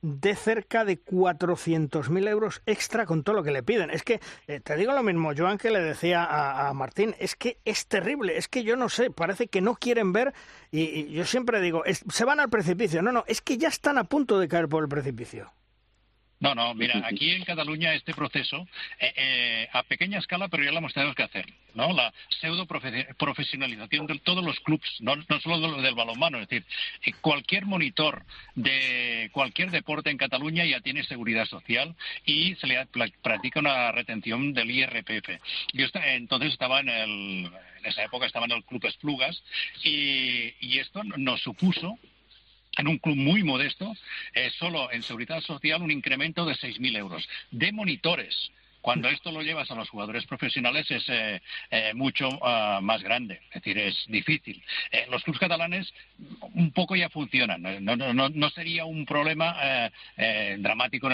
de 0.00 0.36
cerca 0.36 0.84
de 0.84 1.02
400.000 1.02 2.28
euros 2.28 2.62
extra 2.66 3.04
con 3.04 3.24
todo 3.24 3.36
lo 3.36 3.42
que 3.42 3.50
le 3.50 3.62
piden. 3.62 3.90
Es 3.90 4.04
que, 4.04 4.20
eh, 4.46 4.60
te 4.60 4.76
digo 4.76 4.92
lo 4.92 5.02
mismo, 5.02 5.32
Joan, 5.36 5.58
que 5.58 5.70
le 5.70 5.80
decía 5.80 6.24
a, 6.24 6.72
Martín, 6.72 7.16
es 7.18 7.34
que 7.34 7.58
es 7.64 7.86
terrible, 7.88 8.36
es 8.36 8.48
que 8.48 8.62
yo 8.62 8.76
no 8.76 8.88
sé, 8.88 9.10
parece 9.10 9.48
que 9.48 9.60
no 9.60 9.74
quieren 9.74 10.12
ver, 10.12 10.34
y, 10.70 11.08
yo 11.08 11.24
siempre 11.24 11.60
digo, 11.60 11.82
se 11.86 12.24
van 12.24 12.40
al 12.40 12.48
precipicio. 12.48 13.02
No, 13.02 13.10
no, 13.10 13.24
es 13.26 13.40
que 13.40 13.58
ya 13.58 13.68
están 13.68 13.98
a 13.98 14.04
punto 14.04 14.38
de 14.38 14.48
caer 14.48 14.68
por 14.68 14.84
el 14.84 14.88
precipicio. 14.88 15.52
No, 16.40 16.54
no, 16.54 16.72
mira, 16.72 17.02
aquí 17.04 17.30
en 17.30 17.44
Cataluña 17.44 17.94
este 17.94 18.14
proceso, 18.14 18.68
eh, 19.00 19.12
eh, 19.16 19.68
a 19.72 19.82
pequeña 19.82 20.18
escala, 20.20 20.46
pero 20.46 20.62
ya 20.62 20.70
lo 20.70 20.78
hemos 20.78 20.94
tenido 20.94 21.12
que 21.14 21.24
hacer, 21.24 21.46
¿no? 21.74 21.92
La 21.92 22.14
pseudo 22.40 22.64
profesionalización 22.66 24.06
de 24.06 24.20
todos 24.20 24.44
los 24.44 24.60
clubes, 24.60 24.88
no, 25.00 25.16
no 25.16 25.40
solo 25.40 25.82
del 25.82 25.94
balonmano, 25.96 26.38
es 26.38 26.48
decir, 26.48 26.64
eh, 27.02 27.12
cualquier 27.20 27.66
monitor 27.66 28.24
de 28.54 29.30
cualquier 29.32 29.72
deporte 29.72 30.10
en 30.10 30.16
Cataluña 30.16 30.64
ya 30.64 30.80
tiene 30.80 31.02
seguridad 31.02 31.44
social 31.46 31.96
y 32.24 32.54
se 32.56 32.68
le 32.68 32.86
practica 33.20 33.58
una 33.58 33.90
retención 33.90 34.52
del 34.52 34.70
IRPF. 34.70 35.40
Yo 35.72 35.86
entonces 35.94 36.52
estaba 36.52 36.78
en 36.80 36.88
el, 36.88 37.50
en 37.78 37.86
esa 37.86 38.04
época 38.04 38.26
estaba 38.26 38.46
en 38.46 38.52
el 38.52 38.64
Club 38.64 38.84
Esplugas 38.86 39.42
y, 39.82 40.54
y 40.60 40.78
esto 40.78 41.02
nos 41.02 41.40
supuso 41.40 41.98
en 42.78 42.88
un 42.88 42.98
club 42.98 43.16
muy 43.16 43.42
modesto, 43.42 43.94
eh, 44.34 44.50
solo 44.58 44.90
en 44.90 45.02
seguridad 45.02 45.40
social 45.40 45.82
un 45.82 45.90
incremento 45.90 46.46
de 46.46 46.54
6.000 46.54 46.96
euros. 46.96 47.28
De 47.50 47.72
monitores, 47.72 48.50
Cuando 48.80 49.08
esto 49.08 49.32
lo 49.32 49.42
llevas 49.42 49.70
a 49.70 49.74
los 49.74 49.90
jugadores 49.90 50.24
profesionales 50.24 50.88
es 50.88 51.04
eh, 51.08 51.42
eh, 51.68 51.92
mucho 51.94 52.28
ah, 52.42 52.78
más 52.80 53.02
grande, 53.02 53.40
es 53.48 53.60
decir, 53.60 53.76
es 53.76 54.04
difícil. 54.06 54.62
los 55.10 55.22
clubes 55.24 55.40
catalanes 55.40 55.92
un 56.54 56.70
poco 56.70 56.94
ya 56.94 57.10
funcionan, 57.10 57.60
no, 57.60 57.96
no, 57.96 58.28
no 58.28 58.50
sería 58.50 58.84
un 58.84 59.04
problema 59.04 59.90
dramático 60.58 61.08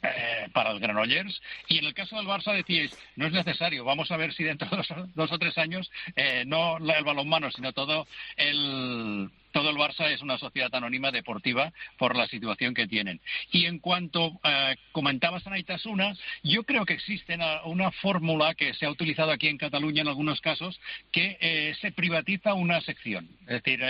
eh, 0.00 0.48
para 0.52 0.70
el 0.70 0.78
Granollers. 0.78 1.42
Y 1.66 1.78
en 1.78 1.86
el 1.86 1.94
caso 1.94 2.14
del 2.16 2.26
Barça 2.26 2.52
decíais, 2.52 2.96
no 3.16 3.26
es 3.26 3.32
necesario, 3.32 3.84
vamos 3.84 4.08
a 4.12 4.16
ver 4.16 4.32
si 4.32 4.44
dentro 4.44 4.68
de 4.70 4.76
dos, 5.14 5.32
o 5.32 5.38
tres 5.40 5.58
años 5.58 5.90
eh, 6.14 6.44
no 6.46 6.76
el 6.78 7.04
balonmano, 7.04 7.50
sino 7.50 7.72
todo 7.72 8.06
el 8.36 9.28
todo 9.52 9.70
el 9.70 9.76
Barça 9.76 10.10
es 10.10 10.22
una 10.22 10.38
sociedad 10.38 10.74
anónima 10.74 11.10
deportiva 11.10 11.72
por 11.96 12.16
la 12.16 12.26
situación 12.28 12.74
que 12.74 12.86
tienen. 12.86 13.20
Y 13.52 13.66
en 13.66 13.78
cuanto 13.78 14.38
eh, 14.44 14.76
comentabas 14.92 15.46
a 15.46 15.50
Naitasuna, 15.50 16.14
yo 16.42 16.64
creo 16.64 16.84
que 16.84 16.94
existe 16.94 17.38
una, 17.64 17.90
fórmula 17.90 18.54
que 18.54 18.74
se 18.74 18.86
ha 18.86 18.90
utilizado 18.90 19.30
aquí 19.30 19.48
en 19.48 19.58
Cataluña 19.58 20.02
en 20.02 20.08
algunos 20.08 20.40
casos 20.40 20.78
que 21.10 21.74
se 21.80 21.90
privatiza 21.90 22.54
una 22.54 22.80
sección. 22.82 23.28
Es 23.46 23.62
decir, 23.62 23.80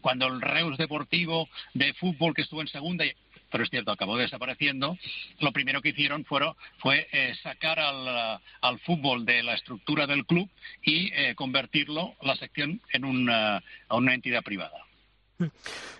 cuando 0.00 0.26
el 0.26 0.40
Reus 0.40 0.76
Deportivo 0.76 1.48
de 1.74 1.94
fútbol 1.94 2.34
que 2.34 2.42
estuvo 2.42 2.60
en 2.60 2.68
segunda 2.68 3.04
pero 3.50 3.64
es 3.64 3.70
cierto, 3.70 3.90
acabó 3.90 4.16
desapareciendo, 4.16 4.96
lo 5.40 5.52
primero 5.52 5.80
que 5.80 5.90
hicieron 5.90 6.24
fue 6.24 7.08
eh, 7.12 7.34
sacar 7.42 7.78
al, 7.78 8.78
fútbol 8.80 9.24
de 9.24 9.42
la 9.42 9.54
estructura 9.54 10.06
del 10.06 10.26
club 10.26 10.48
y 10.82 11.10
eh, 11.14 11.34
convertirlo, 11.34 12.14
la 12.22 12.36
sección, 12.36 12.80
en 12.92 13.04
una, 13.04 13.62
a 13.88 13.96
una 13.96 14.14
entidad 14.14 14.42
privada. 14.42 14.84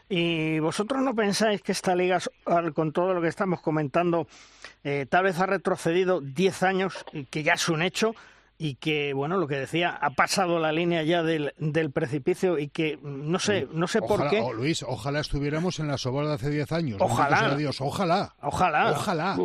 ¿Y 0.08 0.58
vosotros 0.58 1.02
no 1.02 1.14
pensáis 1.14 1.62
que 1.62 1.72
esta 1.72 1.94
liga, 1.94 2.18
con 2.74 2.92
todo 2.92 3.14
lo 3.14 3.20
que 3.20 3.28
estamos 3.28 3.60
comentando, 3.60 4.26
eh, 4.82 5.06
tal 5.08 5.24
vez 5.24 5.38
ha 5.38 5.46
retrocedido 5.46 6.20
10 6.20 6.62
años, 6.62 7.04
que 7.30 7.42
ya 7.42 7.52
es 7.52 7.68
un 7.68 7.82
hecho, 7.82 8.14
y 8.58 8.74
que, 8.74 9.14
bueno, 9.14 9.36
lo 9.36 9.46
que 9.46 9.56
decía, 9.56 9.90
ha 9.90 10.10
pasado 10.10 10.58
la 10.58 10.72
línea 10.72 11.04
ya 11.04 11.22
del, 11.22 11.54
del 11.58 11.92
precipicio 11.92 12.58
y 12.58 12.68
que 12.68 12.98
no 13.02 13.38
sé, 13.38 13.68
no 13.72 13.86
sé 13.86 14.00
por 14.02 14.28
qué. 14.28 14.40
Oh, 14.40 14.52
Luis, 14.52 14.82
ojalá 14.82 15.20
estuviéramos 15.20 15.78
en 15.78 15.86
la 15.86 15.96
Sobal 15.96 16.26
de 16.26 16.34
hace 16.34 16.50
10 16.50 16.72
años. 16.72 16.98
Ojalá. 17.00 17.54
Dios, 17.54 17.80
ojalá. 17.80 18.34
Ojalá. 18.42 18.90
Ojalá. 18.90 19.36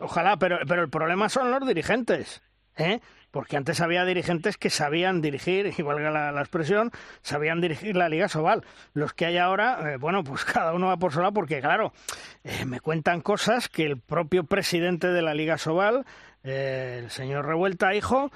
Ojalá, 0.00 0.36
pero, 0.38 0.58
pero 0.66 0.82
el 0.82 0.88
problema 0.88 1.28
son 1.28 1.50
los 1.50 1.66
dirigentes. 1.66 2.42
¿eh? 2.76 3.00
Porque 3.30 3.56
antes 3.56 3.80
había 3.80 4.04
dirigentes 4.04 4.56
que 4.56 4.70
sabían 4.70 5.20
dirigir, 5.20 5.72
y 5.76 5.82
valga 5.82 6.10
la, 6.10 6.40
expresión, 6.40 6.90
sabían 7.22 7.60
dirigir 7.60 7.96
la 7.96 8.08
Liga 8.08 8.28
Sobal. 8.28 8.64
Los 8.94 9.14
que 9.14 9.26
hay 9.26 9.38
ahora, 9.38 9.92
eh, 9.92 9.96
bueno, 9.96 10.24
pues 10.24 10.44
cada 10.46 10.72
uno 10.72 10.88
va 10.88 10.96
por 10.96 11.12
su 11.12 11.20
lado, 11.20 11.32
porque 11.32 11.60
claro, 11.60 11.92
eh, 12.44 12.64
me 12.64 12.80
cuentan 12.80 13.20
cosas 13.20 13.68
que 13.68 13.84
el 13.84 13.98
propio 13.98 14.44
presidente 14.44 15.08
de 15.08 15.22
la 15.22 15.34
Liga 15.34 15.58
Sobal, 15.58 16.04
el 16.42 17.10
señor 17.10 17.46
Revuelta, 17.46 17.94
hijo, 17.94 18.30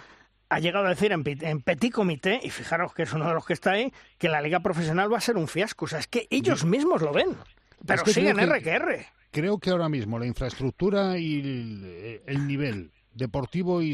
ha 0.49 0.61
llegado 0.61 0.87
a 0.87 0.91
decir 0.91 1.13
en, 1.13 1.23
petit 1.23 1.93
comité, 1.93 2.41
y 2.43 2.51
fijaros 2.51 2.95
que 2.95 3.03
es 3.03 3.13
uno 3.13 3.27
de 3.27 3.35
los 3.35 3.45
que 3.45 3.53
está 3.53 3.73
ahí, 3.73 3.93
que 4.19 4.29
la 4.29 4.41
liga 4.41 4.61
profesional 4.61 5.13
va 5.13 5.19
a 5.19 5.21
ser 5.21 5.37
un 5.37 5.49
fiasco. 5.49 5.87
O 5.87 5.89
sea, 5.89 5.99
es 5.99 6.07
que 6.07 6.27
ellos 6.31 6.65
mismos 6.65 7.03
lo 7.03 7.13
ven, 7.13 7.37
pero 7.85 8.05
siguen 8.07 8.39
R 8.39 8.63
que 8.63 8.71
R. 8.71 9.07
Creo 9.31 9.59
que 9.59 9.71
ahora 9.71 9.89
mismo 9.89 10.19
la 10.19 10.27
infraestructura 10.27 11.19
y 11.19 12.23
el, 12.27 12.47
nivel 12.47 12.93
deportivo 13.13 13.83
y, 13.83 13.93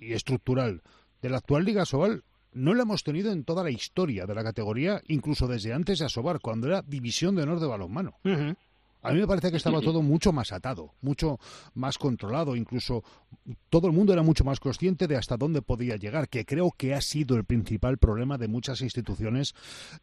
estructural 0.00 0.82
de 1.20 1.28
la 1.28 1.38
actual 1.38 1.64
Liga 1.64 1.84
Sobal 1.84 2.22
no 2.52 2.72
lo 2.72 2.82
hemos 2.82 3.02
tenido 3.02 3.32
en 3.32 3.44
toda 3.44 3.64
la 3.64 3.70
historia 3.70 4.26
de 4.26 4.34
la 4.34 4.44
categoría, 4.44 5.02
incluso 5.08 5.48
desde 5.48 5.72
antes 5.72 5.98
de 5.98 6.06
Asobar, 6.06 6.38
cuando 6.40 6.68
era 6.68 6.82
División 6.82 7.34
de 7.34 7.42
Honor 7.42 7.58
de 7.58 7.66
Balonmano. 7.66 8.14
A 9.04 9.12
mí 9.12 9.20
me 9.20 9.26
parece 9.26 9.50
que 9.50 9.58
estaba 9.58 9.82
todo 9.82 10.00
mucho 10.00 10.32
más 10.32 10.50
atado, 10.50 10.94
mucho 11.02 11.38
más 11.74 11.98
controlado, 11.98 12.56
incluso 12.56 13.04
todo 13.68 13.86
el 13.86 13.92
mundo 13.92 14.14
era 14.14 14.22
mucho 14.22 14.44
más 14.44 14.60
consciente 14.60 15.06
de 15.06 15.16
hasta 15.16 15.36
dónde 15.36 15.60
podía 15.60 15.96
llegar, 15.96 16.30
que 16.30 16.46
creo 16.46 16.70
que 16.70 16.94
ha 16.94 17.02
sido 17.02 17.36
el 17.36 17.44
principal 17.44 17.98
problema 17.98 18.38
de 18.38 18.48
muchas 18.48 18.80
instituciones 18.80 19.54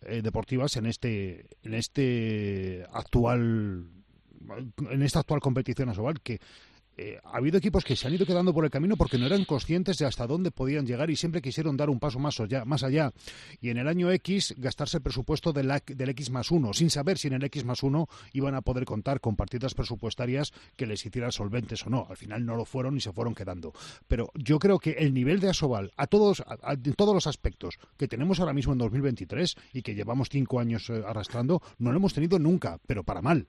eh, 0.01 0.21
deportivas 0.21 0.77
en 0.77 0.85
este 0.85 1.47
en 1.63 1.73
este 1.73 2.85
actual 2.93 3.87
en 4.89 5.01
esta 5.01 5.19
actual 5.19 5.39
competición 5.39 5.89
asobal 5.89 6.21
que 6.21 6.39
eh, 7.01 7.19
ha 7.23 7.37
habido 7.37 7.57
equipos 7.57 7.83
que 7.83 7.95
se 7.95 8.07
han 8.07 8.13
ido 8.13 8.27
quedando 8.27 8.53
por 8.53 8.63
el 8.63 8.69
camino 8.69 8.95
porque 8.95 9.17
no 9.17 9.25
eran 9.25 9.43
conscientes 9.43 9.97
de 9.97 10.05
hasta 10.05 10.27
dónde 10.27 10.51
podían 10.51 10.85
llegar 10.85 11.09
y 11.09 11.15
siempre 11.15 11.41
quisieron 11.41 11.75
dar 11.75 11.89
un 11.89 11.99
paso 11.99 12.19
más 12.19 12.39
allá. 12.39 12.63
Más 12.63 12.83
allá. 12.83 13.11
Y 13.59 13.69
en 13.69 13.77
el 13.77 13.87
año 13.87 14.11
X 14.11 14.53
gastarse 14.57 14.97
el 14.97 15.03
presupuesto 15.03 15.51
del, 15.51 15.71
del 15.87 16.09
X 16.09 16.29
más 16.29 16.51
uno, 16.51 16.73
sin 16.73 16.91
saber 16.91 17.17
si 17.17 17.27
en 17.27 17.33
el 17.33 17.43
X 17.45 17.65
más 17.65 17.81
uno 17.81 18.07
iban 18.33 18.53
a 18.53 18.61
poder 18.61 18.85
contar 18.85 19.19
con 19.19 19.35
partidas 19.35 19.73
presupuestarias 19.73 20.53
que 20.75 20.85
les 20.85 21.03
hicieran 21.03 21.31
solventes 21.31 21.85
o 21.87 21.89
no. 21.89 22.05
Al 22.07 22.17
final 22.17 22.45
no 22.45 22.55
lo 22.55 22.65
fueron 22.65 22.95
y 22.97 23.01
se 23.01 23.11
fueron 23.11 23.33
quedando. 23.33 23.73
Pero 24.07 24.31
yo 24.35 24.59
creo 24.59 24.77
que 24.77 24.91
el 24.91 25.11
nivel 25.13 25.39
de 25.39 25.49
Asobal, 25.49 25.91
a 25.97 26.05
todos, 26.05 26.43
en 26.67 26.93
todos 26.93 27.15
los 27.15 27.25
aspectos 27.25 27.79
que 27.97 28.07
tenemos 28.07 28.39
ahora 28.39 28.53
mismo 28.53 28.73
en 28.73 28.79
2023 28.79 29.55
y 29.73 29.81
que 29.81 29.95
llevamos 29.95 30.29
cinco 30.29 30.59
años 30.59 30.87
eh, 30.91 31.01
arrastrando, 31.05 31.63
no 31.79 31.91
lo 31.91 31.97
hemos 31.97 32.13
tenido 32.13 32.37
nunca, 32.37 32.79
pero 32.85 33.03
para 33.03 33.23
mal. 33.23 33.47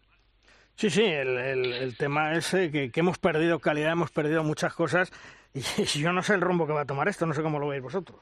Sí, 0.77 0.91
sí, 0.91 1.05
el, 1.05 1.37
el, 1.39 1.97
tema 1.97 2.35
es 2.35 2.51
que, 2.51 2.91
que, 2.91 3.01
hemos 3.01 3.19
perdido 3.19 3.61
calidad, 3.61 3.93
hemos 3.93 4.11
perdido 4.11 4.43
muchas 4.43 4.75
cosas 4.75 5.13
y 5.55 5.63
yo 5.85 6.13
no 6.13 6.23
sé 6.23 6.35
el 6.35 6.41
rumbo 6.41 6.67
que 6.67 6.73
va 6.73 6.83
a 6.83 6.87
tomar 6.87 7.09
esto, 7.09 7.27
no 7.27 7.35
sé 7.35 7.43
cómo 7.43 7.59
lo 7.59 7.69
veis 7.69 7.83
vosotros. 7.83 8.21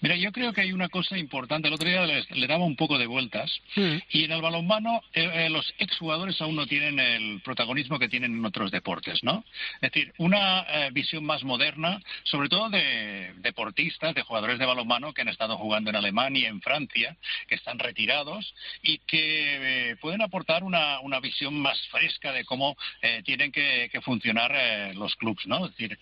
Mira, 0.00 0.16
yo 0.16 0.32
creo 0.32 0.52
que 0.52 0.62
hay 0.62 0.72
una 0.72 0.88
cosa 0.88 1.18
importante. 1.18 1.68
El 1.68 1.74
otro 1.74 1.88
día 1.88 2.04
le, 2.06 2.46
daba 2.46 2.64
un 2.64 2.76
poco 2.76 2.98
de 2.98 3.06
vueltas. 3.06 3.50
Mm. 3.76 3.96
Y 4.10 4.24
en 4.24 4.32
el 4.32 4.42
balonmano, 4.42 5.02
eh, 5.12 5.30
eh, 5.32 5.50
los 5.50 5.72
exjugadores 5.78 6.40
aún 6.40 6.56
no 6.56 6.66
tienen 6.66 6.98
el 6.98 7.40
protagonismo 7.42 7.98
que 7.98 8.08
tienen 8.08 8.34
en 8.34 8.44
otros 8.44 8.70
deportes, 8.70 9.22
¿no? 9.22 9.44
Es 9.80 9.92
decir, 9.92 10.12
una 10.18 10.62
eh, 10.68 10.90
visión 10.92 11.24
más 11.24 11.44
moderna, 11.44 12.00
sobre 12.24 12.48
todo 12.48 12.70
de 12.70 13.32
deportistas, 13.36 14.14
de 14.14 14.22
jugadores 14.22 14.58
de 14.58 14.66
balonmano 14.66 15.12
que 15.12 15.22
han 15.22 15.28
estado 15.28 15.56
jugando 15.56 15.90
en 15.90 15.96
Alemania, 15.96 16.48
en 16.48 16.60
Francia, 16.60 17.16
que 17.46 17.54
están 17.54 17.78
retirados 17.78 18.54
y 18.82 18.98
que 18.98 19.96
pueden 20.00 20.22
aportar 20.22 20.64
una, 20.64 21.00
una, 21.00 21.20
visión 21.20 21.54
más 21.60 21.78
fresca 21.88 22.32
de 22.32 22.44
cómo 22.44 22.76
tienen 23.24 23.52
que, 23.52 23.90
funcionar 24.02 24.94
los 24.94 25.14
clubes, 25.16 25.46
¿no? 25.46 25.66
Es 25.66 25.76
decir, 25.76 25.98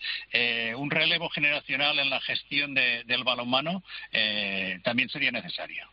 un 0.75 0.89
relevo 0.89 1.29
generacional 1.29 1.99
en 1.99 2.09
la 2.09 2.21
gestión 2.21 2.73
del 2.73 3.23
balonmano 3.23 3.58
eh, 4.11 4.79
también 4.83 5.09
sería 5.09 5.31
necesaria. 5.31 5.87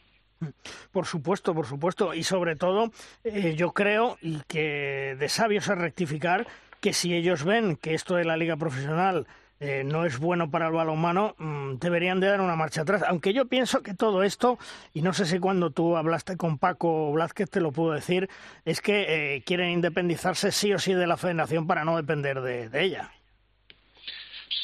Por 0.92 1.06
supuesto, 1.06 1.54
por 1.54 1.66
supuesto. 1.66 2.14
Y 2.14 2.22
sobre 2.22 2.56
todo, 2.56 2.92
eh, 3.24 3.54
yo 3.56 3.72
creo, 3.72 4.18
y 4.20 4.40
que 4.46 5.16
de 5.18 5.28
sabios 5.28 5.68
es 5.68 5.78
rectificar, 5.78 6.46
que 6.80 6.92
si 6.92 7.14
ellos 7.14 7.44
ven 7.44 7.76
que 7.76 7.94
esto 7.94 8.16
de 8.16 8.24
la 8.24 8.36
liga 8.36 8.56
profesional 8.56 9.26
eh, 9.58 9.82
no 9.84 10.04
es 10.04 10.18
bueno 10.18 10.50
para 10.50 10.66
el 10.66 10.74
balonmano, 10.74 11.34
mm, 11.38 11.76
deberían 11.76 12.20
de 12.20 12.26
dar 12.26 12.42
una 12.42 12.56
marcha 12.56 12.82
atrás. 12.82 13.02
Aunque 13.08 13.32
yo 13.32 13.46
pienso 13.46 13.82
que 13.82 13.94
todo 13.94 14.22
esto, 14.22 14.58
y 14.92 15.00
no 15.00 15.14
sé 15.14 15.24
si 15.24 15.38
cuando 15.38 15.70
tú 15.70 15.96
hablaste 15.96 16.36
con 16.36 16.58
Paco 16.58 17.10
Blázquez 17.12 17.48
te 17.48 17.60
lo 17.60 17.72
puedo 17.72 17.92
decir, 17.92 18.28
es 18.66 18.82
que 18.82 19.42
quieren 19.46 19.70
independizarse 19.70 20.52
sí 20.52 20.74
o 20.74 20.78
sí 20.78 20.92
de 20.92 21.06
la 21.06 21.16
federación 21.16 21.66
para 21.66 21.84
no 21.84 21.96
depender 21.96 22.42
de 22.42 22.84
ella. 22.84 23.10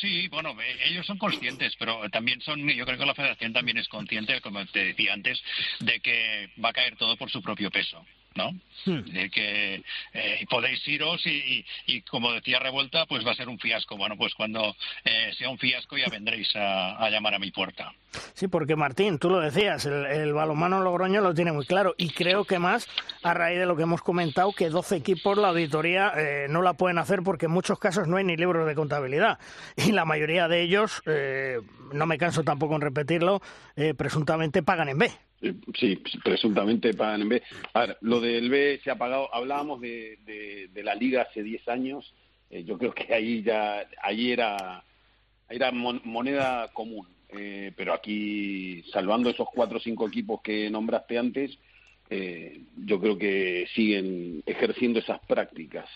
Sí, 0.01 0.29
bueno, 0.29 0.51
eh, 0.61 0.79
ellos 0.87 1.07
son 1.07 1.19
conscientes, 1.19 1.75
pero 1.79 2.09
también 2.11 2.41
son, 2.41 2.69
yo 2.69 2.85
creo 2.85 2.99
que 2.99 3.07
la 3.07 3.15
federación 3.15 3.53
también 3.53 3.79
es 3.79 3.89
consciente, 3.89 4.41
como 4.41 4.65
te 4.67 4.87
decía 4.87 5.13
antes, 5.13 5.43
de 5.81 6.01
que 6.01 6.51
va 6.63 6.71
a 6.71 6.73
caer 6.73 6.97
todo 6.97 7.17
por 7.17 7.31
su 7.31 7.43
propio 7.43 7.71
peso. 7.71 8.05
¿No? 8.37 8.53
Hmm. 8.85 9.03
Que 9.31 9.83
eh, 10.13 10.47
podéis 10.49 10.87
iros 10.89 11.25
y, 11.27 11.65
y, 11.87 12.03
como 12.03 12.33
decía 12.33 12.59
Revuelta, 12.59 13.07
pues 13.07 13.25
va 13.27 13.33
a 13.33 13.35
ser 13.35 13.49
un 13.49 13.59
fiasco. 13.59 13.97
Bueno, 13.97 14.17
pues 14.17 14.35
cuando 14.35 14.75
eh, 15.05 15.33
sea 15.37 15.49
un 15.49 15.59
fiasco 15.59 15.97
ya 15.97 16.09
vendréis 16.09 16.51
a, 16.55 17.09
llamar 17.11 17.35
a 17.35 17.39
mi 17.39 17.51
puerta. 17.51 17.93
Sí, 18.35 18.49
porque 18.49 18.77
Martín, 18.77 19.19
tú 19.19 19.31
lo 19.31 19.41
decías, 19.41 19.87
el, 19.87 20.07
el, 20.07 20.33
balonmano 20.33 20.81
Logroño 20.81 21.21
lo 21.21 21.35
tiene 21.35 21.53
muy 21.53 21.65
claro 21.65 21.95
y 21.97 22.11
creo 22.11 22.45
que 22.45 22.59
más 22.59 22.89
a 23.23 23.35
raíz 23.35 23.59
de 23.59 23.67
lo 23.67 23.77
que 23.77 23.85
hemos 23.85 24.03
comentado 24.03 24.53
que 24.53 24.69
12 24.69 24.97
equipos 24.97 25.39
la 25.39 25.49
auditoría 25.49 26.13
eh, 26.17 26.47
no 26.49 26.63
la 26.63 26.75
pueden 26.75 26.99
hacer 26.99 27.23
porque 27.23 27.47
en 27.47 27.53
muchos 27.53 27.79
casos 27.79 28.09
no 28.09 28.17
hay 28.17 28.25
ni 28.25 28.37
libros 28.37 28.67
de 28.67 28.75
contabilidad 28.75 29.39
y 29.77 29.93
la 29.93 30.05
mayoría 30.05 30.49
de 30.49 30.63
ellos, 30.63 31.03
no 31.93 32.07
me 32.07 32.19
canso 32.19 32.43
tampoco 32.43 32.75
en 32.75 32.81
repetirlo, 32.81 33.41
presuntamente 33.97 34.63
pagan 34.63 34.89
en 34.89 34.99
B. 34.99 35.13
Sí, 35.75 36.01
presuntamente 36.23 36.95
pagan 36.95 37.23
en 37.23 37.29
B. 37.31 37.43
A 37.75 37.81
ver, 37.81 37.99
lo 38.03 38.21
del 38.21 38.49
B 38.49 38.81
se 38.85 38.91
ha 38.91 38.97
pagado. 38.97 39.35
Hablábamos 39.35 39.81
de, 39.81 40.19
de, 40.73 40.83
la 40.83 40.95
liga 40.95 41.23
hace 41.23 41.43
10 41.43 41.69
años. 41.69 42.15
Eh, 42.51 42.63
yo 42.65 42.79
creo 42.79 42.95
que 42.95 43.13
ahí 43.13 43.43
ya, 43.43 43.87
ahí 44.03 44.31
era, 44.31 44.85
era 45.49 45.73
moneda 45.73 46.71
común. 46.73 47.09
Eh, 47.31 47.73
pero 47.77 47.93
aquí, 47.93 48.85
salvando 48.93 49.31
esos 49.31 49.49
cuatro 49.53 49.79
o 49.79 49.81
cinco 49.81 50.07
equipos 50.07 50.41
que 50.43 50.71
nombraste 50.71 51.19
antes, 51.19 51.59
eh, 52.11 52.61
yo 52.77 53.01
creo 53.01 53.19
que 53.19 53.67
siguen 53.75 54.43
ejerciendo 54.47 55.01
esas 55.01 55.19
prácticas. 55.27 55.89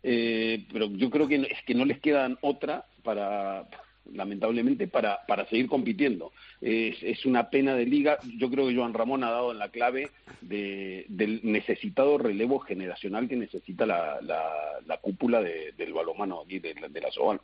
pero 0.00 0.86
yo 0.92 1.10
creo 1.10 1.26
que 1.28 1.36
es 1.36 1.62
que 1.66 1.74
no 1.74 1.84
les 1.84 2.00
quedan 2.00 2.38
otra 2.40 2.86
para, 3.02 3.66
lamentablemente, 4.12 4.88
para, 4.88 5.20
para 5.26 5.46
seguir 5.46 5.68
compitiendo. 5.68 6.32
Es, 6.60 6.96
es 7.02 7.24
una 7.26 7.50
pena 7.50 7.74
de 7.74 7.86
liga. 7.86 8.18
Yo 8.38 8.50
creo 8.50 8.66
que 8.66 8.76
Joan 8.76 8.94
Ramón 8.94 9.24
ha 9.24 9.30
dado 9.30 9.52
en 9.52 9.58
la 9.58 9.68
clave 9.70 10.10
de, 10.40 11.06
del 11.08 11.40
necesitado 11.42 12.18
relevo 12.18 12.58
generacional 12.60 13.28
que 13.28 13.36
necesita 13.36 13.86
la, 13.86 14.20
la, 14.22 14.96
cúpula 14.98 15.40
del 15.40 15.92
balomano 15.92 16.42
y 16.48 16.58
de, 16.58 16.74
de, 16.88 17.00
la 17.00 17.10
Soban. 17.10 17.40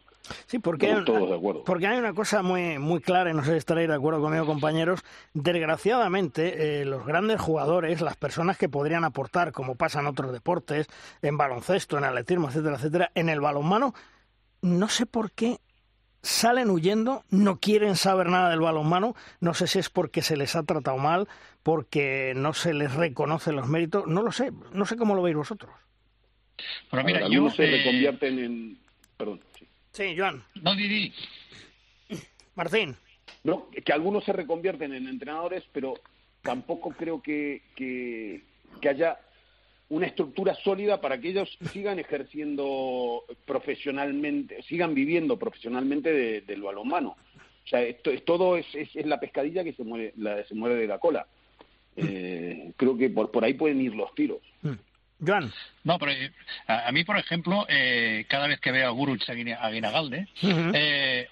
Sí, 0.46 0.58
porque, 0.58 0.90
hay, 0.90 1.04
porque 1.64 1.86
hay 1.86 1.98
una 1.98 2.12
cosa 2.12 2.42
muy, 2.42 2.78
muy 2.78 3.00
clara, 3.00 3.30
y 3.30 3.34
no 3.34 3.44
sé 3.44 3.52
si 3.52 3.58
estaréis 3.58 3.88
de 3.88 3.94
acuerdo 3.94 4.20
conmigo, 4.20 4.46
compañeros. 4.46 5.04
Desgraciadamente, 5.34 6.80
eh, 6.80 6.84
los 6.84 7.06
grandes 7.06 7.40
jugadores, 7.40 8.00
las 8.00 8.16
personas 8.16 8.56
que 8.56 8.68
podrían 8.68 9.04
aportar, 9.04 9.52
como 9.52 9.76
pasa 9.76 10.00
en 10.00 10.06
otros 10.06 10.32
deportes, 10.32 10.88
en 11.20 11.36
baloncesto, 11.36 11.98
en 11.98 12.04
atletismo, 12.04 12.48
etcétera, 12.48 12.76
etcétera, 12.76 13.12
en 13.14 13.28
el 13.28 13.40
balonmano, 13.40 13.94
no 14.62 14.88
sé 14.88 15.06
por 15.06 15.32
qué 15.32 15.58
salen 16.22 16.70
huyendo, 16.70 17.24
no 17.30 17.58
quieren 17.58 17.96
saber 17.96 18.28
nada 18.28 18.50
del 18.50 18.60
balonmano, 18.60 19.14
no 19.40 19.54
sé 19.54 19.66
si 19.66 19.78
es 19.78 19.90
porque 19.90 20.22
se 20.22 20.36
les 20.36 20.54
ha 20.56 20.62
tratado 20.62 20.96
mal, 20.98 21.28
porque 21.62 22.32
no 22.36 22.54
se 22.54 22.74
les 22.74 22.94
reconoce 22.94 23.52
los 23.52 23.68
méritos, 23.68 24.06
no 24.06 24.22
lo 24.22 24.32
sé, 24.32 24.52
no 24.72 24.86
sé 24.86 24.96
cómo 24.96 25.14
lo 25.14 25.22
veis 25.22 25.36
vosotros. 25.36 25.70
Pero 26.90 27.04
mira, 27.04 27.28
yo, 27.28 27.50
se 27.50 27.64
eh... 27.64 27.78
reconvierten 27.78 28.38
en... 28.38 28.78
Perdón. 29.16 29.40
Sí, 29.92 30.14
Joan. 30.16 30.44
No, 30.62 30.74
Didi. 30.74 31.12
Martín. 32.54 32.96
No, 33.44 33.68
que 33.70 33.92
algunos 33.92 34.24
se 34.24 34.32
reconvierten 34.32 34.94
en 34.94 35.08
entrenadores, 35.08 35.64
pero 35.72 35.94
tampoco 36.42 36.90
creo 36.90 37.20
que, 37.20 37.62
que, 37.74 38.44
que 38.80 38.88
haya 38.88 39.18
una 39.92 40.06
estructura 40.06 40.54
sólida 40.54 41.02
para 41.02 41.20
que 41.20 41.28
ellos 41.28 41.58
sigan 41.70 41.98
ejerciendo 41.98 43.24
profesionalmente, 43.44 44.62
sigan 44.62 44.94
viviendo 44.94 45.38
profesionalmente 45.38 46.40
del 46.40 46.62
balonmano. 46.62 47.10
O 47.10 47.68
sea, 47.68 47.82
esto, 47.82 48.10
es, 48.10 48.24
todo 48.24 48.56
es, 48.56 48.66
es, 48.74 49.04
la 49.04 49.20
pescadilla 49.20 49.62
que 49.62 49.74
se 49.74 49.84
mueve, 49.84 50.14
la, 50.16 50.42
se 50.44 50.54
mueve 50.54 50.76
de 50.76 50.86
la 50.86 50.98
cola. 50.98 51.26
Eh, 51.94 52.72
creo 52.78 52.96
que 52.96 53.10
por, 53.10 53.30
por 53.30 53.44
ahí 53.44 53.52
pueden 53.52 53.82
ir 53.82 53.94
los 53.94 54.14
tiros. 54.14 54.40
Joan. 55.24 55.52
No, 55.84 55.98
pero 55.98 56.12
eh, 56.12 56.30
a, 56.68 56.92
mí, 56.92 57.02
por 57.02 57.18
ejemplo, 57.18 57.66
eh, 57.68 58.24
cada 58.28 58.46
vez 58.46 58.60
que 58.60 58.70
veo 58.70 58.86
a 58.86 58.90
Guruch 58.90 59.28
Aguinagalde, 59.28 60.28
eh, 60.42 61.28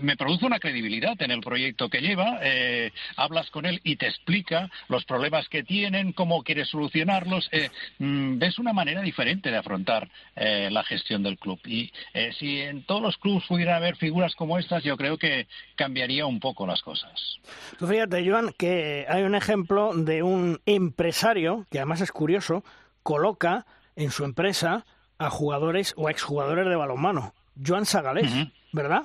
me 0.00 0.16
produce 0.16 0.46
una 0.46 0.58
credibilidad 0.58 1.20
en 1.20 1.30
el 1.30 1.40
proyecto 1.40 1.90
que 1.90 2.00
lleva. 2.00 2.38
Eh, 2.42 2.92
hablas 3.16 3.50
con 3.50 3.66
él 3.66 3.80
y 3.84 3.96
te 3.96 4.06
explica 4.06 4.70
los 4.88 5.04
problemas 5.04 5.48
que 5.48 5.62
tienen, 5.62 6.12
cómo 6.12 6.42
quiere 6.42 6.64
solucionarlos. 6.64 7.48
Eh, 7.52 7.68
mm, 7.98 8.38
ves 8.38 8.58
una 8.58 8.72
manera 8.72 9.02
diferente 9.02 9.50
de 9.50 9.56
afrontar 9.56 10.08
la 10.34 10.82
gestión 10.84 11.22
del 11.22 11.38
club. 11.38 11.60
Y 11.66 11.92
si 12.38 12.60
en 12.60 12.84
todos 12.84 13.02
los 13.02 13.18
clubes 13.18 13.44
pudiera 13.46 13.76
haber 13.76 13.96
figuras 13.96 14.34
como 14.34 14.58
estas, 14.58 14.82
yo 14.82 14.96
creo 14.96 15.18
que 15.18 15.46
cambiaría 15.76 16.24
un 16.24 16.40
poco 16.40 16.66
las 16.66 16.80
cosas. 16.80 17.38
Tú 17.78 17.86
fíjate, 17.86 18.26
Joan, 18.26 18.54
que 18.56 19.04
hay 19.08 19.22
un 19.22 19.34
ejemplo 19.34 19.94
de 19.94 20.22
un 20.22 20.60
empresario, 20.64 21.66
que 21.70 21.78
además 21.78 22.00
es 22.00 22.10
curioso, 22.10 22.64
coloca 23.02 23.66
en 23.96 24.10
su 24.10 24.24
empresa 24.24 24.84
a 25.18 25.30
jugadores 25.30 25.94
o 25.96 26.08
exjugadores 26.08 26.66
de 26.66 26.76
balonmano. 26.76 27.34
Joan 27.64 27.86
Sagalés, 27.86 28.32
¿verdad? 28.72 29.02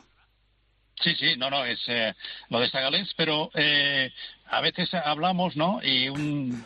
Sí, 1.01 1.13
sí, 1.15 1.35
no, 1.37 1.49
no, 1.49 1.65
es 1.65 1.79
eh, 1.87 2.13
lo 2.49 2.59
de 2.59 2.69
Sagalés, 2.69 3.13
pero 3.17 3.51
eh, 3.53 4.13
a 4.45 4.61
veces 4.61 4.93
hablamos, 4.93 5.57
¿no? 5.57 5.81
Y 5.83 6.07
un, 6.07 6.65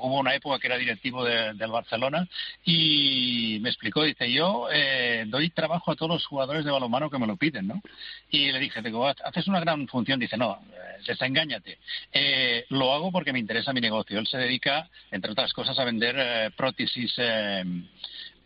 hubo 0.00 0.18
una 0.18 0.34
época 0.34 0.58
que 0.58 0.66
era 0.66 0.76
directivo 0.76 1.24
del 1.24 1.70
Barcelona 1.70 2.28
y 2.64 3.58
me 3.60 3.68
explicó, 3.68 4.02
dice, 4.02 4.30
yo 4.30 4.68
eh, 4.72 5.24
doy 5.26 5.50
trabajo 5.50 5.92
a 5.92 5.96
todos 5.96 6.10
los 6.10 6.26
jugadores 6.26 6.64
de 6.64 6.70
balonmano 6.70 7.10
que 7.10 7.18
me 7.18 7.26
lo 7.26 7.36
piden, 7.36 7.68
¿no? 7.68 7.82
Y 8.30 8.52
le 8.52 8.58
dije, 8.58 8.82
digo, 8.82 9.06
haces 9.06 9.48
una 9.48 9.60
gran 9.60 9.86
función, 9.88 10.18
dice, 10.20 10.36
no, 10.36 10.60
eh, 10.72 11.02
desengáñate. 11.06 11.78
Eh, 12.12 12.64
lo 12.70 12.92
hago 12.92 13.12
porque 13.12 13.32
me 13.32 13.38
interesa 13.38 13.72
mi 13.72 13.80
negocio. 13.80 14.18
Él 14.18 14.26
se 14.26 14.38
dedica, 14.38 14.88
entre 15.10 15.32
otras 15.32 15.52
cosas, 15.52 15.78
a 15.78 15.84
vender 15.84 16.16
eh, 16.18 16.50
prótesis 16.56 17.14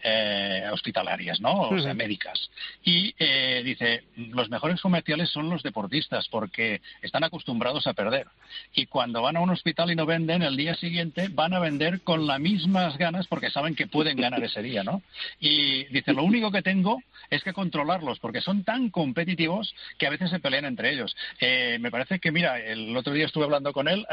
eh, 0.06 0.68
hospitalarias, 0.70 1.40
¿no? 1.40 1.70
O 1.70 1.78
sea, 1.78 1.94
médicas. 1.94 2.50
Y 2.84 3.14
eh, 3.18 3.62
dice, 3.64 4.04
los 4.16 4.50
mejores 4.50 4.78
comerciales 4.82 5.30
son 5.30 5.48
los 5.48 5.62
deportistas 5.62 6.28
porque 6.28 6.82
están 7.00 7.24
acostumbrados 7.24 7.86
a 7.86 7.94
perder. 7.94 8.26
Y 8.74 8.84
cuando 8.84 9.22
van 9.22 9.38
a 9.38 9.40
un 9.40 9.48
hospital 9.48 9.90
y 9.90 9.96
no 9.96 10.04
venden, 10.04 10.42
el 10.42 10.58
día 10.58 10.74
siguiente 10.74 11.28
van 11.30 11.54
a 11.54 11.58
vender 11.58 12.02
con 12.02 12.26
las 12.26 12.38
mismas 12.38 12.98
ganas 12.98 13.26
porque 13.28 13.48
saben 13.48 13.74
que 13.74 13.86
pueden 13.86 14.18
ganar 14.18 14.44
ese 14.44 14.60
día, 14.60 14.84
¿no? 14.84 15.00
Y 15.40 15.84
dice, 15.84 16.12
lo 16.12 16.22
único 16.22 16.52
que 16.52 16.60
tengo 16.60 17.02
es 17.30 17.42
que 17.42 17.54
controlarlos 17.54 18.18
porque 18.18 18.42
son 18.42 18.62
tan 18.62 18.90
competitivos 18.90 19.74
que 19.96 20.06
a 20.06 20.10
veces 20.10 20.28
se 20.28 20.38
pelean 20.38 20.66
entre 20.66 20.92
ellos. 20.92 21.16
Eh, 21.40 21.78
me 21.80 21.90
parece 21.90 22.18
que, 22.18 22.30
mira, 22.30 22.60
el 22.60 22.94
otro 22.94 23.14
día 23.14 23.24
estuve 23.24 23.44
hablando 23.44 23.72
con 23.72 23.88
él, 23.88 24.06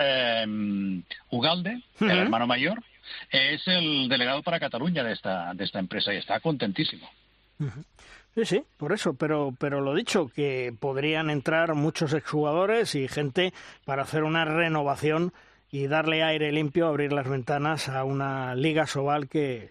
Ugalde, 1.29 1.81
el 1.99 2.11
hermano 2.11 2.47
mayor, 2.47 2.81
es 3.31 3.67
el 3.67 4.09
delegado 4.09 4.43
para 4.43 4.59
Cataluña 4.59 5.03
de 5.03 5.13
esta, 5.13 5.53
de 5.53 5.63
esta 5.63 5.79
empresa 5.79 6.13
y 6.13 6.17
está 6.17 6.39
contentísimo. 6.39 7.09
Sí, 8.35 8.45
sí, 8.45 8.63
por 8.77 8.93
eso, 8.93 9.13
pero, 9.13 9.53
pero 9.59 9.81
lo 9.81 9.93
dicho, 9.93 10.29
que 10.29 10.73
podrían 10.79 11.29
entrar 11.29 11.75
muchos 11.75 12.13
exjugadores 12.13 12.95
y 12.95 13.07
gente 13.07 13.53
para 13.85 14.03
hacer 14.03 14.23
una 14.23 14.45
renovación 14.45 15.33
y 15.69 15.87
darle 15.87 16.23
aire 16.23 16.51
limpio, 16.51 16.87
abrir 16.87 17.13
las 17.13 17.27
ventanas 17.27 17.89
a 17.89 18.03
una 18.03 18.55
liga 18.55 18.87
sobal 18.87 19.27
que, 19.27 19.69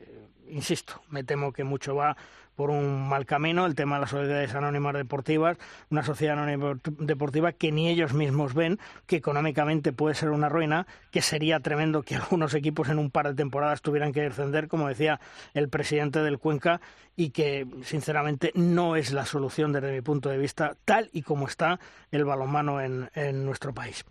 insisto, 0.49 1.03
me 1.09 1.25
temo 1.25 1.53
que 1.53 1.65
mucho 1.65 1.95
va 1.95 2.17
por 2.61 2.69
un 2.69 3.09
mal 3.09 3.25
camino, 3.25 3.65
el 3.65 3.75
tema 3.75 3.97
de 3.97 4.03
las 4.03 4.11
sociedades 4.11 4.55
anónimas 4.55 4.93
deportivas, 4.93 5.57
una 5.89 6.03
sociedad 6.03 6.39
anónima 6.39 6.79
deportiva 6.99 7.53
que 7.53 7.73
ni 7.73 7.89
ellos 7.89 8.13
mismos 8.13 8.53
ven, 8.53 8.79
que 9.07 9.17
económicamente 9.17 9.95
puede 9.95 10.15
ser 10.15 10.29
una 10.29 10.51
ruina, 10.51 10.87
que 11.11 11.23
sería 11.23 11.61
tremendo 11.61 12.03
que 12.03 12.17
algunos 12.17 12.53
equipos 12.53 12.91
en 12.91 12.99
un 12.99 13.11
par 13.11 13.29
de 13.29 13.35
temporadas 13.35 13.81
tuvieran 13.81 14.13
que 14.13 14.21
descender, 14.21 14.69
como 14.69 14.89
decía 14.89 15.21
el 15.55 15.71
presidente 15.71 16.19
del 16.19 16.39
Cuenca, 16.39 16.83
y 17.17 17.31
que 17.31 17.67
sinceramente 17.83 18.53
no 18.55 18.95
es 18.95 19.11
la 19.11 19.25
solución 19.25 19.73
desde 19.73 19.93
mi 19.93 20.03
punto 20.03 20.29
de 20.29 20.37
vista, 20.37 20.77
tal 20.85 21.09
y 21.15 21.23
como 21.23 21.47
está 21.47 21.81
el 22.11 22.27
balonmano 22.27 22.83
en, 22.83 23.09
en 23.15 23.47
nuestro 23.47 23.73
país. 23.73 24.05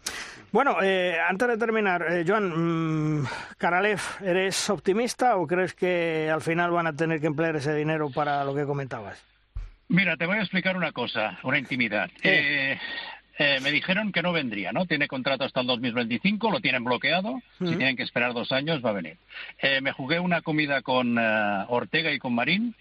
Bueno, 0.52 0.78
eh, 0.82 1.16
antes 1.28 1.48
de 1.48 1.58
terminar, 1.58 2.06
eh, 2.10 2.24
Joan, 2.28 3.22
mmm, 3.22 3.26
¿eres 4.22 4.70
optimista 4.70 5.38
o 5.38 5.46
crees 5.46 5.76
que 5.76 6.30
al 6.32 6.42
final 6.42 6.72
van 6.72 6.88
a 6.88 6.94
tener 6.94 7.22
que 7.22 7.28
emplear 7.28 7.56
ese 7.56 7.76
dinero 7.76 8.10
para 8.10 8.44
lo 8.44 8.56
que 8.56 8.66
comentabas. 8.66 9.24
Mira, 9.90 10.18
te 10.18 10.28
voy 10.28 10.38
a 10.38 10.42
explicar 10.42 10.78
una 10.78 10.92
cosa, 10.92 11.40
una 11.44 11.58
intimidad. 11.58 12.10
Eh, 12.24 12.80
eh, 13.40 13.60
me 13.62 13.72
dijeron 13.72 14.12
que 14.12 14.22
no 14.22 14.32
vendría, 14.32 14.72
¿no? 14.72 14.86
Tiene 14.86 15.08
contrato 15.08 15.44
hasta 15.44 15.62
el 15.62 15.68
2025, 15.68 16.52
lo 16.52 16.60
tienen 16.60 16.84
bloqueado. 16.84 17.42
Si 17.58 17.76
tienen 17.76 17.96
que 17.96 18.04
esperar 18.04 18.34
dos 18.34 18.52
años, 18.52 18.86
va 18.86 18.92
a 18.92 18.94
venir. 18.94 19.18
Eh, 19.60 19.82
me 19.82 19.92
jugué 19.92 20.20
una 20.20 20.42
comida 20.42 20.82
con 20.84 21.18
Ortega 21.18 22.12
y 22.12 22.20
con 22.20 22.36
Marín 22.36 22.76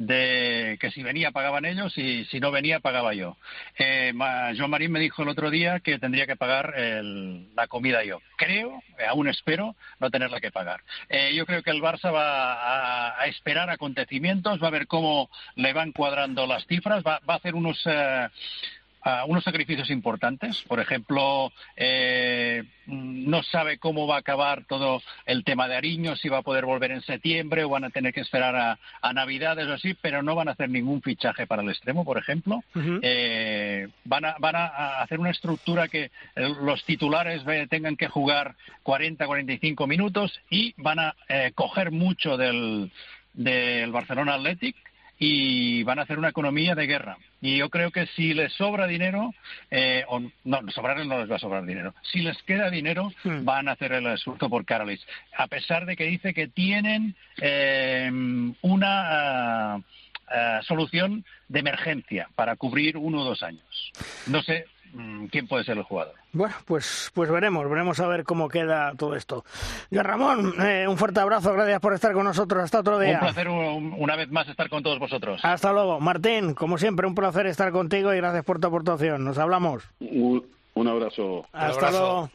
de 0.00 0.78
que 0.80 0.90
si 0.92 1.02
venía 1.02 1.30
pagaban 1.30 1.66
ellos 1.66 1.96
y 1.98 2.24
si 2.24 2.40
no 2.40 2.50
venía 2.50 2.80
pagaba 2.80 3.12
yo. 3.12 3.36
Eh, 3.78 4.14
Joan 4.56 4.70
Marín 4.70 4.92
me 4.92 4.98
dijo 4.98 5.22
el 5.22 5.28
otro 5.28 5.50
día 5.50 5.80
que 5.80 5.98
tendría 5.98 6.26
que 6.26 6.36
pagar 6.36 6.72
el, 6.78 7.54
la 7.54 7.68
comida 7.68 8.02
yo. 8.02 8.22
Creo, 8.38 8.82
eh, 8.98 9.04
aún 9.06 9.28
espero, 9.28 9.76
no 9.98 10.10
tenerla 10.10 10.40
que 10.40 10.50
pagar. 10.50 10.80
Eh, 11.10 11.34
yo 11.34 11.44
creo 11.44 11.62
que 11.62 11.70
el 11.70 11.82
Barça 11.82 12.10
va 12.10 13.20
a, 13.20 13.26
esperar 13.26 13.68
acontecimientos, 13.68 14.62
va 14.62 14.68
a 14.68 14.70
ver 14.70 14.86
cómo 14.86 15.28
le 15.54 15.74
van 15.74 15.92
cuadrando 15.92 16.46
las 16.46 16.66
cifras, 16.66 17.04
va, 17.06 17.20
va 17.28 17.34
a 17.34 17.36
hacer 17.36 17.54
unos... 17.54 17.78
Eh, 17.84 18.28
uh, 19.04 19.26
unos 19.26 19.44
sacrificios 19.44 19.90
importantes. 19.90 20.62
Por 20.68 20.80
ejemplo, 20.80 21.52
eh, 21.76 22.64
no 22.86 23.42
sabe 23.42 23.78
cómo 23.78 24.06
va 24.06 24.16
a 24.16 24.20
acabar 24.20 24.64
todo 24.66 25.02
el 25.26 25.44
tema 25.44 25.68
de 25.68 25.76
Ariño, 25.76 26.16
si 26.16 26.28
va 26.28 26.38
a 26.38 26.42
poder 26.42 26.64
volver 26.64 26.90
en 26.90 27.02
septiembre 27.02 27.64
o 27.64 27.68
van 27.68 27.84
a 27.84 27.90
tener 27.90 28.12
que 28.12 28.20
esperar 28.20 28.56
a, 28.56 28.78
a 29.00 29.12
Navidades 29.12 29.68
o 29.68 29.74
así, 29.74 29.94
pero 29.94 30.22
no 30.22 30.34
van 30.34 30.48
a 30.48 30.52
hacer 30.52 30.68
ningún 30.70 31.02
fichaje 31.02 31.46
para 31.46 31.62
el 31.62 31.68
extremo, 31.68 32.04
por 32.04 32.18
ejemplo. 32.18 32.62
Uh 32.74 32.78
-huh. 32.78 33.00
eh, 33.02 33.88
van, 34.04 34.24
a, 34.24 34.36
van 34.38 34.56
a 34.56 35.02
hacer 35.02 35.20
una 35.20 35.30
estructura 35.30 35.88
que 35.88 36.10
los 36.36 36.84
titulares 36.84 37.42
tengan 37.68 37.96
que 37.96 38.08
jugar 38.08 38.56
40, 38.82 39.26
45 39.26 39.86
minutos 39.86 40.40
y 40.50 40.74
van 40.76 40.98
a 40.98 41.14
eh, 41.28 41.52
coger 41.54 41.90
mucho 41.90 42.36
del, 42.36 42.90
del 43.34 43.92
Barcelona 43.92 44.34
Athletic 44.34 44.76
y 45.22 45.82
van 45.82 45.98
a 45.98 46.02
hacer 46.02 46.18
una 46.18 46.30
economía 46.30 46.74
de 46.74 46.86
guerra. 46.86 47.18
Y 47.42 47.58
yo 47.58 47.68
creo 47.68 47.90
que 47.90 48.06
si 48.16 48.32
les 48.32 48.54
sobra 48.54 48.86
dinero, 48.86 49.34
eh, 49.70 50.02
o 50.08 50.18
no, 50.18 50.60
sobrarles 50.72 51.06
no 51.06 51.18
les 51.20 51.30
va 51.30 51.36
a 51.36 51.38
sobrar 51.38 51.66
dinero. 51.66 51.94
Si 52.10 52.20
les 52.20 52.42
queda 52.44 52.70
dinero, 52.70 53.12
hmm. 53.22 53.44
van 53.44 53.68
a 53.68 53.72
hacer 53.72 53.92
el 53.92 54.06
esfuerzo 54.06 54.48
por 54.48 54.64
Carolis. 54.64 55.06
A 55.36 55.46
pesar 55.46 55.84
de 55.84 55.94
que 55.94 56.04
dice 56.04 56.32
que 56.32 56.48
tienen 56.48 57.14
eh, 57.36 58.10
una 58.62 59.76
uh, 59.76 59.78
uh, 59.78 60.62
solución 60.62 61.26
de 61.48 61.60
emergencia 61.60 62.30
para 62.34 62.56
cubrir 62.56 62.96
uno 62.96 63.20
o 63.20 63.24
dos 63.24 63.42
años. 63.42 63.92
No 64.26 64.42
sé 64.42 64.64
quién 65.30 65.46
puede 65.46 65.64
ser 65.64 65.78
el 65.78 65.84
jugador. 65.84 66.14
Bueno, 66.32 66.54
pues, 66.64 67.10
pues 67.14 67.30
veremos, 67.30 67.68
veremos 67.68 67.98
a 68.00 68.06
ver 68.06 68.24
cómo 68.24 68.48
queda 68.48 68.92
todo 68.96 69.16
esto. 69.16 69.44
Ya 69.90 70.02
Ramón, 70.02 70.54
eh, 70.60 70.86
un 70.88 70.96
fuerte 70.96 71.20
abrazo, 71.20 71.52
gracias 71.52 71.80
por 71.80 71.92
estar 71.92 72.12
con 72.12 72.24
nosotros. 72.24 72.62
Hasta 72.62 72.80
otro 72.80 72.98
día. 72.98 73.14
Un 73.14 73.20
placer 73.20 73.48
una 73.48 74.16
vez 74.16 74.30
más 74.30 74.48
estar 74.48 74.68
con 74.68 74.82
todos 74.82 74.98
vosotros. 74.98 75.40
Hasta 75.42 75.72
luego. 75.72 76.00
Martín, 76.00 76.54
como 76.54 76.78
siempre, 76.78 77.06
un 77.06 77.14
placer 77.14 77.46
estar 77.46 77.72
contigo 77.72 78.14
y 78.14 78.18
gracias 78.18 78.44
por 78.44 78.60
tu 78.60 78.68
aportación. 78.68 79.24
Nos 79.24 79.38
hablamos. 79.38 79.84
Un, 80.00 80.88
abrazo. 80.88 81.46
Hasta 81.52 81.90
luego. 81.90 82.30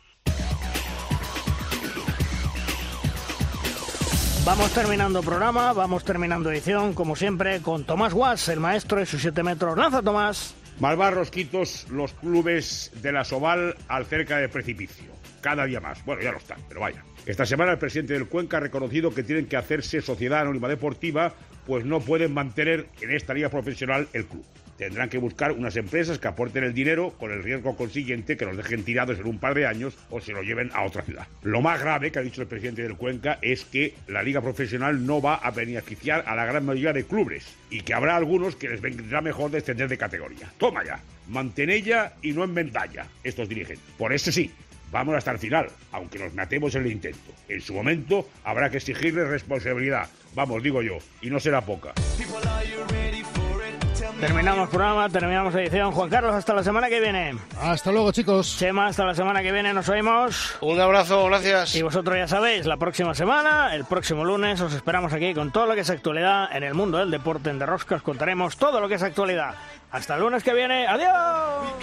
Vamos 4.45 4.71
terminando 4.73 5.23
programa, 5.23 5.73
vamos 5.73 6.03
terminando 6.03 6.51
edición, 6.51 6.93
como 6.93 7.15
siempre, 7.15 7.61
con 7.61 7.83
Tomás 7.83 8.13
Guas, 8.13 8.47
el 8.49 8.59
maestro 8.59 8.99
de 8.99 9.07
sus 9.07 9.19
siete 9.19 9.41
metros. 9.41 9.75
¡Lanza, 9.75 10.03
Tomás! 10.03 10.53
Malvar 10.79 11.13
rosquitos 11.13 11.87
los 11.89 12.13
clubes 12.13 12.91
de 13.01 13.13
la 13.13 13.23
Soval 13.23 13.75
al 13.87 14.05
cerca 14.05 14.37
del 14.37 14.49
precipicio. 14.49 15.05
Cada 15.39 15.65
día 15.65 15.79
más. 15.79 16.03
Bueno, 16.03 16.21
ya 16.21 16.31
lo 16.31 16.37
están, 16.37 16.59
pero 16.67 16.81
vaya. 16.81 17.03
Esta 17.25 17.45
semana 17.45 17.71
el 17.71 17.77
presidente 17.77 18.13
del 18.13 18.27
Cuenca 18.27 18.57
ha 18.57 18.59
reconocido 18.59 19.13
que 19.13 19.23
tienen 19.23 19.47
que 19.47 19.55
hacerse 19.55 20.01
sociedad 20.01 20.41
anónima 20.41 20.67
deportiva, 20.67 21.33
pues 21.65 21.85
no 21.85 22.01
pueden 22.01 22.33
mantener 22.33 22.89
en 23.01 23.11
esta 23.11 23.33
liga 23.33 23.49
profesional 23.49 24.07
el 24.11 24.25
club. 24.25 24.45
Tendrán 24.77 25.09
que 25.09 25.17
buscar 25.17 25.53
unas 25.53 25.75
empresas 25.77 26.19
que 26.19 26.27
aporten 26.27 26.63
el 26.63 26.73
dinero 26.73 27.13
con 27.17 27.31
el 27.31 27.43
riesgo 27.43 27.75
consiguiente 27.77 28.35
que 28.35 28.45
los 28.45 28.57
dejen 28.57 28.83
tirados 28.83 29.19
en 29.19 29.27
un 29.27 29.39
par 29.39 29.53
de 29.53 29.65
años 29.65 29.97
o 30.09 30.19
se 30.19 30.33
lo 30.33 30.43
lleven 30.43 30.69
a 30.73 30.83
otra 30.83 31.01
ciudad. 31.03 31.27
Lo 31.43 31.61
más 31.61 31.79
grave 31.81 32.11
que 32.11 32.19
ha 32.19 32.23
dicho 32.23 32.41
el 32.41 32.47
presidente 32.47 32.83
del 32.83 32.97
Cuenca 32.97 33.39
es 33.41 33.63
que 33.65 33.93
la 34.07 34.23
liga 34.23 34.41
profesional 34.41 35.05
no 35.05 35.21
va 35.21 35.35
a 35.35 35.51
beneficiar 35.51 36.23
a 36.27 36.35
la 36.35 36.45
gran 36.45 36.65
mayoría 36.65 36.93
de 36.93 37.05
clubes 37.05 37.45
y 37.69 37.81
que 37.81 37.93
habrá 37.93 38.15
algunos 38.15 38.55
que 38.55 38.69
les 38.69 38.81
vendrá 38.81 39.21
mejor 39.21 39.51
descender 39.51 39.87
de 39.87 39.97
categoría. 39.97 40.51
Toma 40.57 40.83
ya, 40.83 40.99
mantén 41.27 41.69
ella 41.69 42.13
y 42.21 42.33
no 42.33 42.43
en 42.43 42.53
ventalla, 42.53 43.07
estos 43.23 43.47
dirigen. 43.47 43.77
Por 43.97 44.11
eso 44.11 44.31
sí, 44.31 44.51
vamos 44.91 45.15
hasta 45.15 45.31
el 45.31 45.39
final, 45.39 45.67
aunque 45.91 46.19
nos 46.19 46.33
matemos 46.33 46.75
en 46.75 46.83
el 46.83 46.91
intento. 46.91 47.33
En 47.47 47.61
su 47.61 47.73
momento 47.73 48.29
habrá 48.43 48.69
que 48.69 48.77
exigirles 48.77 49.27
responsabilidad, 49.27 50.09
vamos, 50.33 50.61
digo 50.61 50.81
yo, 50.81 50.97
y 51.21 51.29
no 51.29 51.39
será 51.39 51.61
poca. 51.61 51.93
Terminamos 54.19 54.69
programa, 54.69 55.09
terminamos 55.09 55.53
edición. 55.55 55.91
Juan 55.91 56.09
Carlos, 56.09 56.33
hasta 56.33 56.53
la 56.53 56.63
semana 56.63 56.87
que 56.87 57.01
viene. 57.01 57.37
Hasta 57.61 57.91
luego, 57.91 58.11
chicos. 58.13 58.57
Chema, 58.57 58.87
hasta 58.87 59.03
la 59.05 59.13
semana 59.13 59.41
que 59.43 59.51
viene 59.51 59.73
nos 59.73 59.89
oímos. 59.89 60.55
Un 60.61 60.79
abrazo, 60.79 61.25
gracias. 61.25 61.75
Y 61.75 61.81
vosotros 61.81 62.15
ya 62.17 62.27
sabéis, 62.27 62.65
la 62.65 62.77
próxima 62.77 63.13
semana, 63.13 63.75
el 63.75 63.83
próximo 63.83 64.23
lunes, 64.23 64.61
os 64.61 64.73
esperamos 64.73 65.11
aquí 65.11 65.33
con 65.33 65.51
todo 65.51 65.65
lo 65.65 65.75
que 65.75 65.81
es 65.81 65.89
actualidad 65.89 66.47
en 66.55 66.63
el 66.63 66.73
mundo 66.73 66.97
del 66.97 67.11
deporte 67.11 67.49
en 67.49 67.59
Derrosca. 67.59 67.95
Os 67.95 68.01
contaremos 68.01 68.55
todo 68.55 68.79
lo 68.79 68.87
que 68.87 68.95
es 68.95 69.03
actualidad. 69.03 69.55
Hasta 69.91 70.15
el 70.15 70.21
lunes 70.21 70.43
que 70.43 70.53
viene. 70.53 70.87
¡Adiós! 70.87 71.73